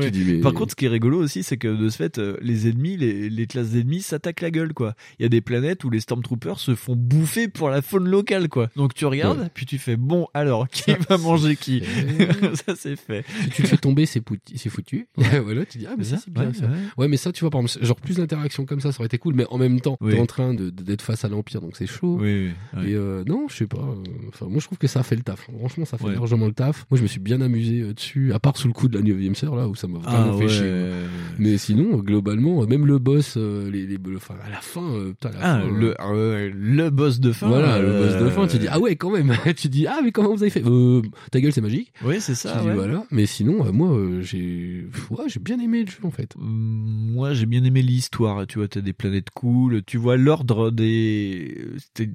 [0.00, 2.18] Tu dis, mais- Par contre, ce qui est rigolo aussi, c'est que de ce fait,
[2.18, 4.94] euh, les ennemis, les, les classes d'ennemis s'attaquent la gueule, quoi.
[5.18, 8.48] Il y a des planètes où les Stormtroopers se font bouffer pour la faune locale,
[8.48, 8.68] quoi.
[8.76, 9.50] Donc tu regardes, Ouais.
[9.52, 11.82] puis tu fais bon, alors qui va manger qui
[12.66, 13.24] Ça c'est fait.
[13.44, 14.22] si tu le fais tomber, c'est
[14.70, 15.06] foutu.
[15.16, 16.64] voilà, tu dis, ah, mais ça, ça, c'est bien ouais, ça.
[16.66, 16.70] ouais.
[16.96, 19.18] Ouais, mais ça, tu vois, par exemple, genre plus d'interactions comme ça, ça aurait été
[19.18, 20.14] cool, mais en même temps, Oui.
[20.14, 22.18] t'es en train d'être face à l'Empire, donc c'est chaud.
[22.20, 22.87] Oui, oui.
[22.88, 23.76] Et euh, non, je sais pas.
[23.78, 25.40] euh, Enfin, moi, je trouve que ça fait le taf.
[25.58, 26.14] Franchement, ça fait Ouais.
[26.14, 26.86] largement le taf.
[26.90, 29.02] Moi, je me suis bien amusé euh, dessus, à part sous le coup de la
[29.04, 30.64] 9 sœur, là, où ça m'a vraiment Ah fait chier.
[31.38, 35.30] Mais sinon, globalement, même le boss, euh, les, les, enfin, à la fin, euh, putain,
[35.30, 37.48] à la Ah, fin, le, euh, le boss de fin.
[37.48, 39.34] Voilà, le boss de fin, tu dis, ah ouais, quand même.
[39.56, 40.62] tu dis, ah, mais comment vous avez fait?
[41.30, 41.92] Ta gueule, c'est magique.
[42.04, 42.60] Oui, c'est Tu ça.
[42.60, 42.74] dis, ouais.
[42.74, 43.04] voilà.
[43.10, 46.34] Mais sinon, moi, j'ai ouais, j'ai bien aimé le jeu, en fait.
[46.38, 48.46] Hum, Moi, j'ai bien aimé l'histoire.
[48.46, 49.82] Tu vois, t'as des planètes cool.
[49.84, 51.64] Tu vois l'ordre des.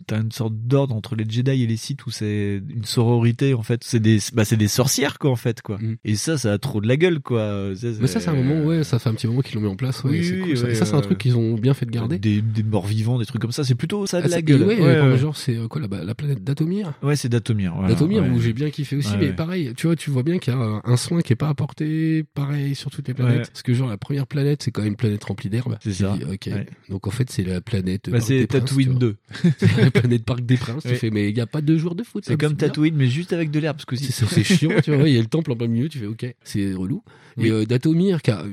[0.08, 3.64] T'as une sorte d'ordre entre les Jedi et les Sith où c'est une sororité en
[3.64, 3.84] fait.
[3.84, 5.78] C'est des, bah, c'est des sorcières quoi en fait quoi.
[5.78, 5.96] Mm.
[6.06, 7.70] Et ça, ça a trop de la gueule quoi.
[8.00, 9.76] Mais ça, c'est un moment, ouais, ça fait un petit moment qu'ils l'ont mis en
[9.76, 10.04] place.
[10.04, 10.66] Ouais, Oui, c'est oui, cool, ça.
[10.66, 12.18] ouais, Et ça, c'est un truc qu'ils ont bien fait de garder.
[12.20, 13.64] Des, des morts vivants, des trucs comme ça.
[13.64, 14.64] C'est plutôt ça a de Ah, la gueule.
[14.64, 16.94] ouais, genre, c'est euh, quoi, la, la planète d'Atomir?
[17.02, 17.74] Ouais, c'est d'Atomir.
[17.76, 20.54] voilà, Datomir où j'ai bien kiffé aussi mais pareil tu vois tu vois bien qu'il
[20.54, 23.74] y a un, soin qui est pas apporté pareil sur toutes les planètes parce que
[23.74, 26.18] genre la première planète c'est quand même une planète remplie d'herbe C'est ça.
[26.18, 26.50] dis, ok
[26.90, 29.00] donc en fait c'est la planète Bah, c'est Tatooine tu vois.
[29.00, 29.16] 2.
[29.58, 31.96] c'est la planète Parc des Princes tu fais mais il y a pas deux jours
[31.96, 32.56] de foot C'est comme.
[32.56, 33.78] Tatooine, mais juste avec de l'herbe.
[33.94, 36.34] C'est chiant tu vois il y a le temple en plein milieu tu fais ok
[36.44, 37.04] c'est relou
[37.38, 38.44] et euh, Datomir qui a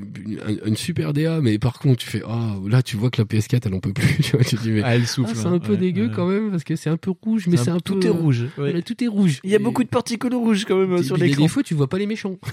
[0.65, 3.61] une, super DA mais par contre tu fais ah là tu vois que la PS4
[3.65, 5.35] elle en peut plus tu vois tu te dis mais Ah, elle ah, souffle.
[5.35, 5.53] c'est hein.
[5.53, 6.11] un peu Ouais, dégueu ouais.
[6.15, 8.05] quand même parce que c'est un peu rouge mais C'est c'est un- un peu tout
[8.05, 8.41] est rouge.
[8.41, 8.49] ouais.
[8.57, 11.03] Voilà, tout est rouge Il y a Et- beaucoup de particules rouges quand même euh,
[11.03, 11.41] sur l'écran.
[11.43, 12.37] des fois tu vois pas les méchants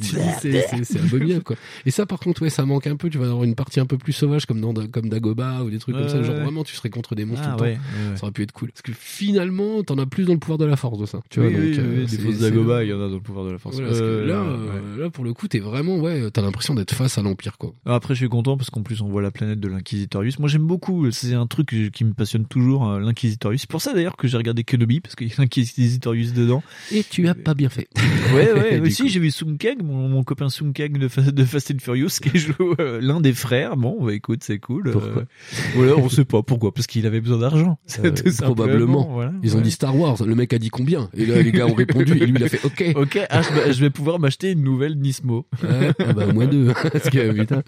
[0.00, 3.18] c'est c'est- c'est abominable quoi et ça par contre ouais ça manque un peu tu
[3.18, 5.94] vas avoir une partie un peu plus sauvage comme dans comme Dagoba ou des trucs
[5.96, 6.42] comme ça genre ouais.
[6.42, 8.16] vraiment tu serais contre des monstres Ah tout le ouais, temps ouais, ouais.
[8.16, 10.64] ça aurait pu être cool parce que finalement t'en as plus dans le pouvoir de
[10.64, 12.92] la force de ça tu vois donc euh, des c'est- fausses c'est Dagoba, il y
[12.92, 13.78] en a dans le pouvoir de la force.
[13.80, 17.58] Euh, euh, là, pour le coup, t'es vraiment, ouais, t'as l'impression d'être face à l'Empire,
[17.58, 17.74] quoi.
[17.86, 20.38] Après, je suis content parce qu'en plus, on voit la planète de l'Inquisitorius.
[20.38, 21.10] Moi, j'aime beaucoup.
[21.10, 23.62] C'est un truc qui me passionne toujours, euh, l'Inquisitorius.
[23.62, 26.62] C'est pour ça d'ailleurs que j'ai regardé Kenobi parce qu'il y a l'Inquisitorius dedans.
[26.92, 27.88] Et tu as pas bien fait.
[28.34, 28.80] Ouais, ouais.
[28.84, 32.74] aussi, j'ai vu Sungkeg, mon, mon copain Sungkeg de, de Fast and Furious, qui joue
[32.80, 33.76] euh, l'un des frères.
[33.76, 34.90] Bon, bah écoute, c'est cool.
[34.90, 35.24] Pourquoi Euh,
[35.76, 36.74] voilà, on sait pas pourquoi?
[36.74, 37.78] Parce qu'il avait besoin d'argent.
[38.04, 39.08] Euh, probablement.
[39.12, 39.32] voilà.
[39.42, 40.22] Ils ont dit Star Wars.
[40.24, 41.08] Le mec a dit combien?
[41.16, 42.12] Et là, les gars ont répondu.
[42.20, 42.84] Et lui, il a fait OK.
[42.96, 45.46] Ok, ah, je, vais- je vais pouvoir m'acheter une nouvelle Nismo.
[45.62, 46.72] Ouais, ah bah, moins deux.
[46.92, 47.62] Parce que, putain.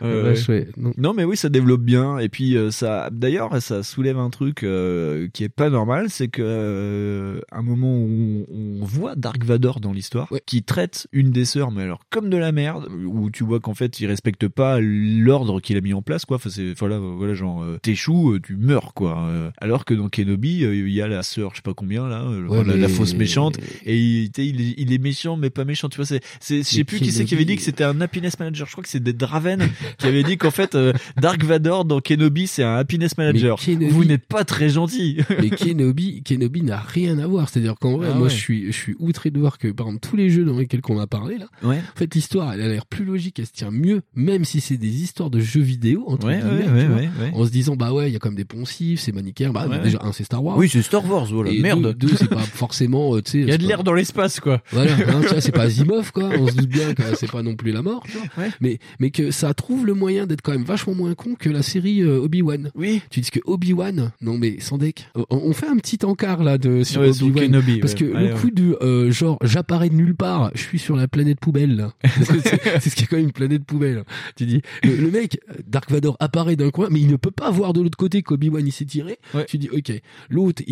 [0.00, 0.68] Ouais, vache, ouais.
[0.76, 0.92] Non.
[1.12, 4.62] Non mais oui ça développe bien et puis euh, ça d'ailleurs ça soulève un truc
[4.62, 9.44] euh, qui est pas normal c'est que euh, un moment où on, on voit Dark
[9.44, 13.30] Vador dans l'histoire qui traite une des sœurs mais alors comme de la merde où
[13.30, 16.50] tu vois qu'en fait il respecte pas l'ordre qu'il a mis en place quoi enfin
[16.50, 20.90] c'est voilà voilà genre euh, t'échoues euh, tu meurs quoi alors que dans Kenobi il
[20.90, 24.30] y a la sœur je sais pas combien là Ouais, la, fausse méchante et il,
[24.38, 27.24] il, est, méchant mais pas méchant tu vois c'est c'est je sais plus qui c'est
[27.24, 30.06] qui avait dit que c'était un happiness manager je crois que c'est des Draven qui
[30.06, 34.04] avait dit qu'en fait euh, Dark Vador dans Kenobi c'est un happiness manager Kenobi- vous
[34.04, 37.48] n'êtes pas très gentil Mais Kenobi, Kenobi n'a rien à voir.
[37.48, 38.30] C'est-à-dire qu'en vrai, Ah moi, ouais.
[38.30, 40.80] je suis, je suis outré de voir que, par exemple, tous les jeux dans lesquels
[40.88, 43.52] on a parlé, là, ouais en fait, l'histoire, elle a l'air plus logique, elle se
[43.52, 46.70] tient mieux, même si c'est des histoires de jeux vidéo, entre Ouais, guillemets, ouais, tu
[46.72, 46.96] ouais, vois.
[46.96, 47.30] ouais, ouais.
[47.34, 49.66] En se disant, bah ouais, il y a quand même des poncifs, c'est manichéen, bah,
[49.68, 50.56] Ouais, déjà, un, c'est Star Wars.
[50.58, 53.38] oui c'est Star Wars voilà Et merde Deux, deux, c'est pas forcément, euh, tu sais.
[53.40, 55.62] il y a de pas- l'air dans l'espace quoi Voilà, hein, tu vois, c'est pas
[55.72, 56.30] Asimov, quoi.
[56.38, 58.26] On se doute bien que c'est pas non plus la mort, tu vois.
[58.38, 58.50] Ouais.
[58.60, 61.62] Mais, mais que ça trouve le moyen d'être quand même vachement moins con que la
[61.62, 62.70] série euh, Obi-Wan.
[62.74, 66.42] oui Tu dis que Obi-Wan, non mais sans deck, on, on fait un petit encart
[66.42, 67.46] là de sur Ouais, Obi-Wan.
[67.46, 70.78] Kenobi, parce que Ouais, le coup de euh, genre j'apparais de nulle part, je suis
[70.78, 71.92] sur la planète poubelle là.
[72.22, 74.04] c'est c'est ce qui est quand même une planète poubelle.
[74.36, 77.50] Tu dis le, le mec Dark Vador apparaît d'un coin mais il ne peut pas
[77.50, 79.18] voir de l'autre côté qu'Obi-Wan il s'est tiré.
[79.34, 79.44] Ouais.
[79.46, 79.92] Tu dis OK,
[80.30, 80.62] l'autre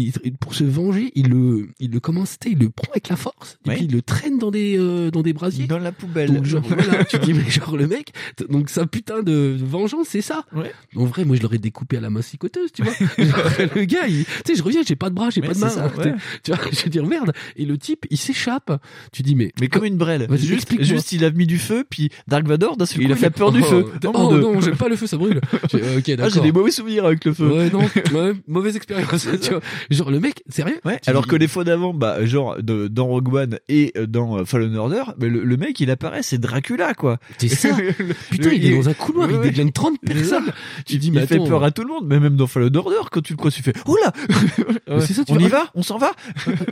[0.40, 3.16] pour se venger, il le il le commence, tu sais, il le prend avec la
[3.16, 5.66] force et puis il le traîne dans des euh, dans des brasiers.
[5.66, 8.12] dans la poubelle Donc genre voilà, tu dis mais genre le mec,
[8.48, 10.44] donc sa putain de vengeance c'est ça.
[10.54, 10.72] Ouais.
[10.96, 12.92] En vrai, moi je l'aurais découpé à la massicoteuse, tu vois.
[13.18, 15.54] Genre, le gars, il, tu sais, je reviens, j'ai pas de bras, j'ai Mais pas
[15.54, 15.68] de main.
[15.68, 16.14] ça, ouais.
[16.42, 17.32] Tu vois, je veux dire merde.
[17.56, 18.72] Et le type, il s'échappe.
[19.12, 22.10] Tu dis mais mais comme une brêle juste, juste il a mis du feu puis
[22.28, 24.60] Dark Vador d'un seul il coup, il a peur du Oh, feu Oh, Oh, non,
[24.60, 25.40] j'aime pas le feu, ça brûle.
[25.70, 26.30] J'ai- euh, ok, ah d'accord.
[26.34, 29.26] j'ai des mauvais souvenirs avec le feu Ouais, non, ouais, mauvaise expérience.
[29.42, 29.60] tu vois.
[29.90, 33.06] Genre le mec, sérieux Ouais, alors dis- que les fois d'avant, bah, genre, de, dans
[33.06, 36.38] Rogue One et euh, dans euh, Fallen Order, bah, le, le mec, il apparaît, c'est
[36.38, 37.18] Dracula, quoi.
[37.48, 37.76] C'est ça.
[37.76, 37.92] Le-
[38.30, 40.52] Putain, le- il est dans un couloir, Ouais, il dégaine 30 C'est personnes.
[40.86, 42.74] Tu dis il mais fait attends, peur à tout le monde, mais même dans Fallen
[42.76, 44.12] Order, quand tu le crois, tu fais, oh là!
[45.00, 45.42] C'est ça, tu On vois.
[45.44, 45.66] y va?
[45.74, 46.12] On s'en va?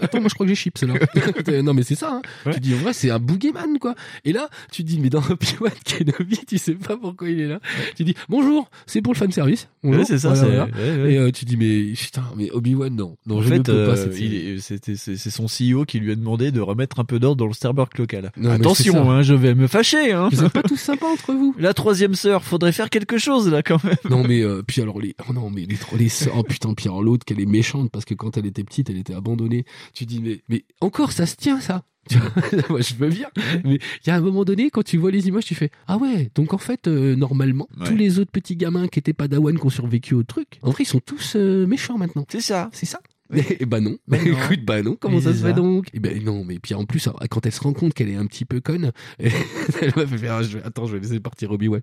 [0.01, 0.95] Attends, moi je crois que j'ai chips là.
[1.62, 2.11] non mais c'est ça.
[2.15, 2.23] Hein.
[2.47, 2.55] Ouais.
[2.55, 3.95] Tu dis en vrai c'est un boogeyman quoi.
[4.24, 7.61] Et là tu dis mais dans Obi-Wan Kenobi tu sais pas pourquoi il est là.
[7.97, 9.69] Tu dis bonjour c'est pour le fan service.
[9.82, 10.01] Bonjour.
[10.01, 10.69] Ouais, c'est ça, Voilà.
[11.09, 13.86] Et euh, tu dis mais putain mais Obi-Wan non non en je ne fait, peux
[13.86, 17.19] pas euh, il c'était- c'est son CEO qui lui a demandé de remettre un peu
[17.19, 18.32] d'ordre dans le Starbucks local.
[18.51, 20.28] Attention, hein, je vais me fâcher, hein.
[20.63, 21.55] Pas tous sympas entre vous.
[21.59, 23.97] La troisième sœur, faudrait faire quelque chose, là, quand même.
[24.11, 26.75] Non mais euh, puis alors les oh non mais les trop les sœurs- oh putain
[26.75, 29.65] puis alors l'autre qu'elle est méchante parce que quand elle était petite elle était abandonnée.
[29.95, 31.83] Tu dis mais mais encore ça se tient ça.
[32.11, 33.29] Tu vois, Moi je veux bien.
[33.65, 33.75] Mais
[34.05, 36.31] il y a un moment donné quand tu vois les images tu fais ah ouais
[36.35, 37.87] donc en fait euh, normalement Ouais.
[37.89, 40.85] tous les autres petits gamins qui étaient padawan qui ont survécu au truc en vrai
[40.85, 42.25] ils sont tous euh, méchants maintenant.
[42.31, 42.71] C'est ça.
[42.73, 43.01] C'est ça.
[43.61, 43.97] Et bah non.
[44.09, 44.33] Bah non.
[44.33, 44.97] Écoute, bah non.
[44.99, 45.89] Comment Mais ça se fait donc?
[45.93, 48.27] Et ben non, mais puis en plus, quand elle se rend compte qu'elle est un
[48.27, 51.69] petit peu conne, elle va faire ah, je vais- attends, je vais laisser partir Obi
[51.69, 51.81] Wan.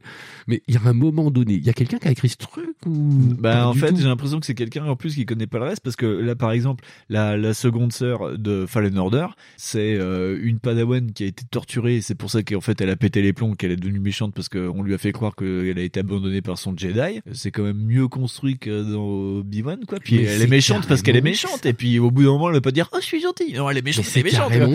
[0.47, 2.37] Mais il y a un moment donné, il y a quelqu'un qui a écrit ce
[2.37, 2.93] truc ou
[3.39, 5.81] Bah en fait j'ai l'impression que c'est quelqu'un en plus qui connaît pas le reste
[5.81, 9.27] parce que là par exemple la, la seconde sœur de Fallen Order
[9.57, 12.89] c'est euh, une padawan qui a été torturée et c'est pour ça qu'en fait elle
[12.89, 15.77] a pété les plombs qu'elle est devenue méchante parce qu'on lui a fait croire qu'elle
[15.77, 19.99] a été abandonnée par son Jedi c'est quand même mieux construit que dans Obi-Wan quoi
[19.99, 22.23] puis Mais elle c'est est méchante parce qu'elle est carrément méchante et puis au bout
[22.23, 24.05] d'un moment elle va pas dire oh je suis gentille non elle est Mais méchante
[24.05, 24.29] c'est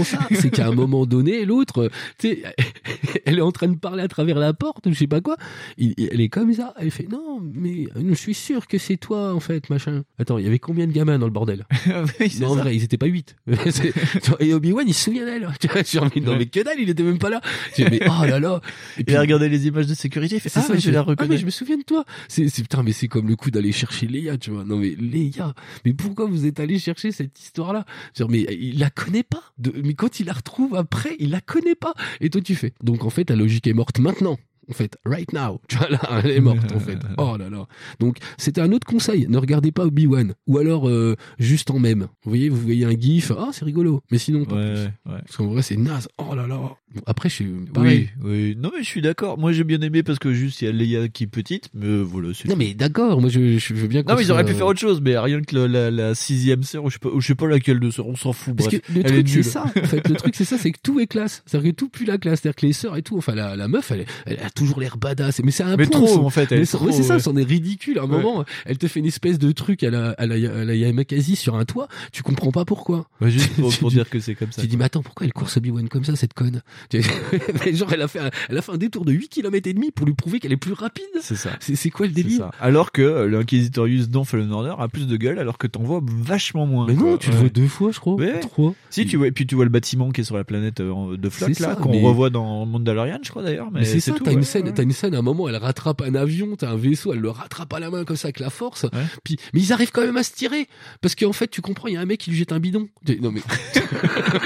[0.05, 0.19] ça.
[0.41, 2.43] C'est qu'à un moment donné, l'autre, tu sais,
[3.25, 5.37] elle est en train de parler à travers la porte, je sais pas quoi.
[5.79, 6.75] Il- elle est comme ça.
[6.79, 10.03] Elle fait non, mais je suis sûr que c'est toi en fait, machin.
[10.19, 11.67] Attends, il y avait combien de gamins dans le bordel?
[12.21, 12.61] Oui, Non, en ça.
[12.63, 13.37] vrai, ils étaient pas huit.
[14.41, 15.49] Et Obi-Wan, il se souvient d'elle.
[15.61, 17.41] Tu vois, je suis non, mais que dalle, il était même pas là.
[17.77, 18.61] Je dis, mais oh là là.
[18.99, 21.05] Et il a regardé les images de sécurité il fait ah, mais je la ah,
[21.07, 22.05] mais reconnais je me souviens de toi.
[22.29, 24.65] C'est, putain, mais c'est comme le coup d'aller chercher Léa, tu vois.
[24.65, 25.55] Non, mais Léa.
[25.85, 27.85] Mais pourquoi vous êtes allé chercher cette histoire-là?
[28.29, 29.43] Mais il la connaît pas.
[29.75, 31.95] Mais quand il la retrouve après, il la connaît pas.
[32.21, 32.73] Et toi, tu fais.
[32.83, 34.39] Donc, en fait, la logique est morte maintenant.
[34.71, 35.61] En fait, right now.
[35.69, 36.99] Tu vois là, elle est morte en fait.
[37.19, 37.67] Oh là là.
[37.99, 39.27] Donc c'était un autre conseil.
[39.29, 42.09] Ne regardez pas Obi Wan ou alors euh, juste en même.
[42.25, 44.01] Vous voyez, vous voyez un gif, ah c'est rigolo.
[44.11, 44.83] Mais sinon pas Ouais, plus.
[45.13, 45.19] ouais.
[45.25, 46.09] Parce qu'en vrai c'est naze.
[46.19, 46.57] Oh là là.
[46.57, 48.11] Bon, après je suis pareil.
[48.23, 48.57] Oui, oui.
[48.59, 49.39] Non, mais je suis d'accord.
[49.39, 52.03] Moi, j'ai bien aimé parce que juste, il y a Leia qui est petite, mais
[52.03, 53.21] voilà, c'est Non mais d'accord.
[53.21, 54.03] Moi je, je veux bien.
[54.07, 56.63] Non, mais ils auraient pu faire autre chose, mais rien que la, la, la sixième
[56.63, 58.57] sœur, ou je sais pas, ou je sais pas laquelle de sœur, on s'en fout.
[58.57, 58.81] Parce bref.
[58.83, 60.99] que le Elle truc c'est ça, en fait, le truc c'est ça, c'est que tout
[61.01, 61.43] est classe.
[61.47, 63.69] C'est-à-dire que tout pue la classe, c'est-à-dire que les sœurs et tout, enfin la, la
[63.69, 65.41] meuf, elle, elle a toujours l'air badass.
[65.43, 67.99] Mais c'est un Mais point, trop, en fait, Mais ouais, c'est ça, c'en est ridicule.
[67.99, 68.23] À un Ouais.
[68.23, 71.37] moment, elle te fait une espèce de truc à la, à la, à la Yamakasi
[71.37, 73.07] sur un toit, tu comprends pas pourquoi.
[73.21, 73.51] Ouais, juste
[73.81, 74.61] pour, dire que c'est comme ça.
[74.61, 76.63] Tu dis, mais attends, pourquoi elle course Obi-Wan comme ça, cette conne
[76.93, 79.91] Genre, elle a, fait un, elle a fait un détour de 8 km et demi
[79.91, 81.05] pour lui prouver qu'elle est plus rapide.
[81.21, 81.51] C'est ça.
[81.61, 82.51] C'est quoi le délire.
[82.61, 86.01] Alors que euh, l'Inquisitorius dans Fallen Order a plus de gueule, alors que t'en vois
[86.05, 86.87] vachement moins.
[86.87, 87.19] Mais non, quoi.
[87.19, 88.17] tu le vois deux fois, je crois.
[88.41, 88.75] Trois.
[88.91, 91.17] Si tu vois, et puis tu vois le bâtiment qui est sur la planète euh,
[91.17, 93.71] de C'est là, qu'on revoit dans Mandalorian, je crois d'ailleurs.
[93.73, 94.75] Mais, c'est tout, scène, ouais.
[94.75, 97.31] t'as une scène à un moment, elle rattrape un avion, t'as un vaisseau, elle le
[97.31, 98.87] rattrape à la main comme ça avec la force.
[99.25, 100.69] Puis, mais ils arrivent quand même à se tirer
[101.01, 102.89] parce qu'en fait, tu comprends, il y a un mec qui lui jette un bidon.
[103.21, 103.41] Non mais,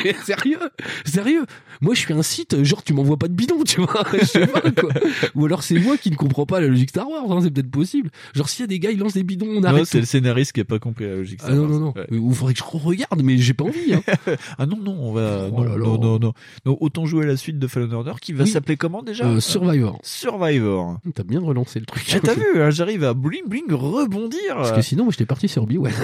[0.05, 0.59] Mais sérieux,
[1.05, 1.47] sérieux.
[1.85, 4.05] Moi, je suis un site, genre tu m'envoies pas de bidon, tu vois.
[4.19, 4.91] Je sais pas quoi.
[5.35, 7.71] Ou alors c'est moi qui ne comprends pas la logique Star Wars, hein, c'est peut-être
[7.71, 8.09] possible.
[8.35, 9.85] Genre s'il y a des gars, ils lancent des bidons, on Non, arrête.
[9.85, 11.41] c'est le scénariste qui a pas compris la logique.
[11.45, 11.95] Ah non non non.
[12.11, 13.93] Ou faudrait que je regarde, mais j'ai pas envie.
[13.95, 14.03] Hein.
[14.59, 15.77] ah non non, on va Oh non, là là.
[15.79, 16.33] non, non non
[16.65, 18.51] non autant jouer à la suite de Fallen Order qui va Oui.
[18.51, 19.27] s'appeler comment déjà?
[19.27, 19.99] Euh, Survivor.
[20.03, 20.99] Survivor.
[21.15, 22.03] T'as bien relancé le truc.
[22.17, 24.55] Eh, T'as vu, hein, j'arrive à bling bling rebondir.
[24.57, 25.93] Parce que sinon, moi, j'étais parti sur Obi-Wan.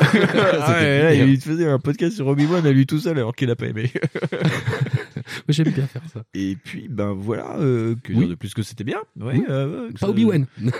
[0.62, 3.50] Ah ouais, là, il faisait un podcast sur Obi-Wan à lui tout seul alors qu'il
[3.50, 3.90] a pas aimé.
[5.72, 6.22] Faire ça.
[6.34, 8.20] Et puis ben voilà, euh, que Oui.
[8.20, 8.98] dire de plus que c'était bien.
[9.18, 9.44] Ouais, Oui.
[9.48, 10.46] euh, Pas Obi-Wan.
[10.60, 10.70] non,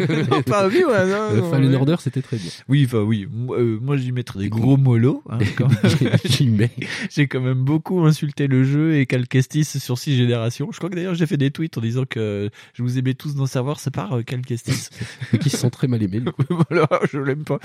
[0.43, 1.09] pas Obi-Wan.
[1.09, 1.75] non, Euh, Fallen.
[1.75, 2.51] Order, c'était très bien.
[2.69, 3.27] Oui, enfin oui.
[3.31, 5.23] Moi, euh, moi, j'y mettrais des gros molos.
[5.31, 5.69] Hein, quand
[6.25, 6.71] J'y mets.
[7.11, 10.71] J'ai quand même beaucoup insulté le jeu et Cal Kestis sur six générations.
[10.73, 13.35] Je crois que d'ailleurs j'ai fait des tweets en disant que je vous aimais tous
[13.35, 14.89] dans Savoir, ça part euh, Cal Kestis.
[15.33, 16.21] Mais qui se sent très mal aimé,
[16.69, 17.59] voilà, je l'aime pas.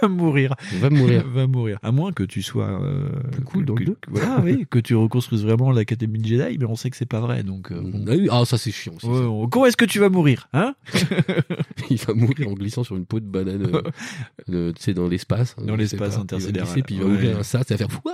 [0.00, 0.54] Va mourir.
[0.80, 1.24] Va mourir.
[1.28, 1.78] Va mourir.
[1.82, 5.42] À moins que tu sois euh, Plus cool dans que, Voilà, oui, que tu reconstruises
[5.44, 6.26] vraiment l'Académie de
[6.58, 7.72] Mais on sait que c'est pas vrai, donc.
[7.72, 8.26] euh.
[8.30, 9.06] Ah ça c'est chiant aussi.
[9.06, 10.74] Ouais, on- Comment est-ce que tu vas mourir, hein
[11.90, 13.70] Il va mourir en glissant sur une peau de banane,
[14.50, 15.54] euh, tu sais, dans l'espace.
[15.56, 16.54] Dans Je l'espace intersidéral.
[16.54, 17.12] Il va glisser, puis il va Ouais.
[17.14, 18.12] ouvrir un sas, ça va faire Ouah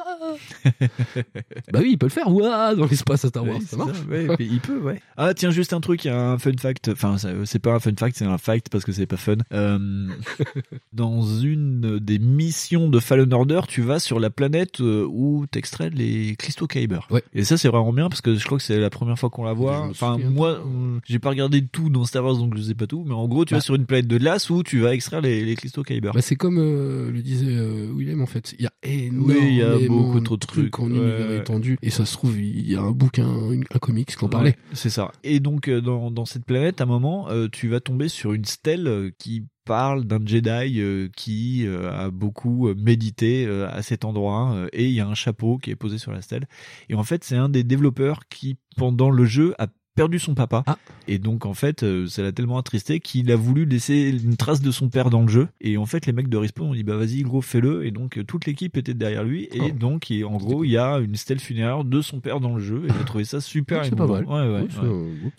[1.73, 3.99] Bah oui, il peut le faire, Ouah dans l'espace Star Wars, ça marche.
[4.09, 5.01] mais il peut, ouais.
[5.17, 6.89] Ah, tiens, juste un truc, il y a un fun fact.
[6.89, 9.37] Enfin, c'est pas un fun fact, c'est un fact parce que c'est pas fun.
[9.53, 10.09] Euh,
[10.93, 15.91] dans une des missions de Fallen Order, tu vas sur la planète euh, où t'extrais
[15.91, 17.07] les cristaux Kyber.
[17.11, 17.23] Ouais.
[17.35, 19.45] Et ça, c'est vraiment bien parce que je crois que c'est la première fois qu'on
[19.45, 19.81] la voit.
[19.91, 23.05] Enfin, moi, euh, j'ai pas regardé tout dans Star Wars, donc je sais pas tout.
[23.07, 23.59] Mais en gros, tu Bah.
[23.59, 26.13] vas sur une planète de glace où tu vas extraire les, les cristaux Kyber.
[26.15, 28.55] Bah, c'est comme euh, le disait euh, Willem en fait.
[28.59, 30.79] Il y a énormément Oui, il y a beaucoup trop de trucs trucs.
[30.79, 31.39] en Ouais, univers ouais.
[31.39, 31.77] étendu.
[31.83, 34.51] Et ça se trouve, il y a un bouquin, une- un comics qui en parlait.
[34.51, 35.13] Ouais, c'est ça.
[35.25, 38.33] Et donc euh, dans, dans cette planète, à un moment, euh, tu vas tomber sur
[38.33, 43.83] une stèle euh, qui parle d'un Jedi euh, qui euh, a beaucoup euh, médité à
[43.83, 46.47] cet endroit et il y a un chapeau qui est posé sur la stèle.
[46.89, 50.63] Et en fait c'est un des développeurs qui pendant le jeu a perdu son papa.
[50.67, 50.79] Ah.
[51.07, 54.71] et donc en fait ça l'a tellement attristé qu'il a voulu laisser une trace de
[54.71, 55.49] son père dans le jeu.
[55.61, 57.85] Et en fait les mecs de Respawn ont dit bah vas-y gros fais-le.
[57.87, 59.45] Et donc toute l'équipe était derrière lui.
[59.53, 59.71] Et Oh.
[59.79, 62.61] donc il- en gros il y a une stèle funéraire de son père dans le
[62.63, 62.83] jeu.
[62.87, 64.25] Et j'ai trouvé ça super c'est pas mal.
[64.25, 64.67] ouais ouais,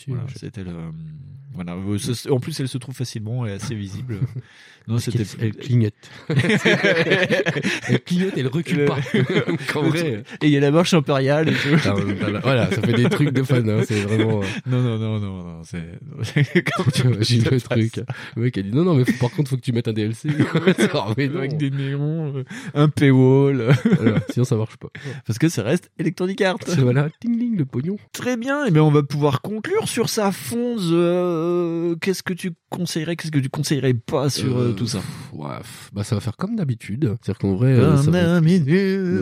[0.07, 0.71] Voilà, c'était le
[1.53, 1.97] voilà euh,
[2.31, 4.19] en plus elle se trouve facilement et assez visible
[4.87, 5.93] non c'était elle clignote.
[6.29, 8.97] elle clignote, elle recule Le- pas.
[9.73, 10.23] Qu'en vrai.
[10.41, 13.09] et il y a la marche impériale et tout Ah, voilà, voilà, ça fait des
[13.09, 14.41] trucs de fan, hein, c'est vraiment.
[14.41, 15.83] euh, non non non non non c'est
[17.21, 18.01] J'ai le truc.
[18.35, 20.29] Le mec a dit non, non, mais par contre, faut que tu mettes un DLC.
[21.07, 22.43] Avec des néons euh,
[22.73, 23.73] un paywall
[24.31, 24.89] sinon ça marche pas.
[25.25, 27.97] parce que ça reste Electronic Arts voilà, ting le pognon.
[28.11, 30.89] Très bien, et bien on va pouvoir conclure sur ça, Fonz.
[31.43, 34.99] Euh, qu'est-ce que tu conseillerais, qu'est-ce que tu conseillerais pas sur euh, Euh, tout ça
[35.33, 35.47] Ouais,
[35.93, 37.15] bah ça va faire comme d'habitude.
[37.21, 38.41] C'est-à-dire qu'en vrai, euh, ça va-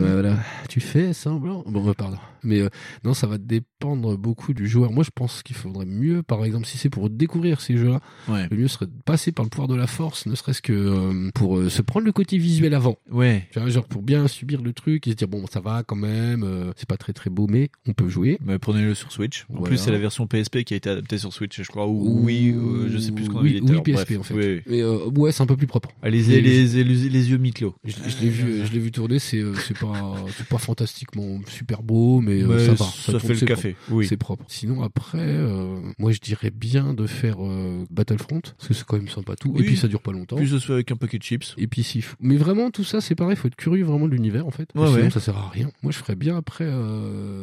[0.02, 0.36] Ouais, voilà.
[0.68, 1.64] Tu fais semblant.
[1.66, 2.18] Bon, pardon.
[2.44, 2.68] Mais euh,
[3.04, 4.92] non, ça va dépendre beaucoup du joueur.
[4.92, 8.46] Moi, je pense qu'il faudrait mieux, par exemple, si c'est pour découvrir ces jeux-là, Ouais.
[8.50, 11.30] le mieux serait de passer par le pouvoir de la force, ne serait-ce que euh,
[11.34, 12.96] pour euh, se prendre le côté visuel avant.
[13.10, 13.48] Ouais.
[13.66, 16.46] Genre pour bien subir le truc et se dire bon, ça va quand même,
[16.76, 18.38] c'est pas très très beau, mais on peut jouer.
[18.44, 19.44] Mais prenez-le sur Switch.
[19.50, 19.68] En Voilà.
[19.68, 21.86] plus, c'est la version PSP qui a été adaptée sur Switch, je crois.
[21.86, 24.34] Ou oui, euh, je sais plus ce qu'on oui, oui, PSP en fait.
[24.34, 24.62] Oui.
[24.66, 25.90] Mais ouais, c'est un peu plus propre.
[26.02, 27.74] Allez, les, les, les, les yeux mi-clos.
[27.84, 29.18] Je, je l'ai vu, je l'ai vu tourner.
[29.18, 29.42] C'est
[29.80, 32.84] pas c'est pas fantastiquement super beau, mais, euh, Mais ça va.
[32.84, 33.92] ça tourne, fait le café, propre.
[33.96, 34.06] oui.
[34.06, 34.44] C'est propre.
[34.48, 38.96] Sinon après, euh, moi je dirais bien de faire euh, Battlefront parce que c'est quand
[38.96, 39.54] même sympa tout.
[39.58, 40.36] Et puis ça dure pas longtemps.
[40.36, 41.54] Plus ce soit avec un paquet de chips.
[41.58, 44.46] Et puis si, mais vraiment tout ça c'est pareil, faut être curieux vraiment de l'univers
[44.46, 44.68] en fait.
[44.74, 45.10] Ouais, Sinon ouais.
[45.10, 45.70] ça sert à rien.
[45.82, 46.70] Moi je ferais bien après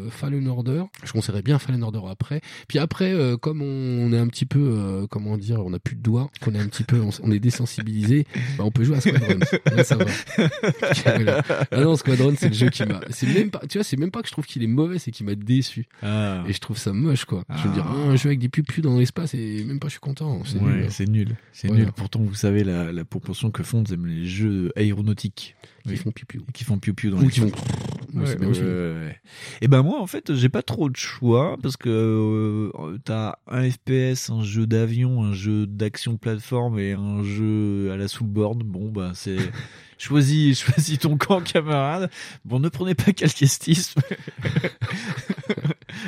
[0.10, 0.84] Fallen Order.
[1.04, 2.42] Je conseillerais bien Fallen Order après.
[2.68, 6.30] Puis après, comme on est un petit peu comment dire, on a plus de doigts,
[6.42, 8.26] qu'on est un petit peu, on, est désensibilisé,
[8.58, 9.40] bah, on peut jouer à Squadron.
[9.76, 10.06] Là, ça va.
[11.72, 13.02] Ah non, Squadron, c'est le jeu qui m'a.
[13.10, 15.12] C'est même pas, tu vois, c'est même pas que je trouve qu'il est mauvais, c'est
[15.12, 15.86] qu'il m'a déçu.
[16.02, 16.44] Ah.
[16.48, 17.44] Et je trouve ça moche, quoi.
[17.56, 19.92] Je veux dire, ah, un jeu avec des pupus dans l'espace et même pas, je
[19.92, 20.42] suis content.
[20.46, 20.86] C'est Ouais, nul.
[20.90, 21.36] c'est nul.
[21.64, 21.84] Voilà.
[21.86, 21.92] nul.
[21.96, 25.56] Pourtant, vous savez la, la proportion que font les jeux aéronautiques.
[25.84, 25.98] Qui Oui.
[25.98, 26.42] font pipiou.
[26.54, 26.78] Qui font
[27.12, 27.42] dans Ou qui.
[28.12, 29.20] Ouais, ouais, ouais.
[29.62, 33.70] Et ben moi en fait j'ai pas trop de choix parce que euh, t'as un
[33.70, 38.64] FPS, un jeu d'avion, un jeu d'action plateforme et un jeu à la soulboard.
[38.64, 39.38] Bon bah c'est
[40.00, 42.10] choisis choisis ton camp camarade.
[42.46, 44.00] Bon ne prenez pas calquestisme.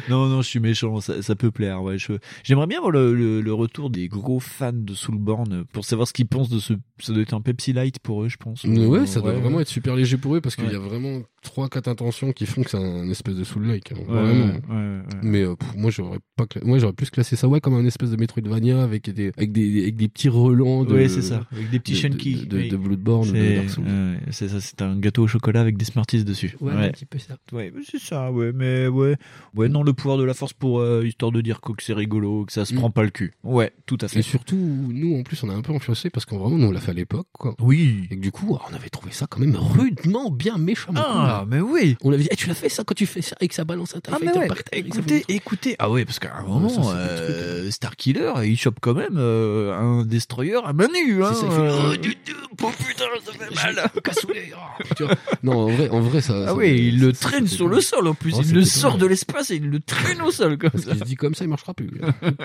[0.09, 1.97] non non je suis méchant ça, ça peut plaire ouais
[2.43, 6.13] j'aimerais bien voir le, le, le retour des gros fans de Soulborn pour savoir ce
[6.13, 8.85] qu'ils pensent de ce ça doit être un Pepsi Light pour eux je pense Mais
[8.85, 9.63] ouais, ça doit Ouais, vraiment ouais.
[9.63, 10.73] être super léger pour eux parce qu'il Ouais.
[10.73, 13.91] y a vraiment trois quatre intentions qui font que c'est un espèce de soul like.
[13.91, 14.45] hein, Ouais, vraiment.
[14.45, 15.03] ouais, ouais, ouais.
[15.23, 17.85] Mais euh, pff, moi j'aurais pas cla- moi j'aurais plus classé ça ouais comme un
[17.85, 21.47] espèce de Metroidvania avec des avec des avec des petits relents de Oui, c'est ça.
[21.51, 22.69] Avec des petits de- de, de, Oui.
[22.69, 24.11] de Bloodborne de Dark Souls.
[24.13, 26.55] ouais, c'est ça, c'est un gâteau au chocolat avec des Smarties dessus.
[26.61, 27.35] Ouais, un petit peu ça.
[27.51, 29.15] Ouais, c'est ça, ouais, mais ouais.
[29.55, 32.45] Ouais, non, le pouvoir de la force pour euh, histoire de dire que c'est rigolo,
[32.45, 32.77] que ça se Mm.
[32.77, 33.33] prend pas le cul.
[33.43, 34.19] Ouais, tout à fait.
[34.19, 36.71] Et surtout nous en plus on a un peu influencé parce qu'en vraiment nous on
[36.71, 37.55] l'a fait à l'époque quoi.
[37.59, 38.07] Oui.
[38.11, 41.01] Et que du coup on avait trouvé ça quand même rudement bien méchamment.
[41.03, 41.97] Ah, mais oui.
[42.03, 43.63] On avait dit eh, tu l'as fait ça quand tu fais ça et que ça
[43.65, 44.47] balance un Ah, mais ouais.
[44.71, 45.75] et que ça Écoutez, écoutez.
[45.79, 46.81] Ah ouais, parce qu'à un moment, ça,
[47.17, 47.33] c'est des
[47.67, 51.31] euh, Starkiller, il chope quand même euh, un destroyer à main nue, hein.
[51.33, 52.15] C'est ça, il fait, euh, oh, du-
[52.63, 53.70] oh putain, ça fait mal.
[54.03, 54.51] Cassoulet.
[54.55, 55.15] oh, tu vois.
[55.43, 56.33] Non, en vrai, en vrai, ça.
[56.43, 58.33] Ah ça- oui, il le traîne sur le sol en plus.
[58.37, 60.91] Oh, il le sort de l'espace et il le traîne au sol comme Parce ça.
[60.91, 61.89] qu'il se dit comme ça, il marchera plus.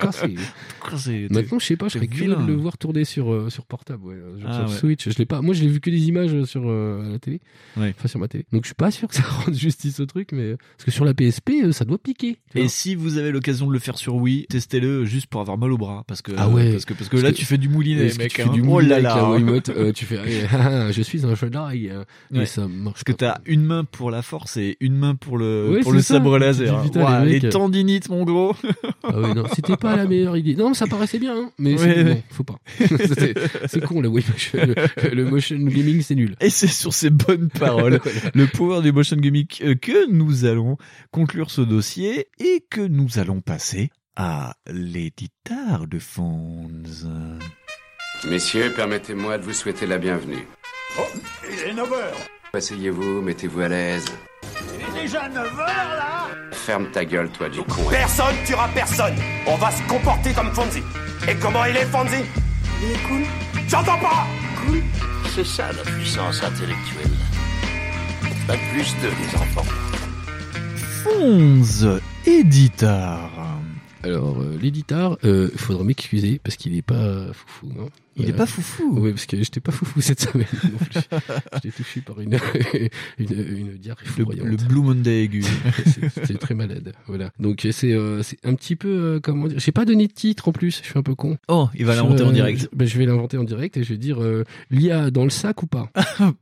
[0.01, 0.35] Cassé.
[0.97, 3.65] C'est- Maintenant, je sais pas, je serais curieux de le voir tourner sur, euh, sur
[3.67, 4.79] portable, ouais, euh, genre Ah, sur ouais.
[4.81, 5.09] Switch.
[5.09, 5.41] Je l'ai pas.
[5.43, 7.41] Moi, je l'ai vu que des images euh, sur euh, la télé.
[7.77, 7.95] Ouais.
[7.99, 8.45] Enfin, sur ma télé.
[8.53, 11.05] Donc, je suis pas sûr que ça rende justice au truc, mais parce que sur
[11.05, 12.39] la PSP, euh, ça doit piquer.
[12.55, 15.73] Et si vous avez l'occasion de le faire sur Wii, testez-le juste pour avoir mal
[15.73, 16.73] au bras, parce que Ah ouais.
[16.73, 18.33] parce que parce que Parce là que- tu fais du moulinet, Est-ce que mec.
[18.35, 18.47] tu hein.
[18.47, 19.29] fais du oh moulinet là avec là.
[19.29, 20.19] la Wiimote, tu fais,
[20.53, 21.89] ah, je suis un Jedi.
[21.89, 22.43] euh, Ouais.
[22.43, 25.39] Et ça marche Parce que t'as une main pour la force et une main pour
[25.39, 26.15] le Ouais, pour le ça.
[26.15, 26.83] sabre laser.
[26.83, 27.53] putain, les les mecs.
[27.53, 28.55] tendinites, mon gros.
[29.05, 30.55] Ah ouais, non, c'était pas la meilleure idée.
[30.57, 32.59] Non, ça paraissait bien, hein, mais Ouais, non, faut pas.
[33.69, 36.35] C'est con, le, motion, le, le motion gaming, c'est nul.
[36.41, 38.01] Et c'est sur ces bonnes paroles,
[38.35, 40.77] le pouvoir du motion gimmick, euh, que nous allons
[41.11, 46.71] conclure ce dossier et que nous allons passer à l'éditeur de Fonds.
[48.25, 50.47] Messieurs, permettez-moi de vous souhaiter la bienvenue.
[50.99, 51.03] Oh,
[51.49, 51.95] il est 9h.
[52.55, 54.05] Asseyez-vous, mettez-vous à l'aise.
[54.75, 57.83] Il est déjà 9h là Ferme ta gueule, toi, du con.
[57.91, 59.15] Personne tuera personne.
[59.47, 60.83] On va se comporter comme Fonzie.
[61.29, 62.25] Et comment il est, Fonzie?
[62.83, 63.23] Il est cool.
[63.69, 64.27] J'entends pas
[64.65, 64.83] Cool
[65.35, 67.11] C'est ça la puissance intellectuelle.
[68.49, 69.67] Pas plus de les enfants.
[71.05, 73.31] Fonds éditeur.
[74.03, 77.73] Alors, euh, l'éditeur, euh, il faudra m'excuser parce qu'il est pas foufou.
[77.81, 77.89] Hein.
[78.19, 78.99] Il est pas foufou.
[78.99, 81.01] Oui, parce que j'étais pas foufou cette semaine non plus.
[81.63, 82.35] J'étais touché par une,
[83.19, 83.27] une,
[83.59, 84.47] une diarrhée Le, foudroyante.
[84.49, 85.43] le Blue Monday aigu.
[85.85, 86.93] C'est- C'était très malade.
[87.07, 87.31] Voilà.
[87.39, 89.59] Donc c'est euh, c'est un petit peu euh, comment dire.
[89.59, 90.81] J'ai pas donné de titre en plus.
[90.83, 91.37] Je suis un peu con.
[91.49, 92.61] Oh, il va l'inventer en euh, direct.
[92.63, 95.31] je, ben, je vais l'inventer en direct et je vais dire euh, l'IA dans le
[95.31, 95.91] sac ou pas.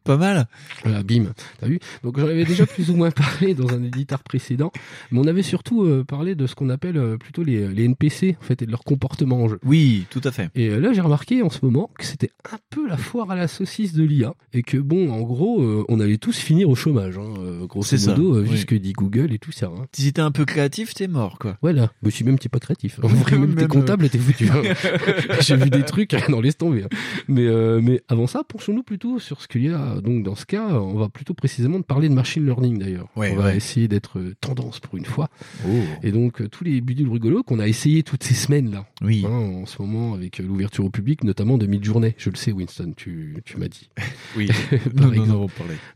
[0.05, 0.47] Pas mal.
[0.85, 1.33] Voilà, bim.
[1.61, 1.79] T'as vu?
[2.03, 4.73] Donc j'en avais déjà plus ou moins parlé dans un éditeur précédent,
[5.11, 8.37] mais on avait surtout euh, parlé de ce qu'on appelle euh, plutôt les, les NPC
[8.41, 9.59] en fait et de leur comportement en jeu.
[9.65, 10.49] Oui, tout à fait.
[10.55, 13.37] Et euh, là, j'ai remarqué en ce moment que c'était un peu la foire à
[13.37, 16.75] la saucisse de l'IA et que bon, en gros, euh, on allait tous finir au
[16.75, 18.59] chômage, hein, euh, grosso C'est ça, euh, vu oui.
[18.59, 19.67] ce que dit Google et tout ça.
[19.67, 19.87] hein.
[19.93, 21.57] Si t'es un peu créatif, t'es mort, quoi.
[21.63, 23.01] Voilà, mais si même t'es pas créatif.
[23.03, 24.49] En vrai, même t'es Même, comptable, euh, t'es foutu.
[24.51, 24.63] hein.
[25.41, 26.83] J'ai vu des trucs, non, laisse tomber.
[26.85, 26.89] hein.
[27.29, 30.01] Mais, euh, mais avant ça, penchons-nous plutôt sur ce qu'il y a.
[30.03, 33.09] Donc, dans ce cas, on va plutôt précisément de parler de machine learning d'ailleurs.
[33.17, 35.29] Ouais, on va essayer d'être tendance pour une fois.
[35.67, 35.71] Oh.
[36.03, 38.85] Et donc, tous les bidules rigolos qu'on a essayé toutes ces semaines là.
[39.03, 39.25] Oui.
[39.27, 39.31] Hein,
[39.63, 42.15] en ce moment, avec l'ouverture au public, notamment de mid-journée.
[42.19, 43.89] Je le sais, Winston, tu, tu m'as dit.
[44.37, 44.49] Oui.
[44.97, 45.47] Par non, non, non.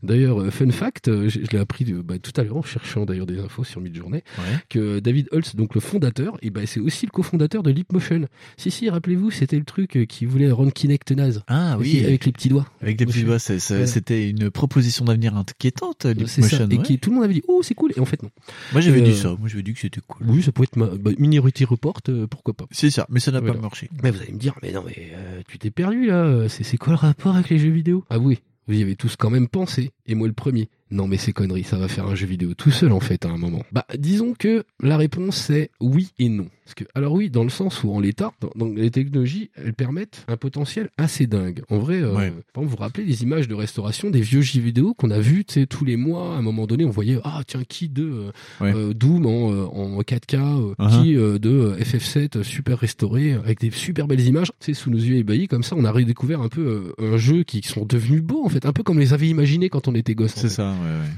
[0.03, 2.61] D'ailleurs, euh, fun fact, euh, je, je l'ai appris de- bah, tout à l'heure en
[2.63, 4.43] cherchant d'ailleurs des infos sur Midjourney, Ouais.
[4.69, 8.27] que David Holtz, donc le fondateur, et ben c'est aussi le cofondateur de Leapmotion.
[8.57, 11.43] Si si, rappelez-vous, c'était le truc euh, qui voulait rendre Kinect naze.
[11.47, 12.03] Ah oui.
[12.05, 12.67] avec les petits doigts.
[12.81, 16.05] Avec les petits doigts, c'était une proposition d'avenir inquiétante.
[16.05, 16.67] Leapmotion.
[16.69, 16.83] Et ouais.
[16.83, 18.29] qui tout le monde avait dit oh c'est cool et en fait non.
[18.73, 20.25] Moi j'avais Euh, dit ça, moi j'avais dit que c'était cool.
[20.29, 22.65] Oui, ça pourrait être ma, bah, Minority Report, euh, pourquoi pas.
[22.71, 23.55] C'est ça, mais ça n'a Voilà.
[23.55, 23.89] pas marché.
[24.03, 26.47] Mais vous allez me dire mais non mais euh, tu t'es perdu là.
[26.49, 28.05] C'est c'est quoi le rapport avec les jeux vidéo?
[28.09, 28.39] Ah oui.
[28.67, 30.69] Vous y avez tous quand même pensé, Et moi le premier.
[30.91, 33.29] Non mais c'est conneries, ça va faire un jeu vidéo tout seul en fait à
[33.29, 33.63] un moment.
[33.71, 36.47] Bah disons que la réponse c'est oui et non.
[36.69, 40.23] Parce que alors oui, dans le sens où en l'état, dans, les technologies, elles permettent
[40.27, 41.63] un potentiel assez dingue.
[41.69, 45.09] En vrai, euh, vous vous rappelez les images de restauration des vieux jeux vidéo qu'on
[45.09, 46.35] a vu, tous les mois.
[46.35, 49.99] À un moment donné, on voyait ah tiens qui de euh, Doom en, euh, en
[50.01, 51.01] 4K, uh-huh.
[51.01, 55.47] qui de FF7 super restauré avec des super belles images, sais, sous nos yeux ébahis
[55.47, 58.67] comme ça, on a redécouvert un peu un jeu qui, sont devenus beaux en fait,
[58.67, 60.35] un peu comme les avait imaginés quand on était gosse.
[60.35, 60.75] C'est ça.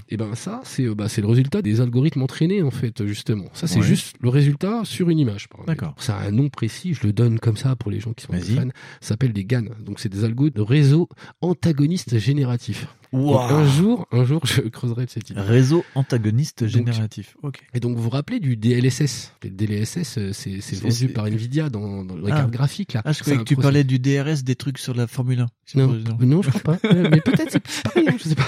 [0.09, 3.45] Et ben ça, c'est euh, bah, c'est le résultat des algorithmes entraînés en fait justement.
[3.53, 5.47] Ça c'est juste le résultat sur une image.
[5.67, 5.95] D'accord.
[5.97, 8.33] Ça a un nom précis, je le donne comme ça pour les gens qui sont
[8.33, 8.69] fans.
[8.99, 9.65] Ça s'appelle des GAN.
[9.79, 11.09] Donc c'est des algos de réseau
[11.41, 12.09] antagoniste
[13.13, 15.41] Un jour, un jour, je creuserai de cette idée.
[15.41, 17.35] Réseau antagoniste génératif.
[17.43, 17.59] ok.
[17.73, 22.05] Et donc, vous vous rappelez du DLSS Le DLSS, euh, c'est vendu par Nvidia dans,
[22.05, 22.37] dans la ah.
[22.37, 23.01] carte graphique là.
[23.05, 25.47] Ah, je croyais que tu parlais du DRS, des trucs sur la Formule 1.
[25.75, 26.77] Non, non, je crois pas.
[26.91, 28.47] Euh, mais peut-être c'est pareil, hein, je sais pas.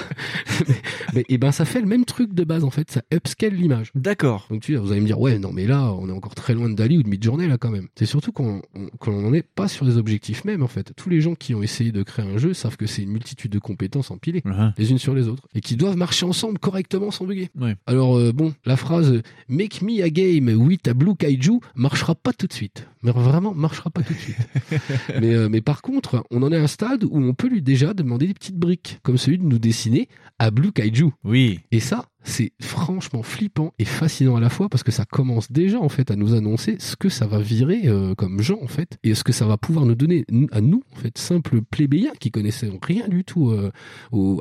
[1.13, 2.91] mais, et eh ben, ça fait le même truc de base en fait.
[2.91, 3.91] Ça upscale l'image.
[3.95, 4.47] D'accord.
[4.49, 6.69] Donc tu, vous allez me dire, ouais, non, mais là, on est encore très loin
[6.69, 7.87] de Dali ou de Midjourney là quand même.
[7.95, 8.61] C'est surtout qu'on
[9.07, 10.93] n'en est pas sur les objectifs même en fait.
[10.95, 13.51] Tous les gens qui ont essayé de créer un jeu savent que c'est une multitude
[13.51, 14.41] de compétences empilées.
[14.77, 17.49] Les unes sur les autres et qui doivent marcher ensemble correctement sans bugger.
[17.85, 22.33] Alors euh, bon, la phrase Make me a game with a blue kaiju marchera pas
[22.33, 22.87] tout de suite.
[23.01, 24.37] Mais vraiment, marchera pas tout de suite.
[25.19, 27.61] mais, euh, mais par contre, on en est à un stade où on peut lui
[27.61, 30.07] déjà demander des petites briques, comme celui de nous dessiner
[30.39, 31.11] à blue kaiju.
[31.23, 31.59] Oui.
[31.71, 35.79] Et ça, c'est franchement flippant et fascinant à la fois parce que ça commence déjà
[35.79, 38.97] en fait à nous annoncer ce que ça va virer euh, comme gens en fait
[39.03, 42.31] et ce que ça va pouvoir nous donner à nous en fait simples plébéiens qui
[42.31, 43.53] connaissaient rien du tout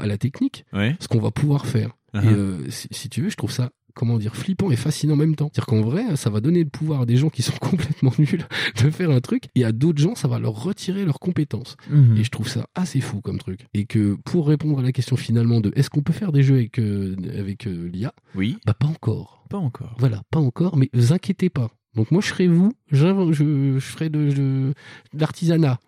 [0.00, 1.90] à la technique ce qu'on va pouvoir faire.
[2.14, 2.36] Et uh-huh.
[2.36, 5.50] euh, si, tu veux, je trouve ça comment dire flippant et fascinant en même temps.
[5.52, 8.46] C'est-à-dire qu'en vrai, ça va donner le pouvoir à des gens qui sont complètement nuls
[8.82, 11.76] de faire un truc et à d'autres gens, ça va leur retirer leurs compétences.
[11.90, 12.18] Uh-huh.
[12.18, 13.66] Et je trouve ça assez fou comme truc.
[13.74, 16.56] Et que pour répondre à la question finalement de est-ce qu'on peut faire des jeux
[16.56, 18.58] avec euh, avec euh, l'IA Oui.
[18.66, 19.44] Bah pas encore.
[19.48, 19.94] Pas encore.
[19.98, 21.70] Voilà, pas encore, mais vous inquiétez pas.
[21.94, 24.72] Donc moi je serai vous, je, je, ferai de, de
[25.12, 25.78] l'artisanat,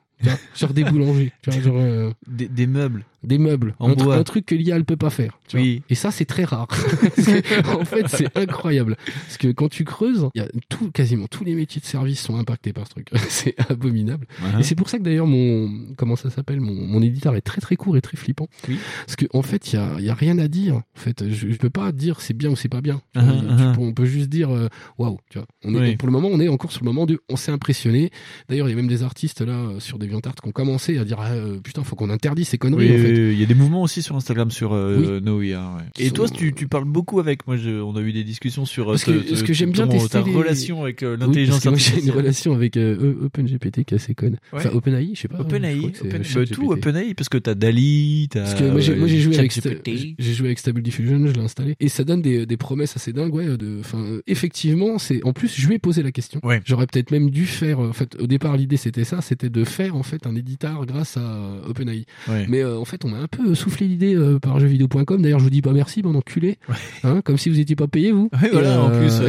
[0.54, 4.76] genre des boulangers, genre, des, des, meubles des meubles, en un, un, truc que l'IA
[4.76, 5.38] elle peut pas faire.
[5.54, 5.82] oui.
[5.90, 6.68] Et ça c'est très rare.
[7.80, 8.96] en fait c'est incroyable
[9.26, 12.36] parce que quand tu creuses, y a tout, quasiment tous les métiers de service sont
[12.36, 13.08] impactés par ce truc.
[13.28, 14.26] c'est abominable.
[14.58, 17.60] Et c'est pour ça que d'ailleurs mon comment ça s'appelle mon, mon éditeur est très
[17.60, 18.48] très court et très flippant.
[18.68, 18.78] Oui.
[19.06, 20.76] Parce qu'en en fait il y a, y a rien à dire.
[20.76, 23.00] En fait je, je peux pas dire c'est bien ou c'est pas bien.
[23.16, 23.78] Uh-huh, uh-huh.
[23.78, 24.68] on peut juste dire euh,
[24.98, 25.18] waouh.
[25.30, 25.46] tu vois.
[25.64, 28.10] On est pour le moment on est encore sur le moment de on s'est impressionné.
[28.48, 31.04] D'ailleurs il y a même des artistes là sur des DeviantArt qui ont commencé à
[31.04, 32.94] dire ah, euh, putain faut qu'on interdise ces conneries.
[32.94, 36.28] en fait il y a des mouvements aussi sur Instagram sur euh, hein, Et toi,
[36.28, 37.46] tu, tu parles beaucoup avec.
[37.46, 40.82] Moi, je, on a eu des discussions sur euh, ce que, j'aime bien ta relation
[40.82, 42.00] avec euh, l'intelligence artificielle.
[42.02, 44.38] J'ai une relation avec euh, OpenGPT qui est assez conne.
[44.52, 45.40] Enfin, OpenAI, je sais pas.
[45.40, 48.42] OpenAI, Open, bah, tout OpenAI, parce que t'as Dali, t'as.
[48.42, 51.88] Parce que moi, j'ai joué avec j'ai joué avec Stable Diffusion, je l'ai installé et
[51.88, 53.34] ça donne des, des promesses assez dingues.
[53.34, 55.24] Ouais, de, enfin, effectivement, c'est.
[55.24, 56.40] En plus, je lui ai posé la question.
[56.64, 57.80] J'aurais peut-être même dû faire.
[57.80, 61.16] En fait, au départ, l'idée c'était ça, c'était de faire en fait un éditeur grâce
[61.16, 62.06] à OpenAI.
[62.48, 65.20] Mais en fait, on m'a un peu soufflé l'idée euh, par jeuxvideo.com.
[65.20, 66.58] D'ailleurs, je vous dis pas merci, mon enculé.
[67.02, 68.30] Hein, comme si vous étiez pas payé, vous.
[68.52, 69.20] voilà, en plus.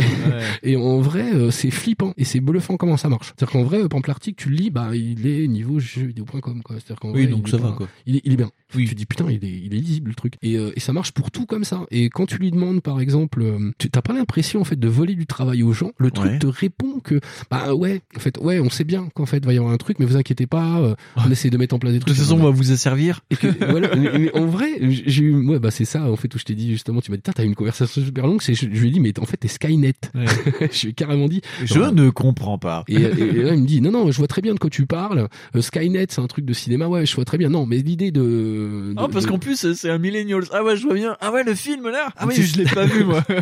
[0.63, 3.27] et en vrai, euh, c'est flippant et c'est bluffant comment ça marche.
[3.27, 6.77] C'est-à-dire qu'en vrai, par exemple, l'article, tu le lis, bah, il est niveau jeuxvideo.com, quoi.
[6.77, 7.87] C'est-à-dire qu'en oui, donc ça va, quoi.
[8.05, 8.49] Il est, il est bien.
[8.73, 8.87] Oui.
[8.87, 10.35] Tu dis putain, il est, il est lisible le truc.
[10.41, 11.85] Et, euh, et ça marche pour tout comme ça.
[11.91, 13.45] Et quand tu lui demandes, par exemple,
[13.77, 15.91] tu t'as pas l'impression en fait de voler du travail aux gens?
[15.97, 17.19] Le truc te répond que
[17.49, 19.99] bah ouais, en fait, ouais, on sait bien qu'en fait va y avoir un truc,
[19.99, 22.13] mais vous inquiétez pas, on essaie de mettre en place des trucs.
[22.13, 23.21] De toute façon, on va vous asservir.
[23.29, 23.91] Et que, voilà,
[24.33, 27.01] en vrai, j'ai eu, ouais, bah c'est ça, en fait, où je t'ai dit justement,
[27.01, 29.17] tu m'as dit, t'as eu une conversation super longue, c'est, je, lui ai dit, mais
[29.19, 29.93] en fait, t'es Skynet.
[30.13, 31.41] je lui ai carrément dit.
[31.63, 32.83] Je ne comprends pas.
[32.87, 33.09] Et, là,
[33.53, 35.27] il me dit, non, non, je vois très bien de quoi tu parles.
[35.55, 37.49] Euh, Skynet, c'est un truc de cinéma, ouais, je vois très bien.
[37.49, 38.54] Non, mais l'idée de.
[38.97, 40.45] Ah, parce qu'en plus, c'est un millennials.
[40.51, 41.17] Ah ouais, je vois bien.
[41.21, 42.09] Ah ouais, le film là.
[42.17, 43.23] Ah oui, je l'ai pas vu moi.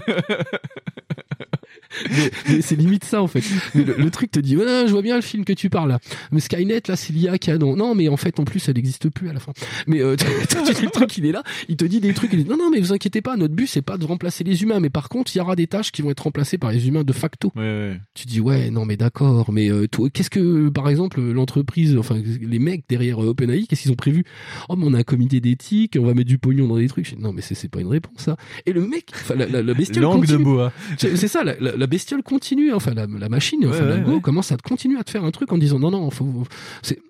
[2.10, 3.44] mais, c'est limite ça en fait.
[3.76, 6.00] Le, truc te dit, je vois bien le film que tu parles là.
[6.32, 7.76] Mais Skynet là, c'est l'IA qui a non.
[7.76, 9.54] Non, mais en fait, en plus, elle n'existe plus à la fin.
[9.88, 10.16] Mais euh,
[10.82, 12.34] le truc, il est là, il te dit des trucs.
[12.34, 14.64] Il dit, non, non, mais vous inquiétez pas, notre but c'est pas de remplacer les
[14.64, 16.88] humains, mais par contre, il y aura des tâches qui vont être remplacées par les
[16.88, 17.52] humains de facto.
[17.56, 18.00] Ouais, ouais.
[18.14, 22.60] Tu dis, ouais, non, mais d'accord, mais euh, qu'est-ce que, par exemple, l'entreprise, enfin, les
[22.60, 24.24] mecs derrière euh, OpenAI, qu'est-ce qu'ils ont prévu?
[24.70, 27.18] Oh, mais on a un comité d'éthique, on va mettre du pognon dans des trucs.
[27.18, 28.38] Non, mais c'est pas une réponse ça.
[28.66, 30.04] Et le mec, la, la, bestiole.
[30.04, 30.72] Langue de bois.
[30.98, 34.58] C'est ça, la, la, bestiole continue, enfin, la, la machine, enfin, la go commence à
[34.58, 36.44] continuer à te faire un truc en disant, non, non, faut,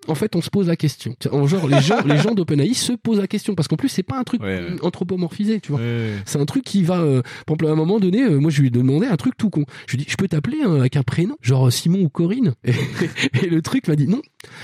[0.08, 1.16] en fait, on se pose la question.
[1.32, 4.04] En genre, les gens, les gens d'OpenAI se posent la question parce qu'en plus, c'est
[4.04, 4.42] pas un truc
[4.82, 5.82] anthropomorphisé, tu vois.
[6.26, 8.62] C'est un truc qui va, euh, par exemple, à un moment donné, euh, moi, je
[8.62, 9.66] lui ai demandé un truc tout con.
[9.88, 12.54] Je lui ai dit, je peux t'appeler hein, avec un prénom, genre Simon ou Corinne?
[12.64, 14.22] Et, le truc m'a dit, non,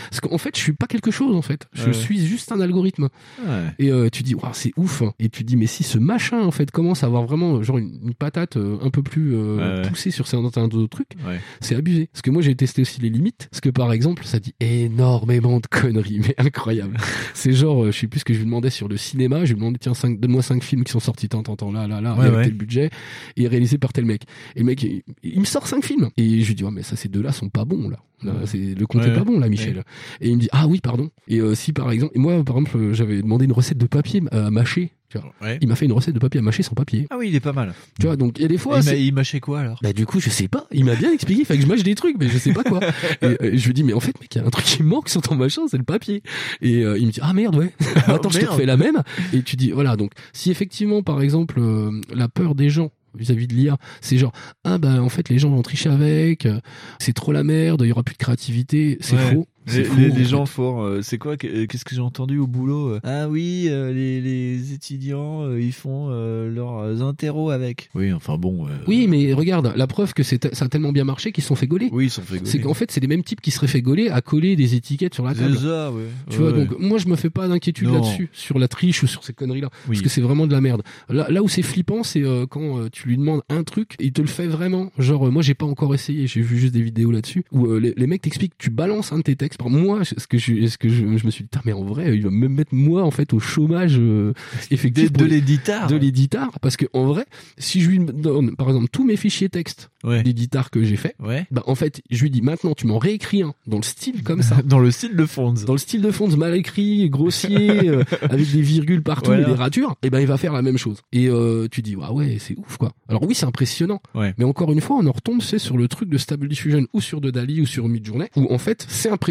[0.09, 1.67] Parce qu'en fait, je suis pas quelque chose en fait.
[1.73, 1.93] Je Ouais.
[1.93, 3.09] suis juste un algorithme.
[3.45, 3.63] Ouais.
[3.79, 5.03] Et euh, tu dis, Waouh, c'est ouf.
[5.19, 7.99] Et tu dis, mais si ce machin en fait commence à avoir vraiment genre une,
[8.03, 11.39] une patate euh, un peu plus euh, Ouais, poussée sur certains d'autres trucs, Ouais.
[11.61, 12.07] c'est abusé.
[12.11, 13.47] Parce que moi, j'ai testé aussi les limites.
[13.51, 16.97] Parce que par exemple, ça dit énormément de conneries, mais incroyable.
[17.33, 19.45] c'est genre, euh, je sais plus ce que je lui demandais sur le cinéma.
[19.45, 22.01] Je lui demandais, tiens, donne-moi cinq films qui sont sortis tant, tant, tant, là, là,
[22.01, 22.89] là, avec tel budget,
[23.37, 24.23] et réalisés par tel mec.
[24.55, 26.09] Et le mec, il, il me sort cinq films.
[26.17, 27.97] Et je lui dis, ouais, mais ça, ces deux-là sont pas bons, là.
[28.45, 29.49] C'est, le compte Ouais, est pas bon, là, ouais.
[29.49, 29.83] Michel.
[30.21, 31.09] Et il me dit, ah oui, pardon.
[31.27, 33.87] Et euh, si par exemple, et moi, par exemple, euh, j'avais demandé une recette de
[33.87, 34.91] papier à mâcher.
[35.09, 35.33] Tu vois.
[35.41, 35.57] Ouais.
[35.59, 37.07] Il m'a fait une recette de papier à mâcher sans papier.
[37.09, 37.73] Ah oui, il est pas mal.
[37.99, 38.79] Tu vois, donc il y a des fois.
[38.79, 39.79] il, il mâchait quoi alors?
[39.81, 40.67] Bah du coup je sais pas.
[40.71, 41.41] Il m'a bien expliqué.
[41.41, 42.79] Il fallait que je mâche des trucs, mais je sais pas quoi.
[43.23, 44.83] et euh, je lui dis mais en fait mec, il y a un truc qui
[44.83, 46.21] manque sur ton machin, c'est le papier.
[46.61, 47.73] Et euh, il me dit ah merde ouais.
[48.05, 49.01] Attends, je te refais la même.
[49.33, 53.47] Et tu dis voilà donc si effectivement par exemple euh, la peur des gens vis-à-vis
[53.47, 54.31] de l'IA, c'est genre
[54.63, 56.59] ah bah en fait les gens vont tricher avec, euh,
[56.99, 59.33] c'est trop la merde, il y aura plus de créativité, c'est Ouais.
[59.33, 59.47] faux.
[59.69, 62.99] C'est Les, gens font, euh, c'est quoi euh, Qu'est-ce que j'ai entendu au boulot euh,
[63.03, 67.89] Ah oui, euh, les, les étudiants, euh, ils font euh, leurs interros avec.
[67.95, 68.65] Oui, enfin bon.
[68.67, 71.47] euh, Oui, mais regarde, la preuve que c'est ça a tellement bien marché qu'ils se
[71.49, 71.89] sont fait gauler.
[71.91, 72.49] Oui, ils sont fait gauler.
[72.49, 75.13] C'est qu'en fait, c'est les mêmes types qui seraient fait gauler à coller des étiquettes
[75.13, 75.57] sur la C'est table.
[75.57, 76.03] ça, ouais.
[76.29, 76.65] Tu Ouais, vois, ouais.
[76.65, 79.69] donc moi je me fais pas d'inquiétude là-dessus, sur la triche ou sur ces conneries-là,
[79.87, 79.95] Oui.
[79.95, 80.81] parce que c'est vraiment de la merde.
[81.09, 84.05] Là, là où c'est flippant, c'est euh, quand euh, tu lui demandes un truc, et
[84.05, 84.91] il te le fait vraiment.
[84.97, 87.79] Genre, euh, moi j'ai pas encore essayé, j'ai vu juste des vidéos là-dessus, où euh,
[87.79, 89.58] les, les mecs t'expliquent, tu balances un de tes textes.
[89.59, 92.15] Par moi, ce que je, ce que je, je me suis dit, mais en vrai,
[92.15, 94.33] il va même mettre moi en fait au chômage euh,
[94.71, 95.87] effectif de, l'éditeur.
[95.87, 97.25] de l'éditar, parce que en vrai,
[97.57, 100.23] si je lui donne par exemple tous mes fichiers texte Ouais.
[100.23, 101.45] d'éditar que j'ai fait, Ouais.
[101.51, 104.41] bah en fait, je lui dis maintenant tu m'en réécris un dans le style comme
[104.41, 104.61] ça.
[104.65, 105.53] Dans le style de Fonds.
[105.67, 109.43] dans le style de Fonds mal écrit, grossier, euh, avec des virgules partout Voilà.
[109.43, 111.01] et des ratures, et ben il va faire la même chose.
[111.11, 112.93] Et euh, tu dis ah ouais c'est ouf quoi.
[113.09, 114.33] Alors oui c'est impressionnant, Ouais.
[114.37, 117.01] mais encore une fois on en retombe c'est sur le truc de Stable Diffusion ou
[117.01, 119.29] sur de Dali ou sur Midjourney où en fait c'est impressionnant,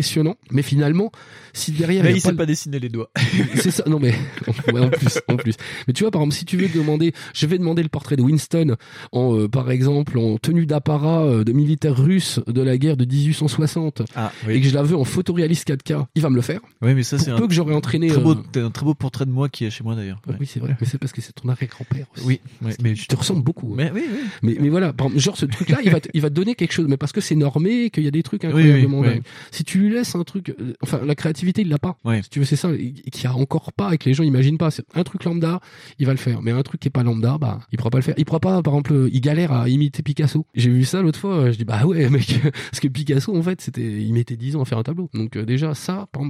[0.51, 1.11] mais finalement
[1.53, 3.11] si derrière Mais il pas sait le- pas dessiner les doigts.
[3.57, 4.15] c'est ça non mais
[4.73, 5.55] ouais, en plus en plus
[5.87, 8.23] mais tu vois par exemple si tu veux demander je vais demander le portrait de
[8.23, 8.77] Winston
[9.13, 13.05] en euh, par exemple en tenue d'apparat euh, de militaire russe de la guerre de
[13.05, 16.61] 1860 Ah, et que je la veux en photoréaliste 4K il va me le faire
[16.83, 18.95] Oui, mais ça, c'est peu un, que j'aurais entraîné très beau, euh, un très beau
[18.95, 20.21] portrait de moi qui est chez moi d'ailleurs.
[20.27, 20.35] Ouais.
[20.41, 22.25] oui c'est vrai mais c'est parce que c'est ton arrière-grand-père aussi.
[22.27, 23.77] Oui, ouais, mais je te ressemble beaucoup hein.
[23.77, 24.19] Mais oui, oui.
[24.43, 26.73] mais, mais voilà, par exemple, genre ce truc-là, il va, il va te donner quelque
[26.73, 29.15] chose, mais parce que c'est normé, qu'il y a des trucs incroyablement oui, oui.
[29.15, 29.23] dingues.
[29.51, 31.97] Si tu lui laisses un truc, euh, enfin la créativité, il l'a pas.
[32.05, 32.23] Ouais.
[32.23, 34.71] Si tu veux, c'est ça, y a encore pas et que les gens imaginent pas.
[34.71, 35.61] C'est un truc lambda,
[35.99, 37.99] il va le faire, mais un truc qui est pas lambda, bah, il pourra pas
[37.99, 38.15] le faire.
[38.17, 40.47] Il pourra pas, par exemple, il galère à imiter Picasso.
[40.55, 43.43] J'ai vu ça l'autre fois, euh, je dis bah ouais, mec, parce que Picasso, en
[43.43, 45.09] fait, c'était, il mettait 10 ans à faire un tableau.
[45.15, 46.23] Donc euh, déjà ça, par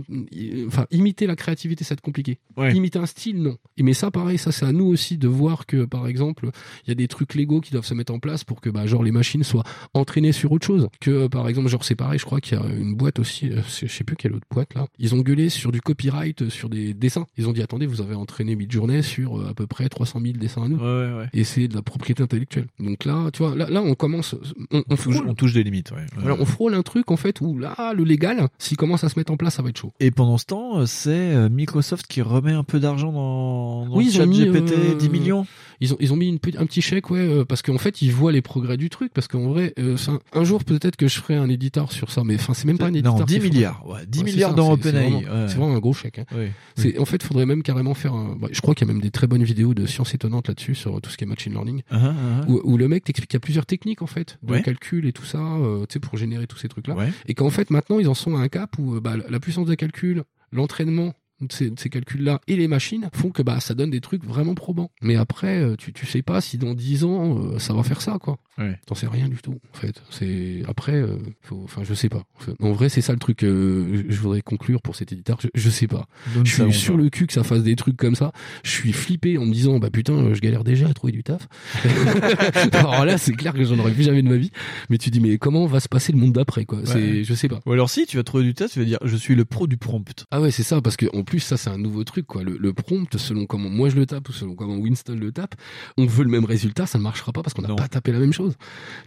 [0.66, 2.38] enfin imiter la créativité, ça va être compliqué.
[2.56, 2.74] Ouais.
[2.74, 3.56] Imiter un style, non.
[3.76, 6.50] Et mais ça, pareil, ça c'est à nous aussi de voir que, par exemple,
[6.84, 8.86] il y a des trucs légaux qui doivent se mettre en place pour que bah,
[8.86, 9.64] genre les machines soient
[9.94, 12.66] entraînées sur autre chose que par exemple genre c'est pareil je crois qu'il y a
[12.66, 15.80] une boîte aussi je sais plus quelle autre boîte là ils ont gueulé sur du
[15.80, 19.48] copyright euh, sur des dessins ils ont dit attendez vous avez entraîné Midjourney sur euh,
[19.50, 20.82] à peu près 300 000 dessins à nous Ouais,
[21.12, 21.28] ouais, ouais.
[21.32, 24.34] et c'est de la propriété intellectuelle donc là tu vois là, là on commence
[24.70, 26.06] on, on On touche, frôle on touche des limites, ouais.
[26.16, 29.18] voilà, on frôle un truc en fait où là le légal s'il commence à se
[29.18, 32.22] mettre en place ça va être chaud Et pendant ce temps, euh, c'est Microsoft qui
[32.22, 35.46] remet un peu d'argent dans, dans Oui, ils chat mis, GPT, euh, 10 millions.
[35.80, 38.10] Ils ont, ils ont mis une, un petit chèque, ouais, euh, parce qu'en fait, ils
[38.12, 39.12] voient les progrès du truc.
[39.14, 39.96] Parce qu'en vrai, euh,
[40.32, 42.86] un jour, peut-être que je ferai un éditeur sur ça, mais enfin, c'est même pas
[42.86, 43.16] un éditeur.
[43.18, 43.46] Non, 10 c'est fou.
[43.48, 43.86] milliards.
[43.86, 45.10] Ouais, 10 Ouais, c'est milliards ça, dans c'est OpenAI.
[45.10, 45.48] vraiment-.
[45.48, 46.18] C'est vraiment un gros chèque.
[46.18, 46.24] hein.
[46.34, 46.46] Oui.
[46.76, 48.36] C'est, en fait, faudrait même carrément faire un.
[48.40, 50.74] bah, je crois qu'il y a même des très bonnes vidéos de sciences étonnantes là-dessus
[50.74, 52.44] sur tout ce qui est machine learning, ah, ah.
[52.48, 54.62] où, où le mec t'explique qu'il y a plusieurs techniques en fait de Ouais.
[54.62, 57.12] calcul et tout ça, euh, tu sais, pour générer tous ces trucs-là, Ouais.
[57.26, 59.66] et qu'en fait maintenant ils en sont à un cap où euh, bah, la puissance
[59.66, 61.14] de calcul, l'entraînement
[61.50, 64.90] ces, ces calculs-là et les machines font que bah ça donne des trucs vraiment probants.
[65.02, 68.00] Mais après, euh, tu tu sais pas si dans 10 ans euh, ça va faire
[68.00, 68.38] ça quoi.
[68.58, 68.78] Ouais.
[68.86, 70.02] T'en sais rien du tout en fait.
[70.10, 71.60] C'est après, euh, faut...
[71.64, 72.24] enfin je sais pas.
[72.60, 73.44] En vrai, c'est ça le truc.
[73.44, 75.38] euh, je voudrais conclure pour cet éditeur.
[75.40, 76.06] Je, je sais pas.
[76.44, 78.32] Je suis sur le cul que ça fasse des trucs comme ça.
[78.64, 81.46] Je suis flippé en me disant bah putain, je galère déjà à trouver du taf.
[82.72, 84.50] Alors là, c'est clair que j'en aurais plus jamais de ma vie.
[84.90, 86.80] Mais tu dis mais comment va se passer le monde d'après quoi?
[86.84, 87.60] C'est je sais pas.
[87.66, 89.66] Ou alors si tu vas trouver du test, tu vas dire je suis le pro
[89.66, 90.26] du prompt.
[90.30, 92.42] Ah ouais, c'est ça, parce que en plus, ça, c'est un nouveau truc, quoi.
[92.42, 95.54] Le, le prompt, selon comment moi je le tape ou selon comment Winston le tape,
[95.96, 98.18] on veut le même résultat, ça ne marchera pas parce qu'on n'a pas tapé la
[98.18, 98.54] même chose.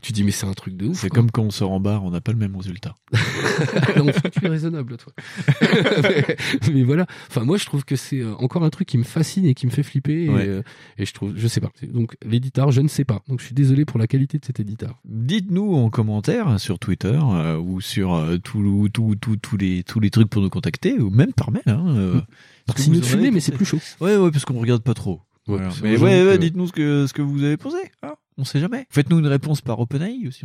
[0.02, 0.99] Tu dis, mais c'est un truc de ouf.
[1.02, 2.95] C'est comme quand on sort en bar, on n'a pas le même résultat.
[3.14, 5.14] tu es raisonnable, toi.
[6.03, 6.38] mais,
[6.73, 7.06] mais voilà.
[7.30, 9.65] Enfin, moi, je trouve que c'est euh, encore un truc qui me fascine et qui
[9.65, 10.26] me fait flipper.
[10.26, 10.61] Et, euh,
[10.98, 11.72] et je trouve, je sais pas.
[11.84, 13.22] Donc, l'éditeur, je ne sais pas.
[13.27, 14.99] Donc, je suis désolé pour la qualité de cet éditeur.
[15.06, 19.99] Dites-nous en commentaire sur Twitter euh, ou sur euh, tous tout, tout, tous les, tous
[19.99, 21.64] les trucs pour nous contacter ou même par mail.
[21.68, 22.21] Hein, euh, Mm.
[22.21, 23.79] ce Par que fumée, avez mais c'est plus chaud.
[23.99, 25.21] Ouais, ouais, parce qu'on regarde pas trop.
[25.47, 25.69] Ouais, Voilà.
[25.81, 27.77] Mais ouais, ouais, dites-nous ce que, ce que vous avez pensé.
[28.03, 28.13] hein.
[28.38, 28.86] On sait jamais.
[28.90, 30.44] Faites-nous une réponse par OpenAI aussi.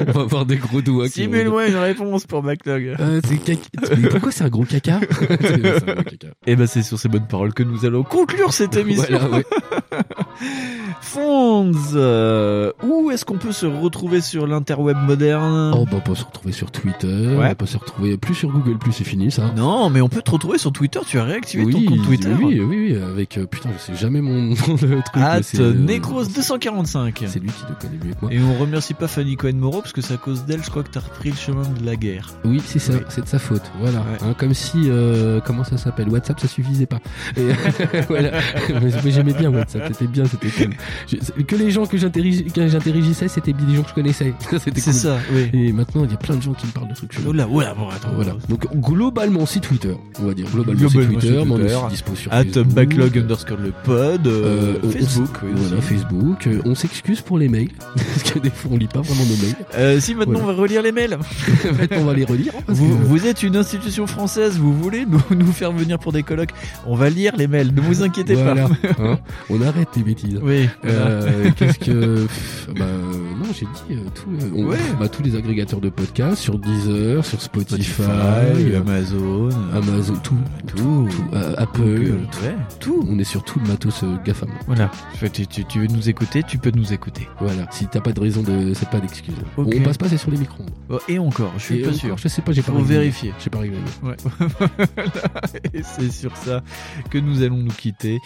[0.00, 1.08] on va avoir des gros doigts.
[1.08, 2.96] Simule-moi une réponse pour Backlog.
[3.00, 3.20] Euh,
[3.96, 5.00] Mais pourquoi c'est un gros caca,
[6.46, 9.18] Et ben c'est sur ces bonnes paroles que nous allons conclure cette émission.
[9.18, 9.44] Voilà, ouais.
[11.00, 15.72] Fonds, euh, où est-ce qu'on peut se retrouver sur l'interweb moderne?
[15.74, 18.78] Oh bah on peut se retrouver sur Twitter, on peut se retrouver plus sur Google
[18.78, 19.52] Plus, c'est fini ça.
[19.56, 22.34] Non, mais on peut te retrouver sur Twitter, tu as réactivé ton compte Twitter.
[22.38, 25.22] Oui, oui, oui, avec euh, putain, je sais jamais mon, le truc.
[25.22, 26.97] At Necros245.
[27.14, 28.32] C'est lui qui le connaît mieux que moi.
[28.32, 30.82] Et on remercie pas Fanny Cohen Moreau parce que c'est à cause d'elle, je crois
[30.82, 32.30] que t'as repris le chemin de la guerre.
[32.44, 33.62] Oui, c'est ça, c'est de sa faute.
[33.80, 34.04] Voilà.
[34.22, 36.08] Hein, comme si, euh, comment ça s'appelle?
[36.08, 37.00] WhatsApp, ça suffisait pas.
[37.36, 37.48] Et,
[38.08, 38.32] voilà.
[38.82, 41.44] mais j'aimais bien WhatsApp, c'était bien, c'était cool.
[41.44, 44.34] que les gens que j'interagissais, c'était des gens que je connaissais.
[44.58, 45.50] c'était C'est ça, oui.
[45.52, 47.12] Et maintenant, il y a plein de gens qui me parlent de trucs.
[47.26, 48.12] Oh là, voilà, bon, attends.
[48.14, 48.32] Voilà.
[48.48, 50.46] Donc, globalement, c'est Twitter, on va dire.
[50.52, 55.28] Globalement, c'est Twitter, mais on est dispo sur At backlog underscore le pod, euh, Facebook.
[55.42, 56.48] On, voilà, Facebook.
[56.64, 57.70] On s'excuse pour les mails.
[57.94, 59.56] parce que des fois, on lit pas vraiment nos mails.
[59.74, 61.18] Euh, si, maintenant, on va relire les mails.
[61.64, 62.52] maintenant, on va les relire.
[62.66, 66.52] Vous, vous, êtes une institution française, vous voulez nous, nous, faire venir pour des colloques.
[66.86, 68.54] On va lire les mails, ne vous inquiétez pas.
[68.98, 69.18] Hein
[69.50, 70.38] on arrête tes bêtises.
[70.42, 70.68] Oui.
[70.84, 72.26] Euh, Qu'est-ce que.
[72.76, 72.86] Bah,
[73.38, 74.76] non, j'ai dit euh, tout, on, ouais.
[74.98, 80.36] bah, tous les agrégateurs de podcasts sur Deezer, sur Spotify, Spotify Amazon, Amazon, tout.
[80.66, 80.76] Tout.
[80.76, 81.82] tout euh, Apple.
[81.82, 82.56] ouais.
[82.80, 83.06] Tout.
[83.08, 84.50] On est sur tout le matos euh, GAFAM.
[84.66, 84.90] Voilà.
[85.32, 87.28] Tu, tu, tu, veux nous écouter, tu peux nous écouter.
[87.40, 87.66] Voilà.
[87.70, 88.72] Si t'as pas de raison de.
[88.74, 89.34] C'est pas d'excuse.
[89.56, 89.80] Okay.
[89.80, 90.64] On passe pas, c'est sur les micros.
[90.88, 92.18] Oh, et encore, je suis et pas encore, sûr.
[92.18, 93.32] Je sais pas, j'ai pas Faut vérifier.
[93.38, 93.78] J'ai pas réglé.
[94.02, 94.16] Ouais.
[95.74, 96.62] et c'est sur ça
[97.10, 98.20] que nous allons nous quitter.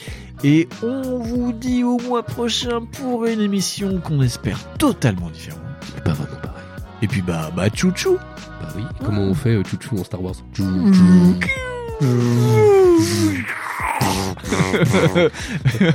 [0.44, 5.60] Et on vous dit au mois prochain pour une émission qu'on espère totalement différente.
[6.04, 6.64] Pas vraiment pareil.
[7.02, 8.16] Et puis bah, bah, chouchou.
[8.60, 8.82] Bah oui.
[9.04, 10.34] Comment on fait euh, chouchou en Star Wars?
[10.54, 11.34] Chouchou.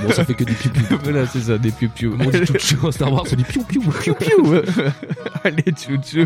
[0.01, 0.71] Bon, ça fait que des piou.
[1.03, 2.17] Voilà, c'est ça, des piou piou.
[2.19, 3.81] On dit chouchou en Star Wars, on dit piou piou.
[3.81, 4.55] Piou piou.
[5.43, 6.25] Allez, chouchou.